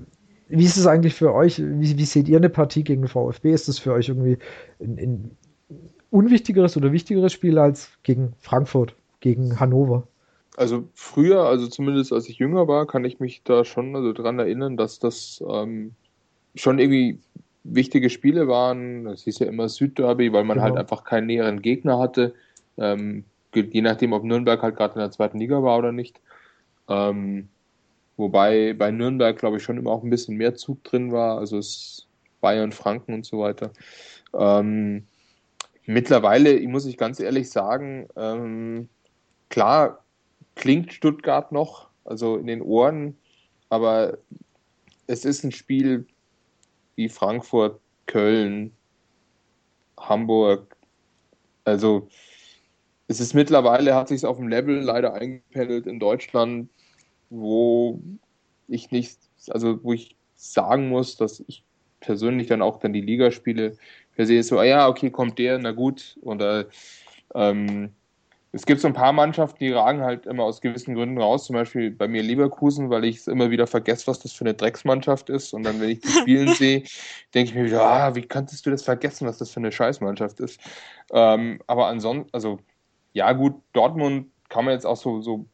wie 0.47 0.65
ist 0.65 0.77
es 0.77 0.87
eigentlich 0.87 1.15
für 1.15 1.33
euch? 1.33 1.59
Wie, 1.59 1.97
wie 1.97 2.05
seht 2.05 2.27
ihr 2.27 2.37
eine 2.37 2.49
Partie 2.49 2.83
gegen 2.83 3.03
den 3.03 3.07
VfB? 3.07 3.53
Ist 3.53 3.67
das 3.67 3.79
für 3.79 3.93
euch 3.93 4.09
irgendwie 4.09 4.37
ein, 4.79 4.97
ein 4.97 5.37
unwichtigeres 6.09 6.77
oder 6.77 6.91
wichtigeres 6.91 7.33
Spiel 7.33 7.57
als 7.57 7.89
gegen 8.03 8.33
Frankfurt, 8.39 8.95
gegen 9.19 9.59
Hannover? 9.59 10.07
Also 10.57 10.89
früher, 10.93 11.43
also 11.43 11.67
zumindest 11.67 12.11
als 12.11 12.27
ich 12.27 12.39
jünger 12.39 12.67
war, 12.67 12.85
kann 12.85 13.05
ich 13.05 13.19
mich 13.19 13.43
da 13.43 13.63
schon 13.63 13.95
also 13.95 14.11
dran 14.13 14.39
erinnern, 14.39 14.75
dass 14.75 14.99
das 14.99 15.43
ähm, 15.47 15.93
schon 16.55 16.79
irgendwie 16.79 17.19
wichtige 17.63 18.09
Spiele 18.09 18.47
waren. 18.47 19.07
Es 19.07 19.23
hieß 19.23 19.39
ja 19.39 19.47
immer 19.47 19.69
Südderby, 19.69 20.33
weil 20.33 20.43
man 20.43 20.59
halt 20.59 20.69
genau. 20.69 20.77
halt 20.77 20.91
einfach 20.91 21.03
keinen 21.03 21.27
näheren 21.27 21.61
Gegner 21.61 21.99
hatte. 21.99 22.33
Ähm, 22.77 23.23
je 23.53 23.81
nachdem, 23.81 24.13
ob 24.13 24.23
Nürnberg 24.23 24.61
halt 24.61 24.75
gerade 24.75 24.95
in 24.95 24.99
der 24.99 25.11
zweiten 25.11 25.39
Liga 25.39 25.63
war 25.63 25.77
oder 25.77 25.91
nicht. 25.91 26.21
Ähm, 26.87 27.49
wobei 28.17 28.73
bei 28.73 28.91
Nürnberg, 28.91 29.37
glaube 29.37 29.57
ich, 29.57 29.63
schon 29.63 29.77
immer 29.77 29.91
auch 29.91 30.03
ein 30.03 30.09
bisschen 30.09 30.37
mehr 30.37 30.55
Zug 30.55 30.83
drin 30.83 31.11
war. 31.11 31.37
Also 31.37 31.57
es 31.57 32.07
Bayern, 32.41 32.71
Franken 32.71 33.13
und 33.13 33.25
so 33.25 33.39
weiter. 33.39 33.71
Ähm, 34.33 35.05
mittlerweile, 35.85 36.59
muss 36.67 36.85
ich 36.85 36.97
ganz 36.97 37.19
ehrlich 37.19 37.49
sagen, 37.49 38.07
ähm, 38.15 38.89
klar 39.49 40.03
klingt 40.55 40.93
Stuttgart 40.93 41.51
noch, 41.51 41.89
also 42.05 42.37
in 42.37 42.47
den 42.47 42.61
Ohren, 42.61 43.17
aber 43.69 44.17
es 45.07 45.25
ist 45.25 45.43
ein 45.43 45.51
Spiel 45.51 46.05
wie 46.95 47.09
Frankfurt, 47.09 47.79
Köln, 48.05 48.73
Hamburg. 49.97 50.75
Also 51.63 52.09
es 53.09 53.19
ist 53.19 53.33
mittlerweile, 53.33 53.95
hat 53.95 54.07
sich 54.07 54.23
auf 54.23 54.37
dem 54.37 54.47
Level 54.47 54.79
leider 54.81 55.15
eingependelt 55.15 55.87
in 55.87 55.99
Deutschland, 55.99 56.69
wo 57.31 57.99
ich 58.67 58.91
nicht, 58.91 59.17
also 59.49 59.83
wo 59.83 59.93
ich 59.93 60.15
sagen 60.35 60.89
muss, 60.89 61.17
dass 61.17 61.43
ich 61.47 61.63
persönlich 62.01 62.47
dann 62.47 62.61
auch 62.61 62.77
dann 62.77 62.93
die 62.93 63.01
Ligaspiele 63.01 63.77
per 64.15 64.27
se 64.27 64.41
so, 64.43 64.59
ah 64.59 64.63
ja, 64.63 64.87
okay, 64.87 65.09
kommt 65.09 65.39
der, 65.39 65.57
na 65.57 65.71
gut. 65.71 66.19
Äh, 66.23 66.65
ähm, 67.33 67.95
es 68.51 68.67
gibt 68.67 68.79
so 68.79 68.87
ein 68.87 68.93
paar 68.93 69.11
Mannschaften, 69.11 69.57
die 69.59 69.71
ragen 69.71 70.01
halt 70.01 70.27
immer 70.27 70.43
aus 70.43 70.61
gewissen 70.61 70.93
Gründen 70.93 71.19
raus, 71.19 71.45
zum 71.45 71.55
Beispiel 71.55 71.89
bei 71.89 72.07
mir 72.07 72.21
Leverkusen, 72.21 72.91
weil 72.91 73.05
ich 73.05 73.17
es 73.17 73.27
immer 73.27 73.49
wieder 73.49 73.65
vergesse, 73.65 74.05
was 74.05 74.19
das 74.19 74.33
für 74.33 74.43
eine 74.45 74.53
Drecksmannschaft 74.53 75.31
ist. 75.31 75.53
Und 75.53 75.63
dann, 75.63 75.81
wenn 75.81 75.89
ich 75.89 76.01
die 76.01 76.09
spielen 76.09 76.53
sehe, 76.53 76.83
denke 77.33 77.49
ich 77.49 77.55
mir 77.55 77.65
wieder, 77.65 77.81
ah, 77.81 78.13
wie 78.13 78.21
könntest 78.21 78.67
du 78.67 78.69
das 78.69 78.83
vergessen, 78.83 79.27
was 79.27 79.39
das 79.39 79.49
für 79.49 79.59
eine 79.59 79.71
Scheißmannschaft 79.71 80.39
ist. 80.39 80.59
Ähm, 81.11 81.59
aber 81.65 81.87
ansonsten, 81.87 82.29
also 82.33 82.59
ja 83.13 83.31
gut, 83.33 83.55
Dortmund 83.73 84.27
kann 84.49 84.65
man 84.65 84.73
jetzt 84.73 84.85
auch 84.85 84.97
so, 84.97 85.21
so 85.21 85.45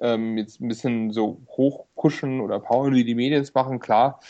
ähm, 0.00 0.38
jetzt 0.38 0.60
ein 0.60 0.68
bisschen 0.68 1.10
so 1.12 1.40
hochkuschen 1.48 2.40
oder 2.40 2.58
powern, 2.58 2.94
wie 2.94 3.04
die 3.04 3.14
Medien 3.14 3.42
es 3.42 3.54
machen, 3.54 3.80
klar. 3.80 4.20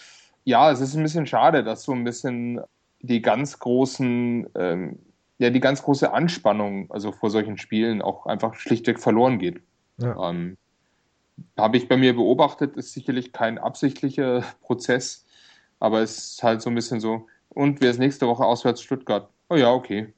Ja, 0.45 0.71
es 0.71 0.81
ist 0.81 0.95
ein 0.95 1.03
bisschen 1.03 1.27
schade, 1.27 1.63
dass 1.63 1.85
so 1.85 1.93
ein 1.93 2.05
bisschen 2.05 2.61
die 3.01 3.23
ganz 3.23 3.59
großen, 3.59 4.49
ähm, 4.57 4.99
ja, 5.39 5.51
die 5.51 5.61
ganz 5.61 5.83
große 5.83 6.13
Anspannung, 6.13 6.91
also 6.91 7.13
vor 7.13 7.31
solchen 7.31 7.57
Spielen, 7.57 8.03
auch 8.03 8.27
einfach 8.27 8.55
schlichtweg 8.55 9.01
verloren 9.01 9.39
geht. 9.39 9.61
Ja. 9.99 10.31
Ähm, 10.31 10.57
Habe 11.57 11.77
ich 11.77 11.89
bei 11.89 11.97
mir 11.97 12.15
beobachtet, 12.15 12.77
ist 12.77 12.93
sicherlich 12.93 13.33
kein 13.33 13.59
absichtlicher 13.59 14.45
Prozess, 14.61 15.25
aber 15.79 16.01
es 16.01 16.33
ist 16.33 16.43
halt 16.43 16.63
so 16.63 16.71
ein 16.71 16.75
bisschen 16.75 17.01
so, 17.01 17.27
und 17.49 17.81
wer 17.81 17.91
ist 17.91 17.99
nächste 17.99 18.27
Woche 18.27 18.45
auswärts 18.45 18.83
Stuttgart? 18.83 19.29
Oh 19.49 19.57
ja, 19.57 19.73
okay. 19.73 20.13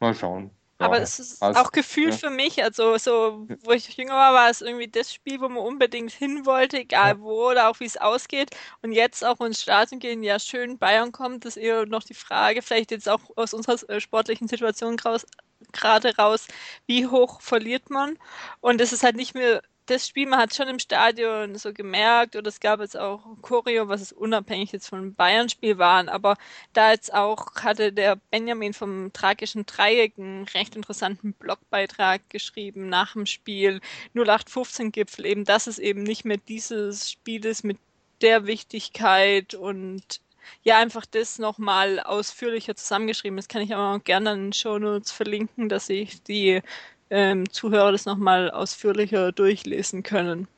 Mal 0.00 0.14
schauen. 0.14 0.50
Aber 0.78 1.00
es 1.00 1.18
ist 1.18 1.42
also, 1.42 1.60
auch 1.60 1.72
Gefühl 1.72 2.10
ja. 2.10 2.16
für 2.16 2.30
mich, 2.30 2.62
also 2.62 2.96
so, 2.98 3.48
wo 3.64 3.72
ich 3.72 3.96
jünger 3.96 4.14
war, 4.14 4.32
war 4.32 4.48
es 4.48 4.60
irgendwie 4.60 4.86
das 4.86 5.12
Spiel, 5.12 5.40
wo 5.40 5.48
man 5.48 5.64
unbedingt 5.64 6.12
hin 6.12 6.46
wollte, 6.46 6.78
egal 6.78 7.14
ja. 7.14 7.20
wo 7.20 7.50
oder 7.50 7.68
auch 7.68 7.80
wie 7.80 7.84
es 7.84 7.96
ausgeht. 7.96 8.50
Und 8.82 8.92
jetzt 8.92 9.24
auch 9.24 9.40
ins 9.40 9.60
Stadion 9.60 9.98
gehen, 9.98 10.22
ja 10.22 10.38
schön, 10.38 10.78
Bayern 10.78 11.10
kommt, 11.10 11.44
ist 11.44 11.56
eher 11.56 11.84
noch 11.86 12.04
die 12.04 12.14
Frage, 12.14 12.62
vielleicht 12.62 12.92
jetzt 12.92 13.08
auch 13.08 13.20
aus 13.36 13.54
unserer 13.54 13.88
äh, 13.90 14.00
sportlichen 14.00 14.46
Situation 14.46 14.96
gerade 14.96 16.16
raus, 16.16 16.46
wie 16.86 17.06
hoch 17.08 17.40
verliert 17.40 17.90
man? 17.90 18.16
Und 18.60 18.80
es 18.80 18.92
ist 18.92 19.02
halt 19.02 19.16
nicht 19.16 19.34
mehr 19.34 19.62
das 19.88 20.06
Spiel, 20.06 20.26
man 20.26 20.38
hat 20.38 20.54
schon 20.54 20.68
im 20.68 20.78
Stadion 20.78 21.56
so 21.56 21.72
gemerkt, 21.72 22.36
oder 22.36 22.48
es 22.48 22.60
gab 22.60 22.80
jetzt 22.80 22.96
auch 22.96 23.22
Choreo, 23.40 23.88
was 23.88 24.02
es 24.02 24.12
unabhängig 24.12 24.72
jetzt 24.72 24.88
vom 24.88 25.14
Bayern-Spiel 25.14 25.78
waren, 25.78 26.08
aber 26.08 26.36
da 26.74 26.92
jetzt 26.92 27.12
auch 27.14 27.46
hatte 27.56 27.92
der 27.92 28.16
Benjamin 28.30 28.74
vom 28.74 29.12
tragischen 29.12 29.64
Dreieck 29.66 30.14
einen 30.18 30.44
recht 30.44 30.76
interessanten 30.76 31.32
Blogbeitrag 31.32 32.28
geschrieben 32.28 32.88
nach 32.88 33.14
dem 33.14 33.26
Spiel 33.26 33.80
0815-Gipfel, 34.14 35.24
eben, 35.24 35.44
dass 35.44 35.66
es 35.66 35.78
eben 35.78 36.02
nicht 36.02 36.24
mehr 36.24 36.38
dieses 36.38 37.10
Spiel 37.10 37.44
ist 37.46 37.64
mit 37.64 37.78
der 38.20 38.46
Wichtigkeit 38.46 39.54
und 39.54 40.20
ja, 40.62 40.78
einfach 40.78 41.06
das 41.06 41.38
nochmal 41.38 42.00
ausführlicher 42.00 42.74
zusammengeschrieben. 42.74 43.36
Das 43.36 43.48
kann 43.48 43.62
ich 43.62 43.74
aber 43.74 43.96
auch 43.96 44.04
gerne 44.04 44.32
in 44.32 44.44
den 44.46 44.52
Show 44.52 44.78
Notes 44.78 45.12
verlinken, 45.12 45.68
dass 45.68 45.88
ich 45.88 46.22
die 46.22 46.62
ähm, 47.10 47.50
Zuhörer 47.50 47.92
das 47.92 48.06
nochmal 48.06 48.50
ausführlicher 48.50 49.32
durchlesen 49.32 50.02
können. 50.02 50.48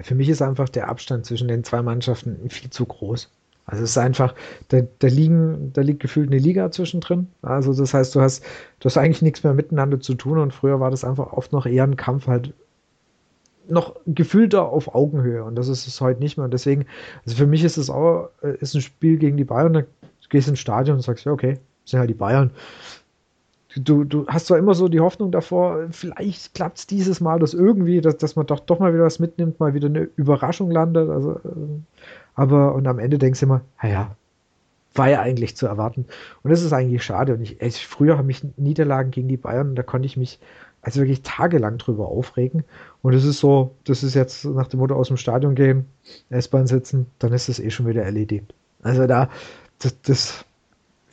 Für 0.00 0.14
mich 0.14 0.28
ist 0.28 0.42
einfach 0.42 0.68
der 0.68 0.88
Abstand 0.88 1.24
zwischen 1.26 1.48
den 1.48 1.62
zwei 1.62 1.82
Mannschaften 1.82 2.50
viel 2.50 2.70
zu 2.70 2.84
groß. 2.84 3.30
Also 3.66 3.82
es 3.82 3.90
ist 3.90 3.98
einfach, 3.98 4.34
da, 4.68 4.82
da, 4.98 5.08
liegen, 5.08 5.72
da 5.72 5.80
liegt 5.80 6.00
gefühlt 6.00 6.30
eine 6.30 6.38
Liga 6.38 6.70
zwischendrin. 6.70 7.28
Also 7.42 7.72
das 7.72 7.94
heißt, 7.94 8.14
du 8.14 8.20
hast, 8.20 8.44
du 8.80 8.86
hast 8.86 8.98
eigentlich 8.98 9.22
nichts 9.22 9.42
mehr 9.42 9.54
miteinander 9.54 10.00
zu 10.00 10.14
tun 10.14 10.38
und 10.38 10.52
früher 10.52 10.80
war 10.80 10.90
das 10.90 11.04
einfach 11.04 11.32
oft 11.32 11.52
noch 11.52 11.64
eher 11.64 11.84
ein 11.84 11.96
Kampf 11.96 12.26
halt 12.26 12.52
noch 13.66 13.96
gefühlter 14.06 14.68
auf 14.68 14.94
Augenhöhe 14.94 15.42
und 15.42 15.54
das 15.54 15.68
ist 15.68 15.86
es 15.86 16.00
heute 16.02 16.20
nicht 16.20 16.36
mehr. 16.36 16.44
Und 16.44 16.52
deswegen, 16.52 16.84
also 17.24 17.36
für 17.36 17.46
mich 17.46 17.64
ist 17.64 17.78
es 17.78 17.88
auch, 17.88 18.28
äh, 18.42 18.56
ist 18.58 18.74
ein 18.74 18.82
Spiel 18.82 19.16
gegen 19.16 19.38
die 19.38 19.44
Bayern, 19.44 19.72
da 19.72 19.82
gehst 20.28 20.48
du 20.48 20.50
ins 20.50 20.60
Stadion 20.60 20.96
und 20.96 21.02
sagst, 21.02 21.24
ja, 21.24 21.32
okay, 21.32 21.58
sind 21.86 21.98
halt 21.98 22.10
die 22.10 22.14
Bayern 22.14 22.50
du, 23.76 24.04
du 24.04 24.26
hast 24.26 24.46
zwar 24.46 24.58
immer 24.58 24.74
so 24.74 24.88
die 24.88 25.00
Hoffnung 25.00 25.32
davor, 25.32 25.88
vielleicht 25.90 26.54
klappt 26.54 26.78
es 26.78 26.86
dieses 26.86 27.20
Mal, 27.20 27.38
dass 27.38 27.54
irgendwie, 27.54 28.00
dass, 28.00 28.16
dass 28.18 28.36
man 28.36 28.46
doch, 28.46 28.60
doch 28.60 28.78
mal 28.78 28.94
wieder 28.94 29.04
was 29.04 29.18
mitnimmt, 29.18 29.60
mal 29.60 29.74
wieder 29.74 29.88
eine 29.88 30.08
Überraschung 30.16 30.70
landet. 30.70 31.08
Also, 31.08 31.32
äh, 31.32 31.80
aber 32.34 32.74
und 32.74 32.86
am 32.86 32.98
Ende 32.98 33.18
denkst 33.18 33.40
du 33.40 33.46
immer, 33.46 33.62
naja, 33.82 34.16
war 34.94 35.08
ja 35.08 35.20
eigentlich 35.20 35.56
zu 35.56 35.66
erwarten. 35.66 36.06
Und 36.42 36.50
das 36.50 36.62
ist 36.62 36.72
eigentlich 36.72 37.02
schade. 37.02 37.34
Und 37.34 37.42
ich, 37.42 37.60
ich 37.60 37.86
früher 37.86 38.16
habe 38.16 38.26
mich 38.26 38.44
Niederlagen 38.56 39.10
gegen 39.10 39.28
die 39.28 39.36
Bayern, 39.36 39.74
da 39.74 39.82
konnte 39.82 40.06
ich 40.06 40.16
mich 40.16 40.38
also 40.82 41.00
wirklich 41.00 41.22
tagelang 41.22 41.78
drüber 41.78 42.06
aufregen. 42.08 42.64
Und 43.02 43.14
es 43.14 43.24
ist 43.24 43.40
so, 43.40 43.74
das 43.84 44.02
ist 44.02 44.14
jetzt 44.14 44.44
nach 44.44 44.68
dem 44.68 44.80
Motto 44.80 44.94
aus 44.94 45.08
dem 45.08 45.16
Stadion 45.16 45.54
gehen, 45.54 45.86
S-Bahn 46.30 46.66
sitzen, 46.66 47.06
dann 47.18 47.32
ist 47.32 47.48
das 47.48 47.58
eh 47.58 47.70
schon 47.70 47.86
wieder 47.86 48.02
erledigt. 48.02 48.54
Also 48.82 49.06
da, 49.06 49.30
das, 49.78 50.00
das 50.02 50.44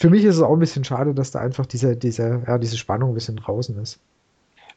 für 0.02 0.10
mich 0.10 0.26
ist 0.26 0.38
es 0.38 0.42
auch 0.42 0.54
ein 0.54 0.60
bisschen 0.60 0.84
schade, 0.84 1.14
dass 1.14 1.30
da 1.30 1.42
einfach 1.42 1.68
diese, 1.68 1.96
diese, 1.96 2.42
ja, 2.48 2.58
diese 2.58 2.76
Spannung 2.76 3.12
ein 3.12 3.14
bisschen 3.14 3.36
draußen 3.36 3.78
ist. 3.78 4.00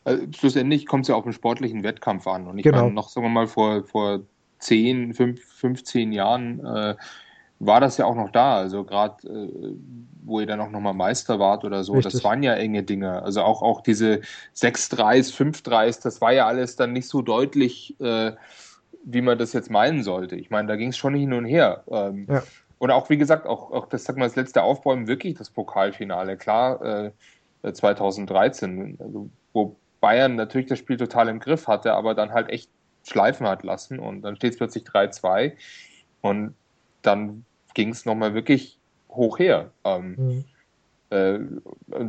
Also, 0.04 0.22
schlussendlich 0.36 0.84
kommt 0.84 1.04
es 1.04 1.08
ja 1.08 1.14
auf 1.14 1.24
einen 1.24 1.32
sportlichen 1.32 1.82
Wettkampf 1.82 2.26
an. 2.26 2.46
Und 2.46 2.58
ich 2.58 2.64
genau. 2.64 2.82
meine, 2.82 2.92
noch, 2.92 3.08
sagen 3.08 3.24
wir 3.24 3.30
mal, 3.30 3.46
vor, 3.46 3.84
vor 3.84 4.20
10, 4.58 5.14
5, 5.14 5.42
15 5.42 6.12
Jahren 6.12 6.62
äh, 6.62 6.94
war 7.58 7.80
das 7.80 7.96
ja 7.96 8.04
auch 8.04 8.16
noch 8.16 8.32
da. 8.32 8.56
Also 8.56 8.84
gerade, 8.84 9.26
äh, 9.26 9.74
wo 10.24 10.40
ihr 10.40 10.46
dann 10.46 10.60
auch 10.60 10.70
nochmal 10.70 10.92
Meister 10.92 11.38
wart 11.38 11.64
oder 11.64 11.84
so, 11.84 11.94
Richtig. 11.94 12.12
das 12.12 12.24
waren 12.24 12.42
ja 12.42 12.52
enge 12.52 12.82
Dinge. 12.82 13.22
Also 13.22 13.40
auch, 13.40 13.62
auch 13.62 13.80
diese 13.80 14.20
6-3s, 14.54 15.34
5-3s, 15.34 16.02
das 16.02 16.20
war 16.20 16.34
ja 16.34 16.46
alles 16.46 16.76
dann 16.76 16.92
nicht 16.92 17.08
so 17.08 17.22
deutlich, 17.22 17.98
äh, 17.98 18.32
wie 19.06 19.22
man 19.22 19.38
das 19.38 19.54
jetzt 19.54 19.70
meinen 19.70 20.02
sollte. 20.02 20.36
Ich 20.36 20.50
meine, 20.50 20.68
da 20.68 20.76
ging 20.76 20.90
es 20.90 20.98
schon 20.98 21.14
hin 21.14 21.32
und 21.32 21.46
her. 21.46 21.82
Ähm, 21.90 22.26
ja. 22.28 22.42
Und 22.78 22.90
auch, 22.90 23.08
wie 23.10 23.16
gesagt, 23.16 23.46
auch, 23.46 23.70
auch 23.70 23.86
das, 23.86 24.04
sag 24.04 24.16
mal, 24.16 24.26
das 24.26 24.36
letzte 24.36 24.62
Aufbäumen, 24.62 25.06
wirklich 25.06 25.34
das 25.34 25.50
Pokalfinale, 25.50 26.36
klar, 26.36 26.82
äh, 26.82 27.72
2013, 27.72 28.98
also, 29.00 29.30
wo 29.52 29.76
Bayern 30.00 30.34
natürlich 30.34 30.66
das 30.66 30.78
Spiel 30.78 30.98
total 30.98 31.28
im 31.28 31.40
Griff 31.40 31.66
hatte, 31.66 31.94
aber 31.94 32.14
dann 32.14 32.32
halt 32.32 32.50
echt 32.50 32.68
schleifen 33.06 33.46
hat 33.46 33.62
lassen 33.62 33.98
und 33.98 34.22
dann 34.22 34.36
steht 34.36 34.52
es 34.52 34.58
plötzlich 34.58 34.84
3-2 34.84 35.52
und 36.20 36.54
dann 37.02 37.44
ging 37.74 37.90
es 37.90 38.04
nochmal 38.04 38.34
wirklich 38.34 38.78
hoch 39.10 39.38
her. 39.38 39.70
Ähm, 39.84 40.16
mhm. 40.16 40.44
äh, 41.10 41.38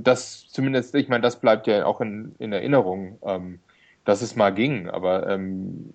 das 0.01 0.47
zumindest, 0.49 0.95
ich 0.95 1.07
meine, 1.07 1.21
das 1.21 1.39
bleibt 1.39 1.67
ja 1.67 1.85
auch 1.85 2.01
in, 2.01 2.35
in 2.39 2.51
Erinnerung, 2.53 3.17
ähm, 3.23 3.59
dass 4.03 4.21
es 4.21 4.35
mal 4.35 4.53
ging, 4.53 4.89
aber 4.89 5.29
ähm, 5.29 5.89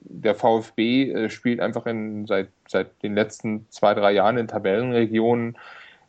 der 0.00 0.34
VfB 0.34 1.10
äh, 1.10 1.30
spielt 1.30 1.60
einfach 1.60 1.86
in, 1.86 2.26
seit, 2.26 2.48
seit 2.68 3.02
den 3.02 3.14
letzten 3.14 3.66
zwei, 3.70 3.94
drei 3.94 4.12
Jahren 4.12 4.38
in 4.38 4.48
Tabellenregionen, 4.48 5.56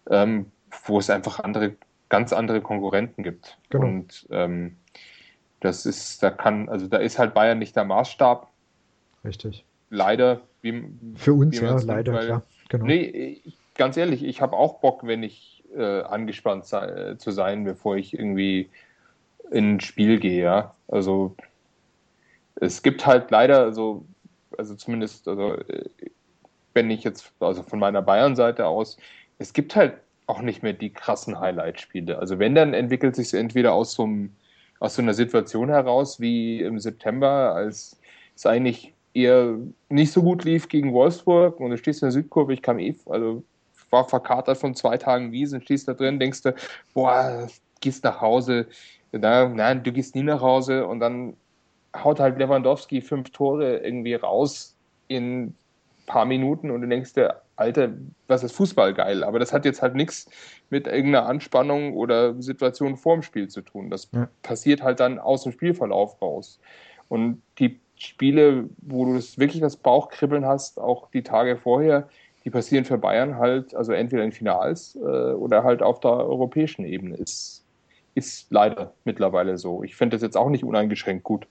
ähm, 0.09 0.47
wo 0.85 0.99
es 0.99 1.09
einfach 1.09 1.39
andere, 1.39 1.75
ganz 2.09 2.33
andere 2.33 2.61
Konkurrenten 2.61 3.23
gibt. 3.23 3.57
Genau. 3.69 3.85
Und 3.85 4.27
ähm, 4.31 4.77
das 5.59 5.85
ist, 5.85 6.21
da 6.21 6.29
kann, 6.29 6.69
also 6.69 6.87
da 6.87 6.97
ist 6.97 7.17
halt 7.17 7.33
Bayern 7.33 7.59
nicht 7.59 7.75
der 7.75 7.85
Maßstab. 7.85 8.47
Richtig. 9.23 9.65
Leider, 9.89 10.41
wie, 10.61 10.85
für 11.15 11.33
uns 11.33 11.59
ja, 11.59 11.79
leider, 11.79 12.13
weil, 12.13 12.25
klar. 12.25 12.43
Genau. 12.69 12.85
Nee, 12.85 13.41
ganz 13.75 13.97
ehrlich, 13.97 14.23
ich 14.23 14.41
habe 14.41 14.55
auch 14.55 14.79
Bock, 14.79 15.05
wenn 15.05 15.23
ich 15.23 15.63
äh, 15.75 16.01
angespannt 16.01 16.65
sei, 16.65 16.87
äh, 16.87 17.17
zu 17.17 17.31
sein, 17.31 17.63
bevor 17.63 17.97
ich 17.97 18.17
irgendwie 18.17 18.69
in 19.51 19.75
ein 19.75 19.79
Spiel 19.79 20.19
gehe. 20.19 20.43
Ja? 20.43 20.75
Also 20.87 21.35
es 22.55 22.81
gibt 22.81 23.05
halt 23.05 23.31
leider 23.31 23.73
so, 23.73 24.05
also 24.57 24.75
zumindest, 24.75 25.27
also 25.27 25.57
wenn 26.73 26.89
ich 26.89 27.03
jetzt, 27.03 27.31
also 27.39 27.63
von 27.63 27.79
meiner 27.79 28.01
Bayern-Seite 28.01 28.65
aus, 28.67 28.97
es 29.37 29.53
gibt 29.53 29.75
halt 29.75 29.95
auch 30.27 30.41
nicht 30.41 30.63
mehr 30.63 30.73
die 30.73 30.91
krassen 30.91 31.39
Highlight-Spiele. 31.39 32.17
Also 32.17 32.39
wenn, 32.39 32.55
dann 32.55 32.73
entwickelt 32.73 33.15
sich 33.15 33.27
es 33.27 33.33
entweder 33.33 33.73
aus 33.73 33.93
so, 33.93 34.03
einem, 34.03 34.35
aus 34.79 34.95
so 34.95 35.01
einer 35.01 35.13
Situation 35.13 35.69
heraus 35.69 36.19
wie 36.19 36.61
im 36.61 36.79
September, 36.79 37.53
als 37.55 37.99
es 38.35 38.45
eigentlich 38.45 38.93
eher 39.13 39.57
nicht 39.89 40.11
so 40.11 40.21
gut 40.23 40.43
lief 40.43 40.67
gegen 40.67 40.93
Wolfsburg 40.93 41.59
und 41.59 41.71
du 41.71 41.77
stehst 41.77 42.01
in 42.01 42.07
der 42.07 42.11
Südkurve, 42.11 42.53
ich 42.53 42.61
kam 42.61 42.79
eh, 42.79 42.95
also 43.05 43.43
war 43.89 44.07
verkatert 44.07 44.57
von 44.57 44.75
zwei 44.75 44.97
Tagen 44.97 45.31
Wiesen, 45.31 45.61
stehst 45.61 45.87
da 45.87 45.93
drin, 45.93 46.19
denkst 46.19 46.41
du, 46.41 46.53
boah, 46.93 47.47
gehst 47.79 48.03
nach 48.03 48.19
Hause, 48.19 48.67
na, 49.11 49.47
na, 49.47 49.75
du 49.75 49.91
gehst 49.91 50.15
nie 50.15 50.23
nach 50.23 50.41
Hause 50.41 50.85
und 50.85 50.99
dann 50.99 51.37
haut 52.03 52.19
halt 52.19 52.37
Lewandowski 52.37 53.01
fünf 53.01 53.31
Tore 53.31 53.77
irgendwie 53.77 54.15
raus 54.15 54.75
in 55.07 55.43
ein 55.43 55.55
paar 56.05 56.25
Minuten 56.25 56.71
und 56.71 56.81
du 56.81 56.87
denkst 56.87 57.13
dir, 57.13 57.41
Alter, 57.55 57.89
was 58.27 58.43
ist 58.43 58.53
Fußball 58.53 58.93
geil? 58.93 59.23
Aber 59.23 59.39
das 59.39 59.53
hat 59.53 59.65
jetzt 59.65 59.81
halt 59.81 59.95
nichts 59.95 60.29
mit 60.69 60.87
irgendeiner 60.87 61.25
Anspannung 61.27 61.93
oder 61.93 62.41
Situation 62.41 62.97
vorm 62.97 63.21
Spiel 63.21 63.47
zu 63.47 63.61
tun. 63.61 63.89
Das 63.89 64.09
ja. 64.11 64.27
passiert 64.43 64.83
halt 64.83 64.99
dann 64.99 65.19
aus 65.19 65.43
dem 65.43 65.53
Spielverlauf 65.53 66.21
raus. 66.21 66.59
Und 67.07 67.41
die 67.59 67.79
Spiele, 67.95 68.69
wo 68.77 69.05
du 69.05 69.13
das 69.13 69.39
wirklich 69.39 69.61
das 69.61 69.77
Bauchkribbeln 69.77 70.45
hast, 70.45 70.79
auch 70.79 71.09
die 71.11 71.23
Tage 71.23 71.55
vorher, 71.55 72.09
die 72.43 72.49
passieren 72.49 72.85
für 72.85 72.97
Bayern 72.97 73.37
halt, 73.37 73.73
also 73.73 73.93
entweder 73.93 74.23
in 74.23 74.31
Finals 74.31 74.95
äh, 74.95 74.99
oder 74.99 75.63
halt 75.63 75.81
auf 75.81 75.99
der 75.99 76.11
europäischen 76.11 76.85
Ebene. 76.85 77.15
Ist, 77.15 77.63
ist 78.13 78.51
leider 78.51 78.93
mittlerweile 79.05 79.57
so. 79.57 79.81
Ich 79.83 79.95
finde 79.95 80.15
das 80.15 80.21
jetzt 80.21 80.37
auch 80.37 80.49
nicht 80.49 80.63
uneingeschränkt 80.63 81.23
gut. 81.23 81.47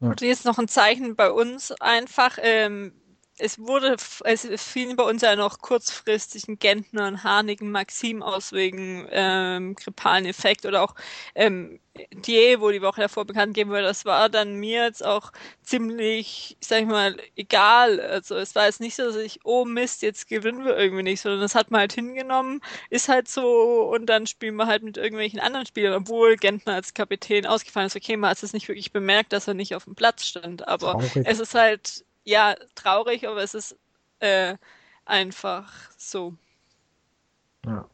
Ja. 0.00 0.08
Und 0.10 0.20
jetzt 0.20 0.44
noch 0.44 0.58
ein 0.58 0.68
Zeichen 0.68 1.16
bei 1.16 1.30
uns 1.30 1.72
einfach. 1.72 2.38
Ähm, 2.40 2.92
es 3.38 3.58
wurde, 3.58 3.96
es 4.24 4.46
fielen 4.62 4.96
bei 4.96 5.04
uns 5.04 5.22
ja 5.22 5.36
noch 5.36 5.58
kurzfristig 5.60 6.48
ein 6.48 6.58
Gentner, 6.58 7.04
ein 7.04 7.22
Harnigen, 7.24 7.70
Maxim 7.70 8.22
aus 8.22 8.52
wegen 8.52 9.06
ähm, 9.10 9.74
grippalen 9.74 10.26
Effekt 10.26 10.66
oder 10.66 10.82
auch 10.82 10.94
ähm, 11.34 11.80
Die, 12.12 12.56
wo 12.60 12.70
die 12.70 12.82
Woche 12.82 13.00
davor 13.02 13.24
bekannt 13.24 13.54
gegeben 13.54 13.70
wurde, 13.70 13.82
das 13.82 14.04
war 14.04 14.28
dann 14.28 14.54
mir 14.54 14.84
jetzt 14.84 15.04
auch 15.04 15.32
ziemlich, 15.62 16.56
sag 16.60 16.82
ich 16.82 16.86
mal, 16.86 17.16
egal. 17.36 18.00
Also 18.00 18.36
es 18.36 18.54
war 18.54 18.66
jetzt 18.66 18.80
nicht 18.80 18.94
so, 18.96 19.04
dass 19.04 19.16
ich, 19.16 19.40
oh 19.44 19.64
Mist, 19.64 20.02
jetzt 20.02 20.28
gewinnen 20.28 20.64
wir 20.64 20.76
irgendwie 20.76 21.02
nicht, 21.02 21.20
sondern 21.20 21.40
das 21.40 21.54
hat 21.56 21.70
man 21.70 21.80
halt 21.80 21.92
hingenommen, 21.92 22.60
ist 22.90 23.08
halt 23.08 23.28
so 23.28 23.90
und 23.92 24.06
dann 24.06 24.26
spielen 24.26 24.56
wir 24.56 24.66
halt 24.66 24.82
mit 24.84 24.96
irgendwelchen 24.96 25.40
anderen 25.40 25.66
Spielern, 25.66 25.94
obwohl 25.94 26.36
Gentner 26.36 26.74
als 26.74 26.94
Kapitän 26.94 27.46
ausgefallen 27.46 27.88
ist. 27.88 27.96
Okay, 27.96 28.16
man 28.16 28.30
hat 28.30 28.42
es 28.42 28.52
nicht 28.52 28.68
wirklich 28.68 28.92
bemerkt, 28.92 29.32
dass 29.32 29.48
er 29.48 29.54
nicht 29.54 29.74
auf 29.74 29.84
dem 29.84 29.94
Platz 29.96 30.24
stand, 30.24 30.68
aber 30.68 30.96
Traurig. 30.98 31.20
es 31.24 31.40
ist 31.40 31.54
halt 31.54 32.04
ja, 32.28 32.54
traurig, 32.74 33.26
aber 33.26 33.42
es 33.42 33.54
ist 33.54 33.76
äh, 34.20 34.54
einfach 35.06 35.72
so. 35.96 36.34
Ja. 37.64 37.86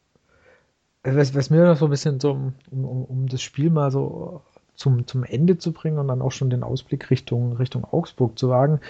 Was, 1.04 1.34
was, 1.34 1.50
mir 1.50 1.64
noch 1.64 1.76
so 1.76 1.84
ein 1.84 1.90
bisschen 1.90 2.18
so, 2.18 2.32
um, 2.32 2.54
um, 2.70 3.04
um 3.04 3.28
das 3.28 3.42
Spiel 3.42 3.70
mal 3.70 3.90
so 3.90 4.42
zum, 4.74 5.06
zum 5.06 5.22
Ende 5.22 5.58
zu 5.58 5.72
bringen 5.72 5.98
und 5.98 6.08
dann 6.08 6.20
auch 6.22 6.32
schon 6.32 6.50
den 6.50 6.64
Ausblick 6.64 7.10
Richtung, 7.10 7.56
Richtung 7.56 7.84
Augsburg 7.84 8.36
zu 8.38 8.48
wagen. 8.48 8.80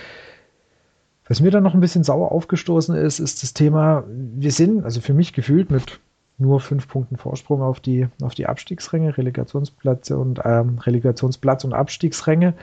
Was 1.26 1.40
mir 1.40 1.51
dann 1.51 1.62
noch 1.62 1.74
ein 1.74 1.80
bisschen 1.80 2.05
sauer 2.05 2.32
aufgestoßen 2.32 2.95
ist, 2.95 3.18
ist 3.18 3.42
das 3.42 3.53
Thema, 3.53 4.05
wir 4.07 4.53
sind, 4.53 4.84
also 4.84 5.01
für 5.01 5.14
mich 5.14 5.32
gefühlt 5.32 5.70
mit 5.70 6.01
nur 6.38 6.61
fünf 6.61 6.88
Punkten 6.88 7.16
Vorsprung 7.16 7.62
auf 7.62 7.80
die, 7.80 8.09
auf 8.22 8.34
die 8.34 8.47
Abstiegsränge, 8.47 9.16
Relegationsplätze 9.16 10.16
und 10.16 10.40
ähm, 10.45 10.78
Relegationsplatz 10.78 11.64
und 11.64 11.74
Abstiegsränge 11.74 12.55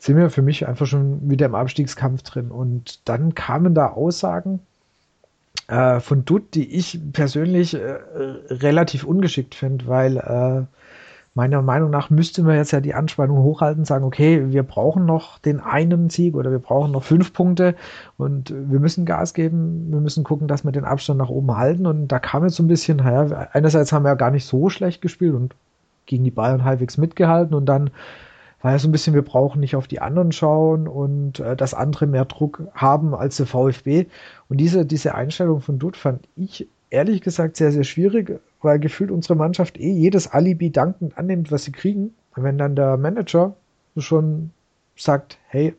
sind 0.00 0.16
wir 0.16 0.30
für 0.30 0.42
mich 0.42 0.66
einfach 0.66 0.86
schon 0.86 1.30
wieder 1.30 1.46
im 1.46 1.54
Abstiegskampf 1.54 2.22
drin. 2.22 2.50
Und 2.50 3.06
dann 3.08 3.34
kamen 3.34 3.74
da 3.74 3.88
Aussagen 3.88 4.60
äh, 5.68 6.00
von 6.00 6.24
Dutt, 6.24 6.54
die 6.54 6.74
ich 6.74 6.98
persönlich 7.12 7.74
äh, 7.74 7.98
relativ 8.48 9.04
ungeschickt 9.04 9.54
finde, 9.54 9.86
weil 9.86 10.16
äh, 10.16 10.64
meiner 11.34 11.60
Meinung 11.60 11.90
nach 11.90 12.08
müsste 12.08 12.42
man 12.42 12.56
jetzt 12.56 12.70
ja 12.72 12.80
die 12.80 12.94
Anspannung 12.94 13.42
hochhalten, 13.42 13.84
sagen, 13.84 14.06
okay, 14.06 14.50
wir 14.50 14.62
brauchen 14.62 15.04
noch 15.04 15.38
den 15.38 15.60
einen 15.60 16.08
Sieg 16.08 16.34
oder 16.34 16.50
wir 16.50 16.58
brauchen 16.58 16.92
noch 16.92 17.04
fünf 17.04 17.34
Punkte 17.34 17.76
und 18.16 18.52
wir 18.52 18.80
müssen 18.80 19.04
Gas 19.04 19.34
geben, 19.34 19.92
wir 19.92 20.00
müssen 20.00 20.24
gucken, 20.24 20.48
dass 20.48 20.64
wir 20.64 20.72
den 20.72 20.86
Abstand 20.86 21.18
nach 21.18 21.28
oben 21.28 21.56
halten. 21.58 21.86
Und 21.86 22.08
da 22.08 22.18
kam 22.18 22.42
jetzt 22.42 22.56
so 22.56 22.62
ein 22.62 22.68
bisschen, 22.68 22.96
naja, 22.96 23.48
einerseits 23.52 23.92
haben 23.92 24.04
wir 24.04 24.08
ja 24.08 24.14
gar 24.14 24.30
nicht 24.30 24.46
so 24.46 24.70
schlecht 24.70 25.02
gespielt 25.02 25.34
und 25.34 25.54
gegen 26.06 26.24
die 26.24 26.30
Bayern 26.30 26.64
halbwegs 26.64 26.96
mitgehalten 26.96 27.54
und 27.54 27.66
dann 27.66 27.90
war 28.62 28.72
ja 28.72 28.78
so 28.78 28.88
ein 28.88 28.92
bisschen, 28.92 29.14
wir 29.14 29.22
brauchen 29.22 29.60
nicht 29.60 29.76
auf 29.76 29.88
die 29.88 30.00
anderen 30.00 30.32
schauen 30.32 30.86
und 30.86 31.40
äh, 31.40 31.56
dass 31.56 31.74
andere 31.74 32.06
mehr 32.06 32.24
Druck 32.26 32.62
haben 32.74 33.14
als 33.14 33.36
der 33.36 33.46
VfB. 33.46 34.06
Und 34.48 34.58
diese, 34.58 34.84
diese 34.84 35.14
Einstellung 35.14 35.60
von 35.60 35.78
Dutt 35.78 35.96
fand 35.96 36.28
ich 36.36 36.68
ehrlich 36.90 37.22
gesagt 37.22 37.56
sehr, 37.56 37.72
sehr 37.72 37.84
schwierig, 37.84 38.40
weil 38.60 38.78
gefühlt 38.78 39.10
unsere 39.10 39.36
Mannschaft 39.36 39.78
eh 39.78 39.92
jedes 39.92 40.28
Alibi 40.28 40.70
dankend 40.70 41.16
annimmt, 41.16 41.50
was 41.50 41.64
sie 41.64 41.72
kriegen. 41.72 42.14
Und 42.36 42.42
wenn 42.42 42.58
dann 42.58 42.76
der 42.76 42.96
Manager 42.96 43.54
schon 43.96 44.50
sagt, 44.96 45.38
hey, 45.48 45.74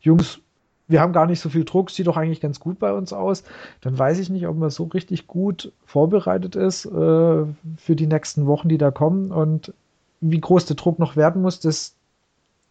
Jungs, 0.00 0.40
wir 0.86 1.00
haben 1.00 1.12
gar 1.12 1.26
nicht 1.26 1.40
so 1.40 1.48
viel 1.48 1.64
Druck, 1.64 1.90
sieht 1.90 2.06
doch 2.06 2.16
eigentlich 2.16 2.40
ganz 2.40 2.60
gut 2.60 2.78
bei 2.78 2.92
uns 2.92 3.12
aus, 3.12 3.44
dann 3.82 3.98
weiß 3.98 4.18
ich 4.18 4.30
nicht, 4.30 4.46
ob 4.46 4.56
man 4.56 4.70
so 4.70 4.84
richtig 4.84 5.26
gut 5.26 5.72
vorbereitet 5.84 6.56
ist 6.56 6.86
äh, 6.86 6.88
für 6.88 7.96
die 7.96 8.06
nächsten 8.06 8.46
Wochen, 8.46 8.68
die 8.68 8.78
da 8.78 8.90
kommen 8.90 9.30
und 9.30 9.74
wie 10.20 10.40
groß 10.40 10.66
der 10.66 10.76
Druck 10.76 10.98
noch 10.98 11.14
werden 11.14 11.42
muss, 11.42 11.60
das 11.60 11.94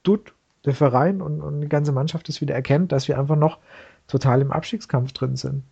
Dutt, 0.08 0.34
der 0.66 0.74
Verein 0.74 1.22
und, 1.22 1.41
und 1.41 1.62
die 1.62 1.70
ganze 1.70 1.91
Mannschaft 1.91 2.28
das 2.30 2.41
wieder 2.41 2.55
erkennt, 2.55 2.91
dass 2.91 3.08
wir 3.08 3.20
einfach 3.20 3.36
noch 3.36 3.60
total 4.08 4.41
im 4.41 4.51
Abstiegskampf 4.51 5.12
drin 5.14 5.36
sind. 5.36 5.64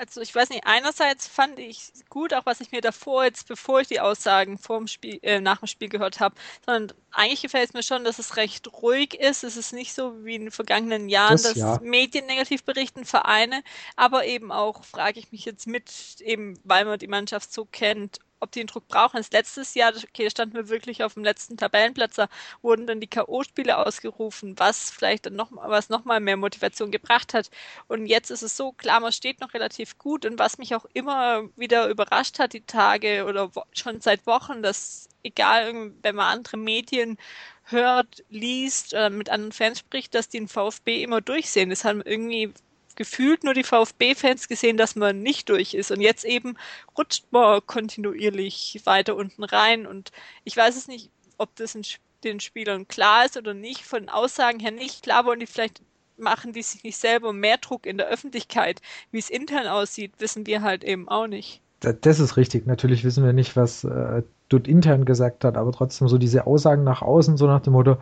Also 0.00 0.20
ich 0.20 0.32
weiß 0.32 0.50
nicht, 0.50 0.62
einerseits 0.64 1.26
fand 1.26 1.58
ich 1.58 1.90
gut, 2.08 2.32
auch 2.32 2.46
was 2.46 2.60
ich 2.60 2.70
mir 2.70 2.80
davor 2.80 3.24
jetzt, 3.24 3.48
bevor 3.48 3.80
ich 3.80 3.88
die 3.88 3.98
Aussagen 3.98 4.56
vor 4.56 4.78
dem 4.78 4.86
Spiel, 4.86 5.18
äh, 5.22 5.40
nach 5.40 5.58
dem 5.58 5.66
Spiel 5.66 5.88
gehört 5.88 6.20
habe, 6.20 6.36
sondern 6.64 6.96
eigentlich 7.10 7.42
gefällt 7.42 7.70
es 7.70 7.74
mir 7.74 7.82
schon, 7.82 8.04
dass 8.04 8.20
es 8.20 8.36
recht 8.36 8.72
ruhig 8.72 9.14
ist. 9.14 9.42
Es 9.42 9.56
ist 9.56 9.72
nicht 9.72 9.92
so 9.94 10.24
wie 10.24 10.36
in 10.36 10.42
den 10.42 10.50
vergangenen 10.52 11.08
Jahren, 11.08 11.32
das, 11.32 11.42
dass 11.42 11.56
ja. 11.56 11.80
Medien 11.82 12.26
negativ 12.26 12.62
berichten, 12.62 13.04
Vereine, 13.04 13.60
aber 13.96 14.24
eben 14.24 14.52
auch, 14.52 14.84
frage 14.84 15.18
ich 15.18 15.32
mich 15.32 15.44
jetzt 15.44 15.66
mit, 15.66 16.20
eben 16.20 16.60
weil 16.62 16.84
man 16.84 17.00
die 17.00 17.08
Mannschaft 17.08 17.52
so 17.52 17.64
kennt, 17.64 18.20
ob 18.40 18.52
die 18.52 18.60
den 18.60 18.66
Druck 18.66 18.88
brauchen. 18.88 19.16
Das 19.16 19.30
letztes 19.30 19.74
Jahr, 19.74 19.92
okay, 19.96 20.24
da 20.24 20.30
standen 20.30 20.54
wir 20.54 20.68
wirklich 20.68 21.02
auf 21.04 21.14
dem 21.14 21.24
letzten 21.24 21.56
Tabellenplatz, 21.56 22.16
da 22.16 22.28
wurden 22.62 22.86
dann 22.86 23.00
die 23.00 23.06
K.O.-Spiele 23.06 23.72
ausgerufen, 23.72 24.58
was 24.58 24.90
vielleicht 24.90 25.26
dann 25.26 25.36
noch, 25.36 25.50
was 25.52 25.88
noch 25.88 26.04
mal 26.04 26.20
mehr 26.20 26.36
Motivation 26.36 26.90
gebracht 26.90 27.34
hat. 27.34 27.50
Und 27.88 28.06
jetzt 28.06 28.30
ist 28.30 28.42
es 28.42 28.56
so, 28.56 28.72
klar, 28.72 29.00
man 29.00 29.12
steht 29.12 29.40
noch 29.40 29.54
relativ 29.54 29.98
gut 29.98 30.24
und 30.24 30.38
was 30.38 30.58
mich 30.58 30.74
auch 30.74 30.86
immer 30.94 31.48
wieder 31.56 31.88
überrascht 31.88 32.38
hat, 32.38 32.52
die 32.52 32.62
Tage 32.62 33.24
oder 33.26 33.50
schon 33.72 34.00
seit 34.00 34.26
Wochen, 34.26 34.62
dass 34.62 35.08
egal, 35.22 35.92
wenn 36.02 36.14
man 36.14 36.38
andere 36.38 36.56
Medien 36.56 37.18
hört, 37.64 38.24
liest 38.30 38.94
oder 38.94 39.10
mit 39.10 39.30
anderen 39.30 39.52
Fans 39.52 39.80
spricht, 39.80 40.14
dass 40.14 40.28
die 40.28 40.38
den 40.38 40.48
VfB 40.48 41.02
immer 41.02 41.20
durchsehen. 41.20 41.70
Das 41.70 41.84
haben 41.84 42.02
irgendwie 42.02 42.52
gefühlt 42.98 43.44
nur 43.44 43.54
die 43.54 43.62
VfB-Fans 43.62 44.48
gesehen, 44.48 44.76
dass 44.76 44.96
man 44.96 45.22
nicht 45.22 45.48
durch 45.48 45.72
ist. 45.72 45.92
Und 45.92 46.00
jetzt 46.00 46.24
eben 46.24 46.56
rutscht 46.98 47.26
man 47.30 47.64
kontinuierlich 47.64 48.80
weiter 48.84 49.14
unten 49.14 49.44
rein. 49.44 49.86
Und 49.86 50.10
ich 50.42 50.56
weiß 50.56 50.76
es 50.76 50.88
nicht, 50.88 51.10
ob 51.38 51.54
das 51.54 51.78
den 52.24 52.40
Spielern 52.40 52.88
klar 52.88 53.24
ist 53.24 53.36
oder 53.36 53.54
nicht. 53.54 53.82
Von 53.82 54.08
Aussagen 54.08 54.58
her 54.58 54.72
nicht. 54.72 55.04
Klar 55.04 55.24
wollen 55.24 55.38
die 55.38 55.46
vielleicht 55.46 55.80
machen 56.16 56.52
die 56.52 56.62
sich 56.62 56.82
nicht 56.82 56.96
selber 56.96 57.32
mehr 57.32 57.58
Druck 57.58 57.86
in 57.86 57.96
der 57.96 58.08
Öffentlichkeit. 58.08 58.82
Wie 59.12 59.18
es 59.18 59.30
intern 59.30 59.68
aussieht, 59.68 60.14
wissen 60.18 60.48
wir 60.48 60.62
halt 60.62 60.82
eben 60.82 61.08
auch 61.08 61.28
nicht. 61.28 61.62
Das 61.78 62.18
ist 62.18 62.36
richtig. 62.36 62.66
Natürlich 62.66 63.04
wissen 63.04 63.24
wir 63.24 63.32
nicht, 63.32 63.54
was 63.54 63.84
äh, 63.84 64.24
dort 64.48 64.66
intern 64.66 65.04
gesagt 65.04 65.44
hat, 65.44 65.56
aber 65.56 65.70
trotzdem 65.70 66.08
so 66.08 66.18
diese 66.18 66.48
Aussagen 66.48 66.82
nach 66.82 67.02
außen, 67.02 67.36
so 67.36 67.46
nach 67.46 67.60
dem 67.60 67.74
Motto, 67.74 67.98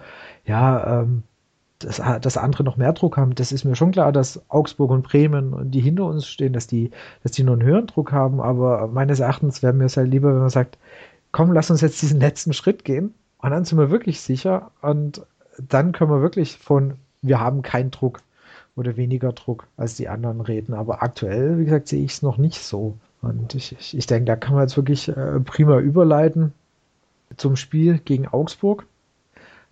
ja, 0.47 1.03
ähm, 1.03 1.25
dass, 1.79 2.01
dass 2.21 2.37
andere 2.37 2.65
noch 2.65 2.77
mehr 2.77 2.93
Druck 2.93 3.17
haben, 3.17 3.35
das 3.35 3.53
ist 3.53 3.65
mir 3.65 3.77
schon 3.77 3.93
klar, 3.93 4.13
dass 4.13 4.43
Augsburg 4.49 4.91
und 4.91 5.03
Bremen, 5.03 5.71
die 5.71 5.81
hinter 5.81 6.07
uns 6.07 6.27
stehen, 6.27 6.53
dass 6.53 6.67
die, 6.67 6.91
dass 7.23 7.33
die 7.33 7.43
nur 7.43 7.55
einen 7.55 7.65
höheren 7.65 7.87
Druck 7.87 8.13
haben, 8.13 8.41
aber 8.41 8.87
meines 8.89 9.21
Erachtens 9.21 9.63
wäre 9.63 9.73
mir 9.73 9.85
es 9.85 9.97
halt 9.97 10.11
lieber, 10.11 10.33
wenn 10.33 10.41
man 10.41 10.51
sagt, 10.51 10.79
komm, 11.33 11.53
lass 11.53 11.71
uns 11.71 11.83
jetzt 11.83 12.01
diesen 12.01 12.21
letzten 12.21 12.53
Schritt 12.53 12.85
gehen. 12.85 13.15
Und 13.39 13.51
dann 13.51 13.65
sind 13.65 13.79
wir 13.79 13.91
wirklich 13.91 14.21
sicher. 14.23 14.71
Und 14.81 15.21
dann 15.59 15.93
können 15.93 16.11
wir 16.11 16.23
wirklich 16.23 16.57
von, 16.57 16.95
wir 17.21 17.41
haben 17.41 17.63
keinen 17.63 17.91
Druck 17.91 18.21
oder 18.75 18.97
weniger 18.97 19.33
Druck 19.33 19.67
als 19.77 19.97
die 19.97 20.09
anderen 20.09 20.41
reden, 20.41 20.75
aber 20.75 21.03
aktuell, 21.03 21.59
wie 21.59 21.65
gesagt, 21.65 21.89
sehe 21.89 22.05
ich 22.05 22.13
es 22.13 22.23
noch 22.23 22.37
nicht 22.37 22.63
so. 22.63 22.97
Und 23.23 23.55
ich, 23.55 23.73
ich, 23.79 23.97
ich 23.97 24.07
denke, 24.07 24.27
da 24.27 24.37
kann 24.37 24.55
man 24.55 24.63
jetzt 24.63 24.77
wirklich 24.77 25.09
äh, 25.09 25.41
prima 25.41 25.79
überleiten 25.79 26.53
zum 27.37 27.57
Spiel 27.57 27.99
gegen 27.99 28.29
Augsburg, 28.29 28.87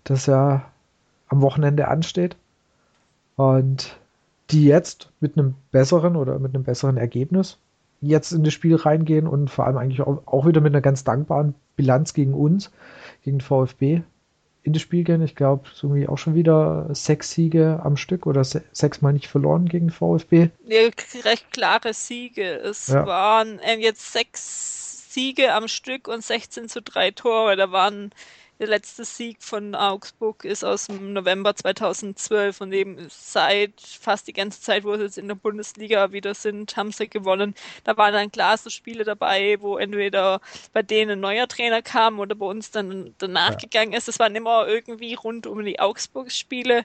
das 0.04 0.26
ja 0.26 0.64
am 1.28 1.40
Wochenende 1.40 1.88
ansteht. 1.88 2.36
Und 3.36 3.96
die 4.50 4.66
jetzt 4.66 5.10
mit 5.20 5.36
einem 5.36 5.54
besseren 5.72 6.16
oder 6.16 6.38
mit 6.38 6.54
einem 6.54 6.64
besseren 6.64 6.96
Ergebnis 6.96 7.58
jetzt 8.00 8.32
in 8.32 8.44
das 8.44 8.52
Spiel 8.52 8.76
reingehen 8.76 9.26
und 9.26 9.48
vor 9.48 9.66
allem 9.66 9.78
eigentlich 9.78 10.02
auch, 10.02 10.46
wieder 10.46 10.60
mit 10.60 10.72
einer 10.72 10.82
ganz 10.82 11.04
dankbaren 11.04 11.54
Bilanz 11.76 12.12
gegen 12.12 12.34
uns, 12.34 12.70
gegen 13.22 13.40
VfB 13.40 14.02
in 14.62 14.72
das 14.72 14.82
Spiel 14.82 15.04
gehen. 15.04 15.22
Ich 15.22 15.34
glaube, 15.34 15.68
so 15.72 15.88
irgendwie 15.88 16.08
auch 16.08 16.18
schon 16.18 16.34
wieder 16.34 16.88
sechs 16.92 17.32
Siege 17.32 17.80
am 17.82 17.96
Stück 17.96 18.26
oder 18.26 18.44
se 18.44 18.62
sechsmal 18.72 19.12
nicht 19.12 19.28
verloren 19.28 19.66
gegen 19.66 19.90
VfB. 19.90 20.50
Ja, 20.66 20.88
recht 21.24 21.52
klare 21.52 21.92
Siege. 21.92 22.54
Es 22.56 22.88
ja. 22.88 23.06
waren 23.06 23.58
äh, 23.60 23.76
jetzt 23.78 24.12
sechs 24.12 25.12
Siege 25.12 25.54
am 25.54 25.68
Stück 25.68 26.08
und 26.08 26.24
16 26.24 26.68
zu 26.68 26.82
drei 26.82 27.10
Tore. 27.10 27.56
Da 27.56 27.72
waren 27.72 28.10
der 28.58 28.68
letzte 28.68 29.04
Sieg 29.04 29.42
von 29.42 29.74
Augsburg 29.74 30.44
ist 30.44 30.64
aus 30.64 30.86
dem 30.86 31.12
November 31.12 31.56
2012 31.56 32.60
und 32.60 32.72
eben 32.72 33.06
seit 33.10 33.80
fast 33.80 34.28
die 34.28 34.32
ganze 34.32 34.60
Zeit, 34.60 34.84
wo 34.84 34.96
sie 34.96 35.02
jetzt 35.02 35.18
in 35.18 35.28
der 35.28 35.34
Bundesliga 35.34 36.12
wieder 36.12 36.34
sind, 36.34 36.76
haben 36.76 36.92
sie 36.92 37.08
gewonnen. 37.08 37.54
Da 37.82 37.96
waren 37.96 38.12
dann 38.12 38.30
klar 38.30 38.56
so 38.56 38.70
Spiele 38.70 39.04
dabei, 39.04 39.56
wo 39.60 39.76
entweder 39.76 40.40
bei 40.72 40.82
denen 40.82 41.12
ein 41.12 41.20
neuer 41.20 41.48
Trainer 41.48 41.82
kam 41.82 42.20
oder 42.20 42.34
bei 42.34 42.46
uns 42.46 42.70
dann 42.70 43.14
danach 43.18 43.52
ja. 43.52 43.56
gegangen 43.56 43.92
ist. 43.92 44.08
Es 44.08 44.18
waren 44.18 44.36
immer 44.36 44.68
irgendwie 44.68 45.14
rund 45.14 45.46
um 45.46 45.64
die 45.64 45.80
Augsburg-Spiele, 45.80 46.84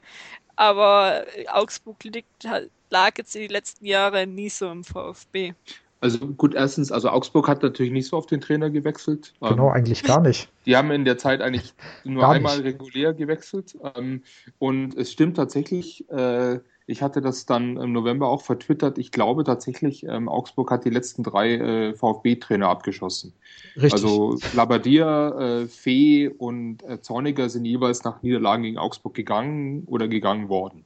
aber 0.55 1.25
Augsburg 1.47 2.03
liegt, 2.03 2.47
lag 2.89 3.17
jetzt 3.17 3.35
die 3.35 3.47
letzten 3.47 3.85
Jahre 3.85 4.25
nie 4.25 4.49
so 4.49 4.71
im 4.71 4.83
VfB. 4.83 5.53
Also 6.01 6.19
gut, 6.19 6.55
erstens, 6.55 6.93
also 6.93 7.09
Augsburg 7.09 7.49
hat 7.49 7.61
natürlich 7.61 7.91
nicht 7.91 8.07
so 8.07 8.15
auf 8.15 8.25
den 8.25 8.39
Trainer 8.39 8.69
gewechselt. 8.69 9.33
Genau, 9.41 9.67
ähm, 9.67 9.73
eigentlich 9.73 10.03
gar 10.03 10.21
nicht. 10.21 10.49
Die 10.65 10.77
haben 10.77 10.91
in 10.91 11.03
der 11.03 11.17
Zeit 11.17 11.41
eigentlich 11.41 11.73
nur 12.05 12.21
gar 12.21 12.31
einmal 12.31 12.57
nicht. 12.57 12.65
regulär 12.65 13.13
gewechselt. 13.13 13.77
Ähm, 13.95 14.23
und 14.59 14.95
es 14.95 15.11
stimmt 15.11 15.35
tatsächlich, 15.35 16.09
äh, 16.09 16.59
ich 16.85 17.01
hatte 17.01 17.19
das 17.19 17.45
dann 17.45 17.75
im 17.75 17.91
November 17.91 18.29
auch 18.29 18.43
vertwittert, 18.43 18.97
ich 18.97 19.11
glaube 19.11 19.43
tatsächlich, 19.43 20.05
ähm, 20.05 20.29
Augsburg 20.29 20.71
hat 20.71 20.85
die 20.85 20.89
letzten 20.89 21.23
drei 21.23 21.55
äh, 21.55 21.93
VfB-Trainer 21.93 22.69
abgeschossen. 22.69 23.33
Richtig. 23.75 23.91
Also 23.91 24.37
Labadier, 24.53 25.35
äh, 25.37 25.67
Fee 25.67 26.29
und 26.29 26.81
Zorniger 27.01 27.49
sind 27.49 27.65
jeweils 27.65 28.05
nach 28.05 28.23
Niederlagen 28.23 28.63
gegen 28.63 28.77
Augsburg 28.77 29.13
gegangen 29.13 29.83
oder 29.85 30.07
gegangen 30.07 30.47
worden 30.47 30.85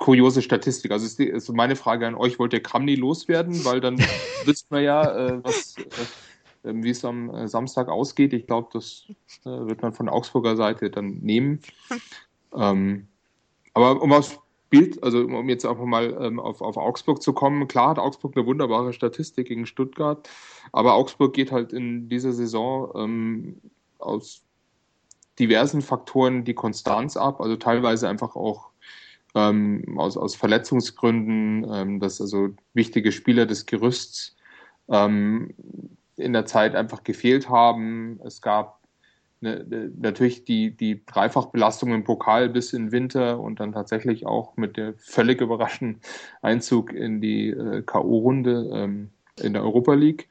kuriose 0.00 0.42
Statistik. 0.42 0.90
Also 0.90 1.06
ist, 1.06 1.18
die, 1.18 1.26
ist 1.26 1.52
meine 1.52 1.76
Frage 1.76 2.06
an 2.06 2.16
euch, 2.16 2.38
wollt 2.38 2.54
ihr 2.54 2.62
Kramni 2.62 2.96
loswerden? 2.96 3.64
Weil 3.64 3.80
dann 3.80 3.98
wisst 4.44 4.70
man 4.70 4.82
ja, 4.82 5.04
äh, 5.04 5.44
was, 5.44 5.76
äh, 6.64 6.72
wie 6.72 6.90
es 6.90 7.04
am 7.04 7.30
äh, 7.30 7.46
Samstag 7.46 7.88
ausgeht. 7.88 8.32
Ich 8.32 8.46
glaube, 8.46 8.70
das 8.72 9.04
äh, 9.44 9.50
wird 9.50 9.82
man 9.82 9.92
von 9.92 10.08
Augsburger 10.08 10.56
Seite 10.56 10.90
dann 10.90 11.18
nehmen. 11.20 11.60
Ähm, 12.52 13.06
aber 13.74 14.02
um 14.02 14.12
aufs 14.12 14.40
Bild, 14.70 15.00
also 15.04 15.20
um 15.20 15.48
jetzt 15.48 15.64
einfach 15.64 15.84
mal 15.84 16.18
ähm, 16.20 16.40
auf, 16.40 16.60
auf 16.60 16.76
Augsburg 16.76 17.22
zu 17.22 17.32
kommen, 17.32 17.68
klar 17.68 17.90
hat 17.90 18.00
Augsburg 18.00 18.36
eine 18.36 18.44
wunderbare 18.44 18.92
Statistik 18.92 19.46
gegen 19.46 19.66
Stuttgart, 19.66 20.28
aber 20.72 20.94
Augsburg 20.94 21.32
geht 21.32 21.52
halt 21.52 21.72
in 21.72 22.08
dieser 22.08 22.32
Saison 22.32 22.90
ähm, 22.96 23.60
aus 24.00 24.42
diversen 25.38 25.80
Faktoren 25.80 26.42
die 26.42 26.54
Konstanz 26.54 27.16
ab, 27.16 27.40
also 27.40 27.54
teilweise 27.54 28.08
einfach 28.08 28.34
auch 28.34 28.69
ähm, 29.34 29.98
aus, 29.98 30.16
aus 30.16 30.34
Verletzungsgründen, 30.34 31.66
ähm, 31.72 32.00
dass 32.00 32.20
also 32.20 32.50
wichtige 32.74 33.12
Spieler 33.12 33.46
des 33.46 33.66
Gerüsts 33.66 34.36
ähm, 34.88 35.54
in 36.16 36.32
der 36.32 36.46
Zeit 36.46 36.74
einfach 36.74 37.04
gefehlt 37.04 37.48
haben. 37.48 38.20
Es 38.24 38.40
gab 38.40 38.80
eine, 39.40 39.60
eine, 39.60 39.90
natürlich 39.96 40.44
die, 40.44 40.76
die 40.76 41.04
Dreifachbelastung 41.06 41.92
im 41.94 42.04
Pokal 42.04 42.48
bis 42.48 42.72
in 42.72 42.92
Winter 42.92 43.40
und 43.40 43.60
dann 43.60 43.72
tatsächlich 43.72 44.26
auch 44.26 44.56
mit 44.56 44.76
der 44.76 44.94
völlig 44.94 45.40
überraschenden 45.40 46.00
Einzug 46.42 46.92
in 46.92 47.20
die 47.20 47.48
äh, 47.48 47.82
K.O.-Runde 47.82 48.70
ähm, 48.74 49.10
in 49.40 49.54
der 49.54 49.62
Europa 49.62 49.94
League. 49.94 50.28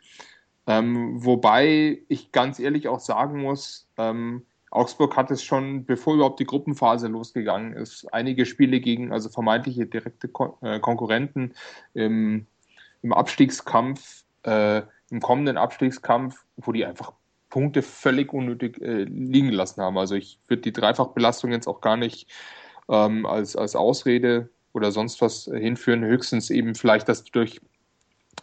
Ähm, 0.67 1.23
wobei 1.25 1.99
ich 2.09 2.31
ganz 2.31 2.59
ehrlich 2.59 2.87
auch 2.87 2.99
sagen 2.99 3.41
muss, 3.41 3.89
ähm, 3.97 4.43
Augsburg 4.71 5.15
hat 5.15 5.31
es 5.31 5.43
schon, 5.43 5.85
bevor 5.85 6.15
überhaupt 6.15 6.39
die 6.39 6.45
Gruppenphase 6.45 7.07
losgegangen 7.07 7.73
ist, 7.73 8.05
einige 8.13 8.45
Spiele 8.45 8.79
gegen 8.79 9.11
also 9.11 9.29
vermeintliche 9.29 9.85
direkte 9.85 10.27
Kon 10.27 10.53
äh, 10.61 10.79
Konkurrenten 10.79 11.53
im, 11.93 12.45
im 13.01 13.13
Abstiegskampf, 13.13 14.23
äh, 14.43 14.81
im 15.09 15.21
kommenden 15.21 15.57
Abstiegskampf, 15.57 16.43
wo 16.57 16.71
die 16.71 16.85
einfach 16.85 17.13
Punkte 17.49 17.81
völlig 17.81 18.31
unnötig 18.31 18.79
äh, 18.81 19.03
liegen 19.03 19.49
gelassen 19.49 19.81
haben. 19.81 19.97
Also 19.97 20.15
ich 20.15 20.39
würde 20.47 20.61
die 20.61 20.73
Dreifachbelastung 20.73 21.51
jetzt 21.51 21.67
auch 21.67 21.81
gar 21.81 21.97
nicht 21.97 22.29
ähm, 22.89 23.25
als, 23.25 23.55
als 23.55 23.75
Ausrede 23.75 24.49
oder 24.73 24.91
sonst 24.91 25.21
was 25.21 25.45
hinführen, 25.45 26.03
höchstens 26.05 26.51
eben 26.51 26.75
vielleicht, 26.75 27.09
dass 27.09 27.23
durch 27.23 27.59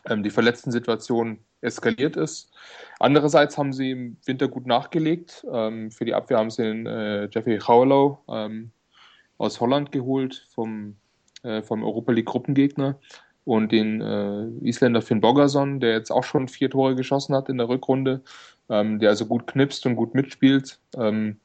ähm, 0.07 0.23
die 0.23 0.31
verletzten 0.31 0.73
Situation 0.73 1.39
eskaliert 1.61 2.17
ist. 2.17 2.51
Andererseits 2.99 3.59
haben 3.59 3.73
sie 3.73 3.91
im 3.91 4.17
Winter 4.25 4.49
gut 4.49 4.67
nachgelegt. 4.67 5.45
Ähm, 5.53 5.91
für 5.91 6.05
die 6.05 6.15
Abwehr 6.15 6.39
haben 6.39 6.51
sie 6.51 6.63
den 6.63 6.87
äh, 6.87 7.29
Jeffrey 7.31 7.59
Howlow 7.59 8.19
ähm, 8.29 8.71
aus 9.39 9.61
Holland 9.61 9.93
geholt, 9.93 10.47
vom, 10.55 10.97
äh, 11.43 11.63
vom 11.63 11.85
Europa 11.85 12.13
League 12.13 12.27
Gruppengegner. 12.27 12.99
Und 13.45 13.71
den 13.71 14.01
äh, 14.01 14.49
Isländer 14.67 15.03
Finn 15.03 15.21
Bogerson, 15.21 15.79
der 15.79 15.93
jetzt 15.93 16.11
auch 16.11 16.25
schon 16.25 16.49
vier 16.49 16.69
Tore 16.69 16.97
geschossen 16.97 17.35
hat 17.35 17.49
in 17.49 17.59
der 17.59 17.69
Rückrunde, 17.69 18.23
ähm, 18.69 18.99
der 18.99 19.11
also 19.11 19.27
gut 19.27 19.47
knipst 19.47 19.87
und 19.87 19.95
gut 19.95 20.15
mitspielt. 20.15 20.81
Ähm, 20.97 21.39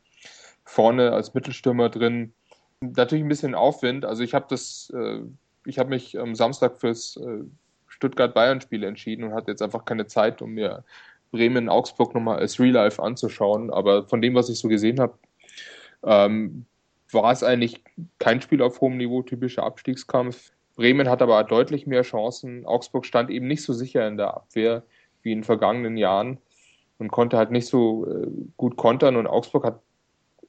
vorne 0.63 1.11
als 1.11 1.33
Mittelstürmer 1.33 1.89
drin. 1.89 2.33
Natürlich 2.79 3.23
ein 3.23 3.29
bisschen 3.29 3.53
Aufwind. 3.53 4.05
Also 4.05 4.23
ich 4.23 4.33
habe 4.33 4.45
das, 4.49 4.91
äh, 4.95 5.19
ich 5.65 5.77
habe 5.77 5.89
mich 5.89 6.17
am 6.17 6.33
Samstag 6.33 6.79
fürs 6.79 7.17
äh, 7.17 7.43
Stuttgart-Bayern-Spiel 7.87 8.83
entschieden 8.83 9.25
und 9.25 9.33
hatte 9.33 9.51
jetzt 9.51 9.61
einfach 9.61 9.85
keine 9.85 10.07
Zeit, 10.07 10.41
um 10.41 10.53
mir 10.53 10.83
Bremen-Augsburg 11.31 12.13
nochmal 12.13 12.39
als 12.39 12.59
Real 12.59 12.73
Life 12.73 13.01
anzuschauen. 13.01 13.71
Aber 13.71 14.07
von 14.07 14.21
dem, 14.21 14.35
was 14.35 14.49
ich 14.49 14.59
so 14.59 14.67
gesehen 14.67 14.99
habe, 14.99 15.17
ähm, 16.03 16.65
war 17.11 17.31
es 17.31 17.43
eigentlich 17.43 17.83
kein 18.19 18.41
Spiel 18.41 18.61
auf 18.61 18.81
hohem 18.81 18.97
Niveau, 18.97 19.21
typischer 19.21 19.63
Abstiegskampf. 19.63 20.51
Bremen 20.75 21.09
hat 21.09 21.21
aber 21.21 21.43
deutlich 21.43 21.85
mehr 21.85 22.03
Chancen. 22.03 22.65
Augsburg 22.65 23.05
stand 23.05 23.29
eben 23.29 23.47
nicht 23.47 23.63
so 23.63 23.73
sicher 23.73 24.07
in 24.07 24.17
der 24.17 24.33
Abwehr 24.35 24.83
wie 25.21 25.31
in 25.31 25.43
vergangenen 25.43 25.97
Jahren 25.97 26.37
und 26.97 27.11
konnte 27.11 27.37
halt 27.37 27.51
nicht 27.51 27.67
so 27.67 28.07
äh, 28.07 28.27
gut 28.57 28.77
kontern. 28.77 29.15
Und 29.15 29.27
Augsburg 29.27 29.65
hat 29.65 29.81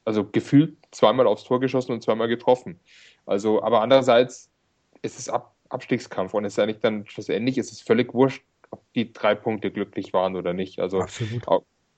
also 0.05 0.25
gefühlt 0.25 0.77
zweimal 0.91 1.27
aufs 1.27 1.43
Tor 1.43 1.59
geschossen 1.59 1.91
und 1.91 2.03
zweimal 2.03 2.27
getroffen. 2.27 2.79
Also, 3.25 3.61
aber 3.63 3.81
andererseits 3.81 4.49
ist 5.01 5.19
es 5.19 5.29
ab, 5.29 5.55
Abstiegskampf 5.69 6.33
und 6.33 6.45
es 6.45 6.53
ist 6.53 6.59
eigentlich 6.59 6.79
dann 6.79 7.05
schlussendlich 7.07 7.57
ist 7.57 7.71
es 7.71 7.81
völlig 7.81 8.13
wurscht, 8.13 8.43
ob 8.73 8.83
die 8.93 9.13
drei 9.13 9.35
Punkte 9.35 9.71
glücklich 9.71 10.13
waren 10.13 10.35
oder 10.35 10.53
nicht. 10.53 10.79
Also 10.79 10.99
Absolut. 10.99 11.45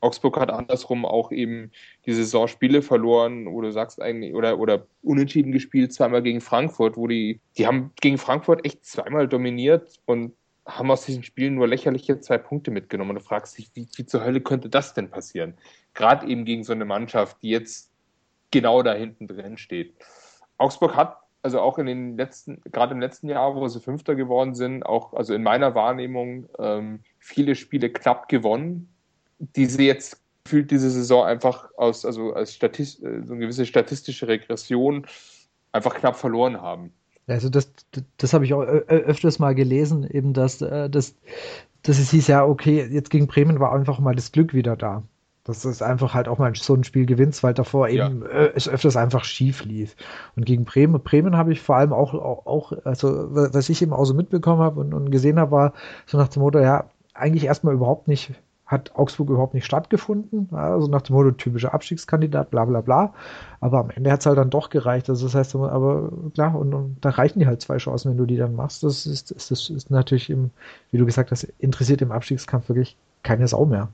Augsburg 0.02 0.38
hat 0.40 0.52
andersrum 0.52 1.06
auch 1.06 1.32
eben 1.32 1.72
die 2.06 2.14
Saison 2.14 2.48
Spiele 2.48 2.82
verloren, 2.82 3.48
wo 3.48 3.62
du 3.62 3.72
sagst 3.72 4.02
eigentlich, 4.02 4.36
oder, 4.36 4.60
oder 4.60 4.86
unentschieden 5.02 5.52
gespielt, 5.52 5.94
zweimal 5.94 6.22
gegen 6.22 6.42
Frankfurt, 6.42 6.98
wo 6.98 7.08
die, 7.08 7.40
die 7.58 7.66
haben 7.66 7.92
gegen 8.02 8.18
Frankfurt 8.18 8.66
echt 8.66 8.86
zweimal 8.86 9.28
dominiert 9.28 10.00
und 10.06 10.34
haben 10.68 10.92
aus 10.92 11.06
diesen 11.06 11.24
Spielen 11.24 11.56
nur 11.56 11.68
lächerliche 11.68 12.20
zwei 12.20 12.38
Punkte 12.38 12.72
mitgenommen. 12.72 13.12
Und 13.12 13.16
du 13.16 13.24
fragst 13.24 13.58
dich, 13.58 13.72
wie, 13.74 13.88
wie 13.96 14.06
zur 14.06 14.24
Hölle 14.24 14.42
könnte 14.42 14.70
das 14.70 14.94
denn 14.94 15.10
passieren? 15.10 15.56
Gerade 15.94 16.28
eben 16.28 16.46
gegen 16.46 16.64
so 16.64 16.74
eine 16.74 16.86
Mannschaft, 16.86 17.38
die 17.42 17.50
jetzt 17.50 17.92
genau 18.52 18.84
da 18.84 18.94
hinten 18.94 19.28
drin 19.28 19.58
steht. 19.58 19.96
Augsburg 20.58 20.96
hat 20.96 21.18
also 21.46 21.62
auch 21.62 21.78
in 21.78 21.86
den 21.86 22.18
letzten, 22.18 22.60
gerade 22.72 22.96
im 22.96 23.00
letzten 23.00 23.30
Jahr, 23.30 23.56
wo 23.56 23.68
sie 23.68 23.80
Fünfter 23.80 24.16
geworden 24.16 24.56
sind, 24.56 24.84
auch, 24.84 25.14
also 25.14 25.36
in 25.36 25.44
meiner 25.44 25.76
Wahrnehmung, 25.76 26.50
ähm, 26.58 27.02
viele 27.20 27.54
Spiele 27.54 27.92
knapp 27.92 28.28
gewonnen, 28.30 28.90
die 29.38 29.68
sie 29.68 29.86
jetzt 29.86 30.20
fühlt 30.48 30.72
diese 30.72 30.90
Saison 30.90 31.24
einfach 31.24 31.70
aus, 31.78 32.04
also 32.04 32.34
als 32.34 32.56
Statist, 32.56 33.04
äh, 33.04 33.22
so 33.24 33.34
eine 33.34 33.42
gewisse 33.42 33.68
statistische 33.68 34.28
Regression 34.28 35.06
einfach 35.72 35.94
knapp 35.94 36.16
verloren 36.16 36.60
haben. 36.60 36.92
Also 37.28 37.50
das, 37.50 37.72
das 38.18 38.34
habe 38.34 38.46
ich 38.46 38.54
auch 38.56 38.62
öfters 38.62 39.38
mal 39.38 39.54
gelesen, 39.54 40.10
eben 40.10 40.34
dass, 40.34 40.64
äh, 40.64 40.90
dass, 40.90 41.16
dass 41.84 42.00
es 42.00 42.10
hieß 42.10 42.26
ja, 42.26 42.44
okay, 42.44 42.88
jetzt 42.90 43.12
gegen 43.12 43.28
Bremen 43.28 43.60
war 43.60 43.72
einfach 43.72 44.00
mal 44.00 44.16
das 44.16 44.32
Glück 44.32 44.56
wieder 44.56 44.76
da. 44.76 45.04
Dass 45.46 45.64
es 45.64 45.82
einfach 45.82 46.14
halt 46.14 46.28
auch 46.28 46.40
mal 46.40 46.54
so 46.56 46.74
ein 46.74 46.84
Spiel 46.84 47.06
gewinnt, 47.06 47.42
weil 47.44 47.54
davor 47.54 47.88
eben 47.88 48.24
ja. 48.24 48.28
äh, 48.28 48.52
es 48.56 48.68
öfters 48.68 48.98
einfach 48.98 49.24
schief 49.24 49.64
lief. 49.64 49.96
Und 50.36 50.46
gegen 50.46 50.66
Bremen, 50.66 51.00
Bremen 51.02 51.38
habe 51.38 51.54
ich 51.54 51.62
vor 51.62 51.76
allem 51.76 51.94
auch, 51.94 52.14
auch, 52.14 52.46
auch, 52.48 52.74
also 52.84 53.28
was 53.30 53.70
ich 53.70 53.82
eben 53.82 53.94
auch 53.94 54.06
so 54.06 54.16
mitbekommen 54.16 54.62
habe 54.62 54.80
und, 54.80 54.94
und 54.94 55.12
gesehen 55.12 55.40
habe, 55.40 55.52
war 55.52 55.74
so 56.08 56.18
nach 56.18 56.30
dem 56.30 56.42
Motto, 56.42 56.60
ja, 56.60 56.86
eigentlich 57.14 57.46
erstmal 57.46 57.76
überhaupt 57.76 58.08
nicht, 58.08 58.34
hat 58.66 58.96
Augsburg 58.96 59.30
überhaupt 59.30 59.54
nicht 59.54 59.66
stattgefunden. 59.66 60.50
Also 60.52 60.88
nach 60.88 61.04
dem 61.04 61.16
Motto 61.16 61.32
typischer 61.32 61.74
Abstiegskandidat, 61.74 62.50
bla 62.50 62.66
bla 62.66 62.82
bla. 62.82 63.14
Aber 63.62 63.80
am 63.80 63.92
Ende 63.92 64.12
hat 64.12 64.22
es 64.22 64.26
halt 64.26 64.38
dann 64.38 64.50
doch 64.50 64.70
gereicht. 64.70 65.10
Also 65.10 65.28
das 65.28 65.36
heißt, 65.36 65.56
aber 65.56 66.12
klar, 66.34 66.56
und, 66.56 66.74
und, 66.74 66.98
da 67.02 67.12
reichen 67.12 67.40
die 67.40 67.48
halt 67.48 67.62
zwei 67.62 67.78
Chancen, 67.78 68.10
wenn 68.10 68.18
du 68.18 68.26
die 68.26 68.38
dann 68.38 68.56
machst. 68.56 68.84
Das 68.84 69.06
ist, 69.06 69.32
das 69.32 69.70
ist 69.70 69.92
natürlich 69.92 70.30
im, 70.32 70.50
wie 70.92 70.98
du 70.98 71.06
gesagt 71.06 71.30
hast, 71.32 71.44
interessiert 71.60 72.02
im 72.02 72.12
Abstiegskampf 72.12 72.70
wirklich 72.70 72.98
keine 73.22 73.48
Sau 73.48 73.66
mehr. 73.66 73.90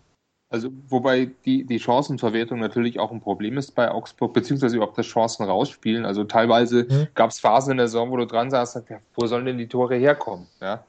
Also, 0.52 0.70
wobei 0.90 1.32
die, 1.46 1.64
die 1.64 1.80
Chancenverwertung 1.80 2.60
natürlich 2.60 3.00
auch 3.00 3.12
ein 3.12 3.22
Problem 3.22 3.58
ist 3.58 3.72
bei 3.72 3.90
Augsburg, 3.90 4.34
beziehungsweise 4.34 4.76
überhaupt 4.76 4.98
das 4.98 5.06
Chancen 5.06 5.46
rausspielen. 5.46 6.04
Also 6.04 6.26
teilweise 6.26 6.88
mhm. 6.90 7.08
gab 7.16 7.30
es 7.30 7.40
Phasen 7.40 7.72
in 7.72 7.78
der 7.78 7.88
Saison, 7.88 8.12
wo 8.12 8.18
du 8.18 8.28
dran 8.28 8.52
saßt, 8.52 8.84
ja, 8.90 9.00
wo 9.16 9.26
sollen 9.28 9.46
denn 9.46 9.58
die 9.58 9.70
Tore 9.70 9.96
herkommen? 9.96 10.48
Ja? 10.60 10.84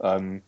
Ähm, 0.00 0.42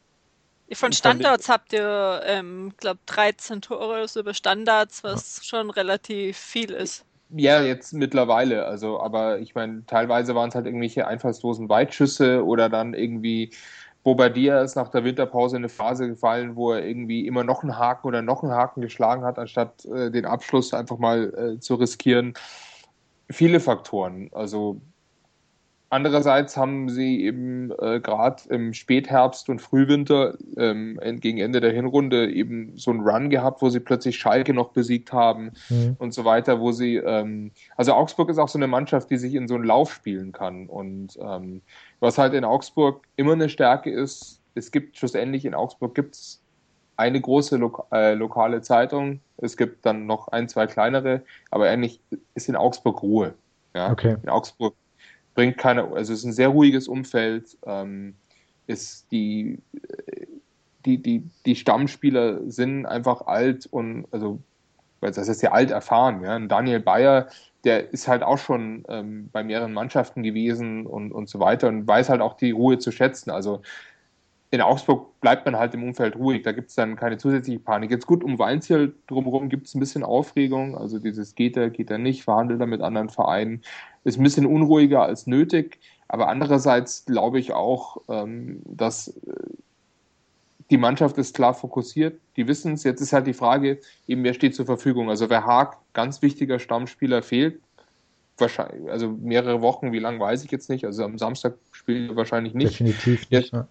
von 0.73 0.93
Standards 0.93 1.49
habt 1.49 1.73
ihr, 1.73 2.21
ähm, 2.27 2.75
glaube 2.77 3.01
13 3.07 3.63
Tore 3.63 4.07
so 4.07 4.21
über 4.21 4.35
Standards, 4.35 5.03
was 5.03 5.39
ja. 5.39 5.43
schon 5.45 5.71
relativ 5.71 6.37
viel 6.37 6.71
ist. 6.71 7.07
Ja, 7.31 7.63
jetzt 7.63 7.95
mittlerweile. 7.95 8.67
Also, 8.67 9.01
aber 9.01 9.39
ich 9.39 9.55
meine, 9.55 9.87
teilweise 9.87 10.35
waren 10.35 10.51
es 10.51 10.55
halt 10.55 10.67
irgendwelche 10.67 11.07
einfallslosen 11.07 11.71
Weitschüsse 11.71 12.45
oder 12.45 12.69
dann 12.69 12.93
irgendwie 12.93 13.53
Bobadilla 14.03 14.63
ist 14.63 14.77
nach 14.77 14.89
der 14.89 15.05
Winterpause 15.05 15.57
in 15.57 15.63
eine 15.63 15.69
Phase 15.69 16.09
gefallen, 16.09 16.57
wo 16.57 16.73
er 16.73 16.85
irgendwie 16.85 17.27
immer 17.27 17.45
noch 17.45 17.63
einen 17.63 17.79
Haken 17.79 18.09
oder 18.09 18.23
noch 18.23 18.43
einen 18.43 18.53
Haken 18.53 18.81
geschlagen 18.81 19.25
hat, 19.25 19.39
anstatt 19.39 19.85
äh, 19.85 20.11
den 20.11 20.25
Abschluss 20.25 20.73
einfach 20.73 20.99
mal 20.99 21.35
äh, 21.57 21.61
zu 21.61 21.75
riskieren. 21.75 22.35
Viele 23.29 23.61
Faktoren. 23.61 24.31
Also 24.33 24.81
Andererseits 25.93 26.57
haben 26.57 26.89
sie 26.89 27.25
eben 27.25 27.73
äh, 27.73 27.99
gerade 27.99 28.43
im 28.49 28.73
Spätherbst 28.75 29.49
und 29.49 29.61
Frühwinter 29.61 30.39
ähm, 30.57 31.01
gegen 31.19 31.39
Ende 31.39 31.61
der 31.61 31.73
Hinrunde 31.73 32.31
eben 32.31 32.79
so 32.79 32.93
einen 32.93 33.01
Run 33.01 33.29
gehabt, 33.29 33.61
wo 33.61 33.71
sie 33.71 33.81
plötzlich 33.81 34.17
Schalke 34.17 34.55
noch 34.55 34.69
besiegt 34.69 35.13
haben 35.13 35.51
mhm. 35.69 35.97
und 35.99 36.15
so 36.15 36.25
weiter, 36.25 36.61
wo 36.61 36.71
sie, 36.71 36.99
ähm, 36.99 37.51
also 37.77 37.93
Augsburg 37.93 38.31
ist 38.31 38.39
auch 38.39 38.49
so 38.49 38.57
eine 38.57 38.69
Mannschaft, 38.69 39.11
die 39.11 39.17
sich 39.17 39.35
in 39.35 39.49
so 39.49 39.57
einen 39.57 39.65
Lauf 39.65 39.93
spielen 39.93 40.31
kann. 40.31 40.69
Und 40.69 41.19
ähm, 41.21 41.61
was 42.01 42.19
halt 42.19 42.35
in 42.35 42.45
Augsburg 42.45 43.03
immer 43.17 43.33
eine 43.33 43.49
Stärke 43.49 43.91
ist, 43.91 44.41
es 44.55 44.71
gibt 44.71 44.97
schlussendlich 44.97 45.45
in 45.45 45.55
Augsburg 45.55 45.95
gibt's 45.95 46.43
eine 46.97 47.21
große 47.21 47.57
Lo 47.57 47.87
äh, 47.93 48.15
lokale 48.15 48.61
Zeitung, 48.61 49.21
es 49.39 49.57
gibt 49.57 49.87
dann 49.87 50.07
noch 50.07 50.29
ein, 50.29 50.49
zwei 50.49 50.67
kleinere, 50.67 51.23
aber 51.51 51.69
eigentlich 51.69 52.01
ist 52.35 52.49
in 52.49 52.57
Augsburg 52.57 53.03
Ruhe. 53.03 53.35
Ja? 53.75 53.91
Okay. 53.91 54.17
In 54.23 54.29
Augsburg 54.29 54.75
bringt 55.35 55.57
keine, 55.57 55.85
also 55.85 56.13
es 56.13 56.21
ist 56.21 56.25
ein 56.25 56.33
sehr 56.33 56.49
ruhiges 56.49 56.89
Umfeld, 56.89 57.57
ähm, 57.65 58.15
ist 58.67 59.11
die, 59.11 59.59
die, 60.85 60.99
die, 60.99 61.25
die 61.47 61.57
Stammspieler 61.57 62.41
sind 62.51 62.87
einfach 62.87 63.27
alt 63.27 63.67
und, 63.67 64.07
also, 64.11 64.39
das 65.01 65.29
heißt 65.29 65.43
ja 65.43 65.53
alt 65.53 65.71
erfahren, 65.71 66.23
ja. 66.23 66.37
Und 66.37 66.49
Daniel 66.49 66.81
Bayer, 66.81 67.29
der 67.65 67.93
ist 67.93 68.09
halt 68.09 68.23
auch 68.23 68.39
schon 68.39 68.85
ähm, 68.89 69.29
bei 69.33 69.45
mehreren 69.45 69.73
Mannschaften 69.73 70.23
gewesen 70.23 70.87
und, 70.87 71.13
und 71.13 71.29
so 71.29 71.41
weiter 71.41 71.69
und 71.69 71.87
weiß 71.87 72.09
halt 72.09 72.21
auch 72.21 72.35
die 72.35 72.53
Ruhe 72.53 72.79
zu 72.79 72.91
schätzen. 72.91 73.31
Also 73.31 73.63
in 74.51 74.61
Augsburg 74.61 75.21
bleibt 75.21 75.47
man 75.47 75.57
halt 75.57 75.75
im 75.75 75.85
Umfeld 75.85 76.17
ruhig, 76.17 76.43
da 76.43 76.53
gibt 76.53 76.71
es 76.71 76.75
dann 76.75 76.97
keine 76.97 77.19
zusätzliche 77.19 77.61
Panik. 77.61 77.91
Jetzt 77.91 78.07
gut, 78.07 78.25
um 78.25 78.39
Weinziel 78.39 78.95
drumherum 79.07 79.49
gibt 79.49 79.67
es 79.67 79.75
ein 79.75 79.81
bisschen 79.81 80.03
Aufregung, 80.03 80.77
also 80.77 80.99
dieses 80.99 81.35
geht 81.35 81.57
er, 81.57 81.71
geht 81.71 81.91
er 81.91 81.99
nicht, 81.99 82.25
verhandelt 82.25 82.61
er 82.61 82.67
mit 82.67 82.81
anderen 82.81 83.11
Vereinen, 83.11 83.63
ist 84.03 84.19
ein 84.19 84.25
bisschen 84.25 84.47
unruhiger 84.47 85.03
als 85.03 85.27
nötig, 85.27 85.79
aber 86.09 86.29
andererseits 86.29 87.05
glaube 87.05 87.39
ich 87.39 87.53
auch, 87.53 87.99
ähm, 88.09 88.63
dass 88.65 89.09
äh, 89.09 89.33
die 90.71 90.79
Mannschaft 90.79 91.19
ist 91.19 91.35
klar 91.35 91.55
fokussiert, 91.55 92.21
die 92.37 92.47
wissen 92.47 92.75
es, 92.75 92.85
jetzt 92.85 93.01
ist 93.01 93.13
halt 93.13 93.27
die 93.27 93.35
Frage, 93.35 93.81
eben 94.07 94.25
wer 94.25 94.35
steht 94.35 94.55
zur 94.55 94.67
Verfügung, 94.67 95.11
also 95.11 95.29
wer 95.29 95.45
Haag, 95.45 95.77
ganz 95.93 96.23
wichtiger 96.23 96.59
Stammspieler 96.59 97.23
fehlt, 97.23 97.61
wahrscheinlich, 98.39 98.91
also 98.91 99.09
mehrere 99.09 99.61
Wochen, 99.61 99.93
wie 99.93 99.99
lang 99.99 100.21
weiß 100.21 100.45
ich 100.45 100.51
jetzt 100.51 100.71
nicht, 100.71 100.85
also 100.85 101.05
am 101.05 101.19
Samstag 101.19 101.55
spielen 101.73 102.09
wir 102.09 102.17
wahrscheinlich 102.17 102.55
nicht. 102.55 102.73
Definitiv 102.73 103.31
nicht, 103.31 103.53
ja. 103.53 103.67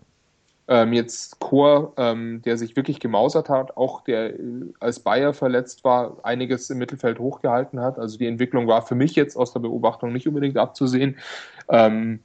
Ähm, 0.71 0.93
jetzt 0.93 1.39
Chor, 1.39 1.93
ähm, 1.97 2.43
der 2.43 2.55
sich 2.55 2.75
wirklich 2.75 2.99
gemausert 2.99 3.49
hat, 3.49 3.75
auch 3.75 4.01
der 4.01 4.39
äh, 4.39 4.65
als 4.79 4.99
Bayer 4.99 5.33
verletzt 5.33 5.83
war, 5.83 6.17
einiges 6.21 6.69
im 6.69 6.77
Mittelfeld 6.77 7.17
hochgehalten 7.17 7.79
hat. 7.79 7.97
Also 7.97 8.19
die 8.19 8.27
Entwicklung 8.27 8.67
war 8.67 8.83
für 8.83 8.93
mich 8.93 9.15
jetzt 9.15 9.35
aus 9.35 9.51
der 9.51 9.61
Beobachtung 9.61 10.13
nicht 10.13 10.27
unbedingt 10.27 10.57
abzusehen. 10.57 11.17
Ähm, 11.69 12.19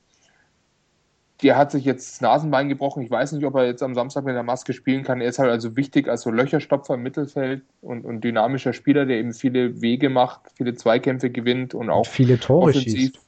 der 1.45 1.57
hat 1.57 1.71
sich 1.71 1.85
jetzt 1.85 2.11
das 2.11 2.21
Nasenbein 2.23 2.69
gebrochen. 2.69 3.03
Ich 3.03 3.11
weiß 3.11 3.33
nicht, 3.33 3.45
ob 3.45 3.55
er 3.55 3.67
jetzt 3.67 3.83
am 3.83 3.95
Samstag 3.95 4.25
mit 4.25 4.35
der 4.35 4.43
Maske 4.43 4.73
spielen 4.73 5.05
kann. 5.05 5.21
Er 5.21 5.29
ist 5.29 5.39
halt 5.39 5.51
also 5.51 5.77
wichtig 5.77 6.09
als 6.09 6.23
so 6.23 6.31
Löcherstopfer 6.31 6.95
im 6.95 7.03
Mittelfeld 7.03 7.63
und, 7.83 8.05
und 8.05 8.23
dynamischer 8.23 8.73
Spieler, 8.73 9.05
der 9.05 9.19
eben 9.19 9.35
viele 9.35 9.83
Wege 9.83 10.09
macht, 10.09 10.41
viele 10.57 10.75
Zweikämpfe 10.75 11.31
gewinnt 11.31 11.75
und 11.75 11.91
auch 11.91 11.99
und 11.99 12.07
viele 12.07 12.41
Tore 12.41 12.71
offensiv, 12.71 12.93
schießt. 12.93 13.21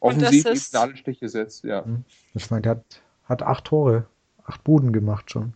offensiv 0.00 0.46
ist 0.46 0.74
Nadelstiche 0.74 1.28
setzt. 1.28 1.64
Ja. 1.64 1.84
Ich 2.34 2.50
meine, 2.50 2.62
der 2.62 2.70
hat, 2.72 3.02
hat 3.24 3.42
acht 3.42 3.64
Tore 3.64 4.06
acht 4.44 4.64
Buden 4.64 4.92
gemacht 4.92 5.30
schon. 5.30 5.54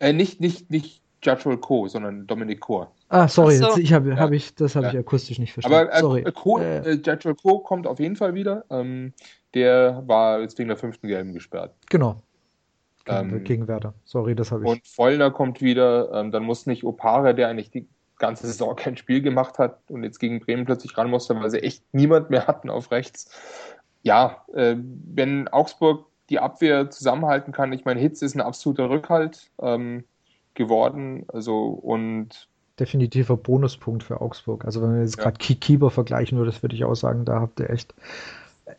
Äh, 0.00 0.12
nicht, 0.12 0.40
nicht, 0.40 0.70
nicht 0.70 1.01
Judge 1.22 1.56
Co., 1.58 1.86
sondern 1.86 2.26
Dominic 2.26 2.60
Core. 2.60 2.88
Ah, 3.08 3.28
sorry, 3.28 3.56
so. 3.56 3.76
ich 3.76 3.92
habe, 3.92 4.10
ja. 4.10 4.16
hab 4.16 4.32
ich, 4.32 4.54
das 4.54 4.74
habe 4.74 4.86
ja. 4.86 4.92
ich 4.92 4.98
akustisch 4.98 5.38
nicht 5.38 5.52
verstanden. 5.52 5.88
Aber 5.88 5.94
äh, 5.94 6.00
sorry. 6.00 6.24
Co, 6.32 6.58
äh, 6.58 6.92
Judge 6.94 7.34
Co. 7.34 7.60
kommt 7.60 7.86
auf 7.86 8.00
jeden 8.00 8.16
Fall 8.16 8.34
wieder. 8.34 8.64
Ähm, 8.70 9.12
der 9.54 10.02
war 10.06 10.40
jetzt 10.40 10.58
wegen 10.58 10.68
der 10.68 10.76
fünften 10.76 11.06
Gelben 11.06 11.32
gesperrt. 11.32 11.74
Genau. 11.88 12.22
Ähm, 13.06 13.42
gegen 13.44 13.68
Werder. 13.68 13.94
Sorry, 14.04 14.34
das 14.34 14.52
habe 14.52 14.64
ich. 14.64 14.70
Und 14.70 14.86
Vollner 14.86 15.30
kommt 15.30 15.60
wieder. 15.60 16.12
Ähm, 16.12 16.30
dann 16.30 16.44
muss 16.44 16.66
nicht 16.66 16.84
Opare, 16.84 17.34
der 17.34 17.48
eigentlich 17.48 17.70
die 17.70 17.88
ganze 18.18 18.46
Saison 18.46 18.74
kein 18.76 18.96
Spiel 18.96 19.22
gemacht 19.22 19.58
hat 19.58 19.78
und 19.88 20.04
jetzt 20.04 20.18
gegen 20.18 20.40
Bremen 20.40 20.64
plötzlich 20.64 20.96
ran 20.96 21.10
musste, 21.10 21.34
weil 21.36 21.50
sie 21.50 21.62
echt 21.62 21.84
niemand 21.92 22.30
mehr 22.30 22.46
hatten 22.46 22.70
auf 22.70 22.90
rechts. 22.90 23.30
Ja, 24.02 24.44
äh, 24.54 24.76
wenn 24.76 25.48
Augsburg 25.48 26.06
die 26.30 26.38
Abwehr 26.38 26.90
zusammenhalten 26.90 27.52
kann. 27.52 27.72
Ich 27.72 27.84
meine, 27.84 28.00
Hitz 28.00 28.22
ist 28.22 28.34
ein 28.34 28.40
absoluter 28.40 28.88
Rückhalt 28.88 29.50
ähm, 29.60 30.04
geworden. 30.54 31.24
Also 31.28 31.66
und 31.66 32.48
definitiver 32.78 33.36
Bonuspunkt 33.36 34.02
für 34.02 34.20
Augsburg. 34.20 34.64
Also 34.64 34.82
wenn 34.82 34.94
wir 34.94 35.02
jetzt 35.02 35.16
ja. 35.16 35.24
gerade 35.24 35.38
Keeper 35.38 35.90
vergleichen 35.90 36.38
würde, 36.38 36.52
würde 36.62 36.74
ich 36.74 36.84
auch 36.84 36.94
sagen, 36.94 37.24
da 37.24 37.40
habt 37.40 37.60
ihr 37.60 37.70
echt 37.70 37.94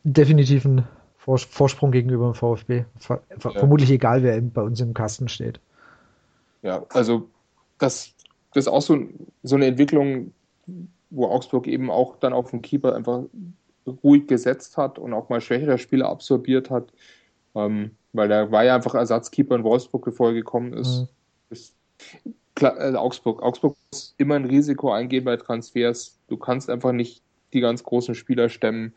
definitiven 0.03 0.88
Vorsprung 1.17 1.91
gegenüber 1.91 2.32
dem 2.32 2.34
VfB. 2.34 2.86
Ver 2.97 3.21
ja. 3.30 3.51
Vermutlich 3.51 3.91
egal, 3.91 4.24
wer 4.24 4.39
bei 4.41 4.61
uns 4.61 4.82
im 4.82 4.93
Kasten 4.93 5.30
steht. 5.30 5.59
Ja, 6.63 6.86
also 6.89 7.30
das, 7.78 8.13
das 8.53 8.65
ist 8.65 8.67
auch 8.67 8.82
so, 8.82 8.97
so 9.43 9.55
eine 9.55 9.67
Entwicklung, 9.67 10.34
wo 11.09 11.28
Augsburg 11.28 11.67
eben 11.67 11.89
auch 11.89 12.17
dann 12.17 12.34
auf 12.34 12.51
den 12.51 12.61
Keeper 12.61 12.95
einfach 12.95 13.24
ruhig 14.03 14.28
gesetzt 14.28 14.78
hat 14.78 14.99
und 14.99 15.13
auch 15.13 15.30
mal 15.30 15.41
schwächere 15.41 15.78
Spieler 15.78 16.09
absorbiert 16.09 16.69
hat. 16.69 16.91
Ähm, 17.55 17.91
weil 18.13 18.28
der 18.28 18.51
war 18.51 18.63
ja 18.63 18.76
einfach 18.76 18.95
Ersatzkeeper 18.95 19.55
in 19.55 19.63
Wolfsburg, 19.63 20.05
bevor 20.05 20.30
er 20.30 20.34
gekommen 20.34 20.74
ist. 20.74 21.01
Mhm. 21.01 21.07
Klar, 22.55 22.79
äh, 22.79 22.95
Augsburg. 22.95 23.41
Augsburg 23.41 23.75
muss 23.91 24.15
immer 24.17 24.35
ein 24.35 24.45
Risiko 24.45 24.91
eingehen 24.91 25.25
bei 25.25 25.37
Transfers. 25.37 26.19
Du 26.27 26.37
kannst 26.37 26.69
einfach 26.69 26.91
nicht 26.91 27.21
die 27.53 27.61
ganz 27.61 27.83
großen 27.83 28.15
Spieler 28.15 28.49
stemmen. 28.49 28.93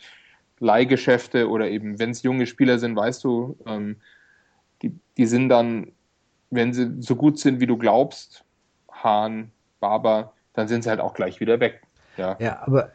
Leihgeschäfte 0.59 1.51
oder 1.51 1.69
eben, 1.69 1.99
wenn 1.99 2.11
es 2.11 2.23
junge 2.23 2.47
Spieler 2.47 2.79
sind, 2.79 2.97
weißt 2.97 3.23
du, 3.25 3.59
ähm, 3.67 3.97
die, 4.83 4.99
die 5.17 5.27
sind 5.27 5.49
dann, 5.51 5.93
wenn 6.51 6.73
sie 6.73 6.95
so 7.01 7.15
gut 7.15 7.39
sind, 7.39 7.61
wie 7.61 7.67
du 7.67 7.77
glaubst, 7.77 8.45
Hahn, 8.91 9.51
Barber, 9.81 10.33
dann 10.55 10.69
sind 10.69 10.83
sie 10.83 10.89
halt 10.89 11.01
auch 11.01 11.13
gleich 11.13 11.41
wieder 11.41 11.61
weg. 11.61 11.83
Ja. 12.17 12.37
ja, 12.41 12.63
aber 12.67 12.91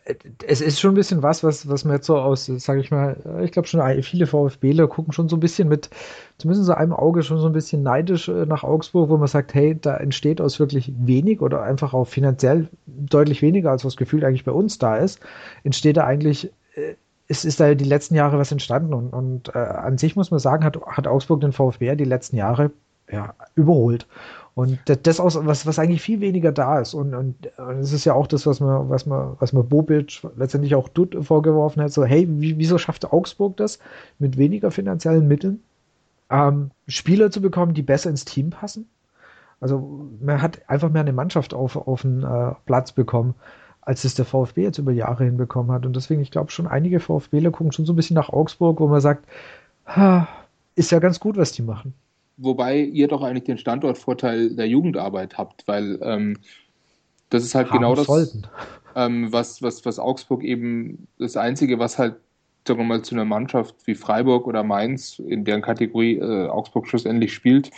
es 0.48 0.62
ist 0.62 0.80
schon 0.80 0.92
ein 0.92 0.96
bisschen 0.96 1.22
was, 1.22 1.44
was, 1.44 1.70
was 1.70 1.86
man 1.86 1.98
jetzt 1.98 2.08
so 2.08 2.18
aus, 2.18 2.46
sage 2.46 2.80
ich 2.80 2.90
mal, 2.90 3.18
ich 3.44 3.52
glaube 3.52 3.68
schon 3.68 3.82
viele 4.02 4.26
VfBler 4.26 4.88
gucken 4.88 5.14
schon 5.14 5.30
so 5.30 5.36
ein 5.36 5.40
bisschen 5.40 5.68
mit, 5.68 5.90
zumindest 6.38 6.66
so 6.66 6.74
einem 6.74 6.94
Auge 6.94 7.22
schon 7.22 7.40
so 7.40 7.48
ein 7.48 7.54
bisschen 7.54 7.84
neidisch 7.84 8.30
äh, 8.30 8.46
nach 8.46 8.64
Augsburg, 8.64 9.10
wo 9.10 9.18
man 9.18 9.28
sagt, 9.28 9.54
hey, 9.54 9.78
da 9.80 9.98
entsteht 9.98 10.42
aus 10.42 10.60
wirklich 10.60 10.92
wenig 10.98 11.42
oder 11.42 11.62
einfach 11.62 11.94
auch 11.94 12.06
finanziell 12.06 12.68
deutlich 12.88 13.42
weniger, 13.42 13.72
als 13.72 13.86
was 13.86 13.96
gefühlt 13.96 14.24
eigentlich 14.24 14.46
bei 14.46 14.52
uns 14.52 14.80
da 14.80 14.98
ist, 14.98 15.20
entsteht 15.64 15.98
da 15.98 16.06
eigentlich, 16.06 16.52
äh, 16.76 16.96
es 17.28 17.46
ist 17.46 17.60
da 17.60 17.76
die 17.76 17.86
letzten 17.86 18.16
Jahre 18.16 18.40
was 18.40 18.52
entstanden 18.52 18.94
und, 18.94 19.14
und 19.14 19.56
äh, 19.56 19.60
an 19.60 19.98
sich 19.98 20.16
muss 20.16 20.32
man 20.32 20.40
sagen, 20.40 20.66
hat, 20.66 20.82
hat 20.86 21.08
Augsburg 21.08 21.42
den 21.42 21.54
VfB 21.54 21.96
die 21.96 22.04
letzten 22.06 22.36
Jahre 22.38 22.72
ja, 23.12 23.34
überholt. 23.56 24.08
Und 24.54 24.80
das 24.86 25.20
aus, 25.20 25.38
was, 25.46 25.66
was 25.66 25.80
eigentlich 25.80 26.02
viel 26.02 26.20
weniger 26.20 26.52
da 26.52 26.80
ist. 26.80 26.94
Und, 26.94 27.14
und, 27.14 27.36
und 27.58 27.78
es 27.78 27.94
ist 27.94 28.04
ja 28.04 28.14
auch 28.14 28.28
das, 28.28 28.46
was 28.46 28.60
man, 28.60 28.90
was 28.90 29.06
man, 29.06 29.38
was 29.40 29.54
man 29.54 29.68
Bobic 29.68 30.22
letztendlich 30.36 30.76
auch 30.76 30.90
Dutt 30.90 31.16
vorgeworfen 31.22 31.82
hat, 31.82 31.94
so, 31.94 32.04
hey, 32.04 32.28
wie, 32.30 32.58
wieso 32.58 32.78
schafft 32.78 33.12
Augsburg 33.12 33.56
das 33.58 33.80
mit 34.20 34.38
weniger 34.38 34.70
finanziellen 34.70 35.28
Mitteln, 35.28 35.64
ähm, 36.30 36.72
Spieler 36.88 37.32
zu 37.32 37.42
bekommen, 37.42 37.74
die 37.74 37.82
besser 37.82 38.10
ins 38.10 38.26
Team 38.26 38.50
passen? 38.50 38.90
Also 39.62 40.10
man 40.20 40.42
hat 40.42 40.68
einfach 40.70 40.90
mehr 40.90 41.02
eine 41.02 41.14
Mannschaft 41.14 41.54
auf, 41.54 41.76
auf 41.76 42.02
den 42.02 42.24
äh, 42.24 42.54
Platz 42.66 42.92
bekommen, 42.92 43.36
als 43.82 44.04
es 44.04 44.16
der 44.16 44.26
VfB 44.26 44.64
jetzt 44.64 44.80
über 44.80 44.92
Jahre 44.92 45.24
hinbekommen 45.24 45.72
hat. 45.72 45.86
Und 45.86 45.96
deswegen, 45.96 46.22
ich 46.22 46.32
glaube 46.32 46.52
schon, 46.52 46.68
einige 46.68 47.00
VfBler 47.00 47.52
gucken 47.52 47.72
schon 47.72 47.86
so 47.86 47.94
ein 47.94 47.96
bisschen 47.96 48.16
nach 48.16 48.30
Augsburg, 48.30 48.82
wo 48.82 48.88
man 48.88 49.02
sagt, 49.02 49.26
ist 50.76 50.92
ja 50.92 51.00
ganz 51.00 51.20
gut, 51.20 51.38
was 51.38 51.54
die 51.54 51.62
machen 51.62 51.94
wobei 52.38 52.80
ihr 52.80 53.08
doch 53.08 53.22
eigentlich 53.22 53.46
den 53.46 53.58
Standortvorteil 53.58 54.56
der 54.56 54.68
Jugendarbeit 54.68 55.38
habt, 55.38 55.68
weil 55.68 56.00
ähm, 56.02 56.38
das 57.30 57.44
ist 57.44 57.56
halt 57.56 57.70
Haben 57.70 57.80
genau 57.80 57.96
das, 57.96 58.38
ähm, 58.96 59.32
was, 59.32 59.62
was, 59.62 59.86
was 59.86 60.00
Augsburg 60.00 60.44
eben 60.44 61.08
das 61.18 61.38
Einzige, 61.38 61.80
was 61.80 61.98
halt, 61.98 62.16
sagen 62.68 62.80
wir 62.80 62.86
mal, 62.86 63.02
zu 63.02 63.16
einer 63.16 63.26
Mannschaft 63.26 63.76
wie 63.86 63.96
Freiburg 63.96 64.48
oder 64.48 64.64
Mainz, 64.64 65.20
in 65.20 65.46
deren 65.46 65.62
Kategorie 65.62 66.18
äh, 66.18 66.48
Augsburg 66.48 66.88
schlussendlich 66.88 67.34
spielt, 67.34 67.72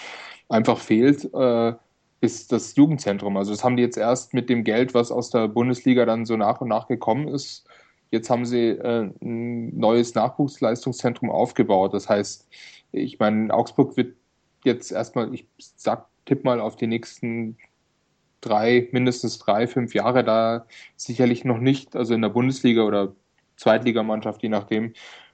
einfach 0.50 0.80
fehlt, 0.80 1.32
äh, 1.34 1.74
ist 2.22 2.52
das 2.52 2.76
Jugendzentrum. 2.76 3.38
Also 3.38 3.52
das 3.52 3.64
haben 3.64 3.76
die 3.76 3.84
jetzt 3.84 3.98
erst 3.98 4.34
mit 4.34 4.50
dem 4.50 4.64
Geld, 4.64 4.94
was 4.94 5.12
aus 5.12 5.30
der 5.30 5.48
Bundesliga 5.48 6.06
dann 6.06 6.26
so 6.26 6.38
nach 6.38 6.62
und 6.62 6.70
nach 6.70 6.88
gekommen 6.88 7.28
ist, 7.28 7.68
Jetzt 8.14 8.30
haben 8.30 8.46
sie 8.46 8.68
äh, 8.68 9.10
ein 9.24 9.76
neues 9.76 10.14
Nachwuchsleistungszentrum 10.14 11.32
aufgebaut. 11.32 11.96
Das 11.96 12.08
heißt, 12.08 12.48
ich 12.92 13.18
meine, 13.18 13.52
Augsburg 13.52 13.98
wird 13.98 14.16
jetzt 14.64 14.92
erstmal, 14.92 15.34
ich 15.34 15.48
sag, 15.58 16.08
tipp 16.26 16.44
mal 16.44 16.60
auf 16.60 16.76
die 16.76 16.88
nächsten 16.88 17.58
drei, 18.42 18.90
mindestens 18.92 19.40
drei, 19.40 19.68
fünf 19.68 19.94
Jahre 19.94 20.24
da 20.24 20.66
sicherlich 20.96 21.46
noch 21.46 21.60
nicht, 21.60 21.96
also 21.96 22.14
in 22.14 22.22
der 22.22 22.30
Bundesliga 22.30 22.84
oder 22.84 23.16
Zweitligamannschaft, 23.56 24.42
je 24.44 24.50
nachdem, 24.50 24.94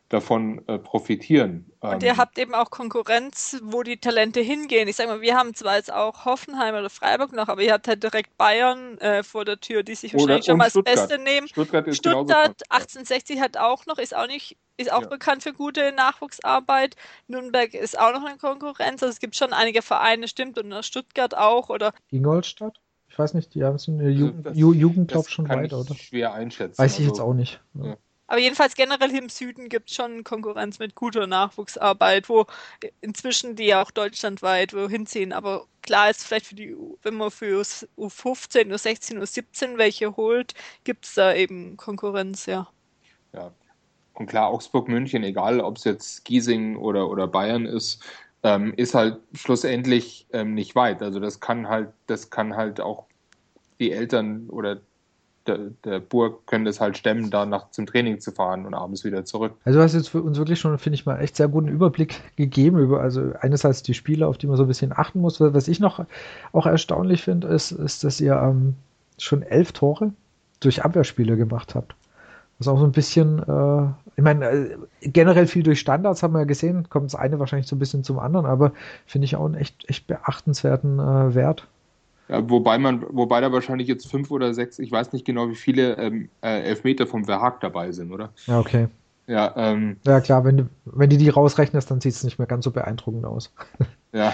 davon 0.10 0.68
äh, 0.68 0.80
profitieren. 0.80 1.72
Und 1.82 2.04
ihr 2.04 2.10
ähm, 2.10 2.18
habt 2.18 2.38
eben 2.40 2.56
auch 2.56 2.72
Konkurrenz, 2.72 3.62
wo 3.64 3.84
die 3.84 3.98
Talente 3.98 4.42
hingehen. 4.42 4.88
Ich 4.88 4.96
sag 4.96 5.08
mal, 5.08 5.22
wir 5.22 5.38
haben 5.38 5.54
zwar 5.54 5.78
jetzt 5.78 5.94
auch 5.94 6.26
Hoffenheim 6.26 6.76
oder 6.76 6.90
Freiburg 6.90 7.32
noch, 7.32 7.48
aber 7.48 7.62
ihr 7.62 7.72
habt 7.72 7.88
halt 7.88 8.02
direkt 8.02 8.36
Bayern 8.38 8.98
äh, 8.98 9.24
vor 9.24 9.46
der 9.46 9.60
Tür, 9.60 9.84
die 9.84 9.96
sich 9.96 10.14
wahrscheinlich 10.14 10.46
schon 10.46 10.58
mal 10.58 10.70
das 10.70 10.84
Beste 10.84 11.20
nehmen. 11.20 11.48
Stuttgart, 11.48 11.88
ist 11.88 11.98
Stuttgart 11.98 12.64
1860 12.70 13.40
hat 13.40 13.58
auch 13.58 13.86
noch, 13.86 14.00
ist 14.00 14.16
auch 14.16 14.28
nicht, 14.28 14.58
ist 14.78 14.92
auch 14.92 15.04
ja. 15.04 15.08
bekannt 15.08 15.44
für 15.44 15.54
gute 15.54 15.92
Nachwuchsarbeit. 15.92 16.96
Nürnberg 17.28 17.74
ist 17.76 17.98
auch 17.98 18.12
noch 18.12 18.26
eine 18.26 18.38
Konkurrenz. 18.38 19.04
Also 19.04 19.14
es 19.14 19.20
gibt 19.20 19.36
schon 19.36 19.54
einige 19.54 19.84
Vereine, 19.84 20.28
stimmt, 20.28 20.58
und 20.58 20.84
Stuttgart 20.84 21.38
auch 21.38 21.70
oder. 21.70 21.94
Ingolstadt? 22.10 22.80
Ich 23.10 23.18
weiß 23.18 23.36
nicht, 23.36 23.54
die 23.54 23.64
haben 23.64 23.78
so 23.78 23.92
eine 23.92 24.10
Ju 24.10 24.28
also 24.28 24.42
das, 24.42 24.58
Jugend, 24.58 25.12
glaube 25.12 25.30
schon 25.30 25.48
weiter, 25.50 25.80
oder? 25.80 25.96
Schwer 25.96 26.34
einschätzen. 26.34 26.78
Weiß 26.78 26.94
ich 26.94 27.06
also, 27.06 27.12
jetzt 27.12 27.20
auch 27.20 27.34
nicht. 27.34 27.62
Ja. 27.76 27.98
Aber 28.30 28.40
jedenfalls 28.40 28.76
generell 28.76 29.10
im 29.16 29.28
Süden 29.28 29.70
gibt 29.70 29.90
es 29.90 29.96
schon 29.96 30.24
Konkurrenz 30.24 30.78
mit 30.78 30.94
guter 30.94 31.26
Nachwuchsarbeit, 31.26 32.30
wo 32.30 32.46
inzwischen 33.02 33.56
die 33.56 33.74
auch 33.74 33.90
deutschlandweit 33.90 34.76
wohin 34.76 35.08
ziehen. 35.08 35.34
Aber 35.34 35.66
klar 35.82 36.12
ist 36.12 36.24
vielleicht 36.24 36.46
für 36.46 36.54
die, 36.54 36.76
wenn 37.02 37.16
man 37.16 37.32
für 37.32 37.60
U15, 37.60 38.72
U16, 38.72 39.20
U17 39.20 39.78
welche 39.80 40.16
holt, 40.16 40.54
gibt 40.84 41.06
es 41.06 41.16
da 41.16 41.34
eben 41.34 41.76
Konkurrenz, 41.76 42.46
ja. 42.46 42.68
Ja. 43.34 43.52
Und 44.14 44.28
klar, 44.28 44.50
Augsburg, 44.50 44.88
München, 44.90 45.24
egal 45.24 45.60
ob 45.60 45.78
es 45.78 45.86
jetzt 45.86 46.24
Giesing 46.24 46.76
oder, 46.76 47.10
oder 47.10 47.26
Bayern 47.26 47.66
ist, 47.66 48.04
ähm, 48.44 48.76
ist 48.78 48.94
halt 48.94 49.18
schlussendlich 49.34 50.28
ähm, 50.34 50.54
nicht 50.54 50.76
weit. 50.76 51.02
Also 51.02 51.20
das 51.20 51.40
kann 51.40 51.68
halt, 51.68 51.90
das 52.06 52.30
kann 52.30 52.56
halt 52.56 52.80
auch 52.80 53.08
die 53.80 53.92
Eltern 53.92 54.48
oder 54.50 54.82
der, 55.50 55.60
der 55.84 56.00
Burg 56.00 56.46
können 56.48 56.66
das 56.66 56.80
halt 56.80 56.98
stemmen, 56.98 57.30
da 57.30 57.46
nach 57.46 57.72
zum 57.72 57.86
Training 57.86 58.20
zu 58.20 58.32
fahren 58.32 58.66
und 58.66 58.74
abends 58.74 59.04
wieder 59.04 59.26
zurück. 59.26 59.54
Also 59.66 59.80
du 59.80 59.84
hast 59.84 59.94
jetzt 59.94 60.10
für 60.10 60.22
uns 60.22 60.38
wirklich 60.38 60.60
schon, 60.60 60.78
finde 60.78 60.96
ich 60.96 61.06
mal, 61.06 61.20
echt 61.20 61.36
sehr 61.36 61.48
guten 61.48 61.68
Überblick 61.68 62.22
gegeben 62.36 62.78
über, 62.78 63.02
also 63.02 63.34
einerseits 63.42 63.84
die 63.84 63.94
Spiele, 63.94 64.28
auf 64.28 64.38
die 64.38 64.48
man 64.48 64.58
so 64.58 64.64
ein 64.64 64.68
bisschen 64.68 64.94
achten 64.96 65.20
muss. 65.20 65.40
Was 65.42 65.68
ich 65.68 65.80
noch 65.80 66.06
auch 66.54 66.66
erstaunlich 66.66 67.24
finde, 67.24 67.48
ist, 67.48 67.72
ist, 67.72 68.04
dass 68.04 68.22
ihr 68.22 68.36
ähm, 68.36 68.76
schon 69.18 69.42
elf 69.42 69.72
Tore 69.72 70.14
durch 70.60 70.84
Abwehrspiele 70.84 71.38
gemacht 71.38 71.76
habt. 71.76 71.96
Was 72.60 72.68
auch 72.68 72.80
so 72.80 72.86
ein 72.86 72.92
bisschen, 72.92 73.40
äh, 73.40 73.88
ich 74.18 74.24
meine, 74.24 74.46
äh, 74.46 74.78
generell 75.02 75.48
viel 75.48 75.64
durch 75.64 75.80
Standards 75.80 76.24
haben 76.24 76.34
wir 76.34 76.40
ja 76.40 76.46
gesehen, 76.46 76.90
kommt 76.90 77.06
das 77.06 77.16
eine 77.16 77.40
wahrscheinlich 77.40 77.68
so 77.68 77.76
ein 77.76 77.80
bisschen 77.80 78.04
zum 78.04 78.20
anderen, 78.20 78.46
aber 78.46 78.74
finde 79.06 79.26
ich 79.26 79.36
auch 79.38 79.46
einen 79.46 79.56
echt, 79.56 79.90
echt 79.90 80.08
beachtenswerten 80.08 81.00
äh, 81.00 81.36
Wert. 81.36 81.68
Ja, 82.30 82.48
wobei 82.48 82.78
man, 82.78 83.04
wobei 83.10 83.42
da 83.42 83.52
wahrscheinlich 83.52 83.88
jetzt 83.88 84.10
fünf 84.10 84.30
oder 84.30 84.54
sechs, 84.54 84.78
ich 84.78 84.92
weiß 84.92 85.14
nicht 85.14 85.26
genau, 85.26 85.50
wie 85.50 85.56
viele 85.56 85.98
ähm, 85.98 86.30
äh, 86.42 86.62
Elfmeter 86.62 87.08
vom 87.08 87.26
Verhaag 87.26 87.60
dabei 87.60 87.92
sind, 87.92 88.12
oder? 88.12 88.32
Ja, 88.46 88.60
okay. 88.60 88.88
Ja, 89.26 89.54
ähm, 89.58 89.98
ja 90.06 90.22
klar, 90.22 90.44
wenn 90.44 90.58
du, 90.58 90.70
wenn 90.86 91.10
du 91.10 91.18
die 91.18 91.30
rausrechnest, 91.30 91.90
dann 91.90 92.02
sieht 92.02 92.14
es 92.14 92.24
nicht 92.24 92.40
mehr 92.40 92.48
ganz 92.48 92.66
so 92.66 92.72
beeindruckend 92.72 93.26
aus. 93.26 93.54
Ja, 94.12 94.34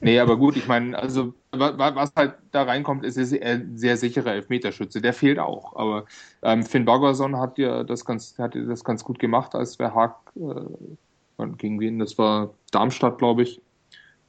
nee, 0.00 0.18
aber 0.18 0.36
gut, 0.36 0.56
ich 0.56 0.66
meine, 0.66 0.98
also 0.98 1.34
was 1.52 2.10
halt 2.16 2.34
da 2.50 2.64
reinkommt, 2.64 3.04
ist 3.04 3.16
ein 3.16 3.76
sehr 3.76 3.96
sicherer 3.96 4.32
Elfmeterschütze. 4.32 5.00
Der 5.00 5.12
fehlt 5.12 5.38
auch. 5.38 5.76
Aber 5.76 6.06
ähm, 6.42 6.64
Finn 6.64 6.84
Baggerson 6.84 7.36
hat 7.38 7.56
ja 7.56 7.84
das 7.84 8.04
ganz, 8.04 8.36
hat 8.38 8.56
das 8.56 8.82
ganz 8.82 9.04
gut 9.04 9.20
gemacht, 9.20 9.54
als 9.54 9.76
Verhaag 9.76 10.16
äh, 10.34 11.46
gegen 11.58 11.78
wen? 11.78 12.00
Das 12.00 12.18
war 12.18 12.54
Darmstadt, 12.72 13.18
glaube 13.18 13.44
ich. 13.44 13.62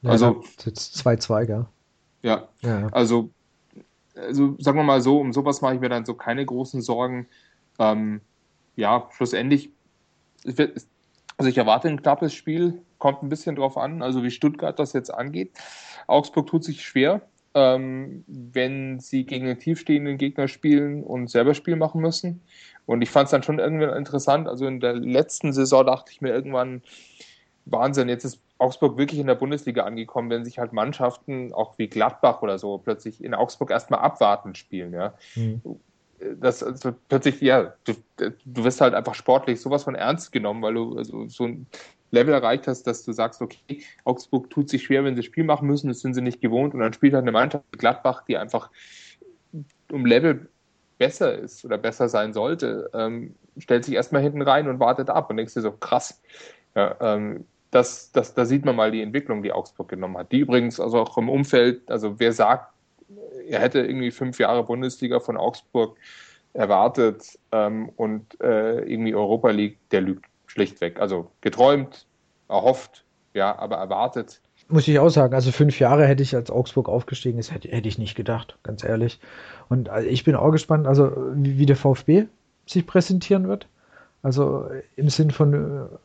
Ja, 0.02 0.10
also 0.10 0.44
2-2, 0.56 1.46
gell? 1.46 1.66
Ja, 2.26 2.48
ja. 2.62 2.88
Also, 2.90 3.30
also 4.16 4.56
sagen 4.58 4.78
wir 4.78 4.82
mal 4.82 5.00
so, 5.00 5.20
um 5.20 5.32
sowas 5.32 5.60
mache 5.60 5.76
ich 5.76 5.80
mir 5.80 5.88
dann 5.88 6.04
so 6.04 6.14
keine 6.14 6.44
großen 6.44 6.82
Sorgen. 6.82 7.28
Ähm, 7.78 8.20
ja, 8.74 9.08
schlussendlich, 9.12 9.70
also 10.44 11.48
ich 11.48 11.56
erwarte 11.56 11.86
ein 11.86 12.02
knappes 12.02 12.34
Spiel, 12.34 12.82
kommt 12.98 13.22
ein 13.22 13.28
bisschen 13.28 13.54
drauf 13.54 13.76
an, 13.76 14.02
also 14.02 14.24
wie 14.24 14.32
Stuttgart 14.32 14.76
das 14.76 14.92
jetzt 14.92 15.14
angeht. 15.14 15.52
Augsburg 16.08 16.48
tut 16.48 16.64
sich 16.64 16.82
schwer, 16.84 17.22
ähm, 17.54 18.24
wenn 18.26 18.98
sie 18.98 19.24
gegen 19.24 19.46
einen 19.46 19.60
tiefstehenden 19.60 20.18
Gegner 20.18 20.48
spielen 20.48 21.04
und 21.04 21.30
selber 21.30 21.54
Spiel 21.54 21.76
machen 21.76 22.00
müssen. 22.00 22.42
Und 22.86 23.02
ich 23.02 23.10
fand 23.10 23.26
es 23.26 23.30
dann 23.30 23.44
schon 23.44 23.60
irgendwie 23.60 23.84
interessant. 23.96 24.48
Also 24.48 24.66
in 24.66 24.80
der 24.80 24.94
letzten 24.94 25.52
Saison 25.52 25.86
dachte 25.86 26.10
ich 26.10 26.20
mir 26.20 26.30
irgendwann, 26.30 26.82
Wahnsinn, 27.66 28.08
jetzt 28.08 28.24
ist 28.24 28.40
Augsburg 28.58 28.96
wirklich 28.96 29.20
in 29.20 29.26
der 29.26 29.34
Bundesliga 29.34 29.84
angekommen, 29.84 30.30
wenn 30.30 30.44
sich 30.44 30.58
halt 30.58 30.72
Mannschaften, 30.72 31.52
auch 31.52 31.76
wie 31.78 31.88
Gladbach 31.88 32.42
oder 32.42 32.58
so, 32.58 32.78
plötzlich 32.78 33.22
in 33.22 33.34
Augsburg 33.34 33.70
erstmal 33.70 34.00
abwartend 34.00 34.56
spielen, 34.56 34.92
ja. 34.92 35.14
Mhm. 35.34 35.62
Das 36.40 36.62
also 36.62 36.94
plötzlich, 37.08 37.42
ja, 37.42 37.74
du, 37.84 37.92
du 38.16 38.64
wirst 38.64 38.80
halt 38.80 38.94
einfach 38.94 39.14
sportlich 39.14 39.60
sowas 39.60 39.84
von 39.84 39.94
ernst 39.94 40.32
genommen, 40.32 40.62
weil 40.62 40.72
du 40.72 40.96
also 40.96 41.28
so 41.28 41.44
ein 41.44 41.66
Level 42.10 42.32
erreicht 42.32 42.66
hast, 42.66 42.84
dass 42.84 43.04
du 43.04 43.12
sagst, 43.12 43.42
okay, 43.42 43.82
Augsburg 44.04 44.48
tut 44.48 44.70
sich 44.70 44.84
schwer, 44.84 45.04
wenn 45.04 45.14
sie 45.14 45.22
Spiel 45.22 45.44
machen 45.44 45.68
müssen, 45.68 45.88
das 45.88 46.00
sind 46.00 46.14
sie 46.14 46.22
nicht 46.22 46.40
gewohnt 46.40 46.72
und 46.72 46.80
dann 46.80 46.94
spielt 46.94 47.12
halt 47.12 47.22
eine 47.22 47.32
Mannschaft 47.32 47.66
wie 47.70 47.78
Gladbach, 47.78 48.24
die 48.24 48.38
einfach 48.38 48.70
um 49.92 50.06
Level 50.06 50.48
besser 50.98 51.36
ist 51.36 51.64
oder 51.66 51.76
besser 51.76 52.08
sein 52.08 52.32
sollte, 52.32 52.90
ähm, 52.94 53.36
stellt 53.58 53.84
sich 53.84 53.94
erstmal 53.94 54.22
hinten 54.22 54.40
rein 54.42 54.68
und 54.68 54.80
wartet 54.80 55.10
ab 55.10 55.28
und 55.28 55.36
denkst 55.36 55.52
dir 55.52 55.60
so, 55.60 55.72
krass. 55.72 56.22
Ja, 56.74 56.96
ähm, 57.00 57.46
das, 57.76 58.10
das, 58.10 58.32
da 58.32 58.46
sieht 58.46 58.64
man 58.64 58.74
mal 58.74 58.90
die 58.90 59.02
Entwicklung, 59.02 59.42
die 59.42 59.52
Augsburg 59.52 59.88
genommen 59.88 60.16
hat. 60.16 60.32
Die 60.32 60.38
übrigens 60.38 60.80
also 60.80 60.98
auch 60.98 61.18
im 61.18 61.28
Umfeld, 61.28 61.90
also 61.90 62.18
wer 62.18 62.32
sagt, 62.32 62.72
er 63.48 63.60
hätte 63.60 63.80
irgendwie 63.80 64.10
fünf 64.10 64.40
Jahre 64.40 64.64
Bundesliga 64.64 65.20
von 65.20 65.36
Augsburg 65.36 65.98
erwartet 66.54 67.38
ähm, 67.52 67.90
und 67.96 68.40
äh, 68.40 68.80
irgendwie 68.80 69.14
Europa 69.14 69.50
League, 69.50 69.76
der 69.90 70.00
lügt 70.00 70.24
schlichtweg. 70.46 70.98
Also 70.98 71.30
geträumt, 71.42 72.06
erhofft, 72.48 73.04
ja, 73.34 73.56
aber 73.58 73.76
erwartet. 73.76 74.40
Muss 74.68 74.88
ich 74.88 74.98
auch 74.98 75.10
sagen, 75.10 75.34
also 75.34 75.52
fünf 75.52 75.78
Jahre 75.78 76.06
hätte 76.06 76.22
ich 76.22 76.34
als 76.34 76.50
Augsburg 76.50 76.88
aufgestiegen 76.88 77.38
ist, 77.38 77.52
hätte, 77.52 77.68
hätte 77.68 77.88
ich 77.88 77.98
nicht 77.98 78.16
gedacht, 78.16 78.56
ganz 78.62 78.82
ehrlich. 78.84 79.20
Und 79.68 79.88
äh, 79.88 80.04
ich 80.04 80.24
bin 80.24 80.34
auch 80.34 80.50
gespannt, 80.50 80.86
also 80.86 81.12
wie, 81.34 81.58
wie 81.58 81.66
der 81.66 81.76
VfB 81.76 82.24
sich 82.64 82.86
präsentieren 82.86 83.46
wird. 83.48 83.68
Also 84.22 84.66
im 84.96 85.10
Sinn 85.10 85.30
von 85.30 85.52
äh, 85.52 85.96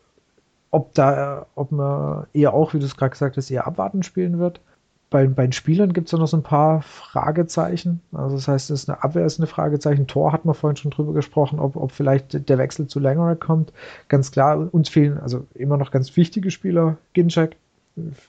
ob 0.72 0.94
da, 0.94 1.46
ob 1.56 1.72
man 1.72 2.26
eher 2.34 2.54
auch, 2.54 2.74
wie 2.74 2.80
du 2.80 2.86
es 2.86 2.98
gerade 2.98 3.12
gesagt 3.12 3.38
hast, 3.38 3.52
eher 3.52 3.68
abwarten 3.68 4.04
spielen 4.04 4.40
wird. 4.40 4.62
Bei, 5.10 5.28
bei 5.28 5.46
den 5.46 5.52
Spielern 5.52 5.92
gibt 5.92 6.08
es 6.08 6.14
ja 6.14 6.18
noch 6.18 6.28
so 6.28 6.38
ein 6.38 6.44
paar 6.44 6.82
Fragezeichen. 6.82 8.00
Also 8.14 8.38
das 8.38 8.48
heißt, 8.48 8.72
es 8.72 8.84
ist 8.84 8.90
eine 8.90 9.04
Abwehr 9.04 9.26
ist 9.26 9.40
eine 9.40 9.48
Fragezeichen. 9.48 10.08
Tor 10.08 10.32
hat 10.32 10.46
man 10.46 10.56
vorhin 10.56 10.78
schon 10.78 10.92
drüber 10.92 11.12
gesprochen, 11.12 11.60
ob, 11.60 11.76
ob 11.76 11.92
vielleicht 11.92 12.48
der 12.48 12.58
Wechsel 12.58 12.88
zu 12.88 13.00
Längerer 13.00 13.36
kommt. 13.36 13.74
Ganz 14.08 14.32
klar, 14.32 14.74
uns 14.74 14.88
fehlen 14.88 15.20
also 15.20 15.46
immer 15.54 15.76
noch 15.76 15.92
ganz 15.92 16.16
wichtige 16.16 16.50
Spieler. 16.50 16.98
Ginczek, 17.12 17.58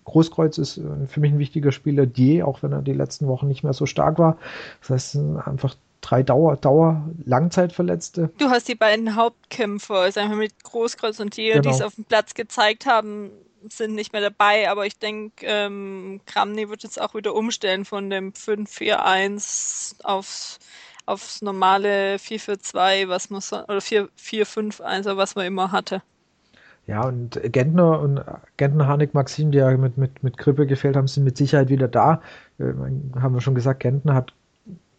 Großkreuz 0.05 0.59
ist 0.59 0.79
äh, 0.79 1.07
für 1.07 1.21
mich 1.21 1.33
ein 1.33 1.39
wichtiger 1.39 1.71
Spieler. 1.71 2.07
Die, 2.07 2.43
auch 2.43 2.65
wenn 2.65 2.73
er 2.73 2.83
die 2.83 2.93
letzten 2.93 3.29
Wochen 3.29 3.47
nicht 3.47 3.63
mehr 3.63 3.75
so 3.75 3.87
stark 3.87 4.19
war. 4.19 4.37
Das 4.81 4.91
heißt, 4.91 5.19
einfach 5.45 5.77
drei 6.03 6.23
Dauer, 6.23 6.57
Dauer 6.57 7.09
Langzeitverletzte. 7.25 8.31
Du 8.39 8.51
hast 8.51 8.69
die 8.69 8.75
beiden 8.75 9.17
Hauptkämpfer, 9.17 10.13
sagen 10.13 10.31
wir 10.31 10.37
mit 10.37 10.63
Großkreuz 10.63 11.19
und 11.21 11.31
Thiel, 11.31 11.55
genau. 11.55 11.63
die 11.63 11.69
es 11.71 11.81
auf 11.81 11.95
dem 11.95 12.05
Platz 12.05 12.35
gezeigt 12.35 12.85
haben, 12.85 13.31
sind 13.71 13.95
nicht 13.95 14.13
mehr 14.13 14.21
dabei, 14.21 14.69
aber 14.71 14.87
ich 14.87 14.99
denke, 14.99 15.47
ähm, 15.47 16.21
Kramny 16.27 16.69
wird 16.69 16.83
jetzt 16.83 17.01
auch 17.01 17.15
wieder 17.15 17.35
umstellen 17.35 17.85
von 17.85 18.11
dem 18.11 18.33
5-4-1 18.33 20.05
aufs, 20.05 20.59
aufs 21.07 21.43
normale 21.43 22.17
4-4-2, 22.17 23.09
was 23.09 23.31
man 23.31 23.41
so, 23.41 23.63
oder 23.63 23.79
4-4-5-1, 23.79 25.17
was 25.17 25.35
man 25.37 25.47
immer 25.47 25.73
hatte. 25.73 26.03
Ja, 26.89 27.05
und 27.05 27.41
Gentner 27.45 28.01
und 28.01 28.21
Gentner, 28.57 28.89
Hanik, 28.89 29.15
Maxim, 29.15 29.53
die 29.53 29.59
ja 29.59 29.77
mit, 29.77 29.97
mit, 29.97 30.25
mit 30.25 30.37
Grippe 30.37 30.67
gefehlt 30.67 30.97
haben, 30.97 31.07
sind 31.07 31.23
mit 31.23 31.37
Sicherheit 31.37 31.69
wieder 31.69 31.87
da. 31.87 32.21
Äh, 32.59 32.65
haben 33.21 33.35
wir 33.35 33.41
schon 33.41 33.55
gesagt, 33.55 33.81
Gentner 33.81 34.15
hat 34.15 34.35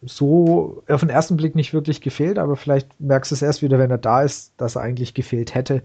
so 0.06 0.82
auf 0.88 1.00
den 1.00 1.10
ersten 1.10 1.36
Blick 1.36 1.54
nicht 1.54 1.72
wirklich 1.72 2.00
gefehlt, 2.00 2.38
aber 2.38 2.56
vielleicht 2.56 2.88
merkst 3.00 3.30
du 3.30 3.34
es 3.34 3.42
erst 3.42 3.62
wieder, 3.62 3.78
wenn 3.78 3.90
er 3.90 3.98
da 3.98 4.22
ist, 4.22 4.52
dass 4.56 4.76
er 4.76 4.82
eigentlich 4.82 5.14
gefehlt 5.14 5.54
hätte. 5.54 5.82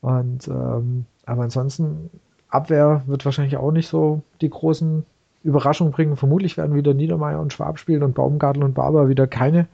Und 0.00 0.48
ähm, 0.48 1.04
aber 1.26 1.42
ansonsten, 1.42 2.10
Abwehr 2.48 3.02
wird 3.06 3.24
wahrscheinlich 3.24 3.56
auch 3.56 3.70
nicht 3.70 3.88
so 3.88 4.22
die 4.40 4.48
großen 4.48 5.04
Überraschungen 5.44 5.92
bringen. 5.92 6.16
Vermutlich 6.16 6.56
werden 6.56 6.74
wieder 6.74 6.94
Niedermeyer 6.94 7.40
und 7.40 7.52
Schwab 7.52 7.78
spielen 7.78 8.02
und 8.02 8.14
Baumgartel 8.14 8.64
und 8.64 8.74
Barber 8.74 9.08
wieder 9.08 9.26
keine, 9.26 9.68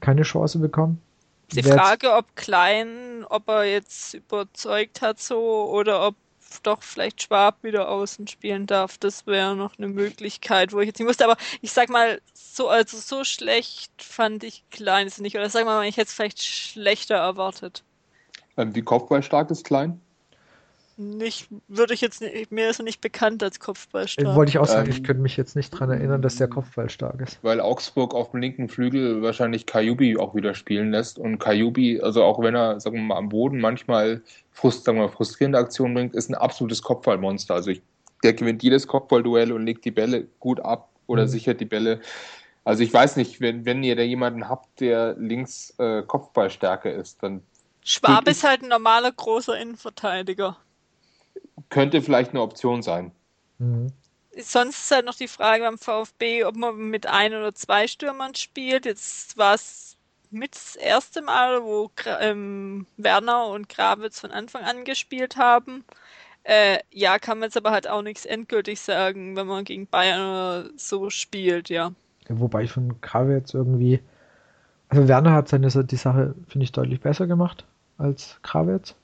keine 0.00 0.22
Chance 0.22 0.58
bekommen. 0.58 1.00
Die 1.52 1.62
Frage, 1.62 2.12
ob 2.12 2.36
Klein, 2.36 3.24
ob 3.30 3.48
er 3.48 3.64
jetzt 3.64 4.14
überzeugt 4.14 5.00
hat 5.00 5.18
so 5.18 5.70
oder 5.70 6.06
ob 6.06 6.14
doch 6.62 6.82
vielleicht 6.82 7.22
Schwab 7.22 7.62
wieder 7.62 7.88
außen 7.88 8.26
spielen 8.26 8.66
darf. 8.66 8.98
Das 8.98 9.26
wäre 9.26 9.56
noch 9.56 9.78
eine 9.78 9.88
Möglichkeit, 9.88 10.72
wo 10.72 10.80
ich 10.80 10.86
jetzt 10.86 10.98
nicht 10.98 11.08
wusste. 11.08 11.24
Aber 11.24 11.36
ich 11.60 11.72
sag 11.72 11.88
mal, 11.88 12.20
so, 12.34 12.68
also 12.68 12.96
so 12.98 13.24
schlecht 13.24 14.02
fand 14.02 14.44
ich 14.44 14.64
Kleines 14.70 15.18
nicht. 15.18 15.36
Oder 15.36 15.50
sag 15.50 15.64
mal, 15.64 15.84
ich 15.86 15.96
hätte 15.96 16.08
es 16.08 16.14
vielleicht 16.14 16.42
schlechter 16.42 17.16
erwartet. 17.16 17.84
Ähm, 18.56 18.74
wie 18.74 18.82
Kopfball 18.82 19.22
stark 19.22 19.50
ist 19.50 19.64
Klein? 19.64 20.00
Nicht, 20.98 21.48
würde 21.68 21.94
ich 21.94 22.00
jetzt 22.00 22.20
nicht, 22.20 22.50
mir 22.50 22.68
ist 22.68 22.80
er 22.80 22.84
nicht 22.84 23.00
bekannt 23.00 23.42
als 23.42 23.60
Kopfballstark. 23.60 24.34
Wollte 24.34 24.50
ich 24.50 24.58
auch 24.58 24.66
sagen, 24.66 24.90
ähm, 24.90 24.96
ich 24.96 25.04
könnte 25.04 25.22
mich 25.22 25.36
jetzt 25.36 25.54
nicht 25.54 25.72
daran 25.72 25.90
erinnern, 25.90 26.22
dass 26.22 26.36
der 26.36 26.48
Kopfballstark 26.48 27.20
ist. 27.20 27.38
Weil 27.42 27.60
Augsburg 27.60 28.14
auf 28.14 28.32
dem 28.32 28.40
linken 28.40 28.68
Flügel 28.68 29.22
wahrscheinlich 29.22 29.66
Kajubi 29.66 30.16
auch 30.16 30.34
wieder 30.34 30.54
spielen 30.54 30.90
lässt 30.90 31.18
und 31.18 31.38
Kajubi, 31.38 32.00
also 32.00 32.24
auch 32.24 32.40
wenn 32.42 32.56
er, 32.56 32.80
sagen 32.80 32.96
wir 32.96 33.02
mal, 33.02 33.16
am 33.16 33.28
Boden 33.28 33.60
manchmal 33.60 34.22
frust, 34.50 34.84
sagen 34.84 34.98
wir, 34.98 35.08
frustrierende 35.08 35.58
Aktionen 35.58 35.94
bringt, 35.94 36.14
ist 36.14 36.30
ein 36.30 36.34
absolutes 36.34 36.82
Kopfballmonster. 36.82 37.54
Also 37.54 37.70
ich, 37.70 37.80
der 38.24 38.32
gewinnt 38.32 38.62
jedes 38.62 38.88
Kopfballduell 38.88 39.52
und 39.52 39.64
legt 39.64 39.84
die 39.84 39.92
Bälle 39.92 40.26
gut 40.40 40.58
ab 40.60 40.88
oder 41.06 41.22
mhm. 41.22 41.28
sichert 41.28 41.60
die 41.60 41.66
Bälle. 41.66 42.00
Also 42.64 42.82
ich 42.82 42.92
weiß 42.92 43.16
nicht, 43.16 43.40
wenn, 43.40 43.64
wenn 43.64 43.84
ihr 43.84 43.94
da 43.94 44.02
jemanden 44.02 44.48
habt, 44.48 44.80
der 44.80 45.14
links 45.14 45.74
äh, 45.78 46.02
Kopfballstärke 46.02 46.90
ist, 46.90 47.22
dann 47.22 47.42
Schwab 47.84 48.28
ist 48.28 48.44
halt 48.44 48.62
ein 48.62 48.68
normaler 48.68 49.12
großer 49.12 49.58
Innenverteidiger 49.58 50.58
könnte 51.68 52.02
vielleicht 52.02 52.30
eine 52.30 52.42
Option 52.42 52.82
sein. 52.82 53.12
Mhm. 53.58 53.88
Sonst 54.40 54.84
ist 54.84 54.90
halt 54.92 55.06
noch 55.06 55.14
die 55.14 55.28
Frage 55.28 55.64
beim 55.64 55.78
VfB, 55.78 56.44
ob 56.44 56.56
man 56.56 56.76
mit 56.76 57.06
ein 57.06 57.34
oder 57.34 57.54
zwei 57.54 57.88
Stürmern 57.88 58.34
spielt. 58.34 58.86
Jetzt 58.86 59.36
war 59.36 59.54
es 59.54 59.96
mit 60.30 60.54
das 60.54 60.76
erste 60.76 61.22
Mal, 61.22 61.62
wo 61.62 61.90
ähm, 62.20 62.86
Werner 62.96 63.46
und 63.48 63.68
Gravitz 63.68 64.20
von 64.20 64.30
Anfang 64.30 64.62
an 64.62 64.84
gespielt 64.84 65.36
haben. 65.36 65.84
Äh, 66.44 66.78
ja, 66.90 67.18
kann 67.18 67.38
man 67.38 67.48
jetzt 67.48 67.56
aber 67.56 67.72
halt 67.72 67.88
auch 67.88 68.02
nichts 68.02 68.24
endgültig 68.24 68.80
sagen, 68.80 69.36
wenn 69.36 69.46
man 69.46 69.64
gegen 69.64 69.86
Bayern 69.86 70.70
so 70.76 71.10
spielt, 71.10 71.68
ja. 71.68 71.92
Wobei 72.28 72.64
ich 72.64 72.72
von 72.72 73.00
Gravitz 73.00 73.54
irgendwie. 73.54 74.00
Also 74.88 75.08
Werner 75.08 75.32
hat 75.32 75.48
seine 75.48 75.68
die 75.68 75.96
Sache, 75.96 76.34
finde 76.48 76.64
ich, 76.64 76.72
deutlich 76.72 77.00
besser 77.00 77.26
gemacht 77.26 77.64
als 77.98 78.38
Krawitz. 78.42 78.94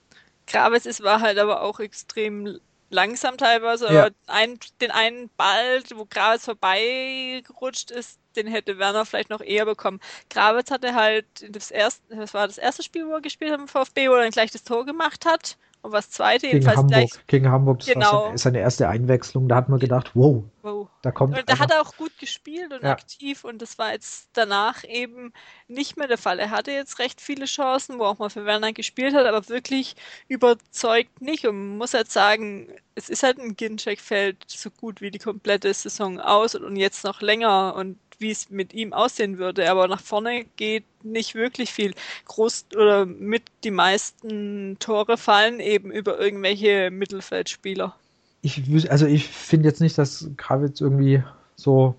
Graves 0.47 0.85
ist, 0.85 1.03
war 1.03 1.21
halt 1.21 1.37
aber 1.37 1.61
auch 1.61 1.79
extrem 1.79 2.59
langsam 2.89 3.37
teilweise. 3.37 3.91
Ja. 3.93 4.09
Ein, 4.27 4.59
den 4.81 4.91
einen 4.91 5.29
Ball, 5.37 5.83
wo 5.95 6.05
Graves 6.05 6.45
vorbeigerutscht 6.45 7.91
ist, 7.91 8.19
den 8.35 8.47
hätte 8.47 8.77
Werner 8.77 9.05
vielleicht 9.05 9.29
noch 9.29 9.41
eher 9.41 9.65
bekommen. 9.65 9.99
Graves 10.29 10.71
hatte 10.71 10.93
halt 10.93 11.25
das 11.49 11.71
erste, 11.71 12.15
das 12.15 12.33
war 12.33 12.47
das 12.47 12.57
erste 12.57 12.83
Spiel, 12.83 13.07
wo 13.07 13.13
er 13.13 13.21
gespielt 13.21 13.51
hat 13.51 13.59
im 13.59 13.67
VfB, 13.67 14.09
wo 14.09 14.13
er 14.13 14.23
dann 14.23 14.31
gleich 14.31 14.51
das 14.51 14.63
Tor 14.63 14.85
gemacht 14.85 15.25
hat 15.25 15.57
und 15.85 15.91
was 15.91 16.09
zweite. 16.09 16.49
Gegen 16.49 16.67
Hamburg, 16.67 16.87
gleich, 16.87 17.11
gegen 17.27 17.49
Hamburg, 17.49 17.79
das 17.79 17.87
genau. 17.87 18.11
war 18.11 18.23
seine, 18.25 18.37
seine, 18.37 18.59
erste 18.59 18.89
Einwechslung. 18.89 19.47
Da 19.47 19.55
hat 19.55 19.69
man 19.69 19.79
gedacht, 19.79 20.11
wow, 20.15 20.43
wow. 20.63 20.87
da 21.03 21.11
kommt. 21.11 21.37
Und 21.37 21.47
da 21.47 21.59
hat 21.59 21.71
er 21.71 21.81
auch 21.81 21.95
gut 21.95 22.17
gespielt 22.19 22.73
und 22.73 22.83
ja. 22.83 22.91
aktiv 22.91 23.43
und 23.43 23.61
das 23.61 23.77
war 23.77 23.91
jetzt 23.91 24.29
danach 24.33 24.83
eben 24.83 25.31
nicht 25.67 25.95
mehr 25.95 26.07
der 26.07 26.17
Fall. 26.17 26.39
Er 26.39 26.49
hatte 26.49 26.71
jetzt 26.71 26.99
recht 26.99 27.21
viele 27.21 27.45
Chancen, 27.45 27.99
wo 27.99 28.05
auch 28.05 28.17
mal 28.17 28.29
für 28.29 28.45
Werner 28.45 28.73
gespielt 28.73 29.13
hat, 29.13 29.25
aber 29.25 29.47
wirklich 29.47 29.95
überzeugt 30.27 31.21
nicht. 31.21 31.45
Und 31.45 31.55
man 31.55 31.77
muss 31.77 31.93
halt 31.93 32.11
sagen, 32.11 32.67
es 32.95 33.09
ist 33.09 33.23
halt 33.23 33.37
ein 33.37 33.55
Ginczek 33.55 33.99
fällt 33.99 34.43
so 34.47 34.71
gut 34.71 35.01
wie 35.01 35.11
die 35.11 35.19
komplette 35.19 35.73
Saison 35.73 36.19
aus 36.19 36.55
und 36.55 36.77
jetzt 36.77 37.03
noch 37.03 37.21
länger 37.21 37.75
und 37.75 37.99
wie 38.19 38.31
es 38.31 38.49
mit 38.49 38.73
ihm 38.73 38.93
aussehen 38.93 39.37
würde. 39.37 39.69
Aber 39.69 39.87
nach 39.87 40.01
vorne 40.01 40.45
geht 40.55 40.85
nicht 41.03 41.35
wirklich 41.35 41.71
viel. 41.71 41.93
Groß 42.25 42.67
oder 42.75 43.05
mit 43.05 43.43
die 43.63 43.71
meisten 43.71 44.77
Tore 44.79 45.17
fallen 45.17 45.59
eben 45.59 45.91
über 45.91 46.19
irgendwelche 46.19 46.91
Mittelfeldspieler. 46.91 47.95
Ich, 48.41 48.91
also 48.91 49.05
ich 49.05 49.27
finde 49.27 49.67
jetzt 49.67 49.81
nicht, 49.81 49.97
dass 49.97 50.29
Kravitz 50.37 50.81
irgendwie 50.81 51.23
so 51.55 51.95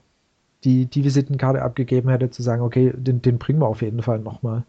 die, 0.64 0.86
die 0.86 1.04
Visitenkarte 1.04 1.62
abgegeben 1.62 2.08
hätte, 2.08 2.30
zu 2.30 2.42
sagen, 2.42 2.62
okay, 2.62 2.92
den, 2.96 3.22
den 3.22 3.38
bringen 3.38 3.60
wir 3.60 3.68
auf 3.68 3.82
jeden 3.82 4.02
Fall 4.02 4.18
nochmal. 4.18 4.64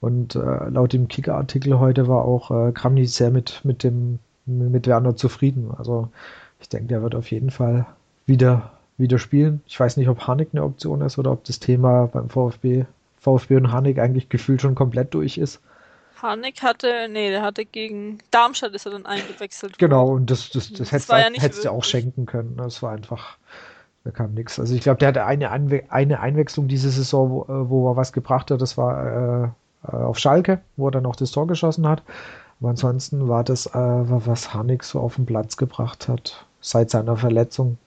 Und 0.00 0.34
äh, 0.34 0.68
laut 0.68 0.92
dem 0.92 1.08
Kicker-Artikel 1.08 1.78
heute 1.78 2.08
war 2.08 2.24
auch 2.24 2.50
äh, 2.50 2.72
Kramny 2.72 3.06
sehr 3.06 3.30
mit, 3.30 3.60
mit 3.64 3.82
dem 3.82 4.18
mit 4.46 4.86
Werner 4.86 5.16
zufrieden. 5.16 5.70
Also 5.76 6.08
ich 6.60 6.68
denke, 6.68 6.88
der 6.88 7.02
wird 7.02 7.14
auf 7.14 7.30
jeden 7.30 7.50
Fall 7.50 7.86
wieder 8.26 8.72
wieder 9.00 9.18
spielen. 9.18 9.62
Ich 9.66 9.78
weiß 9.78 9.96
nicht, 9.96 10.08
ob 10.08 10.26
Hanik 10.26 10.50
eine 10.52 10.62
Option 10.62 11.00
ist 11.00 11.18
oder 11.18 11.32
ob 11.32 11.44
das 11.44 11.58
Thema 11.58 12.06
beim 12.06 12.28
VfB, 12.28 12.84
VfB 13.20 13.56
und 13.56 13.72
Hanik 13.72 13.98
eigentlich 13.98 14.28
gefühlt 14.28 14.60
schon 14.60 14.74
komplett 14.74 15.14
durch 15.14 15.38
ist. 15.38 15.60
Hanik 16.22 16.62
hatte, 16.62 17.08
nee, 17.10 17.30
der 17.30 17.42
hatte 17.42 17.64
gegen 17.64 18.18
Darmstadt 18.30 18.74
ist 18.74 18.86
er 18.86 18.92
dann 18.92 19.06
eingewechselt. 19.06 19.78
Genau, 19.78 20.08
und 20.08 20.30
das, 20.30 20.50
das, 20.50 20.68
das, 20.68 20.78
das 20.78 20.92
hättest, 20.92 21.10
ja 21.10 21.42
hättest 21.42 21.64
du 21.64 21.70
auch 21.70 21.84
schenken 21.84 22.26
können. 22.26 22.56
Das 22.56 22.82
war 22.82 22.92
einfach, 22.92 23.38
da 24.04 24.10
kam 24.10 24.34
nichts. 24.34 24.58
Also 24.60 24.74
ich 24.74 24.82
glaube, 24.82 24.98
der 24.98 25.08
hatte 25.08 25.24
eine, 25.24 25.50
Einwe 25.50 25.84
eine 25.88 26.20
Einwechslung 26.20 26.68
diese 26.68 26.90
Saison, 26.90 27.30
wo, 27.30 27.42
äh, 27.44 27.68
wo 27.70 27.90
er 27.90 27.96
was 27.96 28.12
gebracht 28.12 28.50
hat. 28.50 28.60
Das 28.60 28.76
war 28.76 29.52
äh, 29.84 29.96
auf 29.96 30.18
Schalke, 30.18 30.60
wo 30.76 30.88
er 30.88 30.92
dann 30.92 31.06
auch 31.06 31.16
das 31.16 31.30
Tor 31.30 31.46
geschossen 31.46 31.88
hat. 31.88 32.02
Aber 32.60 32.70
ansonsten 32.70 33.28
war 33.28 33.42
das, 33.42 33.66
äh, 33.66 33.72
was 33.74 34.52
Hanik 34.52 34.84
so 34.84 35.00
auf 35.00 35.16
den 35.16 35.26
Platz 35.26 35.56
gebracht 35.56 36.08
hat, 36.08 36.44
seit 36.60 36.90
seiner 36.90 37.16
Verletzung, 37.16 37.78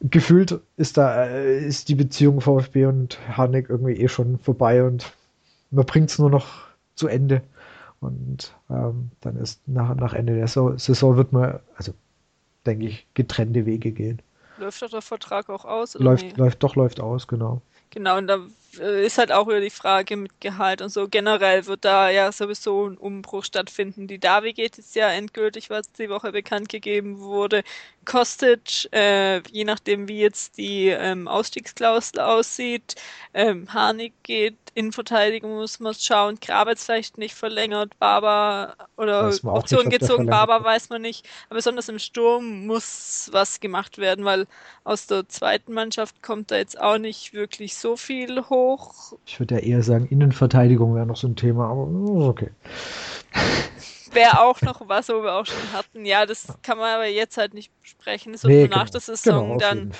gefühlt 0.00 0.60
ist 0.76 0.96
da 0.96 1.26
äh, 1.26 1.64
ist 1.64 1.88
die 1.88 1.94
Beziehung 1.94 2.40
VfB 2.40 2.86
und 2.86 3.18
Harnik 3.36 3.68
irgendwie 3.68 3.94
eh 3.94 4.08
schon 4.08 4.38
vorbei 4.38 4.82
und 4.84 5.12
man 5.70 5.86
bringt 5.86 6.10
es 6.10 6.18
nur 6.18 6.30
noch 6.30 6.66
zu 6.94 7.08
Ende. 7.08 7.42
Und 8.00 8.54
ähm, 8.70 9.10
dann 9.20 9.36
ist 9.36 9.60
nach, 9.68 9.94
nach 9.94 10.14
Ende 10.14 10.34
der 10.34 10.48
Saison 10.48 11.16
wird 11.16 11.32
man, 11.32 11.60
also 11.76 11.92
denke 12.64 12.86
ich, 12.86 13.06
getrennte 13.14 13.66
Wege 13.66 13.92
gehen. 13.92 14.22
Läuft 14.58 14.82
doch 14.82 14.90
der 14.90 15.02
Vertrag 15.02 15.48
auch 15.50 15.64
aus? 15.64 15.94
läuft, 15.94 16.24
nee? 16.24 16.32
läuft, 16.36 16.62
doch, 16.62 16.76
läuft 16.76 17.00
aus, 17.00 17.26
genau. 17.26 17.60
Genau, 17.90 18.18
und 18.18 18.26
da 18.26 18.38
ist 18.78 19.18
halt 19.18 19.32
auch 19.32 19.48
wieder 19.48 19.60
die 19.60 19.70
Frage 19.70 20.16
mit 20.16 20.40
Gehalt 20.40 20.82
und 20.82 20.90
so. 20.90 21.08
Generell 21.08 21.66
wird 21.66 21.84
da 21.84 22.10
ja 22.10 22.30
sowieso 22.30 22.86
ein 22.86 22.96
Umbruch 22.96 23.44
stattfinden. 23.44 24.06
Die 24.06 24.18
Davi 24.18 24.52
geht 24.52 24.76
jetzt 24.76 24.94
ja 24.94 25.10
endgültig, 25.10 25.70
was 25.70 25.90
die 25.92 26.08
Woche 26.08 26.32
bekannt 26.32 26.68
gegeben 26.68 27.18
wurde. 27.20 27.62
Kostic, 28.04 28.88
äh, 28.92 29.40
je 29.50 29.64
nachdem 29.64 30.08
wie 30.08 30.20
jetzt 30.20 30.56
die 30.56 30.88
ähm, 30.88 31.28
Ausstiegsklausel 31.28 32.20
aussieht, 32.20 32.96
ähm, 33.34 33.72
Harnik 33.72 34.14
geht, 34.22 34.56
in 34.74 34.92
Verteidigung 34.92 35.54
muss 35.54 35.80
man 35.80 35.94
schauen, 35.94 36.38
Grabetz 36.40 36.84
vielleicht 36.84 37.18
nicht 37.18 37.34
verlängert, 37.34 37.98
Barber 37.98 38.76
oder 38.96 39.32
Option 39.44 39.88
nicht, 39.88 40.00
gezogen, 40.00 40.26
Barber 40.26 40.62
weiß 40.64 40.88
man 40.90 41.02
nicht. 41.02 41.28
Aber 41.48 41.56
besonders 41.56 41.88
im 41.88 41.98
Sturm 41.98 42.66
muss 42.66 43.28
was 43.32 43.60
gemacht 43.60 43.98
werden, 43.98 44.24
weil 44.24 44.46
aus 44.84 45.06
der 45.06 45.28
zweiten 45.28 45.72
Mannschaft 45.72 46.22
kommt 46.22 46.50
da 46.50 46.56
jetzt 46.56 46.80
auch 46.80 46.98
nicht 46.98 47.32
wirklich 47.32 47.76
so 47.76 47.96
viel 47.96 48.42
hoch. 48.48 48.59
Ich 49.26 49.38
würde 49.40 49.56
ja 49.56 49.60
eher 49.60 49.82
sagen, 49.82 50.06
Innenverteidigung 50.06 50.94
wäre 50.94 51.06
noch 51.06 51.16
so 51.16 51.28
ein 51.28 51.36
Thema, 51.36 51.70
aber 51.70 51.82
okay 52.28 52.50
wäre 54.12 54.40
auch 54.40 54.60
noch 54.62 54.88
was, 54.88 55.08
wo 55.08 55.22
wir 55.22 55.34
auch 55.34 55.46
schon 55.46 55.72
hatten. 55.72 56.04
Ja, 56.04 56.26
das 56.26 56.48
kann 56.62 56.78
man 56.78 56.94
aber 56.94 57.06
jetzt 57.06 57.36
halt 57.36 57.54
nicht 57.54 57.70
besprechen. 57.80 58.32
Das 58.32 58.44
wird 58.44 58.52
nee, 58.52 58.68
nach 58.68 58.86
genau. 58.86 58.90
der 58.90 59.00
Saison 59.00 59.58
genau, 59.58 59.58
dann 59.58 59.92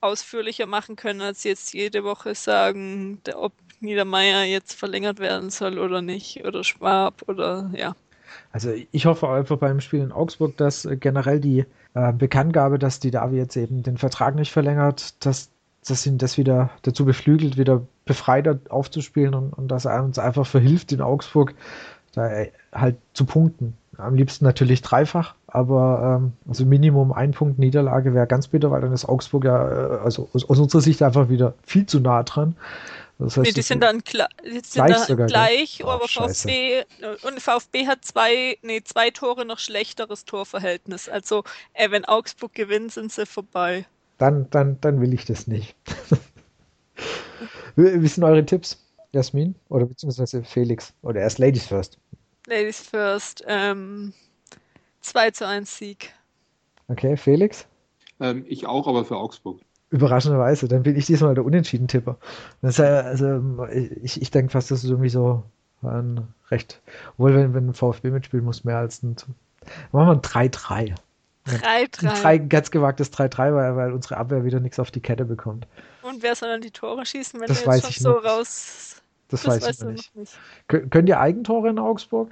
ausführlicher 0.00 0.66
machen 0.66 0.96
können, 0.96 1.20
als 1.20 1.44
jetzt 1.44 1.74
jede 1.74 2.04
Woche 2.04 2.34
sagen, 2.34 3.20
ob 3.34 3.52
Niedermeyer 3.80 4.44
jetzt 4.44 4.74
verlängert 4.74 5.18
werden 5.18 5.50
soll 5.50 5.78
oder 5.78 6.02
nicht, 6.02 6.44
oder 6.44 6.64
Schwab 6.64 7.22
oder 7.26 7.70
ja. 7.74 7.94
Also 8.50 8.72
ich 8.90 9.06
hoffe 9.06 9.28
einfach 9.28 9.58
beim 9.58 9.80
Spiel 9.80 10.00
in 10.00 10.12
Augsburg, 10.12 10.56
dass 10.56 10.88
generell 11.00 11.40
die 11.40 11.64
äh, 11.94 12.12
Bekanntgabe, 12.12 12.78
dass 12.78 13.00
die 13.00 13.10
Davi 13.10 13.36
jetzt 13.36 13.56
eben 13.56 13.82
den 13.82 13.98
Vertrag 13.98 14.34
nicht 14.34 14.52
verlängert, 14.52 15.24
dass, 15.24 15.50
dass 15.86 16.06
ihn 16.06 16.18
das 16.18 16.38
wieder 16.38 16.70
dazu 16.82 17.04
beflügelt, 17.04 17.56
wieder 17.56 17.86
befreiter 18.04 18.58
aufzuspielen 18.68 19.34
und, 19.34 19.52
und 19.52 19.68
dass 19.68 19.84
er 19.84 20.02
uns 20.02 20.18
einfach 20.18 20.46
verhilft 20.46 20.92
in 20.92 21.00
Augsburg, 21.00 21.54
da 22.14 22.30
halt 22.72 22.96
zu 23.14 23.24
punkten. 23.24 23.76
Am 23.98 24.14
liebsten 24.14 24.44
natürlich 24.44 24.82
dreifach, 24.82 25.34
aber 25.46 26.20
ähm, 26.20 26.32
also 26.48 26.64
Minimum 26.64 27.12
ein 27.12 27.32
Punkt 27.32 27.58
Niederlage 27.58 28.14
wäre 28.14 28.26
ganz 28.26 28.48
bitter, 28.48 28.70
weil 28.70 28.80
dann 28.80 28.92
ist 28.92 29.04
Augsburg 29.04 29.44
ja 29.44 29.68
äh, 29.68 29.98
also 30.00 30.28
aus, 30.32 30.48
aus, 30.48 30.58
unserer 30.58 30.80
Sicht 30.80 31.02
einfach 31.02 31.28
wieder 31.28 31.54
viel 31.64 31.86
zu 31.86 32.00
nah 32.00 32.22
dran. 32.22 32.56
Das 33.18 33.36
heißt, 33.36 33.46
nee, 33.46 33.52
die 33.52 33.62
sind 33.62 33.82
dann, 33.82 34.00
gl 34.00 34.26
die 34.44 34.60
sind 34.64 34.86
gleich, 34.86 34.96
sogar, 34.98 35.26
gleich 35.26 35.84
aber 35.84 36.08
VfB 36.08 36.78
äh, 36.78 36.84
und 37.22 37.40
VfB 37.40 37.86
hat 37.86 38.04
zwei, 38.04 38.56
nee, 38.62 38.82
zwei 38.82 39.10
Tore 39.10 39.44
noch 39.44 39.58
schlechteres 39.58 40.24
Torverhältnis. 40.24 41.08
Also 41.08 41.44
äh, 41.74 41.90
wenn 41.90 42.06
Augsburg 42.06 42.54
gewinnt, 42.54 42.92
sind 42.92 43.12
sie 43.12 43.26
vorbei. 43.26 43.84
Dann, 44.18 44.48
dann, 44.50 44.80
dann 44.80 45.00
will 45.00 45.12
ich 45.12 45.26
das 45.26 45.46
nicht. 45.46 45.76
Wie 47.76 48.06
sind 48.06 48.24
eure 48.24 48.44
Tipps? 48.44 48.78
Jasmin 49.12 49.54
oder 49.68 49.86
beziehungsweise 49.86 50.42
Felix 50.42 50.94
oder 51.02 51.20
erst 51.20 51.38
Ladies 51.38 51.66
First. 51.66 51.98
Ladies 52.46 52.80
First. 52.80 53.44
Ähm, 53.46 54.12
2 55.00 55.30
zu 55.32 55.46
1 55.46 55.78
Sieg. 55.78 56.12
Okay, 56.88 57.16
Felix? 57.16 57.66
Ähm, 58.20 58.44
ich 58.48 58.66
auch, 58.66 58.86
aber 58.86 59.04
für 59.04 59.16
Augsburg. 59.16 59.60
Überraschenderweise, 59.90 60.68
dann 60.68 60.82
bin 60.82 60.96
ich 60.96 61.06
diesmal 61.06 61.34
der 61.34 61.44
Unentschieden-Tipper. 61.44 62.16
also, 62.62 63.66
ich, 64.02 64.22
ich 64.22 64.30
denke 64.30 64.52
fast, 64.52 64.70
das 64.70 64.84
ist 64.84 64.90
irgendwie 64.90 65.10
so 65.10 65.44
ein 65.82 66.26
recht. 66.50 66.80
Obwohl, 67.12 67.34
wenn, 67.34 67.52
wenn 67.54 67.68
ein 67.68 67.74
VfB 67.74 68.10
mitspielt, 68.10 68.44
muss 68.44 68.64
mehr 68.64 68.78
als 68.78 69.02
ein. 69.02 69.16
Machen 69.92 70.06
wir 70.08 70.12
ein 70.12 70.50
3-3. 70.50 70.94
3-3. 71.46 72.24
Ein 72.24 72.48
ganz 72.48 72.70
gewagtes 72.70 73.12
3-3, 73.12 73.54
weil, 73.54 73.76
weil 73.76 73.92
unsere 73.92 74.16
Abwehr 74.16 74.44
wieder 74.44 74.60
nichts 74.60 74.78
auf 74.78 74.90
die 74.90 75.00
Kette 75.00 75.24
bekommt. 75.24 75.66
Und 76.02 76.22
wer 76.22 76.34
soll 76.34 76.48
dann 76.48 76.60
die 76.60 76.70
Tore 76.70 77.06
schießen, 77.06 77.40
wenn 77.40 77.48
das 77.48 77.64
wir 77.64 77.74
jetzt 77.74 77.92
schon 77.92 78.02
so 78.02 78.10
noch. 78.10 78.24
raus 78.24 79.02
das, 79.28 79.42
das 79.42 79.62
weiß 79.62 79.80
ich 79.80 79.86
nicht. 79.86 80.16
nicht. 80.16 80.38
Könnt 80.68 81.08
ihr 81.08 81.18
Eigentore 81.18 81.70
in 81.70 81.78
Augsburg? 81.78 82.30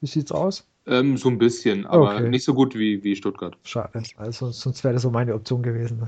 Wie 0.00 0.06
sieht's 0.06 0.32
aus? 0.32 0.66
Ähm, 0.86 1.16
so 1.16 1.28
ein 1.28 1.38
bisschen, 1.38 1.86
aber 1.86 2.16
okay. 2.16 2.28
nicht 2.28 2.44
so 2.44 2.54
gut 2.54 2.74
wie, 2.74 3.02
wie 3.04 3.16
Stuttgart. 3.16 3.56
Schade. 3.62 4.02
Also 4.16 4.50
sonst 4.50 4.84
wäre 4.84 4.94
das 4.94 5.02
so 5.02 5.10
meine 5.10 5.34
Option 5.34 5.62
gewesen. 5.62 6.06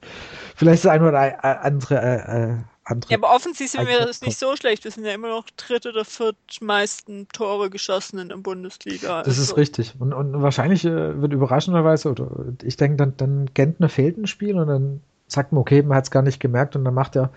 Vielleicht 0.56 0.84
das 0.84 0.90
eine 0.90 1.06
oder 1.06 1.44
andere 1.64 1.94
äh, 2.00 2.52
äh 2.52 2.56
andere. 2.86 3.10
Ja, 3.10 3.18
aber 3.18 3.34
offensiv 3.34 3.70
sind 3.70 3.86
wir 3.86 3.98
das 4.00 4.22
nicht 4.22 4.38
so 4.38 4.56
schlecht. 4.56 4.84
Wir 4.84 4.90
sind 4.90 5.04
ja 5.04 5.12
immer 5.12 5.28
noch 5.28 5.44
dritte 5.56 5.90
oder 5.90 6.04
viertmeisten 6.04 7.28
Tore 7.32 7.68
geschossen 7.68 8.18
in 8.18 8.28
der 8.28 8.36
Bundesliga. 8.36 9.22
Das 9.22 9.38
also. 9.38 9.42
ist 9.42 9.56
richtig. 9.56 9.94
Und, 9.98 10.12
und 10.12 10.40
wahrscheinlich 10.40 10.84
äh, 10.84 11.20
wird 11.20 11.32
überraschenderweise, 11.32 12.10
oder 12.10 12.30
ich 12.62 12.76
denke, 12.76 12.96
dann, 12.96 13.16
dann 13.16 13.50
Gentner 13.54 13.88
fehlt 13.88 14.16
ein 14.18 14.26
Spiel 14.26 14.56
und 14.56 14.68
dann 14.68 15.00
sagt 15.26 15.52
man, 15.52 15.60
okay, 15.60 15.82
man 15.82 15.96
hat 15.96 16.04
es 16.04 16.10
gar 16.10 16.22
nicht 16.22 16.40
gemerkt 16.40 16.76
und 16.76 16.84
dann 16.84 16.94
macht 16.94 17.16
er 17.16 17.30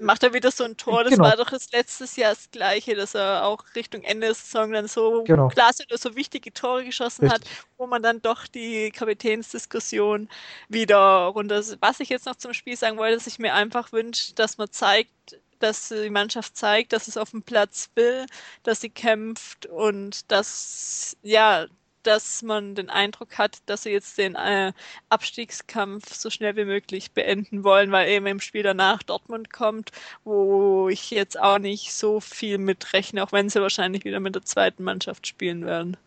macht 0.00 0.22
er 0.22 0.32
wieder 0.32 0.50
so 0.50 0.64
ein 0.64 0.76
Tor. 0.76 1.04
Das 1.04 1.12
genau. 1.12 1.24
war 1.24 1.36
doch 1.36 1.50
das 1.50 1.70
letztes 1.72 2.16
Jahr 2.16 2.34
das 2.34 2.50
gleiche, 2.50 2.94
dass 2.94 3.14
er 3.14 3.44
auch 3.44 3.64
Richtung 3.74 4.02
Ende 4.02 4.26
der 4.28 4.34
Saison 4.34 4.72
dann 4.72 4.88
so 4.88 5.24
genau. 5.24 5.48
klasse 5.48 5.84
oder 5.88 5.98
so 5.98 6.16
wichtige 6.16 6.52
Tore 6.52 6.84
geschossen 6.84 7.28
Richtig. 7.28 7.50
hat, 7.50 7.66
wo 7.76 7.86
man 7.86 8.02
dann 8.02 8.22
doch 8.22 8.46
die 8.46 8.90
Kapitänsdiskussion 8.90 10.28
wieder 10.68 11.26
runter. 11.26 11.62
Was 11.80 12.00
ich 12.00 12.08
jetzt 12.08 12.26
noch 12.26 12.36
zum 12.36 12.54
Spiel 12.54 12.76
sagen 12.76 12.98
wollte, 12.98 13.16
dass 13.16 13.26
ich 13.26 13.38
mir 13.38 13.54
einfach 13.54 13.92
wünsche, 13.92 14.34
dass 14.34 14.58
man 14.58 14.70
zeigt, 14.70 15.10
dass 15.58 15.88
die 15.88 16.10
Mannschaft 16.10 16.56
zeigt, 16.56 16.92
dass 16.92 17.08
es 17.08 17.16
auf 17.16 17.30
dem 17.30 17.42
Platz 17.42 17.90
will, 17.94 18.26
dass 18.62 18.80
sie 18.80 18.90
kämpft 18.90 19.66
und 19.66 20.30
dass 20.30 21.16
ja 21.22 21.66
dass 22.08 22.42
man 22.42 22.74
den 22.74 22.88
Eindruck 22.88 23.36
hat, 23.36 23.58
dass 23.66 23.82
sie 23.82 23.90
jetzt 23.90 24.16
den 24.16 24.34
äh, 24.34 24.72
Abstiegskampf 25.10 26.14
so 26.14 26.30
schnell 26.30 26.56
wie 26.56 26.64
möglich 26.64 27.12
beenden 27.12 27.64
wollen, 27.64 27.92
weil 27.92 28.08
eben 28.08 28.26
im 28.26 28.40
Spiel 28.40 28.62
danach 28.62 29.02
Dortmund 29.02 29.52
kommt, 29.52 29.92
wo 30.24 30.88
ich 30.88 31.10
jetzt 31.10 31.38
auch 31.38 31.58
nicht 31.58 31.92
so 31.92 32.20
viel 32.20 32.56
mitrechne, 32.56 33.22
auch 33.22 33.32
wenn 33.32 33.50
sie 33.50 33.60
wahrscheinlich 33.60 34.06
wieder 34.06 34.20
mit 34.20 34.34
der 34.34 34.42
zweiten 34.42 34.84
Mannschaft 34.84 35.26
spielen 35.26 35.66
werden. 35.66 35.98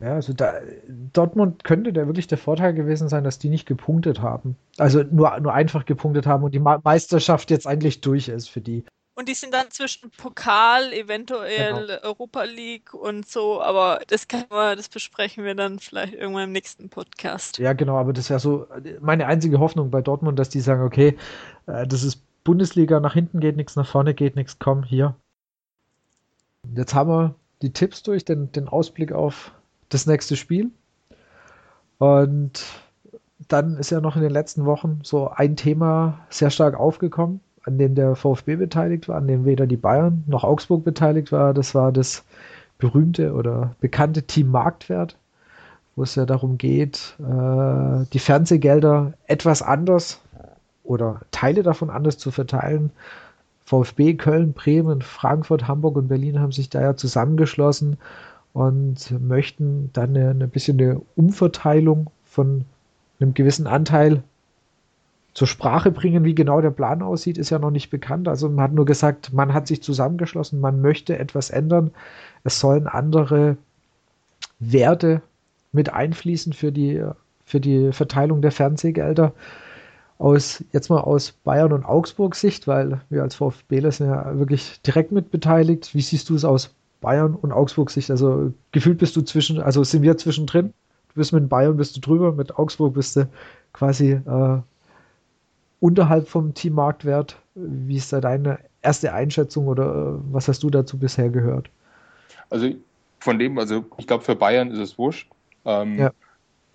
Ja, 0.00 0.14
also 0.14 0.32
da, 0.32 0.54
Dortmund 1.12 1.64
könnte 1.64 1.92
da 1.92 2.06
wirklich 2.06 2.26
der 2.26 2.38
Vorteil 2.38 2.72
gewesen 2.72 3.10
sein, 3.10 3.22
dass 3.22 3.38
die 3.38 3.50
nicht 3.50 3.66
gepunktet 3.66 4.22
haben. 4.22 4.56
Also 4.78 5.02
nur, 5.02 5.38
nur 5.38 5.52
einfach 5.52 5.84
gepunktet 5.84 6.26
haben 6.26 6.42
und 6.42 6.54
die 6.54 6.60
Meisterschaft 6.60 7.50
jetzt 7.50 7.66
eigentlich 7.66 8.00
durch 8.00 8.28
ist 8.28 8.48
für 8.48 8.62
die. 8.62 8.84
Und 9.14 9.28
die 9.28 9.34
sind 9.34 9.52
dann 9.52 9.70
zwischen 9.70 10.10
Pokal, 10.10 10.92
eventuell 10.94 11.86
genau. 11.86 12.02
Europa 12.02 12.44
League 12.44 12.94
und 12.94 13.28
so, 13.28 13.60
aber 13.60 14.00
das 14.06 14.26
kann 14.26 14.44
man, 14.48 14.76
das 14.76 14.88
besprechen 14.88 15.44
wir 15.44 15.54
dann 15.54 15.78
vielleicht 15.78 16.14
irgendwann 16.14 16.44
im 16.44 16.52
nächsten 16.52 16.88
Podcast. 16.88 17.58
Ja, 17.58 17.74
genau, 17.74 17.98
aber 17.98 18.14
das 18.14 18.30
wäre 18.30 18.40
so 18.40 18.66
meine 19.00 19.26
einzige 19.26 19.58
Hoffnung 19.60 19.90
bei 19.90 20.00
Dortmund, 20.00 20.38
dass 20.38 20.48
die 20.48 20.60
sagen, 20.60 20.82
okay, 20.82 21.18
äh, 21.66 21.86
das 21.86 22.04
ist 22.04 22.22
Bundesliga, 22.42 23.00
nach 23.00 23.12
hinten 23.12 23.40
geht 23.40 23.56
nichts, 23.56 23.76
nach 23.76 23.86
vorne 23.86 24.14
geht 24.14 24.34
nichts, 24.34 24.58
komm, 24.58 24.82
hier. 24.82 25.14
Jetzt 26.74 26.94
haben 26.94 27.10
wir 27.10 27.34
die 27.60 27.72
Tipps 27.72 28.02
durch, 28.02 28.24
den, 28.24 28.50
den 28.52 28.66
Ausblick 28.66 29.12
auf 29.12 29.52
das 29.90 30.06
nächste 30.06 30.36
Spiel. 30.36 30.70
Und 31.98 32.64
dann 33.48 33.76
ist 33.76 33.90
ja 33.90 34.00
noch 34.00 34.16
in 34.16 34.22
den 34.22 34.32
letzten 34.32 34.64
Wochen 34.64 35.00
so 35.02 35.28
ein 35.28 35.56
Thema 35.56 36.26
sehr 36.30 36.50
stark 36.50 36.74
aufgekommen 36.74 37.40
an 37.64 37.78
dem 37.78 37.94
der 37.94 38.16
VfB 38.16 38.56
beteiligt 38.56 39.08
war, 39.08 39.16
an 39.16 39.26
dem 39.26 39.44
weder 39.44 39.66
die 39.66 39.76
Bayern 39.76 40.24
noch 40.26 40.44
Augsburg 40.44 40.84
beteiligt 40.84 41.32
war. 41.32 41.54
Das 41.54 41.74
war 41.74 41.92
das 41.92 42.24
berühmte 42.78 43.34
oder 43.34 43.76
bekannte 43.80 44.24
Team 44.24 44.50
Marktwert, 44.50 45.16
wo 45.94 46.02
es 46.02 46.14
ja 46.14 46.26
darum 46.26 46.58
geht, 46.58 47.16
äh, 47.20 48.04
die 48.12 48.18
Fernsehgelder 48.18 49.12
etwas 49.26 49.62
anders 49.62 50.20
oder 50.82 51.20
Teile 51.30 51.62
davon 51.62 51.90
anders 51.90 52.18
zu 52.18 52.30
verteilen. 52.30 52.90
VfB, 53.64 54.14
Köln, 54.14 54.52
Bremen, 54.52 55.00
Frankfurt, 55.00 55.68
Hamburg 55.68 55.96
und 55.96 56.08
Berlin 56.08 56.40
haben 56.40 56.52
sich 56.52 56.68
da 56.68 56.82
ja 56.82 56.96
zusammengeschlossen 56.96 57.96
und 58.52 59.14
möchten 59.20 59.90
dann 59.92 60.16
eine, 60.16 60.30
eine 60.30 60.48
bisschen 60.48 60.78
eine 60.80 61.00
Umverteilung 61.14 62.10
von 62.24 62.64
einem 63.20 63.34
gewissen 63.34 63.66
Anteil 63.66 64.22
zur 65.34 65.46
Sprache 65.46 65.90
bringen, 65.90 66.24
wie 66.24 66.34
genau 66.34 66.60
der 66.60 66.70
Plan 66.70 67.02
aussieht, 67.02 67.38
ist 67.38 67.50
ja 67.50 67.58
noch 67.58 67.70
nicht 67.70 67.90
bekannt. 67.90 68.28
Also 68.28 68.48
man 68.48 68.64
hat 68.64 68.72
nur 68.72 68.84
gesagt, 68.84 69.32
man 69.32 69.54
hat 69.54 69.66
sich 69.66 69.82
zusammengeschlossen, 69.82 70.60
man 70.60 70.80
möchte 70.80 71.18
etwas 71.18 71.50
ändern. 71.50 71.90
Es 72.44 72.60
sollen 72.60 72.86
andere 72.86 73.56
Werte 74.58 75.22
mit 75.72 75.92
einfließen 75.92 76.52
für 76.52 76.70
die, 76.70 77.02
für 77.46 77.60
die 77.60 77.92
Verteilung 77.92 78.42
der 78.42 78.52
Fernsehgelder. 78.52 79.32
Aus, 80.18 80.62
jetzt 80.70 80.88
mal 80.88 81.00
aus 81.00 81.32
Bayern 81.32 81.72
und 81.72 81.84
Augsburg 81.84 82.36
Sicht, 82.36 82.68
weil 82.68 83.00
wir 83.08 83.22
als 83.22 83.34
VfB 83.34 83.90
sind 83.90 84.06
ja 84.06 84.38
wirklich 84.38 84.80
direkt 84.82 85.10
mit 85.10 85.30
beteiligt. 85.30 85.94
Wie 85.94 86.02
siehst 86.02 86.28
du 86.28 86.36
es 86.36 86.44
aus 86.44 86.74
Bayern 87.00 87.34
und 87.34 87.52
Augsburg 87.52 87.90
Sicht? 87.90 88.10
Also 88.10 88.52
gefühlt 88.70 88.98
bist 88.98 89.16
du 89.16 89.22
zwischen, 89.22 89.60
also 89.60 89.82
sind 89.82 90.02
wir 90.02 90.16
zwischendrin. 90.18 90.74
Du 91.08 91.14
bist 91.16 91.32
mit 91.32 91.48
Bayern 91.48 91.76
bist 91.76 91.96
du 91.96 92.00
drüber, 92.00 92.32
mit 92.32 92.56
Augsburg 92.56 92.94
bist 92.94 93.16
du 93.16 93.28
quasi 93.72 94.12
äh, 94.12 94.58
unterhalb 95.82 96.28
vom 96.28 96.54
Teammarktwert. 96.54 97.36
Wie 97.56 97.96
ist 97.96 98.12
da 98.12 98.20
deine 98.20 98.60
erste 98.82 99.12
Einschätzung 99.12 99.66
oder 99.66 99.84
äh, 99.84 100.32
was 100.32 100.46
hast 100.46 100.62
du 100.62 100.70
dazu 100.70 100.96
bisher 100.96 101.28
gehört? 101.28 101.68
Also 102.50 102.68
von 103.18 103.38
dem, 103.38 103.58
also 103.58 103.84
ich 103.98 104.06
glaube 104.06 104.22
für 104.22 104.36
Bayern 104.36 104.70
ist 104.70 104.78
es 104.78 104.96
wurscht, 104.96 105.28
ähm, 105.64 105.98
ja. 105.98 106.12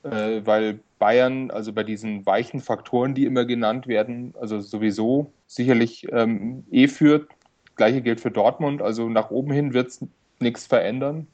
äh, 0.03 0.45
weil 0.45 0.79
Bayern, 0.99 1.51
also 1.51 1.71
bei 1.71 1.83
diesen 1.83 2.25
weichen 2.25 2.59
Faktoren, 2.59 3.15
die 3.15 3.25
immer 3.25 3.45
genannt 3.45 3.87
werden, 3.87 4.33
also 4.39 4.59
sowieso 4.59 5.31
sicherlich 5.45 6.07
ähm, 6.11 6.65
eh 6.69 6.87
führt. 6.87 7.29
Gleiche 7.77 8.01
gilt 8.01 8.19
für 8.19 8.31
Dortmund, 8.31 8.81
also 8.81 9.07
nach 9.07 9.31
oben 9.31 9.51
hin 9.51 9.73
wird 9.73 9.87
es 9.87 10.05
nichts 10.39 10.65
verändern. 10.65 11.27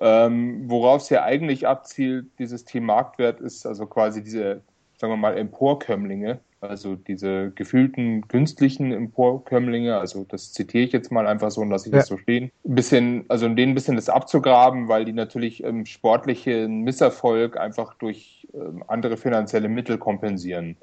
Ähm, 0.00 0.68
worauf 0.68 1.02
es 1.02 1.10
ja 1.10 1.22
eigentlich 1.22 1.68
abzielt, 1.68 2.26
dieses 2.40 2.64
Thema 2.64 2.94
Marktwert, 2.94 3.40
ist 3.40 3.66
also 3.66 3.86
quasi 3.86 4.24
diese, 4.24 4.62
sagen 4.96 5.12
wir 5.12 5.16
mal, 5.16 5.36
Emporkömmlinge, 5.36 6.40
also 6.62 6.94
diese 6.94 7.50
gefühlten 7.50 8.28
künstlichen 8.28 8.92
Emporkömmlinge, 8.92 9.98
also 9.98 10.24
das 10.24 10.52
zitiere 10.52 10.84
ich 10.84 10.92
jetzt 10.92 11.10
mal 11.10 11.26
einfach 11.26 11.50
so 11.50 11.60
und 11.60 11.70
lasse 11.70 11.88
ich 11.88 11.92
ja. 11.92 11.98
das 11.98 12.08
so 12.08 12.16
stehen, 12.16 12.52
ein 12.64 12.74
bisschen, 12.74 13.24
also 13.28 13.46
in 13.46 13.56
denen 13.56 13.72
ein 13.72 13.74
bisschen 13.74 13.96
das 13.96 14.08
abzugraben, 14.08 14.88
weil 14.88 15.04
die 15.04 15.12
natürlich 15.12 15.64
ähm, 15.64 15.86
sportlichen 15.86 16.82
Misserfolg 16.82 17.56
einfach 17.56 17.94
durch 17.94 18.46
ähm, 18.54 18.84
andere 18.86 19.16
finanzielle 19.16 19.68
Mittel 19.68 19.98
kompensieren. 19.98 20.76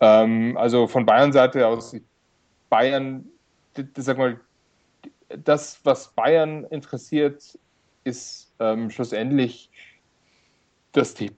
Ähm, 0.00 0.56
also 0.56 0.88
von 0.88 1.06
Bayern 1.06 1.32
Seite 1.32 1.66
aus, 1.66 1.96
Bayern, 2.68 3.24
sag 3.96 4.18
mal, 4.18 4.40
das, 5.28 5.80
was 5.84 6.08
Bayern 6.08 6.64
interessiert, 6.64 7.58
ist 8.02 8.52
ähm, 8.58 8.90
schlussendlich 8.90 9.70
das, 10.92 11.14
die 11.14 11.30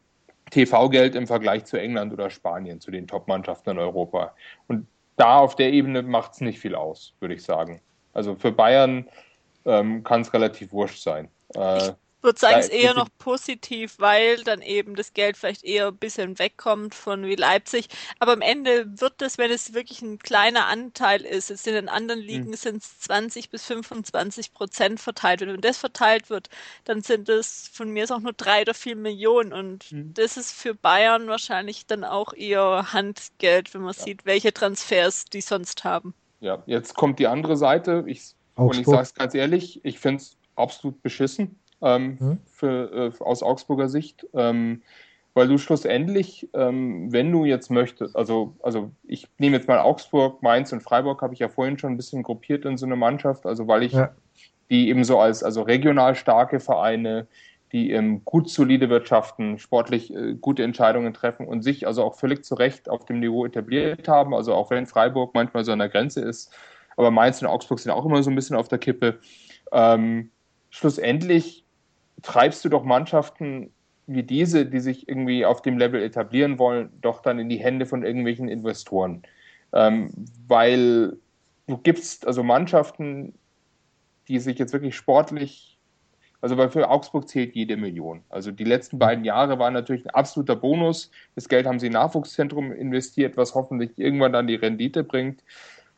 TV-Geld 0.56 1.14
im 1.14 1.26
Vergleich 1.26 1.66
zu 1.66 1.78
England 1.78 2.14
oder 2.14 2.30
Spanien, 2.30 2.80
zu 2.80 2.90
den 2.90 3.06
Top-Mannschaften 3.06 3.70
in 3.70 3.78
Europa. 3.78 4.34
Und 4.68 4.86
da 5.16 5.38
auf 5.38 5.54
der 5.54 5.70
Ebene 5.70 6.02
macht 6.02 6.32
es 6.32 6.40
nicht 6.40 6.58
viel 6.58 6.74
aus, 6.74 7.14
würde 7.20 7.34
ich 7.34 7.42
sagen. 7.42 7.82
Also 8.14 8.36
für 8.36 8.52
Bayern 8.52 9.06
ähm, 9.66 10.02
kann 10.02 10.22
es 10.22 10.32
relativ 10.32 10.72
wurscht 10.72 11.02
sein. 11.02 11.28
Äh, 11.54 11.92
würde 12.22 12.38
sagen, 12.38 12.58
es 12.58 12.66
ist 12.66 12.74
eher 12.74 12.94
noch 12.94 13.08
positiv, 13.18 13.96
weil 13.98 14.42
dann 14.42 14.62
eben 14.62 14.96
das 14.96 15.12
Geld 15.12 15.36
vielleicht 15.36 15.64
eher 15.64 15.88
ein 15.88 15.96
bisschen 15.96 16.38
wegkommt 16.38 16.94
von 16.94 17.24
wie 17.24 17.34
Leipzig. 17.34 17.88
Aber 18.18 18.32
am 18.32 18.42
Ende 18.42 19.00
wird 19.00 19.22
es, 19.22 19.38
wenn 19.38 19.50
es 19.50 19.74
wirklich 19.74 20.02
ein 20.02 20.18
kleiner 20.18 20.66
Anteil 20.66 21.22
ist, 21.22 21.50
jetzt 21.50 21.66
in 21.66 21.74
den 21.74 21.88
anderen 21.88 22.20
hm. 22.20 22.26
Ligen 22.26 22.50
mhm. 22.50 22.54
sind 22.54 22.82
es 22.82 22.98
20 23.00 23.50
bis 23.50 23.64
25 23.66 24.52
Prozent 24.52 25.00
verteilt. 25.00 25.42
Und 25.42 25.48
wenn 25.48 25.60
das 25.60 25.78
verteilt 25.78 26.30
wird, 26.30 26.48
dann 26.84 27.02
sind 27.02 27.28
es 27.28 27.70
von 27.72 27.90
mir 27.90 28.06
auch 28.10 28.20
nur 28.20 28.32
drei 28.32 28.62
oder 28.62 28.74
vier 28.74 28.96
Millionen. 28.96 29.52
Und 29.52 29.90
mhm. 29.92 30.14
das 30.14 30.36
ist 30.36 30.52
für 30.52 30.74
Bayern 30.74 31.28
wahrscheinlich 31.28 31.86
dann 31.86 32.04
auch 32.04 32.32
eher 32.32 32.92
Handgeld, 32.92 33.72
wenn 33.74 33.82
man 33.82 33.94
ja. 33.94 34.04
sieht, 34.04 34.24
welche 34.26 34.52
Transfers 34.52 35.24
die 35.26 35.40
sonst 35.40 35.84
haben. 35.84 36.14
Ja, 36.40 36.62
jetzt 36.66 36.94
kommt 36.94 37.18
die 37.18 37.26
andere 37.26 37.56
Seite. 37.56 38.04
Ich, 38.06 38.34
und 38.54 38.78
ich 38.78 38.86
sage 38.86 39.02
es 39.02 39.14
ganz 39.14 39.34
ehrlich, 39.34 39.80
ich 39.84 39.98
finde 39.98 40.22
es 40.22 40.36
absolut 40.54 41.02
beschissen 41.02 41.58
ähm, 41.82 42.16
mhm. 42.18 42.38
für, 42.46 43.12
äh, 43.18 43.22
aus 43.22 43.42
Augsburger 43.42 43.88
Sicht. 43.88 44.26
Ähm, 44.34 44.82
weil 45.36 45.48
du 45.48 45.58
schlussendlich, 45.58 46.48
ähm, 46.54 47.12
wenn 47.12 47.30
du 47.30 47.44
jetzt 47.44 47.70
möchtest, 47.70 48.16
also, 48.16 48.56
also 48.62 48.90
ich 49.06 49.28
nehme 49.36 49.56
jetzt 49.56 49.68
mal 49.68 49.78
Augsburg, 49.78 50.42
Mainz 50.42 50.72
und 50.72 50.82
Freiburg, 50.82 51.20
habe 51.20 51.34
ich 51.34 51.40
ja 51.40 51.50
vorhin 51.50 51.78
schon 51.78 51.92
ein 51.92 51.98
bisschen 51.98 52.22
gruppiert 52.22 52.64
in 52.64 52.78
so 52.78 52.86
eine 52.86 52.96
Mannschaft, 52.96 53.44
also 53.44 53.68
weil 53.68 53.82
ich 53.82 53.92
ja. 53.92 54.14
die 54.70 54.88
eben 54.88 55.04
so 55.04 55.20
als 55.20 55.42
also 55.42 55.60
regional 55.60 56.14
starke 56.14 56.58
Vereine, 56.58 57.26
die 57.72 57.90
ähm, 57.90 58.24
gut 58.24 58.48
solide 58.48 58.88
wirtschaften, 58.88 59.58
sportlich 59.58 60.10
äh, 60.14 60.36
gute 60.40 60.62
Entscheidungen 60.62 61.12
treffen 61.12 61.46
und 61.46 61.60
sich 61.60 61.86
also 61.86 62.02
auch 62.02 62.14
völlig 62.14 62.42
zu 62.42 62.54
Recht 62.54 62.88
auf 62.88 63.04
dem 63.04 63.20
Niveau 63.20 63.44
etabliert 63.44 64.08
haben, 64.08 64.32
also 64.32 64.54
auch 64.54 64.70
wenn 64.70 64.86
Freiburg 64.86 65.34
manchmal 65.34 65.66
so 65.66 65.72
an 65.72 65.80
der 65.80 65.90
Grenze 65.90 66.22
ist, 66.22 66.50
aber 66.96 67.10
Mainz 67.10 67.42
und 67.42 67.48
Augsburg 67.48 67.78
sind 67.78 67.92
auch 67.92 68.06
immer 68.06 68.22
so 68.22 68.30
ein 68.30 68.36
bisschen 68.36 68.56
auf 68.56 68.68
der 68.68 68.78
Kippe. 68.78 69.18
Ähm, 69.70 70.30
schlussendlich 70.70 71.65
treibst 72.22 72.64
du 72.64 72.68
doch 72.68 72.84
Mannschaften 72.84 73.70
wie 74.06 74.22
diese, 74.22 74.66
die 74.66 74.80
sich 74.80 75.08
irgendwie 75.08 75.44
auf 75.44 75.62
dem 75.62 75.78
Level 75.78 76.02
etablieren 76.02 76.58
wollen, 76.58 76.90
doch 77.00 77.22
dann 77.22 77.38
in 77.38 77.48
die 77.48 77.56
Hände 77.56 77.86
von 77.86 78.04
irgendwelchen 78.04 78.48
Investoren. 78.48 79.22
Ähm, 79.72 80.10
weil 80.46 81.16
du 81.66 81.76
gibst 81.78 82.26
also 82.26 82.42
Mannschaften, 82.42 83.34
die 84.28 84.38
sich 84.38 84.58
jetzt 84.58 84.72
wirklich 84.72 84.96
sportlich, 84.96 85.78
Also 86.40 86.56
für 86.68 86.88
Augsburg 86.88 87.28
zählt 87.28 87.56
jede 87.56 87.76
Million. 87.76 88.22
Also 88.28 88.52
die 88.52 88.64
letzten 88.64 88.98
beiden 88.98 89.24
Jahre 89.24 89.58
waren 89.58 89.72
natürlich 89.74 90.04
ein 90.06 90.14
absoluter 90.14 90.54
Bonus. 90.54 91.10
Das 91.34 91.48
Geld 91.48 91.66
haben 91.66 91.80
sie 91.80 91.86
in 91.86 91.94
Nachwuchszentrum 91.94 92.72
investiert, 92.72 93.36
was 93.36 93.54
hoffentlich 93.54 93.90
irgendwann 93.96 94.32
dann 94.32 94.46
die 94.46 94.54
Rendite 94.54 95.02
bringt. 95.02 95.42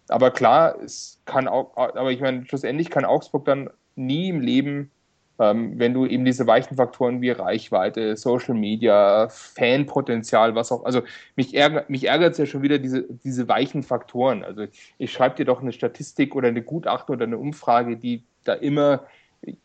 Aber 0.09 0.31
klar, 0.31 0.81
es 0.83 1.21
kann 1.27 1.49
auch, 1.49 1.77
aber 1.77 2.11
ich 2.11 2.21
meine, 2.21 2.47
schlussendlich 2.47 2.89
kann 2.89 3.05
Augsburg 3.05 3.45
dann 3.45 3.69
nie 3.97 4.31
im 4.31 4.41
Leben 4.41 4.91
ähm, 5.39 5.79
wenn 5.79 5.95
du 5.95 6.07
eben 6.07 6.25
diese 6.25 6.47
weichen 6.47 6.77
Faktoren 6.77 7.21
wie 7.21 7.31
Reichweite, 7.31 8.17
Social 8.17 8.55
Media, 8.55 9.29
Fanpotenzial, 9.29 10.55
was 10.55 10.73
auch, 10.73 10.85
also 10.85 11.03
mich 11.37 11.55
ärgert 11.55 11.91
mich 11.91 12.05
ärgert 12.05 12.33
es 12.33 12.39
ja 12.39 12.47
schon 12.47 12.63
wieder 12.63 12.79
diese, 12.79 13.05
diese 13.25 13.49
weichen 13.49 13.83
Faktoren. 13.83 14.45
Also 14.45 14.67
ich 14.99 15.13
schreibe 15.13 15.37
dir 15.37 15.45
doch 15.45 15.63
eine 15.63 15.73
Statistik 15.73 16.35
oder 16.35 16.49
eine 16.49 16.63
Gutachten 16.63 17.15
oder 17.15 17.25
eine 17.25 17.39
Umfrage, 17.39 17.97
die 17.97 18.25
da 18.45 18.55
immer, 18.55 19.07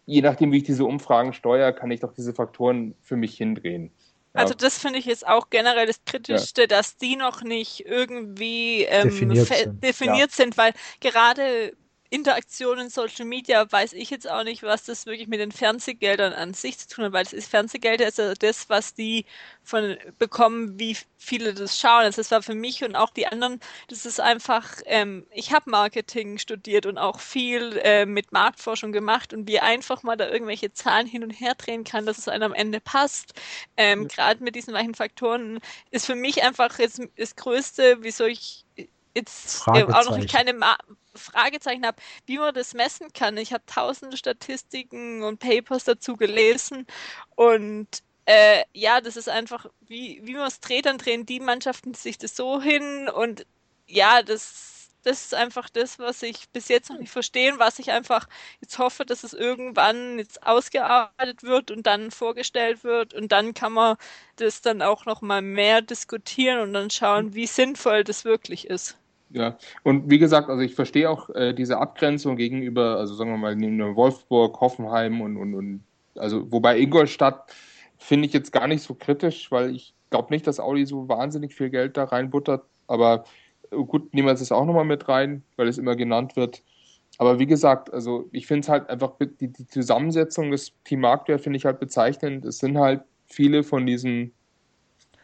je 0.05 0.21
nachdem 0.21 0.51
wie 0.51 0.57
ich 0.57 0.63
diese 0.63 0.85
Umfragen 0.85 1.33
steuere, 1.33 1.73
kann 1.73 1.91
ich 1.91 2.01
doch 2.01 2.13
diese 2.13 2.33
Faktoren 2.33 2.93
für 3.01 3.15
mich 3.15 3.35
hindrehen. 3.35 3.91
Also 4.35 4.55
das 4.55 4.79
finde 4.79 4.97
ich 4.97 5.05
jetzt 5.05 5.27
auch 5.27 5.49
generell 5.51 5.85
das 5.85 6.03
Kritischste, 6.05 6.61
ja. 6.61 6.67
dass 6.67 6.97
die 6.97 7.15
noch 7.15 7.43
nicht 7.43 7.85
irgendwie 7.85 8.83
ähm, 8.83 9.09
definiert, 9.09 9.47
sind. 9.47 9.83
definiert 9.83 10.31
ja. 10.31 10.35
sind, 10.35 10.57
weil 10.57 10.73
gerade 11.01 11.73
Interaktionen 12.13 12.91
Social 12.91 13.25
Media 13.25 13.65
weiß 13.71 13.93
ich 13.93 14.11
jetzt 14.11 14.29
auch 14.29 14.43
nicht, 14.43 14.61
was 14.61 14.83
das 14.83 15.07
wirklich 15.07 15.27
mit 15.27 15.39
den 15.39 15.51
Fernsehgeldern 15.51 16.31
an 16.31 16.53
sich 16.53 16.77
zu 16.77 16.87
tun 16.87 17.05
hat, 17.05 17.13
weil 17.13 17.23
das 17.23 17.33
ist 17.33 17.49
Fernsehgelder 17.49 18.07
ist 18.07 18.19
ja 18.19 18.35
das, 18.35 18.69
was 18.69 18.93
die 18.93 19.25
von 19.63 19.97
bekommen, 20.19 20.77
wie 20.77 20.95
viele 21.17 21.55
das 21.55 21.79
schauen. 21.79 22.03
Also 22.03 22.21
das 22.21 22.29
war 22.29 22.43
für 22.43 22.53
mich 22.53 22.83
und 22.83 22.95
auch 22.95 23.09
die 23.09 23.25
anderen, 23.25 23.59
das 23.87 24.05
ist 24.05 24.19
einfach, 24.19 24.75
ähm, 24.85 25.25
ich 25.31 25.53
habe 25.53 25.71
Marketing 25.71 26.37
studiert 26.37 26.85
und 26.85 26.99
auch 26.99 27.19
viel 27.19 27.79
äh, 27.83 28.05
mit 28.05 28.31
Marktforschung 28.31 28.91
gemacht 28.91 29.33
und 29.33 29.47
wie 29.47 29.59
einfach 29.59 30.03
mal 30.03 30.15
da 30.15 30.29
irgendwelche 30.29 30.71
Zahlen 30.71 31.07
hin 31.07 31.23
und 31.23 31.31
her 31.31 31.55
drehen 31.55 31.83
kann, 31.83 32.05
dass 32.05 32.19
es 32.19 32.27
einem 32.27 32.43
am 32.43 32.53
Ende 32.53 32.79
passt. 32.79 33.33
Ähm, 33.75 34.03
ja. 34.03 34.07
Gerade 34.09 34.43
mit 34.43 34.53
diesen 34.53 34.75
weichen 34.75 34.93
Faktoren 34.93 35.59
ist 35.89 36.05
für 36.05 36.13
mich 36.13 36.43
einfach 36.43 36.77
jetzt 36.77 37.01
das 37.17 37.35
Größte, 37.35 37.97
wieso 38.01 38.25
ich 38.25 38.65
jetzt 39.15 39.67
äh, 39.69 39.83
auch 39.85 40.05
noch 40.05 40.27
keine 40.27 40.53
Ma 40.53 40.77
Fragezeichen 41.15 41.85
habe, 41.85 42.01
wie 42.25 42.37
man 42.37 42.53
das 42.53 42.73
messen 42.73 43.11
kann. 43.13 43.37
Ich 43.37 43.53
habe 43.53 43.63
tausende 43.65 44.17
Statistiken 44.17 45.23
und 45.23 45.39
Papers 45.39 45.83
dazu 45.83 46.15
gelesen 46.17 46.87
und 47.35 47.87
äh, 48.25 48.63
ja, 48.73 49.01
das 49.01 49.17
ist 49.17 49.29
einfach, 49.29 49.65
wie, 49.81 50.21
wie 50.23 50.33
man 50.33 50.47
es 50.47 50.59
dreht, 50.59 50.85
dann 50.85 50.97
drehen 50.97 51.25
die 51.25 51.39
Mannschaften 51.39 51.93
sich 51.93 52.17
das 52.17 52.35
so 52.35 52.61
hin 52.61 53.09
und 53.09 53.45
ja, 53.87 54.23
das, 54.23 54.89
das 55.03 55.25
ist 55.25 55.33
einfach 55.33 55.69
das, 55.69 55.99
was 55.99 56.23
ich 56.23 56.49
bis 56.49 56.69
jetzt 56.69 56.89
noch 56.89 56.99
nicht 56.99 57.11
verstehe, 57.11 57.59
was 57.59 57.79
ich 57.79 57.91
einfach 57.91 58.27
jetzt 58.61 58.77
hoffe, 58.79 59.05
dass 59.05 59.23
es 59.23 59.33
irgendwann 59.33 60.19
jetzt 60.19 60.43
ausgearbeitet 60.43 61.43
wird 61.43 61.71
und 61.71 61.83
dann 61.85 62.11
vorgestellt 62.11 62.83
wird 62.83 63.13
und 63.13 63.31
dann 63.31 63.53
kann 63.53 63.73
man 63.73 63.97
das 64.37 64.61
dann 64.61 64.81
auch 64.81 65.05
noch 65.05 65.21
mal 65.21 65.41
mehr 65.41 65.81
diskutieren 65.81 66.59
und 66.61 66.73
dann 66.73 66.89
schauen, 66.89 67.33
wie 67.35 67.47
sinnvoll 67.47 68.03
das 68.05 68.23
wirklich 68.25 68.67
ist. 68.67 68.97
Ja, 69.33 69.57
und 69.81 70.11
wie 70.11 70.19
gesagt, 70.19 70.49
also 70.49 70.61
ich 70.61 70.75
verstehe 70.75 71.09
auch 71.09 71.27
äh, 71.31 71.53
diese 71.53 71.79
Abgrenzung 71.79 72.35
gegenüber, 72.35 72.97
also 72.97 73.15
sagen 73.15 73.31
wir 73.31 73.37
mal, 73.37 73.55
neben 73.55 73.95
Wolfsburg, 73.95 74.61
Hoffenheim 74.61 75.21
und, 75.21 75.37
und, 75.37 75.55
und 75.55 75.83
also 76.15 76.51
wobei 76.51 76.77
Ingolstadt 76.79 77.51
finde 77.97 78.27
ich 78.27 78.33
jetzt 78.33 78.51
gar 78.51 78.67
nicht 78.67 78.83
so 78.83 78.93
kritisch, 78.93 79.51
weil 79.51 79.75
ich 79.75 79.95
glaube 80.11 80.31
nicht, 80.31 80.45
dass 80.45 80.59
Audi 80.59 80.85
so 80.85 81.09
wahnsinnig 81.09 81.55
viel 81.55 81.71
Geld 81.71 81.97
da 81.97 82.03
reinbuttert, 82.03 82.63
aber 82.85 83.23
äh, 83.71 83.77
gut, 83.77 84.13
nehmen 84.13 84.27
wir 84.27 84.33
es 84.33 84.51
auch 84.51 84.65
nochmal 84.65 84.85
mit 84.85 85.09
rein, 85.09 85.43
weil 85.55 85.67
es 85.67 85.79
immer 85.79 85.95
genannt 85.95 86.35
wird. 86.35 86.61
Aber 87.17 87.39
wie 87.39 87.47
gesagt, 87.47 87.91
also 87.91 88.29
ich 88.31 88.45
finde 88.45 88.61
es 88.61 88.69
halt 88.69 88.89
einfach, 88.89 89.13
die, 89.19 89.51
die 89.51 89.67
Zusammensetzung 89.67 90.51
des 90.51 90.73
Team 90.83 91.01
Marktwert 91.01 91.41
finde 91.41 91.57
ich 91.57 91.65
halt 91.65 91.79
bezeichnend. 91.79 92.45
Es 92.45 92.59
sind 92.59 92.77
halt 92.77 93.01
viele 93.25 93.63
von 93.63 93.85
diesen 93.87 94.33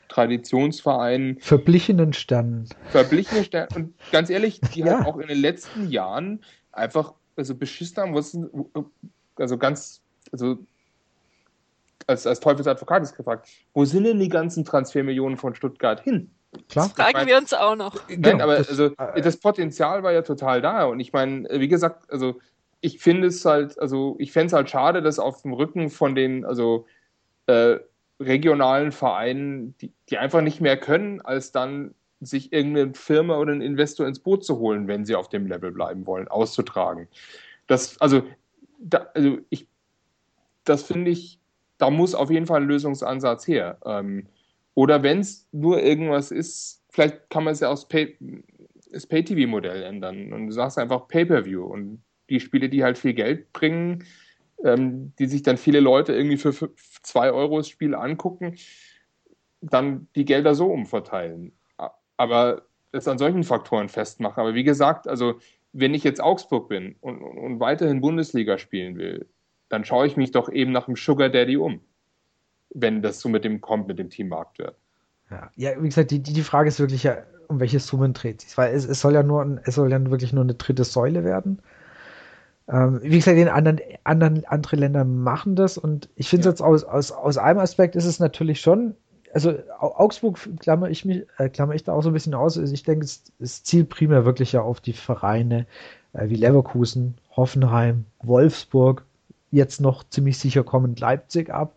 Traditionsvereinen. 0.09 1.39
Verblichenen 1.39 2.13
Sternen. 2.13 2.67
Verblichene 2.89 3.43
Sternen. 3.43 3.69
Und 3.75 3.93
ganz 4.11 4.29
ehrlich, 4.29 4.59
die 4.73 4.81
ja. 4.81 4.97
halt 4.97 5.07
auch 5.07 5.17
in 5.17 5.27
den 5.27 5.39
letzten 5.39 5.89
Jahren 5.89 6.43
einfach 6.71 7.13
also 7.35 7.55
beschissen 7.55 7.97
haben, 7.97 8.15
was 8.15 8.37
also 9.37 9.57
ganz, 9.57 10.01
also 10.31 10.57
als, 12.07 12.27
als 12.27 12.39
Teufelsadvokat 12.39 13.03
ist 13.03 13.15
gefragt, 13.15 13.47
wo 13.73 13.85
sind 13.85 14.03
denn 14.03 14.19
die 14.19 14.29
ganzen 14.29 14.65
Transfermillionen 14.65 15.37
von 15.37 15.55
Stuttgart 15.55 16.01
hin? 16.01 16.31
Klar. 16.67 16.87
Das 16.87 16.93
fragen 16.93 17.27
wir 17.27 17.37
uns 17.37 17.53
auch 17.53 17.75
noch. 17.75 17.95
Nein, 18.09 18.21
genau, 18.23 18.43
aber 18.43 18.57
das, 18.57 18.69
also, 18.69 18.85
äh, 18.97 19.21
das 19.21 19.37
Potenzial 19.37 20.01
war 20.01 20.11
ja 20.11 20.23
total 20.23 20.61
da. 20.61 20.85
Und 20.85 20.99
ich 20.99 21.13
meine, 21.13 21.47
wie 21.51 21.67
gesagt, 21.67 22.11
also 22.11 22.39
ich 22.81 22.99
finde 22.99 23.27
es 23.27 23.45
halt, 23.45 23.79
also 23.79 24.15
ich 24.19 24.31
fände 24.31 24.47
es 24.47 24.53
halt 24.53 24.69
schade, 24.69 25.01
dass 25.01 25.19
auf 25.19 25.43
dem 25.43 25.53
Rücken 25.53 25.89
von 25.89 26.15
den, 26.15 26.45
also 26.45 26.87
äh, 27.45 27.77
regionalen 28.19 28.91
Vereinen, 28.91 29.75
die, 29.77 29.91
die 30.09 30.17
einfach 30.17 30.41
nicht 30.41 30.61
mehr 30.61 30.77
können, 30.77 31.21
als 31.21 31.51
dann 31.51 31.93
sich 32.21 32.51
irgendeine 32.51 32.93
Firma 32.93 33.37
oder 33.37 33.53
einen 33.53 33.61
Investor 33.61 34.07
ins 34.07 34.19
Boot 34.19 34.43
zu 34.43 34.59
holen, 34.59 34.87
wenn 34.87 35.05
sie 35.05 35.15
auf 35.15 35.29
dem 35.29 35.47
Level 35.47 35.71
bleiben 35.71 36.05
wollen, 36.05 36.27
auszutragen. 36.27 37.07
Das, 37.67 37.99
also, 38.01 38.23
da, 38.77 39.07
also 39.13 39.37
ich, 39.49 39.67
das 40.65 40.83
finde 40.83 41.11
ich, 41.11 41.39
da 41.77 41.89
muss 41.89 42.13
auf 42.13 42.29
jeden 42.29 42.45
Fall 42.45 42.61
ein 42.61 42.67
Lösungsansatz 42.67 43.47
her. 43.47 43.77
Ähm, 43.85 44.27
oder 44.73 45.01
wenn 45.01 45.19
es 45.19 45.47
nur 45.51 45.81
irgendwas 45.81 46.31
ist, 46.31 46.83
vielleicht 46.89 47.29
kann 47.29 47.45
man 47.45 47.53
es 47.53 47.61
ja 47.61 47.69
aus 47.69 47.87
Pay, 47.87 48.17
das 48.91 49.07
Pay-TV-Modell 49.07 49.83
ändern 49.83 50.33
und 50.33 50.47
du 50.47 50.51
sagst 50.51 50.77
einfach 50.77 51.07
Pay-Per-View 51.07 51.63
und 51.63 52.01
die 52.29 52.39
Spiele, 52.39 52.69
die 52.69 52.83
halt 52.83 52.97
viel 52.97 53.13
Geld 53.13 53.51
bringen, 53.53 54.03
ähm, 54.63 55.13
die 55.19 55.27
sich 55.27 55.43
dann 55.43 55.57
viele 55.57 55.79
Leute 55.79 56.13
irgendwie 56.13 56.37
für 56.37 56.53
2 57.03 57.31
Euro 57.31 57.57
das 57.57 57.69
Spiel 57.69 57.95
angucken, 57.95 58.55
dann 59.61 60.07
die 60.15 60.25
Gelder 60.25 60.55
so 60.55 60.67
umverteilen. 60.71 61.53
Aber 62.17 62.63
es 62.91 63.07
an 63.07 63.17
solchen 63.17 63.43
Faktoren 63.43 63.89
festmachen. 63.89 64.41
Aber 64.41 64.55
wie 64.55 64.63
gesagt, 64.63 65.07
also 65.07 65.39
wenn 65.73 65.93
ich 65.93 66.03
jetzt 66.03 66.21
Augsburg 66.21 66.69
bin 66.69 66.95
und, 67.01 67.21
und 67.21 67.59
weiterhin 67.59 68.01
Bundesliga 68.01 68.57
spielen 68.57 68.97
will, 68.97 69.27
dann 69.69 69.85
schaue 69.85 70.07
ich 70.07 70.17
mich 70.17 70.31
doch 70.31 70.49
eben 70.51 70.71
nach 70.71 70.85
dem 70.85 70.95
Sugar 70.95 71.29
Daddy 71.29 71.57
um, 71.57 71.81
wenn 72.71 73.01
das 73.01 73.19
so 73.19 73.29
mit 73.29 73.43
dem 73.43 73.61
kommt, 73.61 73.87
mit 73.87 73.99
dem 73.99 74.09
Team 74.09 74.29
Marktwert. 74.29 74.75
Ja, 75.29 75.51
ja 75.55 75.81
wie 75.81 75.87
gesagt, 75.87 76.11
die, 76.11 76.21
die 76.21 76.41
Frage 76.41 76.69
ist 76.69 76.79
wirklich 76.79 77.03
ja, 77.03 77.23
um 77.47 77.59
welche 77.59 77.79
Summen 77.79 78.13
dreht 78.13 78.41
sich. 78.41 78.57
Weil 78.57 78.73
es, 78.73 78.85
es 78.85 78.99
soll 78.99 79.13
ja 79.13 79.23
nur, 79.23 79.61
es 79.63 79.75
soll 79.75 79.91
ja 79.91 80.03
wirklich 80.09 80.33
nur 80.33 80.43
eine 80.43 80.55
dritte 80.55 80.83
Säule 80.83 81.23
werden. 81.23 81.61
Ähm, 82.71 82.99
wie 83.01 83.17
gesagt, 83.17 83.37
in 83.37 83.47
anderen, 83.47 83.79
anderen, 84.03 84.45
andere 84.45 84.75
Länder 84.75 85.03
machen 85.03 85.55
das 85.55 85.77
und 85.77 86.09
ich 86.15 86.29
finde 86.29 86.41
es 86.41 86.45
ja. 86.45 86.51
jetzt 86.51 86.61
aus, 86.61 86.83
aus, 86.83 87.11
aus 87.11 87.37
einem 87.37 87.59
Aspekt 87.59 87.95
ist 87.95 88.05
es 88.05 88.19
natürlich 88.19 88.61
schon, 88.61 88.95
also 89.33 89.53
Augsburg 89.79 90.39
klammer 90.59 90.89
ich 90.89 91.05
mich, 91.05 91.25
äh, 91.37 91.49
klammer 91.49 91.73
ich 91.73 91.83
da 91.83 91.93
auch 91.93 92.01
so 92.01 92.09
ein 92.09 92.13
bisschen 92.13 92.33
aus. 92.33 92.57
Also 92.57 92.73
ich 92.73 92.83
denke, 92.83 93.05
es, 93.05 93.23
es 93.39 93.63
zielt 93.63 93.89
primär 93.89 94.25
wirklich 94.25 94.51
ja 94.51 94.61
auf 94.61 94.81
die 94.81 94.93
Vereine 94.93 95.65
äh, 96.13 96.29
wie 96.29 96.35
Leverkusen, 96.35 97.15
Hoffenheim, 97.35 98.05
Wolfsburg, 98.21 99.05
jetzt 99.51 99.81
noch 99.81 100.03
ziemlich 100.09 100.37
sicher 100.37 100.63
kommend 100.63 100.99
Leipzig 100.99 101.49
ab, 101.49 101.75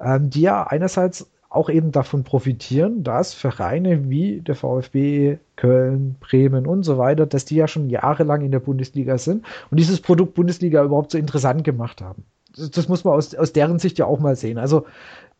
ähm, 0.00 0.30
die 0.30 0.42
ja 0.42 0.64
einerseits 0.64 1.30
auch 1.54 1.70
eben 1.70 1.92
davon 1.92 2.24
profitieren, 2.24 3.02
dass 3.02 3.34
Vereine 3.34 4.08
wie 4.08 4.40
der 4.40 4.54
VfB, 4.54 5.38
Köln, 5.56 6.16
Bremen 6.20 6.66
und 6.66 6.82
so 6.82 6.98
weiter, 6.98 7.26
dass 7.26 7.44
die 7.44 7.56
ja 7.56 7.68
schon 7.68 7.90
jahrelang 7.90 8.42
in 8.42 8.50
der 8.50 8.60
Bundesliga 8.60 9.18
sind 9.18 9.44
und 9.70 9.78
dieses 9.78 10.00
Produkt 10.00 10.34
Bundesliga 10.34 10.82
überhaupt 10.82 11.12
so 11.12 11.18
interessant 11.18 11.64
gemacht 11.64 12.00
haben. 12.00 12.24
Das, 12.56 12.70
das 12.70 12.88
muss 12.88 13.04
man 13.04 13.14
aus, 13.14 13.34
aus 13.34 13.52
deren 13.52 13.78
Sicht 13.78 13.98
ja 13.98 14.06
auch 14.06 14.20
mal 14.20 14.36
sehen. 14.36 14.58
Also 14.58 14.86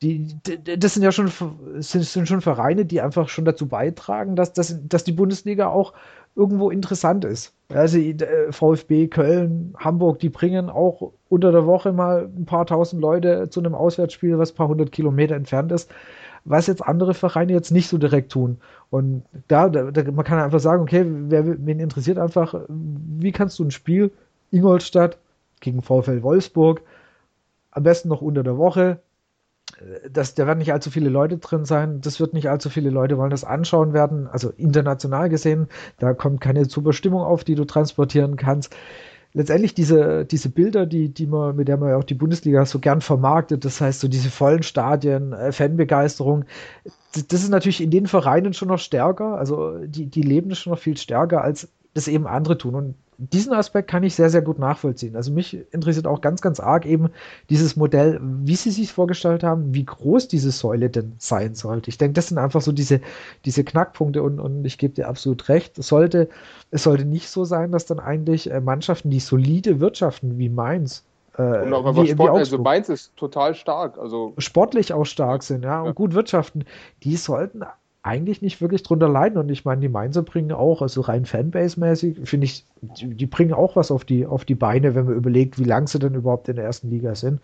die, 0.02 0.36
die, 0.46 0.78
das 0.78 0.94
sind 0.94 1.02
ja 1.02 1.12
schon, 1.12 1.30
sind, 1.78 2.04
sind 2.04 2.28
schon 2.28 2.40
Vereine, 2.40 2.84
die 2.84 3.00
einfach 3.00 3.28
schon 3.28 3.44
dazu 3.44 3.66
beitragen, 3.66 4.36
dass, 4.36 4.52
dass, 4.52 4.76
dass 4.88 5.04
die 5.04 5.12
Bundesliga 5.12 5.68
auch 5.68 5.94
irgendwo 6.36 6.70
interessant 6.70 7.24
ist. 7.24 7.54
Also 7.68 7.98
äh, 7.98 8.52
VfB, 8.52 9.08
Köln, 9.08 9.74
Hamburg, 9.78 10.18
die 10.18 10.28
bringen 10.28 10.68
auch 10.68 11.12
unter 11.28 11.52
der 11.52 11.66
Woche 11.66 11.92
mal 11.92 12.28
ein 12.36 12.44
paar 12.44 12.66
tausend 12.66 13.00
Leute 13.00 13.48
zu 13.50 13.60
einem 13.60 13.74
Auswärtsspiel, 13.74 14.38
was 14.38 14.52
ein 14.52 14.56
paar 14.56 14.68
hundert 14.68 14.92
Kilometer 14.92 15.34
entfernt 15.34 15.72
ist, 15.72 15.90
was 16.44 16.66
jetzt 16.66 16.84
andere 16.84 17.14
Vereine 17.14 17.52
jetzt 17.52 17.70
nicht 17.70 17.88
so 17.88 17.98
direkt 17.98 18.32
tun. 18.32 18.58
Und 18.90 19.24
da, 19.48 19.68
da 19.68 19.82
man 20.12 20.24
kann 20.24 20.38
einfach 20.38 20.60
sagen, 20.60 20.82
okay, 20.82 21.04
wer, 21.06 21.46
wen 21.66 21.80
interessiert 21.80 22.18
einfach, 22.18 22.54
wie 22.68 23.32
kannst 23.32 23.58
du 23.58 23.64
ein 23.64 23.70
Spiel 23.70 24.10
Ingolstadt 24.50 25.18
gegen 25.60 25.82
VfL 25.82 26.22
Wolfsburg, 26.22 26.82
am 27.70 27.82
besten 27.82 28.08
noch 28.08 28.20
unter 28.20 28.42
der 28.42 28.58
Woche, 28.58 29.00
das, 30.10 30.34
da 30.34 30.46
werden 30.46 30.58
nicht 30.58 30.72
allzu 30.72 30.90
viele 30.90 31.08
Leute 31.08 31.38
drin 31.38 31.64
sein. 31.64 32.00
Das 32.00 32.20
wird 32.20 32.34
nicht 32.34 32.48
allzu 32.48 32.70
viele 32.70 32.90
Leute 32.90 33.18
wollen 33.18 33.30
das 33.30 33.44
anschauen 33.44 33.92
werden. 33.92 34.26
Also 34.26 34.50
international 34.50 35.28
gesehen, 35.28 35.68
da 35.98 36.14
kommt 36.14 36.40
keine 36.40 36.64
super 36.64 36.92
Stimmung 36.92 37.22
auf, 37.22 37.44
die 37.44 37.54
du 37.54 37.64
transportieren 37.64 38.36
kannst. 38.36 38.74
Letztendlich 39.32 39.74
diese, 39.74 40.24
diese 40.24 40.48
Bilder, 40.48 40.86
die, 40.86 41.08
die 41.08 41.26
man, 41.26 41.56
mit 41.56 41.66
der 41.66 41.76
man 41.76 41.88
ja 41.88 41.96
auch 41.96 42.04
die 42.04 42.14
Bundesliga 42.14 42.64
so 42.66 42.78
gern 42.78 43.00
vermarktet, 43.00 43.64
das 43.64 43.80
heißt 43.80 43.98
so 43.98 44.06
diese 44.06 44.30
vollen 44.30 44.62
Stadien, 44.62 45.32
äh, 45.32 45.50
Fanbegeisterung, 45.50 46.44
das, 47.12 47.26
das 47.26 47.42
ist 47.42 47.50
natürlich 47.50 47.80
in 47.82 47.90
den 47.90 48.06
Vereinen 48.06 48.54
schon 48.54 48.68
noch 48.68 48.78
stärker. 48.78 49.36
Also 49.36 49.78
die, 49.86 50.06
die 50.06 50.22
leben 50.22 50.50
das 50.50 50.60
schon 50.60 50.72
noch 50.72 50.78
viel 50.78 50.96
stärker, 50.96 51.42
als 51.42 51.68
das 51.94 52.06
eben 52.06 52.28
andere 52.28 52.58
tun. 52.58 52.74
Und 52.76 52.94
diesen 53.18 53.52
Aspekt 53.52 53.88
kann 53.88 54.02
ich 54.02 54.14
sehr, 54.14 54.30
sehr 54.30 54.42
gut 54.42 54.58
nachvollziehen. 54.58 55.16
Also 55.16 55.32
mich 55.32 55.58
interessiert 55.72 56.06
auch 56.06 56.20
ganz, 56.20 56.40
ganz 56.40 56.60
arg 56.60 56.86
eben 56.86 57.10
dieses 57.50 57.76
Modell, 57.76 58.20
wie 58.22 58.56
sie 58.56 58.70
sich 58.70 58.92
vorgestellt 58.92 59.42
haben, 59.42 59.74
wie 59.74 59.84
groß 59.84 60.28
diese 60.28 60.50
Säule 60.50 60.90
denn 60.90 61.14
sein 61.18 61.54
sollte. 61.54 61.90
Ich 61.90 61.98
denke, 61.98 62.14
das 62.14 62.28
sind 62.28 62.38
einfach 62.38 62.60
so 62.60 62.72
diese, 62.72 63.00
diese 63.44 63.64
Knackpunkte 63.64 64.22
und, 64.22 64.40
und 64.40 64.64
ich 64.64 64.78
gebe 64.78 64.94
dir 64.94 65.08
absolut 65.08 65.48
recht. 65.48 65.78
Es 65.78 65.88
sollte, 65.88 66.28
es 66.70 66.82
sollte 66.82 67.04
nicht 67.04 67.28
so 67.28 67.44
sein, 67.44 67.72
dass 67.72 67.86
dann 67.86 68.00
eigentlich 68.00 68.50
äh, 68.50 68.60
Mannschaften, 68.60 69.10
die 69.10 69.20
solide 69.20 69.80
wirtschaften 69.80 70.38
wie 70.38 70.48
Mainz, 70.48 71.04
äh, 71.36 71.62
und 71.62 71.74
auch 71.74 71.96
wie, 71.96 72.08
Sport, 72.08 72.34
wie 72.34 72.38
also 72.38 72.58
Mainz 72.58 72.88
ist 72.88 73.16
total 73.16 73.54
stark. 73.54 73.98
Also 73.98 74.34
sportlich 74.38 74.92
auch 74.92 75.04
stark 75.04 75.42
sind, 75.42 75.64
ja, 75.64 75.80
und 75.80 75.86
ja. 75.86 75.92
gut 75.92 76.14
wirtschaften. 76.14 76.64
Die 77.02 77.16
sollten 77.16 77.62
eigentlich 78.04 78.42
nicht 78.42 78.60
wirklich 78.60 78.82
drunter 78.82 79.08
leiden. 79.08 79.38
Und 79.38 79.50
ich 79.50 79.64
meine, 79.64 79.80
die 79.80 79.88
Mainzer 79.88 80.22
bringen 80.22 80.52
auch, 80.52 80.82
also 80.82 81.00
rein 81.00 81.24
Fanbase-mäßig, 81.24 82.26
finde 82.28 82.44
ich, 82.44 82.64
die, 82.82 83.14
die, 83.14 83.26
bringen 83.26 83.54
auch 83.54 83.76
was 83.76 83.90
auf 83.90 84.04
die, 84.04 84.26
auf 84.26 84.44
die 84.44 84.54
Beine, 84.54 84.94
wenn 84.94 85.06
man 85.06 85.14
überlegt, 85.14 85.58
wie 85.58 85.64
lang 85.64 85.86
sie 85.86 85.98
denn 85.98 86.14
überhaupt 86.14 86.48
in 86.48 86.56
der 86.56 86.66
ersten 86.66 86.90
Liga 86.90 87.14
sind. 87.14 87.40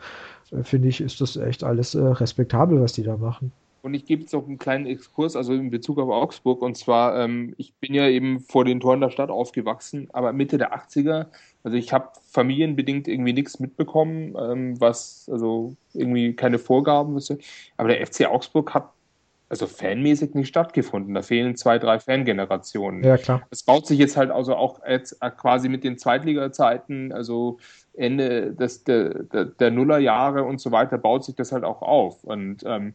Äh, 0.53 0.63
finde 0.63 0.89
ich, 0.89 1.01
ist 1.01 1.21
das 1.21 1.37
echt 1.37 1.65
alles 1.65 1.95
äh, 1.95 2.01
respektabel, 2.01 2.81
was 2.81 2.93
die 2.93 3.03
da 3.03 3.17
machen. 3.17 3.53
Und 3.83 3.95
ich 3.95 4.05
gebe 4.05 4.21
jetzt 4.21 4.35
noch 4.35 4.47
einen 4.47 4.59
kleinen 4.59 4.85
Exkurs, 4.85 5.35
also 5.35 5.55
in 5.55 5.71
Bezug 5.71 5.99
auf 5.99 6.11
Augsburg. 6.11 6.61
Und 6.61 6.77
zwar, 6.77 7.19
ähm, 7.19 7.55
ich 7.57 7.73
bin 7.77 7.95
ja 7.95 8.07
eben 8.07 8.41
vor 8.41 8.67
den 8.67 8.81
Toren 8.81 9.01
der 9.01 9.09
Stadt 9.09 9.31
aufgewachsen, 9.31 10.09
aber 10.13 10.35
Mitte 10.35 10.59
der 10.59 10.75
80er. 10.75 11.29
Also 11.65 11.79
ich 11.79 11.95
habe 11.95 12.11
familienbedingt 12.29 13.09
irgendwie 13.09 13.33
nichts 13.33 13.59
mitbekommen, 13.59 14.37
ähm, 14.39 14.79
was, 14.79 15.27
also 15.33 15.75
irgendwie 15.95 16.35
keine 16.35 16.59
Vorgaben. 16.59 17.19
Aber 17.79 17.89
der 17.89 18.07
FC 18.07 18.27
Augsburg 18.27 18.75
hat 18.75 18.91
also 19.51 19.67
fanmäßig 19.67 20.35
nicht 20.35 20.49
stattgefunden. 20.49 21.13
Da 21.13 21.23
fehlen 21.23 21.57
zwei, 21.57 21.81
drei 21.81 21.99
Fangenerationen. 21.99 23.03
Ja, 23.03 23.17
klar. 23.17 23.43
Es 23.51 23.65
baut 23.65 23.85
sich 23.85 23.99
jetzt 23.99 24.17
halt 24.17 24.31
also 24.31 24.55
auch 24.55 24.81
jetzt 24.87 25.21
quasi 25.37 25.69
mit 25.69 25.83
den 25.83 25.99
Zweitliga-Zeiten, 25.99 27.13
also 27.13 27.59
Ende 27.93 28.53
des, 28.55 28.85
der, 28.85 29.25
der, 29.25 29.47
der 29.47 29.71
Nullerjahre 29.73 30.45
und 30.45 30.61
so 30.61 30.71
weiter, 30.71 30.99
baut 30.99 31.25
sich 31.25 31.35
das 31.35 31.51
halt 31.51 31.65
auch 31.65 31.83
auf. 31.83 32.23
Und 32.23 32.63
ähm, 32.65 32.95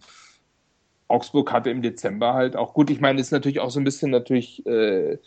Augsburg 1.10 1.52
hatte 1.52 1.69
im 1.69 1.82
Dezember 1.82 2.34
halt 2.34 2.56
auch, 2.56 2.73
gut, 2.73 2.90
ich 2.90 3.02
meine, 3.02 3.19
ist 3.19 3.32
natürlich 3.32 3.60
auch 3.60 3.69
so 3.69 3.82
ein 3.82 3.84
bisschen 3.84 4.11
natürlich 4.11 4.65
äh, 4.65 5.18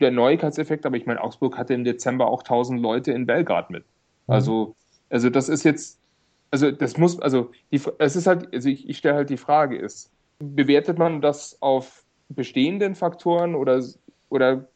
der 0.00 0.10
Neuigkeitseffekt, 0.10 0.86
aber 0.86 0.96
ich 0.96 1.04
meine, 1.04 1.22
Augsburg 1.22 1.58
hatte 1.58 1.74
im 1.74 1.84
Dezember 1.84 2.28
auch 2.28 2.40
1000 2.40 2.80
Leute 2.80 3.12
in 3.12 3.26
Belgrad 3.26 3.68
mit. 3.68 3.84
Mhm. 4.26 4.34
Also, 4.34 4.74
also 5.10 5.28
das 5.28 5.50
ist 5.50 5.64
jetzt, 5.64 6.00
also 6.50 6.70
das 6.70 6.96
muss, 6.96 7.20
also 7.20 7.50
die, 7.70 7.82
es 7.98 8.16
ist 8.16 8.26
halt, 8.26 8.54
also 8.54 8.70
ich, 8.70 8.88
ich 8.88 8.96
stelle 8.96 9.16
halt 9.16 9.28
die 9.28 9.36
Frage 9.36 9.76
ist, 9.76 10.10
bewertet 10.40 10.98
man 10.98 11.20
das 11.20 11.60
auf 11.60 12.04
bestehenden 12.28 12.94
Faktoren 12.94 13.54
oder, 13.54 13.82
oder 14.28 14.68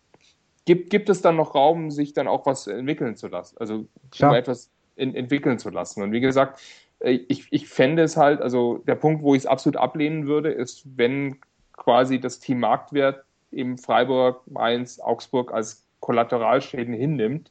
gibt, 0.64 0.90
gibt 0.90 1.08
es 1.08 1.22
dann 1.22 1.36
noch 1.36 1.54
Raum, 1.54 1.90
sich 1.90 2.12
dann 2.12 2.28
auch 2.28 2.46
was 2.46 2.66
entwickeln 2.66 3.16
zu 3.16 3.28
lassen? 3.28 3.56
Also 3.58 3.86
um 4.20 4.34
etwas 4.34 4.70
in, 4.96 5.14
entwickeln 5.14 5.58
zu 5.58 5.70
lassen. 5.70 6.02
Und 6.02 6.12
wie 6.12 6.20
gesagt, 6.20 6.60
äh, 7.00 7.20
ich, 7.28 7.46
ich 7.50 7.68
fände 7.68 8.02
es 8.02 8.16
halt, 8.16 8.40
also 8.40 8.78
der 8.78 8.94
Punkt, 8.94 9.22
wo 9.22 9.34
ich 9.34 9.42
es 9.42 9.46
absolut 9.46 9.76
ablehnen 9.76 10.26
würde, 10.26 10.50
ist, 10.50 10.84
wenn 10.96 11.40
quasi 11.72 12.20
das 12.20 12.38
Team 12.38 12.60
Marktwert 12.60 13.24
eben 13.50 13.78
Freiburg, 13.78 14.42
Mainz, 14.50 15.00
Augsburg 15.00 15.52
als 15.52 15.86
Kollateralschäden 16.00 16.94
hinnimmt, 16.94 17.50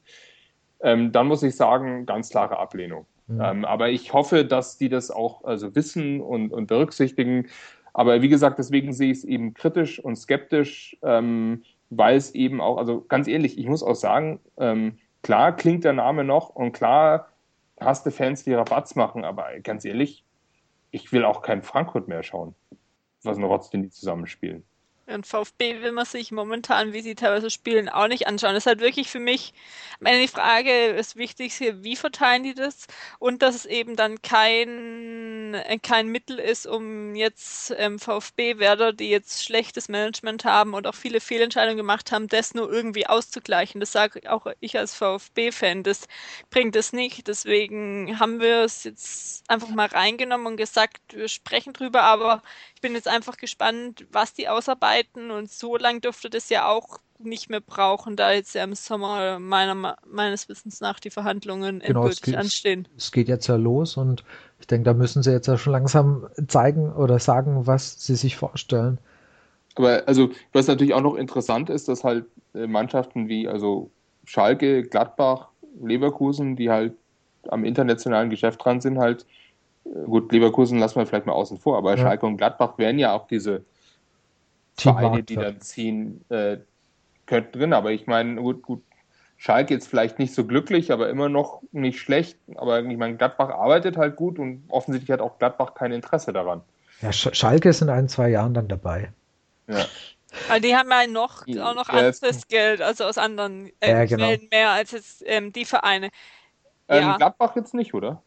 ähm, 0.81 1.11
dann 1.11 1.27
muss 1.27 1.43
ich 1.43 1.55
sagen, 1.55 2.05
ganz 2.05 2.29
klare 2.29 2.59
Ablehnung. 2.59 3.05
Mhm. 3.27 3.41
Ähm, 3.41 3.65
aber 3.65 3.89
ich 3.89 4.13
hoffe, 4.13 4.45
dass 4.45 4.77
die 4.77 4.89
das 4.89 5.11
auch 5.11 5.43
also 5.43 5.75
wissen 5.75 6.21
und, 6.21 6.51
und 6.51 6.67
berücksichtigen. 6.67 7.47
Aber 7.93 8.21
wie 8.21 8.29
gesagt, 8.29 8.59
deswegen 8.59 8.93
sehe 8.93 9.11
ich 9.11 9.19
es 9.19 9.23
eben 9.23 9.53
kritisch 9.53 9.99
und 9.99 10.15
skeptisch, 10.15 10.97
ähm, 11.03 11.63
weil 11.89 12.17
es 12.17 12.33
eben 12.33 12.59
auch, 12.59 12.77
also 12.77 13.05
ganz 13.07 13.27
ehrlich, 13.27 13.57
ich 13.57 13.67
muss 13.67 13.83
auch 13.83 13.95
sagen, 13.95 14.39
ähm, 14.57 14.97
klar 15.21 15.55
klingt 15.55 15.83
der 15.83 15.93
Name 15.93 16.23
noch 16.23 16.49
und 16.49 16.71
klar 16.71 17.29
hast 17.79 18.05
du 18.05 18.11
Fans, 18.11 18.43
die 18.43 18.53
Rabatz 18.53 18.95
machen, 18.95 19.23
aber 19.23 19.47
ganz 19.61 19.85
ehrlich, 19.85 20.23
ich 20.91 21.11
will 21.11 21.25
auch 21.25 21.41
kein 21.41 21.61
Frankfurt 21.61 22.07
mehr 22.07 22.23
schauen, 22.23 22.55
was 23.23 23.37
ein 23.37 23.43
Rotz, 23.43 23.69
den 23.69 23.83
die 23.83 23.89
zusammenspielen. 23.89 24.63
Und 25.05 25.27
VfB 25.27 25.81
will 25.81 25.91
man 25.91 26.05
sich 26.05 26.31
momentan, 26.31 26.93
wie 26.93 27.01
sie 27.01 27.15
teilweise 27.15 27.49
spielen, 27.49 27.89
auch 27.89 28.07
nicht 28.07 28.25
anschauen. 28.25 28.53
Das 28.53 28.63
ist 28.63 28.67
halt 28.67 28.79
wirklich 28.79 29.09
für 29.09 29.19
mich 29.19 29.53
am 29.99 30.05
Ende 30.05 30.21
die 30.21 30.27
Frage, 30.29 30.95
das 30.95 31.17
Wichtigste, 31.17 31.83
wie 31.83 31.97
verteilen 31.97 32.43
die 32.43 32.53
das? 32.53 32.87
Und 33.19 33.41
dass 33.41 33.53
es 33.53 33.65
eben 33.65 33.97
dann 33.97 34.21
kein, 34.21 35.22
äh, 35.53 35.77
kein 35.79 36.07
Mittel 36.07 36.39
ist, 36.39 36.67
um 36.67 37.15
jetzt 37.15 37.73
ähm, 37.77 37.99
VfB, 37.99 38.59
Werder, 38.59 38.93
die 38.93 39.09
jetzt 39.09 39.43
schlechtes 39.43 39.89
Management 39.89 40.45
haben 40.45 40.73
und 40.73 40.87
auch 40.87 40.95
viele 40.95 41.19
Fehlentscheidungen 41.19 41.77
gemacht 41.77 42.11
haben, 42.11 42.27
das 42.27 42.53
nur 42.53 42.71
irgendwie 42.71 43.07
auszugleichen. 43.07 43.79
Das 43.79 43.91
sage 43.91 44.31
auch 44.31 44.47
ich 44.59 44.77
als 44.77 44.95
VfB-Fan. 44.95 45.83
Das 45.83 46.07
bringt 46.49 46.75
es 46.75 46.93
nicht. 46.93 47.27
Deswegen 47.27 48.19
haben 48.19 48.39
wir 48.39 48.63
es 48.63 48.83
jetzt 48.83 49.49
einfach 49.49 49.69
mal 49.69 49.87
reingenommen 49.87 50.47
und 50.47 50.57
gesagt, 50.57 51.01
wir 51.13 51.27
sprechen 51.27 51.73
drüber, 51.73 52.03
aber 52.03 52.41
ich 52.75 52.81
bin 52.81 52.93
jetzt 52.93 53.07
einfach 53.07 53.37
gespannt, 53.37 54.05
was 54.11 54.33
die 54.33 54.49
ausarbeiten 54.49 55.03
arbeiten 55.03 55.31
und 55.31 55.51
so 55.51 55.77
lange 55.77 56.01
dürfte 56.01 56.29
das 56.29 56.49
ja 56.49 56.67
auch 56.67 56.99
nicht 57.19 57.49
mehr 57.49 57.61
brauchen, 57.61 58.15
da 58.17 58.33
jetzt 58.33 58.53
ja 58.53 58.63
im 58.63 58.75
Sommer 58.75 59.39
meiner, 59.39 59.95
meines 60.05 60.49
Wissens 60.49 60.81
nach 60.81 60.99
die 60.99 61.09
Verhandlungen 61.09 61.79
genau, 61.79 62.01
endgültig 62.01 62.19
es 62.19 62.21
geht, 62.21 62.35
anstehen. 62.35 62.87
Es 62.97 63.11
geht 63.11 63.29
jetzt 63.29 63.47
ja 63.47 63.55
los 63.55 63.95
und 63.95 64.25
ich 64.63 64.67
denke, 64.67 64.85
da 64.85 64.93
müssen 64.93 65.23
sie 65.23 65.31
jetzt 65.33 65.47
ja 65.47 65.57
schon 65.57 65.73
langsam 65.73 66.25
zeigen 66.47 66.93
oder 66.93 67.19
sagen, 67.19 67.67
was 67.67 68.01
sie 68.05 68.15
sich 68.15 68.37
vorstellen. 68.37 68.97
Aber 69.75 70.03
also, 70.05 70.29
was 70.53 70.67
natürlich 70.67 70.93
auch 70.93 71.01
noch 71.01 71.15
interessant 71.15 71.69
ist, 71.69 71.89
dass 71.89 72.05
halt 72.05 72.27
äh, 72.55 72.65
Mannschaften 72.65 73.27
wie 73.27 73.45
also 73.45 73.91
Schalke, 74.23 74.83
Gladbach, 74.83 75.49
Leverkusen, 75.83 76.55
die 76.55 76.69
halt 76.69 76.93
am 77.49 77.65
internationalen 77.65 78.29
Geschäft 78.29 78.63
dran 78.63 78.79
sind, 78.79 78.99
halt, 78.99 79.25
äh, 79.83 80.05
gut, 80.05 80.31
Leverkusen 80.31 80.79
lassen 80.79 80.95
wir 80.95 81.05
vielleicht 81.07 81.25
mal 81.25 81.33
außen 81.33 81.57
vor, 81.57 81.77
aber 81.77 81.97
ja. 81.97 81.97
Schalke 81.97 82.25
und 82.25 82.37
Gladbach 82.37 82.77
werden 82.77 82.99
ja 82.99 83.13
auch 83.13 83.27
diese 83.27 83.65
Vereine, 84.77 85.23
die 85.23 85.35
dann 85.35 85.59
ziehen 85.59 86.23
äh, 86.29 86.59
könnten 87.25 87.59
drin. 87.59 87.73
Aber 87.73 87.91
ich 87.91 88.07
meine, 88.07 88.41
gut, 88.41 88.61
gut, 88.61 88.81
Schalke 89.43 89.73
jetzt 89.73 89.89
vielleicht 89.89 90.19
nicht 90.19 90.33
so 90.33 90.45
glücklich, 90.45 90.93
aber 90.93 91.09
immer 91.09 91.27
noch 91.27 91.61
nicht 91.73 91.99
schlecht. 91.99 92.37
Aber 92.55 92.81
ich 92.81 92.97
meine, 92.97 93.17
Gladbach 93.17 93.49
arbeitet 93.49 93.97
halt 93.97 94.15
gut 94.15 94.39
und 94.39 94.63
offensichtlich 94.69 95.11
hat 95.11 95.19
auch 95.19 95.37
Gladbach 95.37 95.73
kein 95.73 95.91
Interesse 95.91 96.31
daran. 96.31 96.61
Ja, 97.01 97.11
Schalke 97.11 97.67
ist 97.67 97.81
in 97.81 97.89
ein, 97.89 98.07
zwei 98.07 98.29
Jahren 98.29 98.53
dann 98.53 98.69
dabei. 98.69 99.11
Ja. 99.67 99.85
Aber 100.47 100.61
die 100.61 100.73
haben 100.73 100.89
ja 100.89 101.07
noch, 101.07 101.41
auch 101.41 101.75
noch 101.75 101.89
anderes 101.89 102.47
Geld, 102.47 102.81
also 102.81 103.03
aus 103.03 103.17
anderen 103.17 103.69
äh, 103.81 103.91
ja, 103.91 104.05
genau. 104.05 104.27
Quellen 104.27 104.47
mehr 104.49 104.69
als 104.69 104.91
jetzt 104.91 105.21
ähm, 105.25 105.51
die 105.51 105.65
Vereine. 105.65 106.09
Ähm, 106.87 107.03
ja. 107.03 107.17
Gladbach 107.17 107.57
jetzt 107.57 107.73
nicht, 107.73 107.93
oder? 107.93 108.21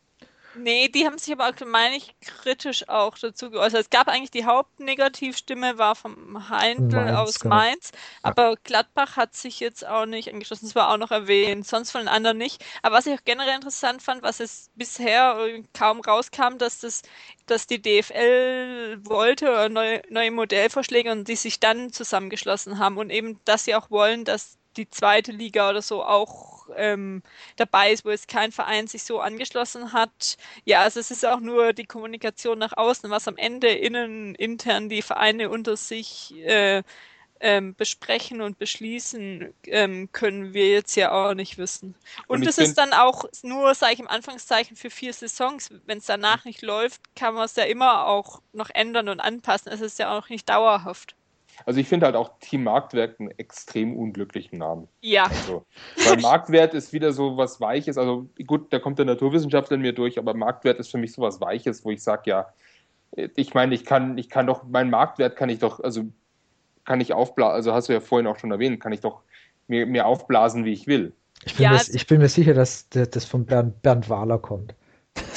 Nee, 0.59 0.89
die 0.89 1.07
haben 1.07 1.19
sich 1.19 1.33
aber, 1.33 1.53
meine 1.67 1.97
ich, 1.97 2.15
kritisch 2.21 2.89
auch 2.89 3.17
dazu 3.19 3.51
geäußert. 3.51 3.81
Es 3.83 3.91
gab 3.91 4.09
eigentlich 4.09 4.31
die 4.31 4.45
Hauptnegativstimme, 4.45 5.79
war 5.79 5.95
vom 5.95 6.49
Heindl 6.49 6.97
Mainz, 6.97 7.17
aus 7.17 7.41
genau. 7.41 7.55
Mainz, 7.55 7.93
aber 8.23 8.57
Gladbach 8.65 9.17
hat 9.17 9.35
sich 9.35 9.61
jetzt 9.61 9.87
auch 9.87 10.07
nicht 10.07 10.33
angeschlossen. 10.33 10.67
Das 10.67 10.75
war 10.75 10.91
auch 10.91 10.97
noch 10.97 11.11
erwähnt, 11.11 11.67
sonst 11.67 11.91
von 11.91 12.03
den 12.03 12.09
anderen 12.09 12.39
nicht. 12.39 12.65
Aber 12.83 12.97
was 12.97 13.07
ich 13.07 13.15
auch 13.15 13.25
generell 13.25 13.57
interessant 13.57 14.03
fand, 14.03 14.23
was 14.23 14.41
es 14.41 14.71
bisher 14.75 15.37
kaum 15.75 16.01
rauskam, 16.01 16.59
dass 16.59 16.81
das, 16.81 17.03
dass 17.47 17.67
die 17.67 17.81
DFL 17.81 18.99
wollte 19.05 19.69
neue, 19.71 20.03
neue 20.11 20.31
Modellvorschläge 20.31 21.13
und 21.13 21.29
die 21.29 21.37
sich 21.37 21.61
dann 21.61 21.93
zusammengeschlossen 21.93 22.79
haben 22.79 22.97
und 22.97 23.11
eben, 23.11 23.41
dass 23.45 23.65
sie 23.65 23.75
auch 23.75 23.91
wollen, 23.91 24.25
dass 24.25 24.59
die 24.77 24.89
zweite 24.91 25.33
Liga 25.33 25.71
oder 25.71 25.83
so 25.83 26.05
auch 26.05 26.69
ähm, 26.77 27.23
dabei 27.57 27.93
ist, 27.93 28.05
wo 28.05 28.11
jetzt 28.11 28.29
kein 28.29 28.53
Verein 28.53 28.87
sich 28.87 29.05
so 29.05 29.21
angeschlossen 29.21 29.93
hat. 29.93 30.37
Ja, 30.65 30.81
also 30.81 31.01
es 31.01 31.11
ist 31.11 31.25
auch 31.25 31.41
nur 31.41 31.73
die 31.73 31.87
Kommunikation 31.87 32.59
nach 32.59 32.77
außen, 32.77 33.11
was 33.11 33.29
am 33.29 33.37
Ende 33.37 33.69
innen 33.69 34.35
intern 34.35 34.89
die 34.89 35.03
Vereine 35.03 35.51
unter 35.51 35.77
sich 35.77 36.35
äh, 36.45 36.83
ähm, 37.41 37.75
besprechen 37.75 38.41
und 38.41 38.59
beschließen, 38.59 39.53
ähm, 39.67 40.11
können 40.13 40.55
wir 40.55 40.71
jetzt 40.71 40.97
ja 40.97 41.13
auch 41.13 41.35
nicht 41.35 41.59
wissen. 41.59 41.95
Und 42.27 42.47
es 42.47 42.59
ist 42.59 42.79
dann 42.79 42.93
auch 42.93 43.25
nur, 43.43 43.75
sage 43.75 43.95
ich 43.95 44.01
im 44.01 44.09
Anfangszeichen, 44.09 44.77
für 44.77 44.91
vier 44.91 45.13
Saisons. 45.13 45.71
Wenn 45.85 45.99
es 45.99 46.07
danach 46.07 46.45
nicht 46.45 46.63
läuft, 46.63 47.03
kann 47.15 47.35
man 47.35 47.45
es 47.45 47.57
ja 47.57 47.65
immer 47.65 48.07
auch 48.07 48.41
noch 48.53 48.71
ändern 48.71 49.09
und 49.09 49.21
anpassen. 49.21 49.71
Es 49.71 49.81
ist 49.81 49.99
ja 49.99 50.17
auch 50.17 50.29
nicht 50.29 50.49
dauerhaft. 50.49 51.15
Also 51.65 51.81
ich 51.81 51.89
finde 51.89 52.07
halt 52.07 52.17
auch 52.17 52.39
Team 52.41 52.65
Marktwert 52.65 53.19
einen 53.19 53.31
extrem 53.39 53.97
unglücklichen 53.97 54.59
Namen. 54.59 54.89
Ja. 55.01 55.25
Also, 55.25 55.65
weil 56.05 56.17
Marktwert 56.21 56.75
ist 56.75 56.93
wieder 56.93 57.13
so 57.13 57.37
was 57.37 57.61
Weiches. 57.61 57.97
Also 57.99 58.29
gut, 58.47 58.73
da 58.73 58.79
kommt 58.79 58.99
der 58.99 59.07
Naturwissenschaftler 59.07 59.77
in 59.77 59.83
mir 59.83 59.95
durch, 59.95 60.19
aber 60.19 60.35
Marktwert 60.35 60.79
ist 60.79 60.91
für 60.91 60.99
mich 60.99 61.13
so 61.13 61.23
was 61.23 61.41
Weiches, 61.41 61.85
wo 61.85 61.91
ich 61.91 62.03
sage, 62.03 62.31
ja, 62.31 62.49
ich 63.37 63.55
meine, 63.55 63.75
ich 63.75 63.85
kann, 63.85 64.19
ich 64.19 64.29
kann 64.29 64.47
doch, 64.47 64.65
mein 64.65 64.91
Marktwert 64.91 65.37
kann 65.37 65.49
ich 65.49 65.59
doch, 65.59 65.81
also 65.81 66.05
kann 66.85 67.01
ich 67.01 67.13
aufblasen, 67.15 67.55
also 67.55 67.73
hast 67.73 67.89
du 67.89 67.95
ja 67.95 68.01
vorhin 68.01 68.27
auch 68.27 68.39
schon 68.39 68.53
erwähnt, 68.53 68.81
kann 68.81 68.93
ich 68.93 69.01
doch 69.01 69.23
mir, 69.69 69.87
mir 69.87 70.07
aufblasen, 70.07 70.65
wie 70.65 70.73
ich 70.73 70.87
will. 70.87 71.13
Ich 71.45 71.57
bin, 71.57 71.65
ja, 71.65 71.73
mir, 71.73 71.83
ich 71.93 72.07
bin 72.07 72.19
mir 72.19 72.29
sicher, 72.29 72.55
dass 72.55 72.89
das 72.89 73.25
von 73.25 73.45
Bernd, 73.45 73.83
Bernd 73.83 74.09
Wahler 74.09 74.39
kommt. 74.39 74.75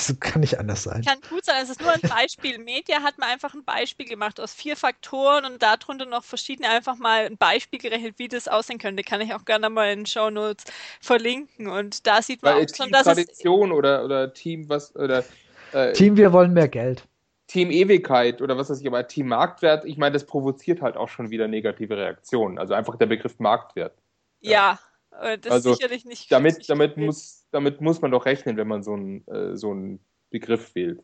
Das 0.08 0.20
kann 0.20 0.40
nicht 0.40 0.58
anders 0.58 0.84
sein. 0.84 1.04
Kann 1.04 1.20
gut 1.30 1.44
sein, 1.44 1.58
es 1.62 1.70
ist 1.70 1.82
nur 1.82 1.92
ein 1.92 2.02
Beispiel. 2.02 2.58
Media 2.58 3.04
hat 3.04 3.18
mir 3.18 3.26
einfach 3.26 3.54
ein 3.54 3.66
Beispiel 3.66 4.08
gemacht 4.08 4.40
aus 4.40 4.54
vier 4.54 4.78
Faktoren 4.78 5.44
und 5.44 5.62
darunter 5.62 6.06
noch 6.06 6.24
verschiedene 6.24 6.70
einfach 6.70 6.98
mal 6.98 7.26
ein 7.26 7.38
Beispiel 7.38 7.80
gerechnet, 7.80 8.18
wie 8.18 8.30
das 8.30 8.48
aussehen 8.48 8.78
könnte. 8.78 9.04
Kann 9.04 9.20
ich 9.20 9.34
auch 9.34 9.44
gerne 9.44 9.70
mal 9.70 9.92
in 9.92 10.06
Show 10.06 10.30
Notes 10.30 10.64
verlinken. 11.02 11.68
Und 11.68 12.08
da 12.08 12.22
sieht 12.22 12.42
man 12.44 12.56
Weil 12.56 12.66
auch 12.66 12.76
schon, 12.76 12.92
dass 12.92 13.04
Tradition 13.04 13.74
oder, 13.74 14.06
oder 14.06 14.34
Team 14.34 14.70
was 14.70 14.96
oder 14.96 15.26
äh, 15.74 15.92
Team, 15.92 16.16
wir 16.16 16.32
wollen 16.32 16.54
mehr 16.54 16.70
Geld. 16.70 17.04
Team 17.48 17.70
Ewigkeit 17.70 18.42
oder 18.42 18.58
was 18.58 18.70
weiß 18.70 18.80
ich, 18.80 18.88
aber 18.88 19.06
Team 19.08 19.28
Marktwert, 19.28 19.84
ich 19.84 19.98
meine, 19.98 20.14
das 20.14 20.26
provoziert 20.26 20.82
halt 20.82 20.96
auch 20.96 21.10
schon 21.10 21.30
wieder 21.30 21.48
negative 21.48 21.98
Reaktionen. 21.98 22.58
Also 22.58 22.74
einfach 22.74 22.96
der 22.96 23.08
Begriff 23.08 23.38
Marktwert. 23.40 23.98
Ja, 24.40 24.52
ja 24.52 24.80
das 25.20 25.52
also, 25.52 25.72
ist 25.72 25.78
sicherlich 25.78 26.06
nicht. 26.06 26.32
Damit, 26.32 26.70
damit, 26.70 26.98
muss, 26.98 27.46
damit 27.52 27.82
muss 27.82 28.02
man 28.02 28.12
doch 28.12 28.26
rechnen, 28.26 28.58
wenn 28.58 28.68
man 28.68 28.84
so 28.84 28.94
einen, 28.94 29.28
äh, 29.28 29.56
so 29.56 29.72
einen 29.72 30.00
Begriff 30.30 30.74
wählt. 30.76 31.02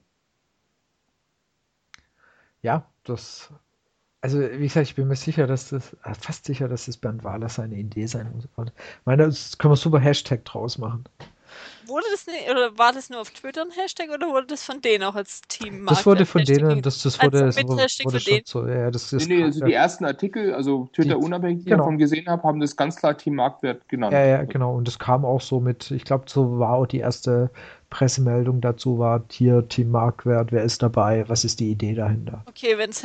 Ja, 2.61 2.89
das. 3.03 3.51
Also, 4.21 4.39
wie 4.39 4.63
gesagt, 4.63 4.87
ich 4.87 4.95
bin 4.95 5.07
mir 5.07 5.15
sicher, 5.15 5.45
dass 5.45 5.69
das, 5.69 5.93
äh, 6.03 6.13
fast 6.19 6.45
sicher, 6.45 6.67
dass 6.67 6.85
das 6.85 6.97
Bernd 6.97 7.23
Wahler 7.23 7.49
seine 7.49 7.75
Idee 7.75 8.07
sein 8.07 8.31
muss. 8.31 8.45
Ich 8.45 9.05
meine, 9.05 9.25
das 9.25 9.57
können 9.57 9.73
wir 9.73 9.77
super 9.77 9.99
Hashtag 9.99 10.43
draus 10.45 10.77
machen. 10.77 11.03
Wurde 11.87 12.05
das 12.11 12.27
nicht, 12.27 12.49
oder 12.49 12.77
war 12.77 12.93
das 12.93 13.09
nur 13.09 13.21
auf 13.21 13.29
Twitter 13.31 13.61
ein 13.61 13.71
Hashtag 13.71 14.09
oder 14.09 14.27
wurde 14.27 14.47
das 14.47 14.63
von 14.63 14.81
denen 14.81 15.03
auch 15.03 15.15
als 15.15 15.41
Team 15.47 15.85
Das 15.85 16.05
wurde 16.05 16.25
von 16.25 16.41
Hashtag 16.41 16.69
denen, 16.69 16.81
das, 16.81 17.01
das 17.03 17.21
wurde, 17.21 17.43
also 17.43 17.67
mit 17.67 17.79
Hashtag 17.79 18.05
wurde 18.05 18.19
schon 18.19 18.41
so, 18.45 18.67
ja, 18.67 18.91
das 18.91 19.13
ist 19.13 19.27
nee, 19.27 19.37
nee, 19.37 19.43
also 19.43 19.65
die 19.65 19.73
ersten 19.73 20.05
Artikel, 20.05 20.53
also 20.53 20.89
Twitter 20.93 21.17
die, 21.19 21.25
unabhängig, 21.25 21.59
die 21.59 21.65
genau. 21.65 21.75
ich 21.75 21.79
davon 21.79 21.97
gesehen 21.97 22.27
habe, 22.27 22.43
haben 22.43 22.59
das 22.59 22.75
ganz 22.75 22.95
klar 22.95 23.17
Team 23.17 23.35
Marktwert 23.35 23.87
genannt. 23.89 24.13
Ja, 24.13 24.25
ja, 24.25 24.43
genau, 24.43 24.75
und 24.75 24.87
das 24.87 24.99
kam 24.99 25.25
auch 25.25 25.41
so 25.41 25.59
mit, 25.59 25.91
ich 25.91 26.03
glaube, 26.03 26.25
so 26.27 26.59
war 26.59 26.73
auch 26.73 26.85
die 26.85 26.99
erste 26.99 27.49
Pressemeldung 27.89 28.61
dazu 28.61 28.99
war, 28.99 29.23
hier 29.29 29.67
Team 29.69 29.91
Marktwert, 29.91 30.51
wer 30.51 30.63
ist 30.63 30.81
dabei, 30.81 31.23
was 31.27 31.45
ist 31.45 31.59
die 31.59 31.71
Idee 31.71 31.93
dahinter? 31.93 32.43
Okay, 32.45 32.77
wenn 32.77 32.89
es 32.89 33.03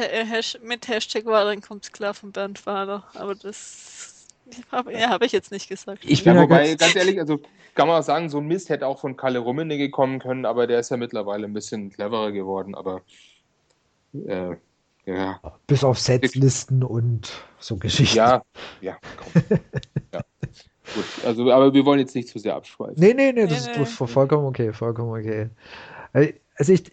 mit 0.62 0.88
Hashtag 0.88 1.26
war, 1.26 1.44
dann 1.44 1.60
kommt 1.60 1.84
es 1.84 1.92
klar 1.92 2.14
von 2.14 2.32
Bernd 2.32 2.58
Fahler, 2.58 3.04
aber 3.14 3.34
das 3.34 4.19
ja, 4.92 5.10
habe 5.10 5.26
ich 5.26 5.32
jetzt 5.32 5.50
nicht 5.50 5.68
gesagt. 5.68 6.04
Ich 6.04 6.24
bin 6.24 6.34
ja, 6.34 6.42
wobei, 6.42 6.68
ganz, 6.68 6.80
ganz 6.80 6.96
ehrlich, 6.96 7.18
also 7.18 7.38
kann 7.74 7.88
man 7.88 8.00
auch 8.00 8.04
sagen, 8.04 8.28
so 8.28 8.38
ein 8.38 8.46
Mist 8.46 8.68
hätte 8.68 8.86
auch 8.86 9.00
von 9.00 9.16
Kalle 9.16 9.38
Rummenigge 9.38 9.90
kommen 9.90 10.18
können, 10.18 10.44
aber 10.44 10.66
der 10.66 10.80
ist 10.80 10.90
ja 10.90 10.96
mittlerweile 10.96 11.46
ein 11.46 11.52
bisschen 11.52 11.90
cleverer 11.90 12.32
geworden, 12.32 12.74
aber 12.74 13.02
äh, 14.12 14.56
ja. 15.06 15.40
Bis 15.66 15.84
auf 15.84 15.98
Setlisten 15.98 16.82
und 16.82 17.32
so 17.58 17.76
Geschichten. 17.76 18.16
Ja, 18.16 18.42
ja, 18.80 18.96
komm. 19.16 19.42
ja. 20.12 20.20
Gut, 20.94 21.04
also, 21.24 21.50
aber 21.52 21.72
wir 21.72 21.84
wollen 21.84 22.00
jetzt 22.00 22.14
nicht 22.14 22.28
zu 22.28 22.38
sehr 22.38 22.56
abschweifen. 22.56 22.96
Nee, 22.98 23.14
nee, 23.14 23.32
nee, 23.32 23.46
das 23.46 23.66
nee, 23.66 23.82
ist 23.82 24.00
nee. 24.00 24.06
vollkommen 24.06 24.46
okay, 24.46 24.72
vollkommen 24.72 25.10
okay. 25.18 25.48
Also 26.12 26.72
ich, 26.72 26.92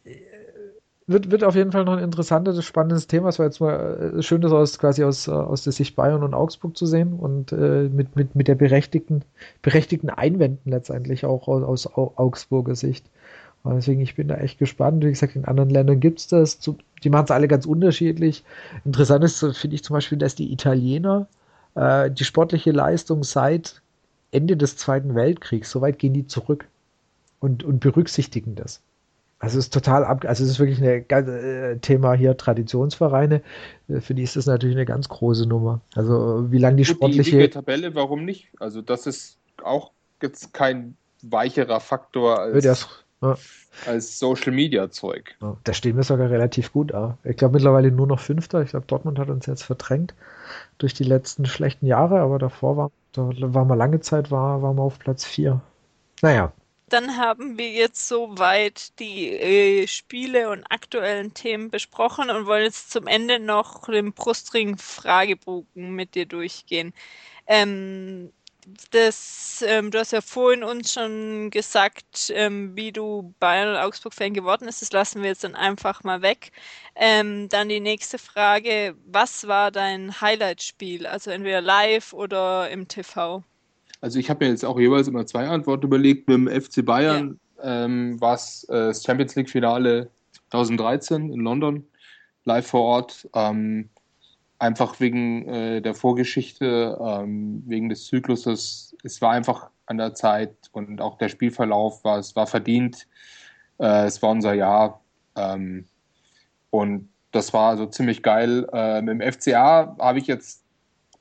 wird, 1.07 1.31
wird 1.31 1.43
auf 1.43 1.55
jeden 1.55 1.71
Fall 1.71 1.85
noch 1.85 1.93
ein 1.93 2.03
interessantes, 2.03 2.63
spannendes 2.65 3.07
Thema. 3.07 3.29
Es 3.29 3.39
war 3.39 3.45
jetzt 3.45 3.61
mal 3.61 4.13
äh, 4.17 4.21
schön, 4.21 4.41
das 4.41 4.51
aus, 4.51 4.77
quasi 4.77 5.03
aus, 5.03 5.27
äh, 5.27 5.31
aus 5.31 5.63
der 5.63 5.73
Sicht 5.73 5.95
Bayern 5.95 6.23
und 6.23 6.33
Augsburg 6.33 6.77
zu 6.77 6.85
sehen 6.85 7.13
und 7.13 7.51
äh, 7.53 7.89
mit, 7.89 8.15
mit, 8.15 8.35
mit 8.35 8.47
der 8.47 8.55
berechtigten, 8.55 9.23
berechtigten 9.61 10.09
Einwänden 10.09 10.71
letztendlich 10.71 11.25
auch 11.25 11.47
aus, 11.47 11.87
aus 11.87 12.17
Augsburger 12.17 12.75
Sicht. 12.75 13.05
Und 13.63 13.75
deswegen, 13.75 14.01
ich 14.01 14.15
bin 14.15 14.27
da 14.27 14.35
echt 14.35 14.59
gespannt. 14.59 15.03
Wie 15.03 15.09
gesagt, 15.09 15.35
in 15.35 15.45
anderen 15.45 15.69
Ländern 15.69 15.99
gibt 15.99 16.19
es 16.19 16.27
das. 16.27 16.59
Die 17.03 17.09
machen 17.09 17.25
es 17.25 17.31
alle 17.31 17.47
ganz 17.47 17.65
unterschiedlich. 17.65 18.43
Interessant 18.85 19.23
ist, 19.23 19.39
finde 19.39 19.75
ich 19.75 19.83
zum 19.83 19.95
Beispiel, 19.95 20.17
dass 20.17 20.35
die 20.35 20.51
Italiener 20.51 21.27
äh, 21.75 22.11
die 22.11 22.23
sportliche 22.25 22.71
Leistung 22.71 23.23
seit 23.23 23.81
Ende 24.31 24.57
des 24.57 24.77
Zweiten 24.77 25.15
Weltkriegs, 25.15 25.71
soweit 25.71 25.99
gehen 25.99 26.13
die 26.13 26.27
zurück 26.27 26.67
und, 27.39 27.63
und 27.63 27.79
berücksichtigen 27.79 28.55
das. 28.55 28.81
Also 29.39 29.59
es 29.59 29.65
ist 29.65 29.73
total 29.73 30.03
ab, 30.03 30.25
also 30.25 30.43
es 30.43 30.49
ist 30.49 30.59
wirklich 30.59 30.81
ein 30.81 31.05
äh, 31.09 31.77
Thema 31.77 32.13
hier 32.13 32.37
Traditionsvereine. 32.37 33.43
Äh, 33.87 34.01
für 34.01 34.15
die 34.15 34.23
ist 34.23 34.35
das 34.35 34.47
natürlich 34.47 34.75
eine 34.75 34.85
ganz 34.85 35.09
große 35.09 35.47
Nummer. 35.47 35.81
Also 35.95 36.51
wie 36.51 36.57
lange 36.57 36.77
die 36.77 36.85
sportliche 36.85 37.37
die 37.37 37.49
Tabelle, 37.49 37.93
warum 37.93 38.25
nicht? 38.25 38.47
Also 38.59 38.81
das 38.81 39.05
ist 39.05 39.37
auch 39.63 39.91
jetzt 40.23 40.53
kein 40.53 40.95
weicherer 41.21 41.79
Faktor 41.79 42.39
als, 42.39 42.63
das, 42.63 42.87
ja. 43.21 43.37
als 43.85 44.17
Social 44.17 44.51
Media 44.51 44.89
Zeug. 44.89 45.35
Ja, 45.39 45.55
da 45.63 45.73
stehen 45.73 45.97
wir 45.97 46.03
sogar 46.03 46.31
relativ 46.31 46.73
gut 46.73 46.91
da. 46.91 47.19
Ich 47.23 47.37
glaube 47.37 47.53
mittlerweile 47.53 47.91
nur 47.91 48.07
noch 48.07 48.19
Fünfter. 48.19 48.63
Ich 48.63 48.71
glaube 48.71 48.87
Dortmund 48.87 49.19
hat 49.19 49.29
uns 49.29 49.45
jetzt 49.45 49.63
verdrängt 49.63 50.15
durch 50.79 50.95
die 50.95 51.03
letzten 51.03 51.45
schlechten 51.45 51.85
Jahre, 51.85 52.21
aber 52.21 52.39
davor 52.39 52.77
war, 52.77 52.91
da 53.13 53.29
waren 53.29 53.67
wir 53.67 53.75
lange 53.75 53.99
Zeit 53.99 54.31
war, 54.31 54.63
waren 54.63 54.77
wir 54.77 54.83
auf 54.83 54.97
Platz 54.97 55.25
vier. 55.25 55.61
Naja, 56.23 56.51
dann 56.89 57.17
haben 57.17 57.57
wir 57.57 57.69
jetzt 57.69 58.07
soweit 58.07 58.97
die 58.99 59.29
äh, 59.31 59.87
Spiele 59.87 60.49
und 60.49 60.63
aktuellen 60.65 61.33
Themen 61.33 61.69
besprochen 61.69 62.29
und 62.29 62.45
wollen 62.45 62.63
jetzt 62.63 62.91
zum 62.91 63.07
Ende 63.07 63.39
noch 63.39 63.85
den 63.87 64.13
Brustring-Fragebogen 64.13 65.91
mit 65.91 66.15
dir 66.15 66.25
durchgehen. 66.25 66.93
Ähm, 67.47 68.31
das, 68.91 69.63
ähm, 69.65 69.91
du 69.91 69.99
hast 69.99 70.11
ja 70.11 70.21
vorhin 70.21 70.63
uns 70.63 70.93
schon 70.93 71.49
gesagt, 71.51 72.31
ähm, 72.35 72.75
wie 72.75 72.91
du 72.91 73.33
Bayern- 73.39 73.69
und 73.69 73.77
Augsburg-Fan 73.77 74.33
geworden 74.33 74.65
bist. 74.65 74.81
Das 74.81 74.91
lassen 74.91 75.21
wir 75.21 75.29
jetzt 75.29 75.43
dann 75.43 75.55
einfach 75.55 76.03
mal 76.03 76.21
weg. 76.21 76.51
Ähm, 76.95 77.49
dann 77.49 77.69
die 77.69 77.79
nächste 77.79 78.17
Frage: 78.19 78.95
Was 79.05 79.47
war 79.47 79.71
dein 79.71 80.19
Highlight-Spiel? 80.21 81.07
Also 81.07 81.31
entweder 81.31 81.61
live 81.61 82.13
oder 82.13 82.69
im 82.69 82.87
TV? 82.87 83.43
Also 84.01 84.19
ich 84.19 84.29
habe 84.29 84.45
mir 84.45 84.51
jetzt 84.51 84.65
auch 84.65 84.79
jeweils 84.79 85.07
immer 85.07 85.25
zwei 85.25 85.47
Antworten 85.47 85.85
überlegt. 85.85 86.27
Mit 86.27 86.37
dem 86.37 86.61
FC 86.61 86.85
Bayern 86.85 87.39
ja. 87.57 87.85
ähm, 87.85 88.19
war 88.21 88.35
es 88.35 88.63
äh, 88.65 88.87
das 88.87 89.03
Champions 89.03 89.35
League 89.35 89.49
Finale 89.49 90.09
2013 90.51 91.31
in 91.31 91.41
London, 91.41 91.85
live 92.45 92.67
vor 92.67 92.81
Ort. 92.81 93.27
Ähm, 93.33 93.89
einfach 94.59 94.99
wegen 94.99 95.47
äh, 95.47 95.81
der 95.81 95.93
Vorgeschichte, 95.93 96.97
ähm, 97.01 97.63
wegen 97.65 97.89
des 97.89 98.05
Zykluses. 98.05 98.95
Es 99.03 99.21
war 99.21 99.31
einfach 99.31 99.69
an 99.85 99.97
der 99.97 100.13
Zeit 100.13 100.55
und 100.71 101.01
auch 101.01 101.17
der 101.17 101.29
Spielverlauf 101.29 102.03
war, 102.03 102.19
es 102.19 102.35
war 102.35 102.47
verdient. 102.47 103.07
Äh, 103.79 104.05
es 104.05 104.21
war 104.21 104.31
unser 104.31 104.53
Jahr. 104.53 105.01
Ähm, 105.35 105.85
und 106.69 107.09
das 107.31 107.53
war 107.53 107.69
also 107.69 107.85
ziemlich 107.85 108.23
geil. 108.23 108.67
Äh, 108.73 109.01
mit 109.01 109.21
dem 109.21 109.31
FCA 109.31 109.95
habe 109.99 110.19
ich 110.19 110.27
jetzt 110.27 110.63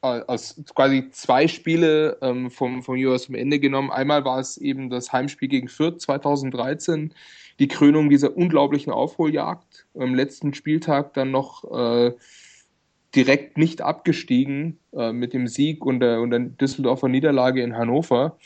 aus 0.07 0.63
quasi 0.75 1.11
zwei 1.11 1.49
Spiele 1.49 2.19
ähm, 2.23 2.51
vom, 2.51 2.83
vom 2.83 2.97
US 2.97 3.25
zum 3.25 3.35
Ende 3.35 3.59
genommen. 3.59 3.91
Einmal 3.91 4.25
war 4.25 4.39
es 4.39 4.57
eben 4.57 4.91
das 4.91 5.13
Heimspiel 5.13 5.49
gegen 5.49 5.69
Fürth 5.69 6.01
2013, 6.01 7.13
die 7.59 7.69
Krönung 7.69 8.11
dieser 8.11 8.37
unglaublichen 8.37 8.93
Aufholjagd. 8.93 9.87
Am 9.99 10.15
letzten 10.15 10.55
Spieltag 10.55 11.15
dann 11.15 11.31
noch 11.31 11.65
äh, 11.71 12.13
direkt 13.15 13.57
nicht 13.59 13.83
abgestiegen 13.83 14.79
äh, 14.93 15.13
mit 15.13 15.33
dem 15.33 15.47
Sieg 15.49 15.85
und 15.85 16.01
der, 16.01 16.21
und 16.21 16.31
der 16.31 16.41
Düsseldorfer 16.41 17.09
Niederlage 17.09 17.63
in 17.63 17.77
Hannover. 17.77 18.37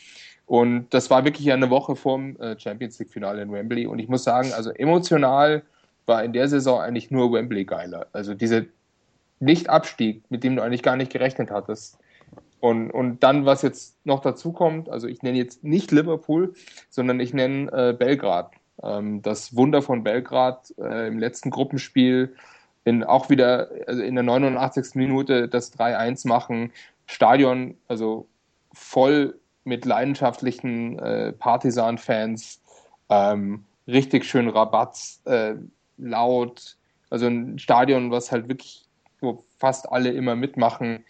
Und 0.47 0.89
das 0.91 1.11
war 1.11 1.25
wirklich 1.25 1.53
eine 1.53 1.71
Woche 1.71 1.95
vorm 1.95 2.37
äh, 2.41 2.59
Champions 2.59 2.99
League-Finale 2.99 3.43
in 3.43 3.53
Wembley. 3.53 3.87
Und 3.87 3.99
ich 3.99 4.09
muss 4.09 4.25
sagen, 4.25 4.53
also 4.53 4.71
emotional 4.71 5.63
war 6.07 6.25
in 6.25 6.33
der 6.33 6.49
Saison 6.49 6.81
eigentlich 6.81 7.11
nur 7.11 7.33
Wembley 7.33 7.65
geiler. 7.65 8.09
Also 8.13 8.35
diese 8.35 8.67
nicht-Abstieg, 9.41 10.23
mit 10.31 10.45
dem 10.45 10.57
du 10.57 10.63
eigentlich 10.63 10.83
gar 10.83 10.97
nicht 10.97 11.13
gerechnet 11.13 11.51
hattest. 11.51 11.99
Und, 12.61 12.91
und 12.91 13.23
dann, 13.23 13.47
was 13.47 13.63
jetzt 13.63 13.97
noch 14.05 14.21
dazu 14.21 14.53
kommt, 14.53 14.91
also 14.91 15.09
ich 15.09 15.23
nenne 15.23 15.39
jetzt 15.39 15.65
nicht 15.65 15.91
Liverpool, 15.91 16.55
sondern 16.91 17.19
ich 17.19 17.33
nenne 17.33 17.73
äh, 17.73 17.93
Belgrad. 17.95 18.53
Ähm, 18.83 19.23
das 19.23 19.57
Wunder 19.57 19.81
von 19.81 20.05
Belgrad 20.05 20.73
äh, 20.79 21.09
im 21.09 21.19
letzten 21.19 21.51
Gruppenspiel, 21.51 22.35
in, 22.85 23.03
auch 23.03 23.31
wieder 23.31 23.71
also 23.87 24.03
in 24.03 24.15
der 24.15 24.25
89. 24.25 24.95
Minute 24.95 25.49
das 25.49 25.77
3-1 25.77 26.29
machen, 26.29 26.73
Stadion, 27.07 27.77
also 27.89 28.29
voll 28.73 29.39
mit 29.65 29.85
leidenschaftlichen 29.85 30.99
äh, 30.99 31.33
Partisan-Fans, 31.33 32.63
ähm, 33.09 33.65
richtig 33.87 34.25
schön 34.25 34.49
Rabatz, 34.49 35.21
äh, 35.25 35.55
laut, 35.97 36.77
also 37.11 37.27
ein 37.27 37.59
Stadion, 37.59 38.11
was 38.11 38.33
halt 38.33 38.49
wirklich 38.49 38.87
wo 39.21 39.45
fast 39.59 39.91
alle 39.91 40.11
immer 40.11 40.37
mitmachen 40.37 41.05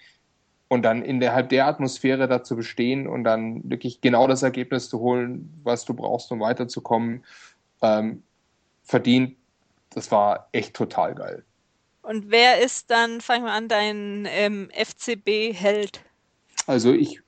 und 0.69 0.83
dann 0.83 1.03
innerhalb 1.03 1.49
der 1.49 1.67
Atmosphäre 1.67 2.29
dazu 2.29 2.55
bestehen 2.57 3.09
und 3.09 3.25
dann 3.25 3.69
wirklich 3.69 4.01
genau 4.01 4.29
das 4.29 4.43
Ergebnis 4.43 4.89
zu 4.89 5.01
holen, 5.01 5.53
was 5.65 5.85
du 5.85 5.95
brauchst, 5.95 6.31
um 6.31 6.41
weiterzukommen, 6.41 7.25
ähm, 7.83 8.23
verdient, 8.85 9.37
das 9.91 10.13
war 10.13 10.49
echt 10.53 10.75
total 10.75 11.15
geil. 11.15 11.45
Und 12.03 12.31
wer 12.31 12.61
ist 12.61 12.91
dann, 12.91 13.21
fang 13.21 13.43
mal 13.43 13.57
an, 13.57 13.69
dein 13.69 14.27
ähm, 14.31 14.71
FCB-Held? 14.73 16.03
Also 16.67 16.93
ich, 16.93 17.21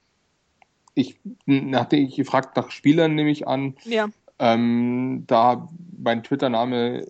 ich, 0.94 1.18
nachdem 1.46 2.06
ich 2.06 2.16
gefragt 2.16 2.56
nach 2.56 2.70
Spielern, 2.70 3.14
nehme 3.14 3.30
ich 3.30 3.46
an, 3.46 3.74
ja. 3.84 4.08
ähm, 4.38 5.24
da 5.26 5.68
mein 5.98 6.22
Twitter-Name 6.22 7.04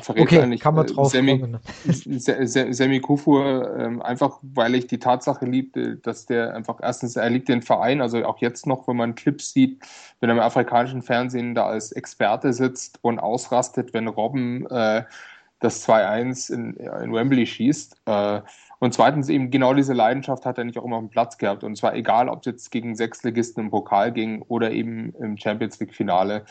verrät 0.00 0.22
okay, 0.22 0.40
eigentlich 0.40 0.60
kann 0.60 0.74
man 0.74 0.86
äh, 0.86 0.92
drauf 0.92 1.10
Semi, 1.10 1.38
kommen. 1.38 1.58
Semi 2.18 3.00
Kufur, 3.00 3.76
ähm, 3.78 4.02
einfach 4.02 4.38
weil 4.42 4.74
ich 4.74 4.86
die 4.86 4.98
Tatsache 4.98 5.44
liebte, 5.44 5.96
dass 5.96 6.26
der 6.26 6.54
einfach 6.54 6.78
erstens, 6.82 7.16
er 7.16 7.30
liebt 7.30 7.48
den 7.48 7.62
Verein, 7.62 8.00
also 8.00 8.24
auch 8.24 8.38
jetzt 8.38 8.66
noch, 8.66 8.88
wenn 8.88 8.96
man 8.96 9.14
Clips 9.14 9.52
sieht, 9.52 9.82
wenn 10.20 10.30
er 10.30 10.36
im 10.36 10.42
afrikanischen 10.42 11.02
Fernsehen 11.02 11.54
da 11.54 11.66
als 11.66 11.92
Experte 11.92 12.52
sitzt 12.52 12.98
und 13.02 13.18
ausrastet, 13.18 13.92
wenn 13.94 14.08
Robben 14.08 14.66
äh, 14.66 15.04
das 15.62 15.88
2-1 15.88 16.52
in, 16.52 16.74
in 16.74 17.12
Wembley 17.12 17.46
schießt. 17.46 18.02
Äh, 18.06 18.40
und 18.80 18.92
zweitens 18.92 19.28
eben 19.28 19.50
genau 19.50 19.74
diese 19.74 19.92
Leidenschaft 19.92 20.44
hat 20.44 20.58
er 20.58 20.64
nicht 20.64 20.76
auch 20.76 20.84
immer 20.84 20.96
auf 20.96 21.02
dem 21.02 21.08
Platz 21.08 21.38
gehabt. 21.38 21.62
Und 21.62 21.76
zwar 21.76 21.94
egal, 21.94 22.28
ob 22.28 22.40
es 22.40 22.46
jetzt 22.46 22.70
gegen 22.72 22.96
Sechsligisten 22.96 23.64
im 23.64 23.70
Pokal 23.70 24.10
ging 24.10 24.42
oder 24.42 24.72
eben 24.72 25.14
im 25.20 25.38
Champions 25.38 25.78
League-Finale. 25.78 26.44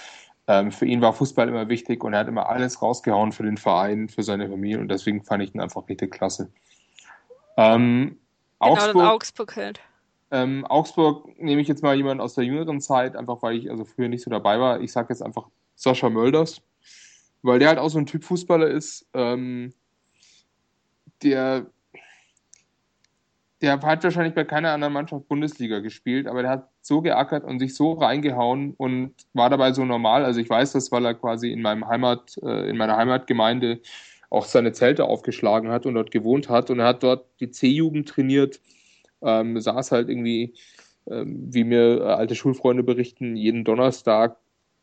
Ähm, 0.48 0.72
für 0.72 0.86
ihn 0.86 1.02
war 1.02 1.14
Fußball 1.14 1.48
immer 1.48 1.70
wichtig 1.70 2.04
und 2.04 2.14
er 2.14 2.22
hat 2.22 2.28
immer 2.28 2.50
alles 2.50 2.82
rausgehauen 2.82 3.32
für 3.32 3.44
den 3.44 3.58
Verein, 3.58 4.10
für 4.10 4.24
seine 4.24 4.50
Familie 4.50 4.80
und 4.80 4.90
deswegen 4.90 5.24
fand 5.24 5.44
ich 5.44 5.54
ihn 5.54 5.62
einfach 5.62 5.88
richtig 5.88 6.12
klasse. 6.12 6.52
Ähm, 7.58 8.18
genau, 8.60 8.74
Augsburg, 8.74 9.04
Augsburg 9.04 9.56
halt. 9.56 9.80
Ähm, 10.32 10.66
Augsburg 10.66 11.40
nehme 11.40 11.62
ich 11.62 11.68
jetzt 11.68 11.84
mal 11.84 11.96
jemanden 11.96 12.22
aus 12.22 12.34
der 12.34 12.46
jüngeren 12.46 12.82
Zeit, 12.82 13.16
einfach 13.16 13.42
weil 13.44 13.58
ich 13.58 13.70
also 13.70 13.86
früher 13.86 14.08
nicht 14.08 14.24
so 14.24 14.32
dabei 14.32 14.60
war. 14.60 14.80
Ich 14.82 14.92
sage 14.92 15.10
jetzt 15.10 15.22
einfach 15.22 15.48
Sascha 15.76 16.10
Mölders, 16.10 16.62
weil 17.42 17.60
der 17.60 17.70
halt 17.70 17.80
auch 17.80 17.90
so 17.90 18.00
ein 18.00 18.06
Typ 18.06 18.24
Fußballer 18.24 18.68
ist, 18.68 19.08
ähm, 19.14 19.74
der 21.22 21.68
der 23.62 23.80
hat 23.80 24.04
wahrscheinlich 24.04 24.34
bei 24.34 24.44
keiner 24.44 24.72
anderen 24.72 24.94
Mannschaft 24.94 25.28
Bundesliga 25.28 25.80
gespielt, 25.80 26.28
aber 26.28 26.42
der 26.42 26.52
hat 26.52 26.70
so 26.82 27.02
geackert 27.02 27.44
und 27.44 27.60
sich 27.60 27.76
so 27.76 27.94
reingehauen 27.94 28.74
und 28.76 29.14
war 29.34 29.50
dabei 29.52 29.72
so 29.72 29.86
normal. 29.86 30.26
Also 30.26 30.40
ich 30.40 30.50
weiß 30.50 30.72
das, 30.72 30.92
weil 30.92 31.06
er 31.06 31.14
quasi 31.14 31.52
in 31.52 31.62
meinem 31.62 31.88
Heimat, 31.88 32.38
äh, 32.42 32.70
in 32.70 32.78
meiner 32.78 32.98
Heimatgemeinde 32.98 33.82
auch 34.32 34.46
seine 34.46 34.72
Zelte 34.72 35.06
aufgeschlagen 35.06 35.70
hat 35.70 35.86
und 35.86 35.94
dort 35.94 36.10
gewohnt 36.10 36.50
hat 36.50 36.72
und 36.72 36.80
er 36.80 36.88
hat 36.88 37.04
dort 37.04 37.28
die 37.40 37.52
C-Jugend 37.52 38.10
trainiert, 38.10 38.62
ähm, 39.22 39.60
saß 39.60 39.92
halt 39.92 40.10
irgendwie, 40.10 40.56
ähm, 41.08 41.54
wie 41.54 41.64
mir 41.64 42.02
alte 42.18 42.34
Schulfreunde 42.34 42.82
berichten, 42.82 43.36
jeden 43.36 43.64
Donnerstag 43.64 44.38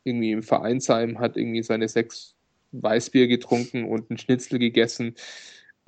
irgendwie 0.05 0.31
im 0.31 0.43
Vereinsheim, 0.43 1.19
hat 1.19 1.35
irgendwie 1.35 1.63
seine 1.63 1.89
sechs 1.89 2.35
Weißbier 2.71 3.27
getrunken 3.27 3.83
und 3.85 4.09
einen 4.09 4.19
Schnitzel 4.19 4.59
gegessen 4.59 5.15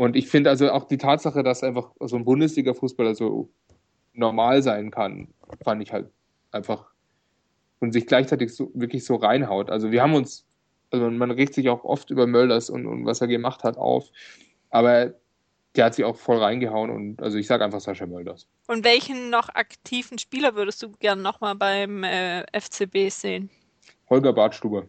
und 0.01 0.15
ich 0.15 0.29
finde 0.29 0.49
also 0.49 0.71
auch 0.71 0.85
die 0.85 0.97
Tatsache, 0.97 1.43
dass 1.43 1.61
einfach 1.61 1.91
so 1.99 2.15
ein 2.15 2.25
Bundesliga-Fußballer 2.25 3.13
so 3.13 3.51
normal 4.13 4.63
sein 4.63 4.89
kann, 4.89 5.27
fand 5.63 5.83
ich 5.83 5.93
halt 5.93 6.09
einfach 6.49 6.87
und 7.81 7.91
sich 7.91 8.07
gleichzeitig 8.07 8.55
so 8.55 8.71
wirklich 8.73 9.05
so 9.05 9.17
reinhaut. 9.17 9.69
Also 9.69 9.91
wir 9.91 10.01
haben 10.01 10.15
uns, 10.15 10.47
also 10.89 11.07
man 11.11 11.29
regt 11.29 11.53
sich 11.53 11.69
auch 11.69 11.83
oft 11.83 12.09
über 12.09 12.25
Mölders 12.25 12.71
und, 12.71 12.87
und 12.87 13.05
was 13.05 13.21
er 13.21 13.27
gemacht 13.27 13.63
hat 13.63 13.77
auf, 13.77 14.09
aber 14.71 15.13
der 15.75 15.85
hat 15.85 15.93
sich 15.93 16.03
auch 16.03 16.15
voll 16.15 16.37
reingehauen 16.37 16.89
und 16.89 17.21
also 17.21 17.37
ich 17.37 17.45
sage 17.45 17.63
einfach 17.63 17.79
Sascha 17.79 18.07
Mölders. 18.07 18.47
Und 18.65 18.83
welchen 18.83 19.29
noch 19.29 19.49
aktiven 19.49 20.17
Spieler 20.17 20.55
würdest 20.55 20.81
du 20.81 20.93
gern 20.93 21.21
nochmal 21.21 21.53
beim 21.53 22.03
äh, 22.03 22.41
FCB 22.59 23.11
sehen? 23.11 23.51
Holger 24.09 24.33
Bartstuber. 24.33 24.87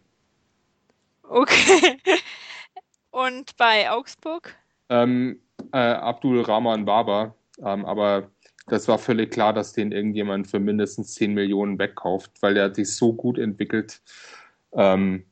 Okay. 1.22 1.98
Und 3.10 3.58
bei 3.58 3.90
Augsburg? 3.90 4.56
Ähm, 4.88 5.40
äh, 5.72 5.78
Abdul 5.78 6.40
Rahman 6.42 6.84
Baba, 6.84 7.34
ähm, 7.64 7.84
aber 7.84 8.30
das 8.66 8.88
war 8.88 8.98
völlig 8.98 9.30
klar, 9.30 9.52
dass 9.52 9.72
den 9.72 9.92
irgendjemand 9.92 10.46
für 10.46 10.60
mindestens 10.60 11.14
10 11.14 11.34
Millionen 11.34 11.78
wegkauft, 11.78 12.30
weil 12.40 12.54
der 12.54 12.64
hat 12.64 12.76
sich 12.76 12.94
so 12.94 13.12
gut 13.12 13.38
entwickelt. 13.38 14.00
Ähm, 14.72 15.24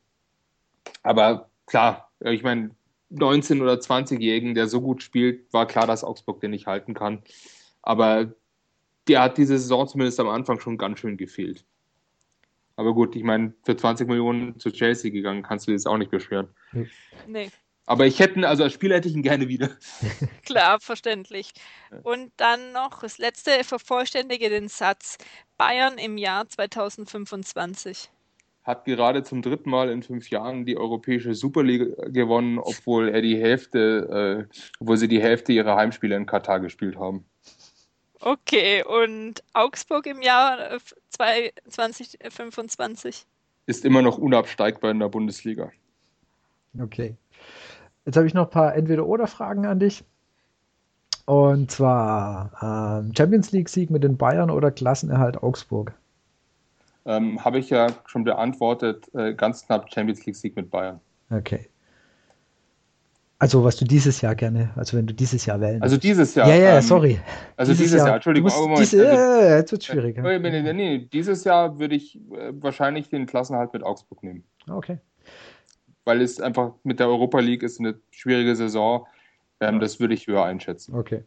aber 1.02 1.48
klar, 1.66 2.10
ich 2.20 2.42
meine, 2.42 2.70
19- 3.12 3.62
oder 3.62 3.74
20-Jährigen, 3.74 4.54
der 4.54 4.68
so 4.68 4.80
gut 4.80 5.02
spielt, 5.02 5.52
war 5.52 5.66
klar, 5.66 5.86
dass 5.86 6.04
Augsburg 6.04 6.40
den 6.40 6.52
nicht 6.52 6.66
halten 6.66 6.94
kann. 6.94 7.22
Aber 7.82 8.32
der 9.08 9.22
hat 9.22 9.38
diese 9.38 9.58
Saison 9.58 9.88
zumindest 9.88 10.20
am 10.20 10.28
Anfang 10.28 10.60
schon 10.60 10.78
ganz 10.78 11.00
schön 11.00 11.16
gefehlt. 11.16 11.64
Aber 12.76 12.94
gut, 12.94 13.16
ich 13.16 13.24
meine, 13.24 13.52
für 13.64 13.76
20 13.76 14.08
Millionen 14.08 14.58
zu 14.58 14.70
Chelsea 14.70 15.10
gegangen, 15.10 15.42
kannst 15.42 15.66
du 15.66 15.72
das 15.72 15.86
auch 15.86 15.98
nicht 15.98 16.10
beschweren. 16.10 16.48
Nee. 17.26 17.50
Aber 17.90 18.06
ich 18.06 18.20
hätte, 18.20 18.48
also 18.48 18.62
als 18.62 18.74
Spieler 18.74 18.94
hätte 18.94 19.08
ich 19.08 19.16
ihn 19.16 19.24
gerne 19.24 19.48
wieder. 19.48 19.70
Klar, 20.46 20.78
verständlich. 20.78 21.50
Und 22.04 22.30
dann 22.36 22.70
noch 22.70 23.00
das 23.00 23.18
letzte, 23.18 23.64
vervollständige 23.64 24.48
den 24.48 24.68
Satz. 24.68 25.18
Bayern 25.58 25.98
im 25.98 26.16
Jahr 26.16 26.48
2025. 26.48 28.08
Hat 28.62 28.84
gerade 28.84 29.24
zum 29.24 29.42
dritten 29.42 29.70
Mal 29.70 29.90
in 29.90 30.04
fünf 30.04 30.30
Jahren 30.30 30.66
die 30.66 30.76
Europäische 30.76 31.34
Superliga 31.34 31.86
gewonnen, 32.10 32.60
obwohl 32.60 33.08
er 33.08 33.22
die 33.22 33.36
Hälfte, 33.36 34.46
äh, 34.48 34.54
obwohl 34.78 34.96
sie 34.96 35.08
die 35.08 35.20
Hälfte 35.20 35.52
ihrer 35.52 35.74
Heimspiele 35.74 36.14
in 36.14 36.26
Katar 36.26 36.60
gespielt 36.60 36.96
haben. 36.96 37.24
Okay, 38.20 38.84
und 38.84 39.42
Augsburg 39.52 40.06
im 40.06 40.22
Jahr 40.22 40.78
2025? 41.08 43.26
Ist 43.66 43.84
immer 43.84 44.02
noch 44.02 44.16
unabsteigbar 44.16 44.92
in 44.92 45.00
der 45.00 45.08
Bundesliga. 45.08 45.72
Okay. 46.78 47.16
Jetzt 48.04 48.16
habe 48.16 48.26
ich 48.26 48.34
noch 48.34 48.46
ein 48.46 48.50
paar 48.50 48.74
Entweder-Oder-Fragen 48.74 49.66
an 49.66 49.78
dich. 49.78 50.04
Und 51.26 51.70
zwar 51.70 52.50
ähm, 52.60 53.12
Champions 53.16 53.52
League-Sieg 53.52 53.90
mit 53.90 54.02
den 54.02 54.16
Bayern 54.16 54.50
oder 54.50 54.70
Klassenerhalt 54.70 55.42
Augsburg? 55.42 55.92
Ähm, 57.04 57.44
habe 57.44 57.58
ich 57.58 57.70
ja 57.70 57.88
schon 58.06 58.24
beantwortet, 58.24 59.08
äh, 59.14 59.34
ganz 59.34 59.64
knapp 59.64 59.92
Champions 59.92 60.26
League-Sieg 60.26 60.56
mit 60.56 60.70
Bayern. 60.70 61.00
Okay. 61.30 61.68
Also, 63.38 63.64
was 63.64 63.76
du 63.76 63.84
dieses 63.84 64.20
Jahr 64.20 64.34
gerne, 64.34 64.70
also 64.76 64.98
wenn 64.98 65.06
du 65.06 65.14
dieses 65.14 65.46
Jahr 65.46 65.60
wählen 65.60 65.80
Also 65.80 65.96
dieses 65.96 66.34
Jahr. 66.34 66.48
Ja, 66.48 66.56
ja, 66.56 66.76
ähm, 66.76 66.82
sorry. 66.82 67.20
Also 67.56 67.72
dieses, 67.72 67.84
dieses 67.84 67.98
Jahr, 67.98 68.06
Jahr, 68.08 68.16
Entschuldigung. 68.16 68.50
Oh, 68.52 68.74
diese, 68.76 69.08
also, 69.08 69.46
äh, 69.46 69.56
jetzt 69.56 69.72
wird 69.72 69.84
schwierig. 69.84 70.18
Äh, 70.18 70.38
nee, 70.38 70.72
nee, 70.72 70.98
dieses 70.98 71.44
Jahr 71.44 71.78
würde 71.78 71.94
ich 71.94 72.16
äh, 72.16 72.52
wahrscheinlich 72.60 73.08
den 73.08 73.26
Klassenhalt 73.26 73.72
mit 73.72 73.82
Augsburg 73.82 74.22
nehmen. 74.22 74.44
Okay 74.68 74.98
weil 76.04 76.22
es 76.22 76.40
einfach 76.40 76.74
mit 76.82 77.00
der 77.00 77.08
Europa 77.08 77.40
League 77.40 77.62
ist 77.62 77.80
eine 77.80 77.98
schwierige 78.10 78.56
Saison. 78.56 79.06
Ähm, 79.60 79.74
ja. 79.74 79.80
Das 79.80 80.00
würde 80.00 80.14
ich 80.14 80.26
höher 80.26 80.44
einschätzen. 80.44 80.94
Okay. 80.94 81.24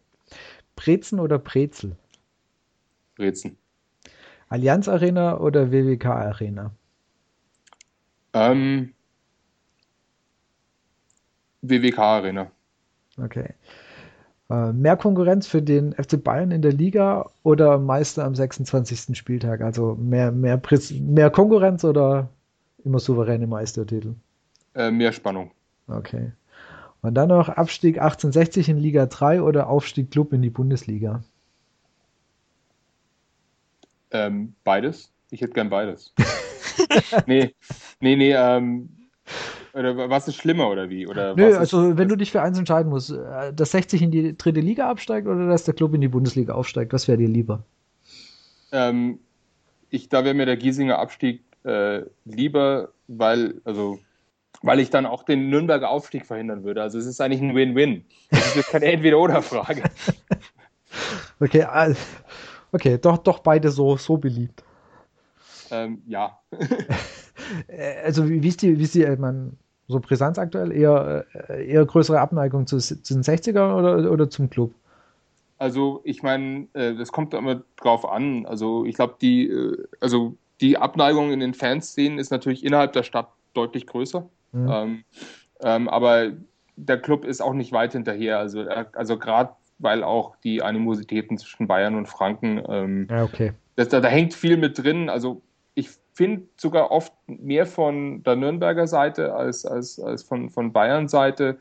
Brezen 0.75 1.19
oder 1.19 1.37
Brezel? 1.39 1.95
Brezen. 3.15 3.57
Allianz 4.49 4.87
Arena 4.87 5.37
oder 5.39 5.71
WWK 5.71 6.05
Arena? 6.05 6.71
Ähm, 8.33 8.93
WWK 11.61 11.99
Arena. 11.99 12.51
Okay. 13.17 13.53
Äh, 14.49 14.73
mehr 14.73 14.97
Konkurrenz 14.97 15.47
für 15.47 15.61
den 15.61 15.93
FC 15.93 16.21
Bayern 16.23 16.51
in 16.51 16.61
der 16.61 16.73
Liga 16.73 17.29
oder 17.43 17.77
Meister 17.77 18.25
am 18.25 18.35
26. 18.35 19.17
Spieltag? 19.17 19.61
Also 19.61 19.95
mehr, 19.95 20.31
mehr, 20.31 20.61
mehr 20.99 21.29
Konkurrenz 21.29 21.83
oder 21.83 22.29
immer 22.83 22.99
souveräne 22.99 23.47
Meistertitel? 23.47 24.15
Äh, 24.75 24.91
mehr 24.91 25.11
Spannung. 25.11 25.51
Okay. 25.87 26.31
Und 27.01 27.15
dann 27.15 27.29
noch 27.29 27.49
Abstieg 27.49 27.97
1860 27.97 28.69
in 28.69 28.77
Liga 28.77 29.05
3 29.05 29.41
oder 29.41 29.67
Aufstieg 29.67 30.09
Club 30.11 30.33
in 30.33 30.41
die 30.41 30.49
Bundesliga? 30.49 31.23
Ähm, 34.11 34.55
beides. 34.63 35.11
Ich 35.29 35.41
hätte 35.41 35.53
gern 35.53 35.69
beides. 35.69 36.13
nee, 37.27 37.53
nee, 37.99 38.15
nee, 38.15 38.33
ähm, 38.33 38.89
oder 39.73 40.09
was 40.09 40.27
ist 40.27 40.35
schlimmer 40.35 40.69
oder 40.69 40.89
wie? 40.89 41.07
Oder 41.07 41.35
Nö, 41.35 41.57
also 41.57 41.97
wenn 41.97 42.07
du 42.07 42.15
dich 42.15 42.31
für 42.31 42.41
eins 42.41 42.59
entscheiden 42.59 42.89
musst, 42.89 43.11
äh, 43.11 43.51
dass 43.53 43.71
60 43.71 44.03
in 44.03 44.11
die 44.11 44.37
dritte 44.37 44.59
Liga 44.59 44.89
absteigt 44.89 45.27
oder 45.27 45.47
dass 45.47 45.63
der 45.65 45.73
Club 45.73 45.95
in 45.95 46.01
die 46.01 46.07
Bundesliga 46.07 46.53
aufsteigt, 46.53 46.93
was 46.93 47.07
wäre 47.07 47.17
dir 47.17 47.27
lieber? 47.27 47.63
Ähm, 48.71 49.19
ich, 49.89 50.09
da 50.09 50.23
wäre 50.23 50.35
mir 50.35 50.45
der 50.45 50.57
Giesinger 50.57 50.99
Abstieg 50.99 51.41
äh, 51.63 52.03
lieber, 52.25 52.89
weil, 53.07 53.61
also 53.63 53.99
weil 54.63 54.79
ich 54.79 54.89
dann 54.89 55.05
auch 55.05 55.23
den 55.23 55.49
Nürnberger 55.49 55.89
Aufstieg 55.89 56.25
verhindern 56.25 56.63
würde. 56.63 56.81
Also 56.81 56.97
es 56.97 57.05
ist 57.05 57.21
eigentlich 57.21 57.41
ein 57.41 57.53
Win-Win. 57.53 58.05
Das 58.31 58.55
ist 58.55 58.69
keine 58.69 58.85
Entweder-Oder-Frage. 58.93 59.83
okay, 61.39 61.67
okay, 62.71 62.97
doch, 62.97 63.17
doch 63.19 63.39
beide 63.39 63.69
so, 63.69 63.97
so 63.97 64.17
beliebt. 64.17 64.63
Ähm, 65.69 66.01
ja. 66.07 66.39
Äh, 67.67 68.01
also 68.03 68.29
wie, 68.29 68.47
ist 68.47 68.61
die, 68.61 68.77
wie 68.79 68.83
ist 68.83 68.95
die, 68.95 69.03
äh, 69.03 69.17
man, 69.17 69.57
so 69.87 69.99
Brisanz 69.99 70.37
aktuell? 70.37 70.71
Eher, 70.71 71.25
äh, 71.49 71.67
eher 71.67 71.83
größere 71.83 72.19
Abneigung 72.19 72.67
zu, 72.67 72.77
zu 72.77 72.95
den 72.95 73.23
60ern 73.23 73.75
oder, 73.75 74.09
oder 74.09 74.29
zum 74.29 74.49
Club? 74.49 74.73
Also 75.57 75.99
ich 76.03 76.23
meine, 76.23 76.67
das 76.73 77.11
kommt 77.11 77.33
immer 77.33 77.63
drauf 77.75 78.07
an. 78.07 78.45
Also 78.45 78.85
ich 78.85 78.95
glaube, 78.95 79.15
die, 79.19 79.51
also 79.99 80.37
die 80.61 80.77
Abneigung 80.77 81.31
in 81.31 81.39
den 81.39 81.53
Fanszenen 81.53 82.19
ist 82.19 82.31
natürlich 82.31 82.63
innerhalb 82.63 82.93
der 82.93 83.03
Stadt 83.03 83.29
deutlich 83.53 83.87
größer. 83.87 84.29
Mhm. 84.53 84.69
Ähm, 84.71 85.03
ähm, 85.61 85.89
aber 85.89 86.31
der 86.75 86.99
Club 86.99 87.25
ist 87.25 87.41
auch 87.41 87.53
nicht 87.53 87.71
weit 87.71 87.93
hinterher. 87.93 88.39
Also, 88.39 88.61
äh, 88.61 88.85
also 88.93 89.17
gerade 89.17 89.53
weil 89.79 90.03
auch 90.03 90.35
die 90.37 90.61
Animositäten 90.61 91.37
zwischen 91.37 91.67
Bayern 91.67 91.95
und 91.95 92.07
Franken, 92.07 92.63
ähm, 92.69 93.07
ja, 93.09 93.23
okay. 93.23 93.53
das, 93.75 93.89
da, 93.89 93.99
da, 93.99 94.07
hängt 94.07 94.33
viel 94.33 94.55
mit 94.55 94.81
drin. 94.81 95.09
Also 95.09 95.41
ich 95.75 95.89
finde 96.13 96.43
sogar 96.57 96.91
oft 96.91 97.11
mehr 97.27 97.65
von 97.65 98.23
der 98.23 98.35
Nürnberger 98.35 98.87
Seite 98.87 99.33
als, 99.33 99.65
als, 99.65 99.99
als 99.99 100.23
von, 100.23 100.49
von 100.49 100.71
Bayern 100.71 101.07
Seite. 101.07 101.57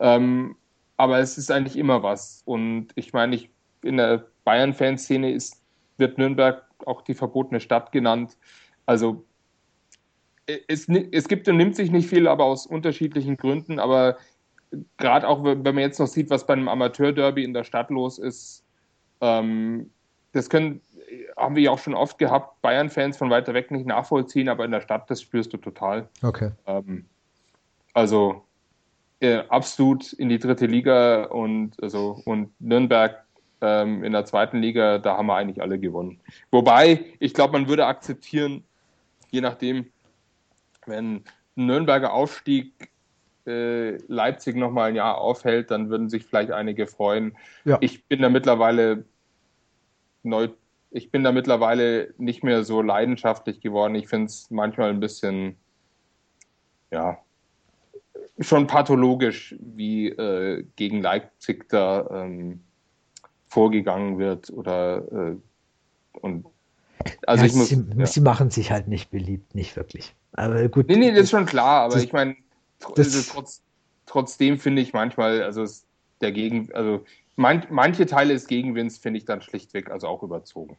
Ähm, 0.00 0.56
aber 0.96 1.18
es 1.18 1.36
ist 1.38 1.50
eigentlich 1.50 1.76
immer 1.76 2.02
was. 2.02 2.42
Und 2.44 2.88
ich 2.94 3.12
meine, 3.12 3.34
ich, 3.34 3.50
in 3.82 3.96
der 3.96 4.26
Bayern-Fanszene 4.44 5.32
ist, 5.32 5.60
wird 5.98 6.18
Nürnberg 6.18 6.64
auch 6.86 7.02
die 7.02 7.14
verbotene 7.14 7.60
Stadt 7.60 7.92
genannt. 7.92 8.36
Also 8.86 9.24
es, 10.46 10.88
es 10.88 11.28
gibt 11.28 11.48
und 11.48 11.56
nimmt 11.56 11.76
sich 11.76 11.90
nicht 11.90 12.08
viel, 12.08 12.28
aber 12.28 12.44
aus 12.44 12.66
unterschiedlichen 12.66 13.36
Gründen. 13.36 13.78
Aber 13.78 14.16
gerade 14.96 15.28
auch, 15.28 15.44
wenn 15.44 15.62
man 15.62 15.78
jetzt 15.78 15.98
noch 15.98 16.06
sieht, 16.06 16.30
was 16.30 16.46
bei 16.46 16.54
einem 16.54 16.68
Amateur-Derby 16.68 17.44
in 17.44 17.54
der 17.54 17.64
Stadt 17.64 17.90
los 17.90 18.18
ist, 18.18 18.64
ähm, 19.20 19.90
das 20.32 20.50
können, 20.50 20.80
haben 21.36 21.56
wir 21.56 21.62
ja 21.62 21.70
auch 21.70 21.78
schon 21.78 21.94
oft 21.94 22.18
gehabt, 22.18 22.60
Bayern-Fans 22.60 23.16
von 23.16 23.30
weiter 23.30 23.54
weg 23.54 23.70
nicht 23.70 23.86
nachvollziehen, 23.86 24.48
aber 24.48 24.64
in 24.64 24.72
der 24.72 24.80
Stadt, 24.80 25.08
das 25.10 25.22
spürst 25.22 25.52
du 25.52 25.58
total. 25.58 26.08
Okay. 26.22 26.50
Ähm, 26.66 27.06
also 27.92 28.42
äh, 29.20 29.42
absolut 29.48 30.12
in 30.14 30.28
die 30.28 30.38
dritte 30.38 30.66
Liga 30.66 31.24
und, 31.24 31.80
also, 31.82 32.20
und 32.24 32.50
Nürnberg 32.60 33.24
ähm, 33.60 34.02
in 34.02 34.12
der 34.12 34.24
zweiten 34.24 34.58
Liga, 34.58 34.98
da 34.98 35.16
haben 35.16 35.26
wir 35.26 35.36
eigentlich 35.36 35.62
alle 35.62 35.78
gewonnen. 35.78 36.20
Wobei, 36.50 37.04
ich 37.20 37.32
glaube, 37.32 37.52
man 37.52 37.68
würde 37.68 37.86
akzeptieren, 37.86 38.64
je 39.30 39.40
nachdem, 39.40 39.86
wenn 40.86 41.24
ein 41.56 41.66
Nürnberger 41.66 42.12
Aufstieg 42.12 42.90
äh, 43.46 43.96
Leipzig 44.06 44.56
nochmal 44.56 44.90
ein 44.90 44.96
Jahr 44.96 45.18
aufhält, 45.18 45.70
dann 45.70 45.90
würden 45.90 46.08
sich 46.08 46.24
vielleicht 46.24 46.50
einige 46.50 46.86
freuen. 46.86 47.36
Ja. 47.64 47.78
Ich 47.80 48.04
bin 48.06 48.22
da 48.22 48.28
mittlerweile 48.28 49.04
neu, 50.22 50.48
ich 50.90 51.10
bin 51.10 51.24
da 51.24 51.32
mittlerweile 51.32 52.14
nicht 52.18 52.42
mehr 52.42 52.64
so 52.64 52.80
leidenschaftlich 52.82 53.60
geworden. 53.60 53.94
Ich 53.94 54.08
finde 54.08 54.26
es 54.26 54.50
manchmal 54.50 54.90
ein 54.90 55.00
bisschen, 55.00 55.56
ja, 56.90 57.18
schon 58.40 58.66
pathologisch, 58.66 59.54
wie 59.60 60.08
äh, 60.08 60.64
gegen 60.76 61.02
Leipzig 61.02 61.68
da 61.68 62.08
ähm, 62.10 62.64
vorgegangen 63.48 64.18
wird 64.18 64.50
oder 64.50 65.04
äh, 65.12 65.36
und 66.20 66.46
also 67.26 67.44
ja, 67.44 67.50
ich 67.50 67.54
muss, 67.54 67.68
sie, 67.68 67.84
ja. 67.96 68.06
sie, 68.06 68.20
machen 68.20 68.50
sich 68.50 68.70
halt 68.70 68.88
nicht 68.88 69.10
beliebt, 69.10 69.54
nicht 69.54 69.76
wirklich. 69.76 70.14
Aber 70.32 70.68
gut. 70.68 70.88
Nee, 70.88 70.96
nee, 70.96 71.10
das 71.10 71.24
ist 71.24 71.30
schon 71.30 71.46
klar, 71.46 71.82
aber 71.82 71.94
das, 71.94 72.04
ich 72.04 72.12
meine, 72.12 72.36
also 72.96 73.32
trotz, 73.32 73.62
trotzdem 74.06 74.58
finde 74.58 74.82
ich 74.82 74.92
manchmal, 74.92 75.42
also 75.42 75.66
der 76.20 76.32
Gegen, 76.32 76.72
also 76.72 77.04
man, 77.36 77.64
manche 77.70 78.06
Teile 78.06 78.34
des 78.34 78.46
Gegenwinds 78.46 78.98
finde 78.98 79.18
ich 79.18 79.24
dann 79.24 79.42
schlichtweg 79.42 79.90
also 79.90 80.06
auch 80.08 80.22
überzogen. 80.22 80.76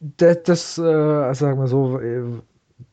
Das, 0.00 0.42
das 0.44 0.78
äh, 0.78 1.34
sagen 1.34 1.58
wir 1.58 1.66
so, 1.66 1.98
äh, 1.98 2.22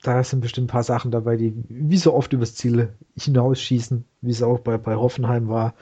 da 0.01 0.23
sind 0.23 0.41
bestimmt 0.41 0.65
ein 0.65 0.73
paar 0.73 0.83
Sachen 0.83 1.11
dabei, 1.11 1.37
die 1.37 1.53
wie 1.69 1.97
so 1.97 2.13
oft 2.13 2.33
übers 2.33 2.55
Ziel 2.55 2.89
hinausschießen, 3.17 4.05
wie 4.21 4.31
es 4.31 4.41
auch 4.41 4.59
bei, 4.59 4.77
bei 4.77 4.95
Hoffenheim 4.95 5.47
war. 5.47 5.75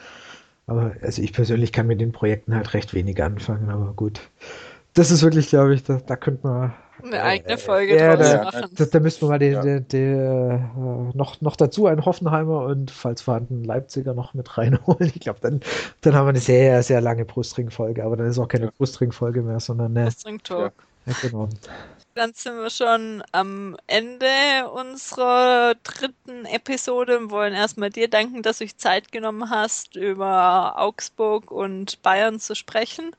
Aber 0.67 0.95
also 1.01 1.21
ich 1.21 1.33
persönlich 1.33 1.71
kann 1.71 1.87
mit 1.87 1.99
den 1.99 2.11
Projekten 2.11 2.55
halt 2.55 2.73
recht 2.73 2.93
wenig 2.93 3.21
anfangen, 3.21 3.69
aber 3.69 3.93
gut. 3.93 4.21
Das 4.93 5.11
ist 5.11 5.23
wirklich, 5.23 5.49
glaube 5.49 5.73
ich, 5.73 5.83
da, 5.83 5.99
da 6.05 6.15
könnte 6.15 6.45
man 6.47 6.73
eine 7.03 7.23
eigene 7.23 7.57
Folge 7.57 7.97
äh, 7.97 8.15
draus 8.15 8.31
da, 8.31 8.43
machen. 8.43 8.69
Da, 8.75 8.85
da 8.85 8.99
müssten 8.99 9.25
wir 9.25 9.29
mal 9.29 9.39
den, 9.39 9.53
ja. 9.53 9.61
den, 9.61 9.87
den, 9.87 10.19
äh, 10.19 10.59
noch, 11.17 11.41
noch 11.41 11.55
dazu 11.55 11.87
einen 11.87 12.05
Hoffenheimer 12.05 12.61
und 12.65 12.91
falls 12.91 13.21
vorhanden 13.21 13.63
Leipziger 13.63 14.13
noch 14.13 14.33
mit 14.33 14.57
reinholen. 14.57 15.11
Ich 15.13 15.19
glaube, 15.19 15.39
dann, 15.41 15.61
dann 16.01 16.15
haben 16.15 16.25
wir 16.25 16.29
eine 16.29 16.39
sehr, 16.39 16.83
sehr 16.83 17.01
lange 17.01 17.25
Brustring-Folge, 17.25 18.03
aber 18.03 18.17
dann 18.17 18.27
ist 18.27 18.39
auch 18.39 18.47
keine 18.47 18.65
ja. 18.65 18.71
Brustring-Folge 18.77 19.41
mehr, 19.41 19.59
sondern 19.59 19.97
eine 19.97 20.05
Brustring-Talk. 20.05 20.73
Ja. 21.05 21.13
genau. 21.21 21.49
Dann 22.15 22.31
sind 22.35 22.57
wir 22.57 22.69
schon 22.69 23.23
am 23.31 23.75
Ende 23.87 24.27
unserer 24.71 25.73
dritten 25.83 26.45
Episode 26.45 27.17
und 27.17 27.31
wollen 27.31 27.53
erstmal 27.53 27.89
dir 27.89 28.07
danken, 28.07 28.43
dass 28.43 28.59
du 28.59 28.65
dich 28.65 28.77
Zeit 28.77 29.11
genommen 29.11 29.49
hast, 29.49 29.95
über 29.95 30.75
Augsburg 30.77 31.49
und 31.49 32.01
Bayern 32.03 32.39
zu 32.39 32.55
sprechen 32.55 33.15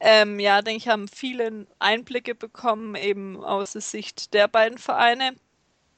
ähm, 0.00 0.38
ja, 0.38 0.62
denke 0.62 0.78
ich, 0.78 0.88
haben 0.88 1.08
viele 1.08 1.66
Einblicke 1.78 2.34
bekommen, 2.34 2.94
eben 2.94 3.42
aus 3.42 3.72
der 3.72 3.80
Sicht 3.80 4.34
der 4.34 4.48
beiden 4.48 4.78
Vereine. 4.78 5.34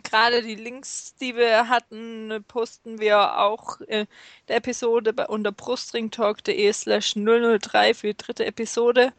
Gerade 0.05 0.43
die 0.43 0.55
Links, 0.55 1.17
die 1.17 1.35
wir 1.35 1.69
hatten, 1.69 2.45
posten 2.47 3.01
wir 3.01 3.39
auch 3.39 3.81
in 3.81 4.07
der 4.47 4.57
Episode 4.57 5.13
unter 5.29 5.51
brustringtalk.de 5.51 6.73
slash 6.73 7.15
003 7.15 7.95
für 7.95 8.07
die 8.09 8.17
dritte 8.17 8.47
Episode, 8.47 9.13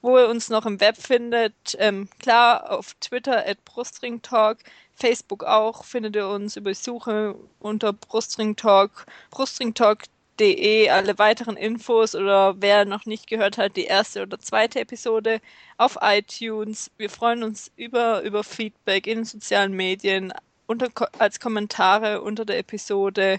wo 0.00 0.18
ihr 0.18 0.28
uns 0.28 0.48
noch 0.48 0.66
im 0.66 0.80
Web 0.80 0.96
findet. 0.96 1.76
Ähm, 1.78 2.08
klar, 2.18 2.72
auf 2.72 2.94
Twitter 2.94 3.46
at 3.46 3.64
brustringtalk, 3.64 4.58
Facebook 4.94 5.44
auch, 5.44 5.84
findet 5.84 6.16
ihr 6.16 6.26
uns 6.26 6.56
über 6.56 6.74
Suche 6.74 7.36
unter 7.60 7.92
brustringtalk, 7.92 9.06
brustringtalk 9.30 10.04
De 10.42 10.90
alle 10.90 11.16
weiteren 11.18 11.56
Infos 11.56 12.16
oder 12.16 12.60
wer 12.60 12.84
noch 12.84 13.06
nicht 13.06 13.28
gehört 13.28 13.58
hat, 13.58 13.76
die 13.76 13.84
erste 13.84 14.22
oder 14.22 14.40
zweite 14.40 14.80
Episode 14.80 15.40
auf 15.76 15.98
iTunes. 16.00 16.90
Wir 16.96 17.10
freuen 17.10 17.44
uns 17.44 17.70
über, 17.76 18.22
über 18.22 18.42
Feedback 18.42 19.06
in 19.06 19.18
den 19.18 19.24
sozialen 19.24 19.72
Medien, 19.72 20.32
unter, 20.66 20.88
als 21.20 21.38
Kommentare 21.38 22.22
unter 22.22 22.44
der 22.44 22.58
Episode 22.58 23.38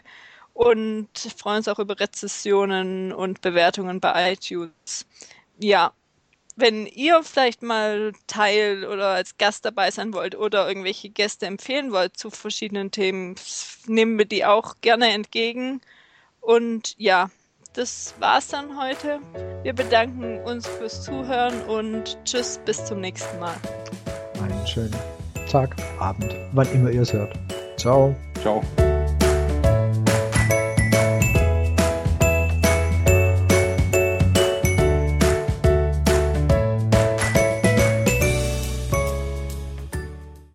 und 0.53 1.09
freuen 1.35 1.57
uns 1.57 1.67
auch 1.67 1.79
über 1.79 1.99
Rezessionen 1.99 3.11
und 3.11 3.41
Bewertungen 3.41 3.99
bei 3.99 4.31
iTunes. 4.31 5.05
Ja, 5.59 5.91
wenn 6.55 6.85
ihr 6.87 7.21
vielleicht 7.23 7.63
mal 7.63 8.13
Teil 8.27 8.85
oder 8.85 9.09
als 9.09 9.37
Gast 9.37 9.65
dabei 9.65 9.91
sein 9.91 10.13
wollt 10.13 10.35
oder 10.35 10.69
irgendwelche 10.69 11.09
Gäste 11.09 11.47
empfehlen 11.47 11.91
wollt 11.91 12.15
zu 12.15 12.29
verschiedenen 12.31 12.91
Themen, 12.91 13.35
nehmen 13.87 14.17
wir 14.17 14.25
die 14.25 14.45
auch 14.45 14.75
gerne 14.79 15.11
entgegen. 15.11 15.81
Und 16.43 16.93
ja, 16.97 17.29
das 17.73 18.13
war's 18.19 18.49
dann 18.49 18.79
heute. 18.79 19.19
Wir 19.63 19.73
bedanken 19.73 20.39
uns 20.43 20.67
fürs 20.67 21.01
Zuhören 21.03 21.61
und 21.63 22.17
tschüss, 22.25 22.59
bis 22.65 22.85
zum 22.85 22.99
nächsten 22.99 23.39
Mal. 23.39 23.55
Einen 24.41 24.67
schönen 24.67 24.95
Tag, 25.49 25.75
Abend, 25.99 26.35
wann 26.51 26.71
immer 26.73 26.91
ihr 26.91 27.01
es 27.01 27.13
hört. 27.13 27.33
Ciao. 27.77 28.13
Ciao. 28.41 28.61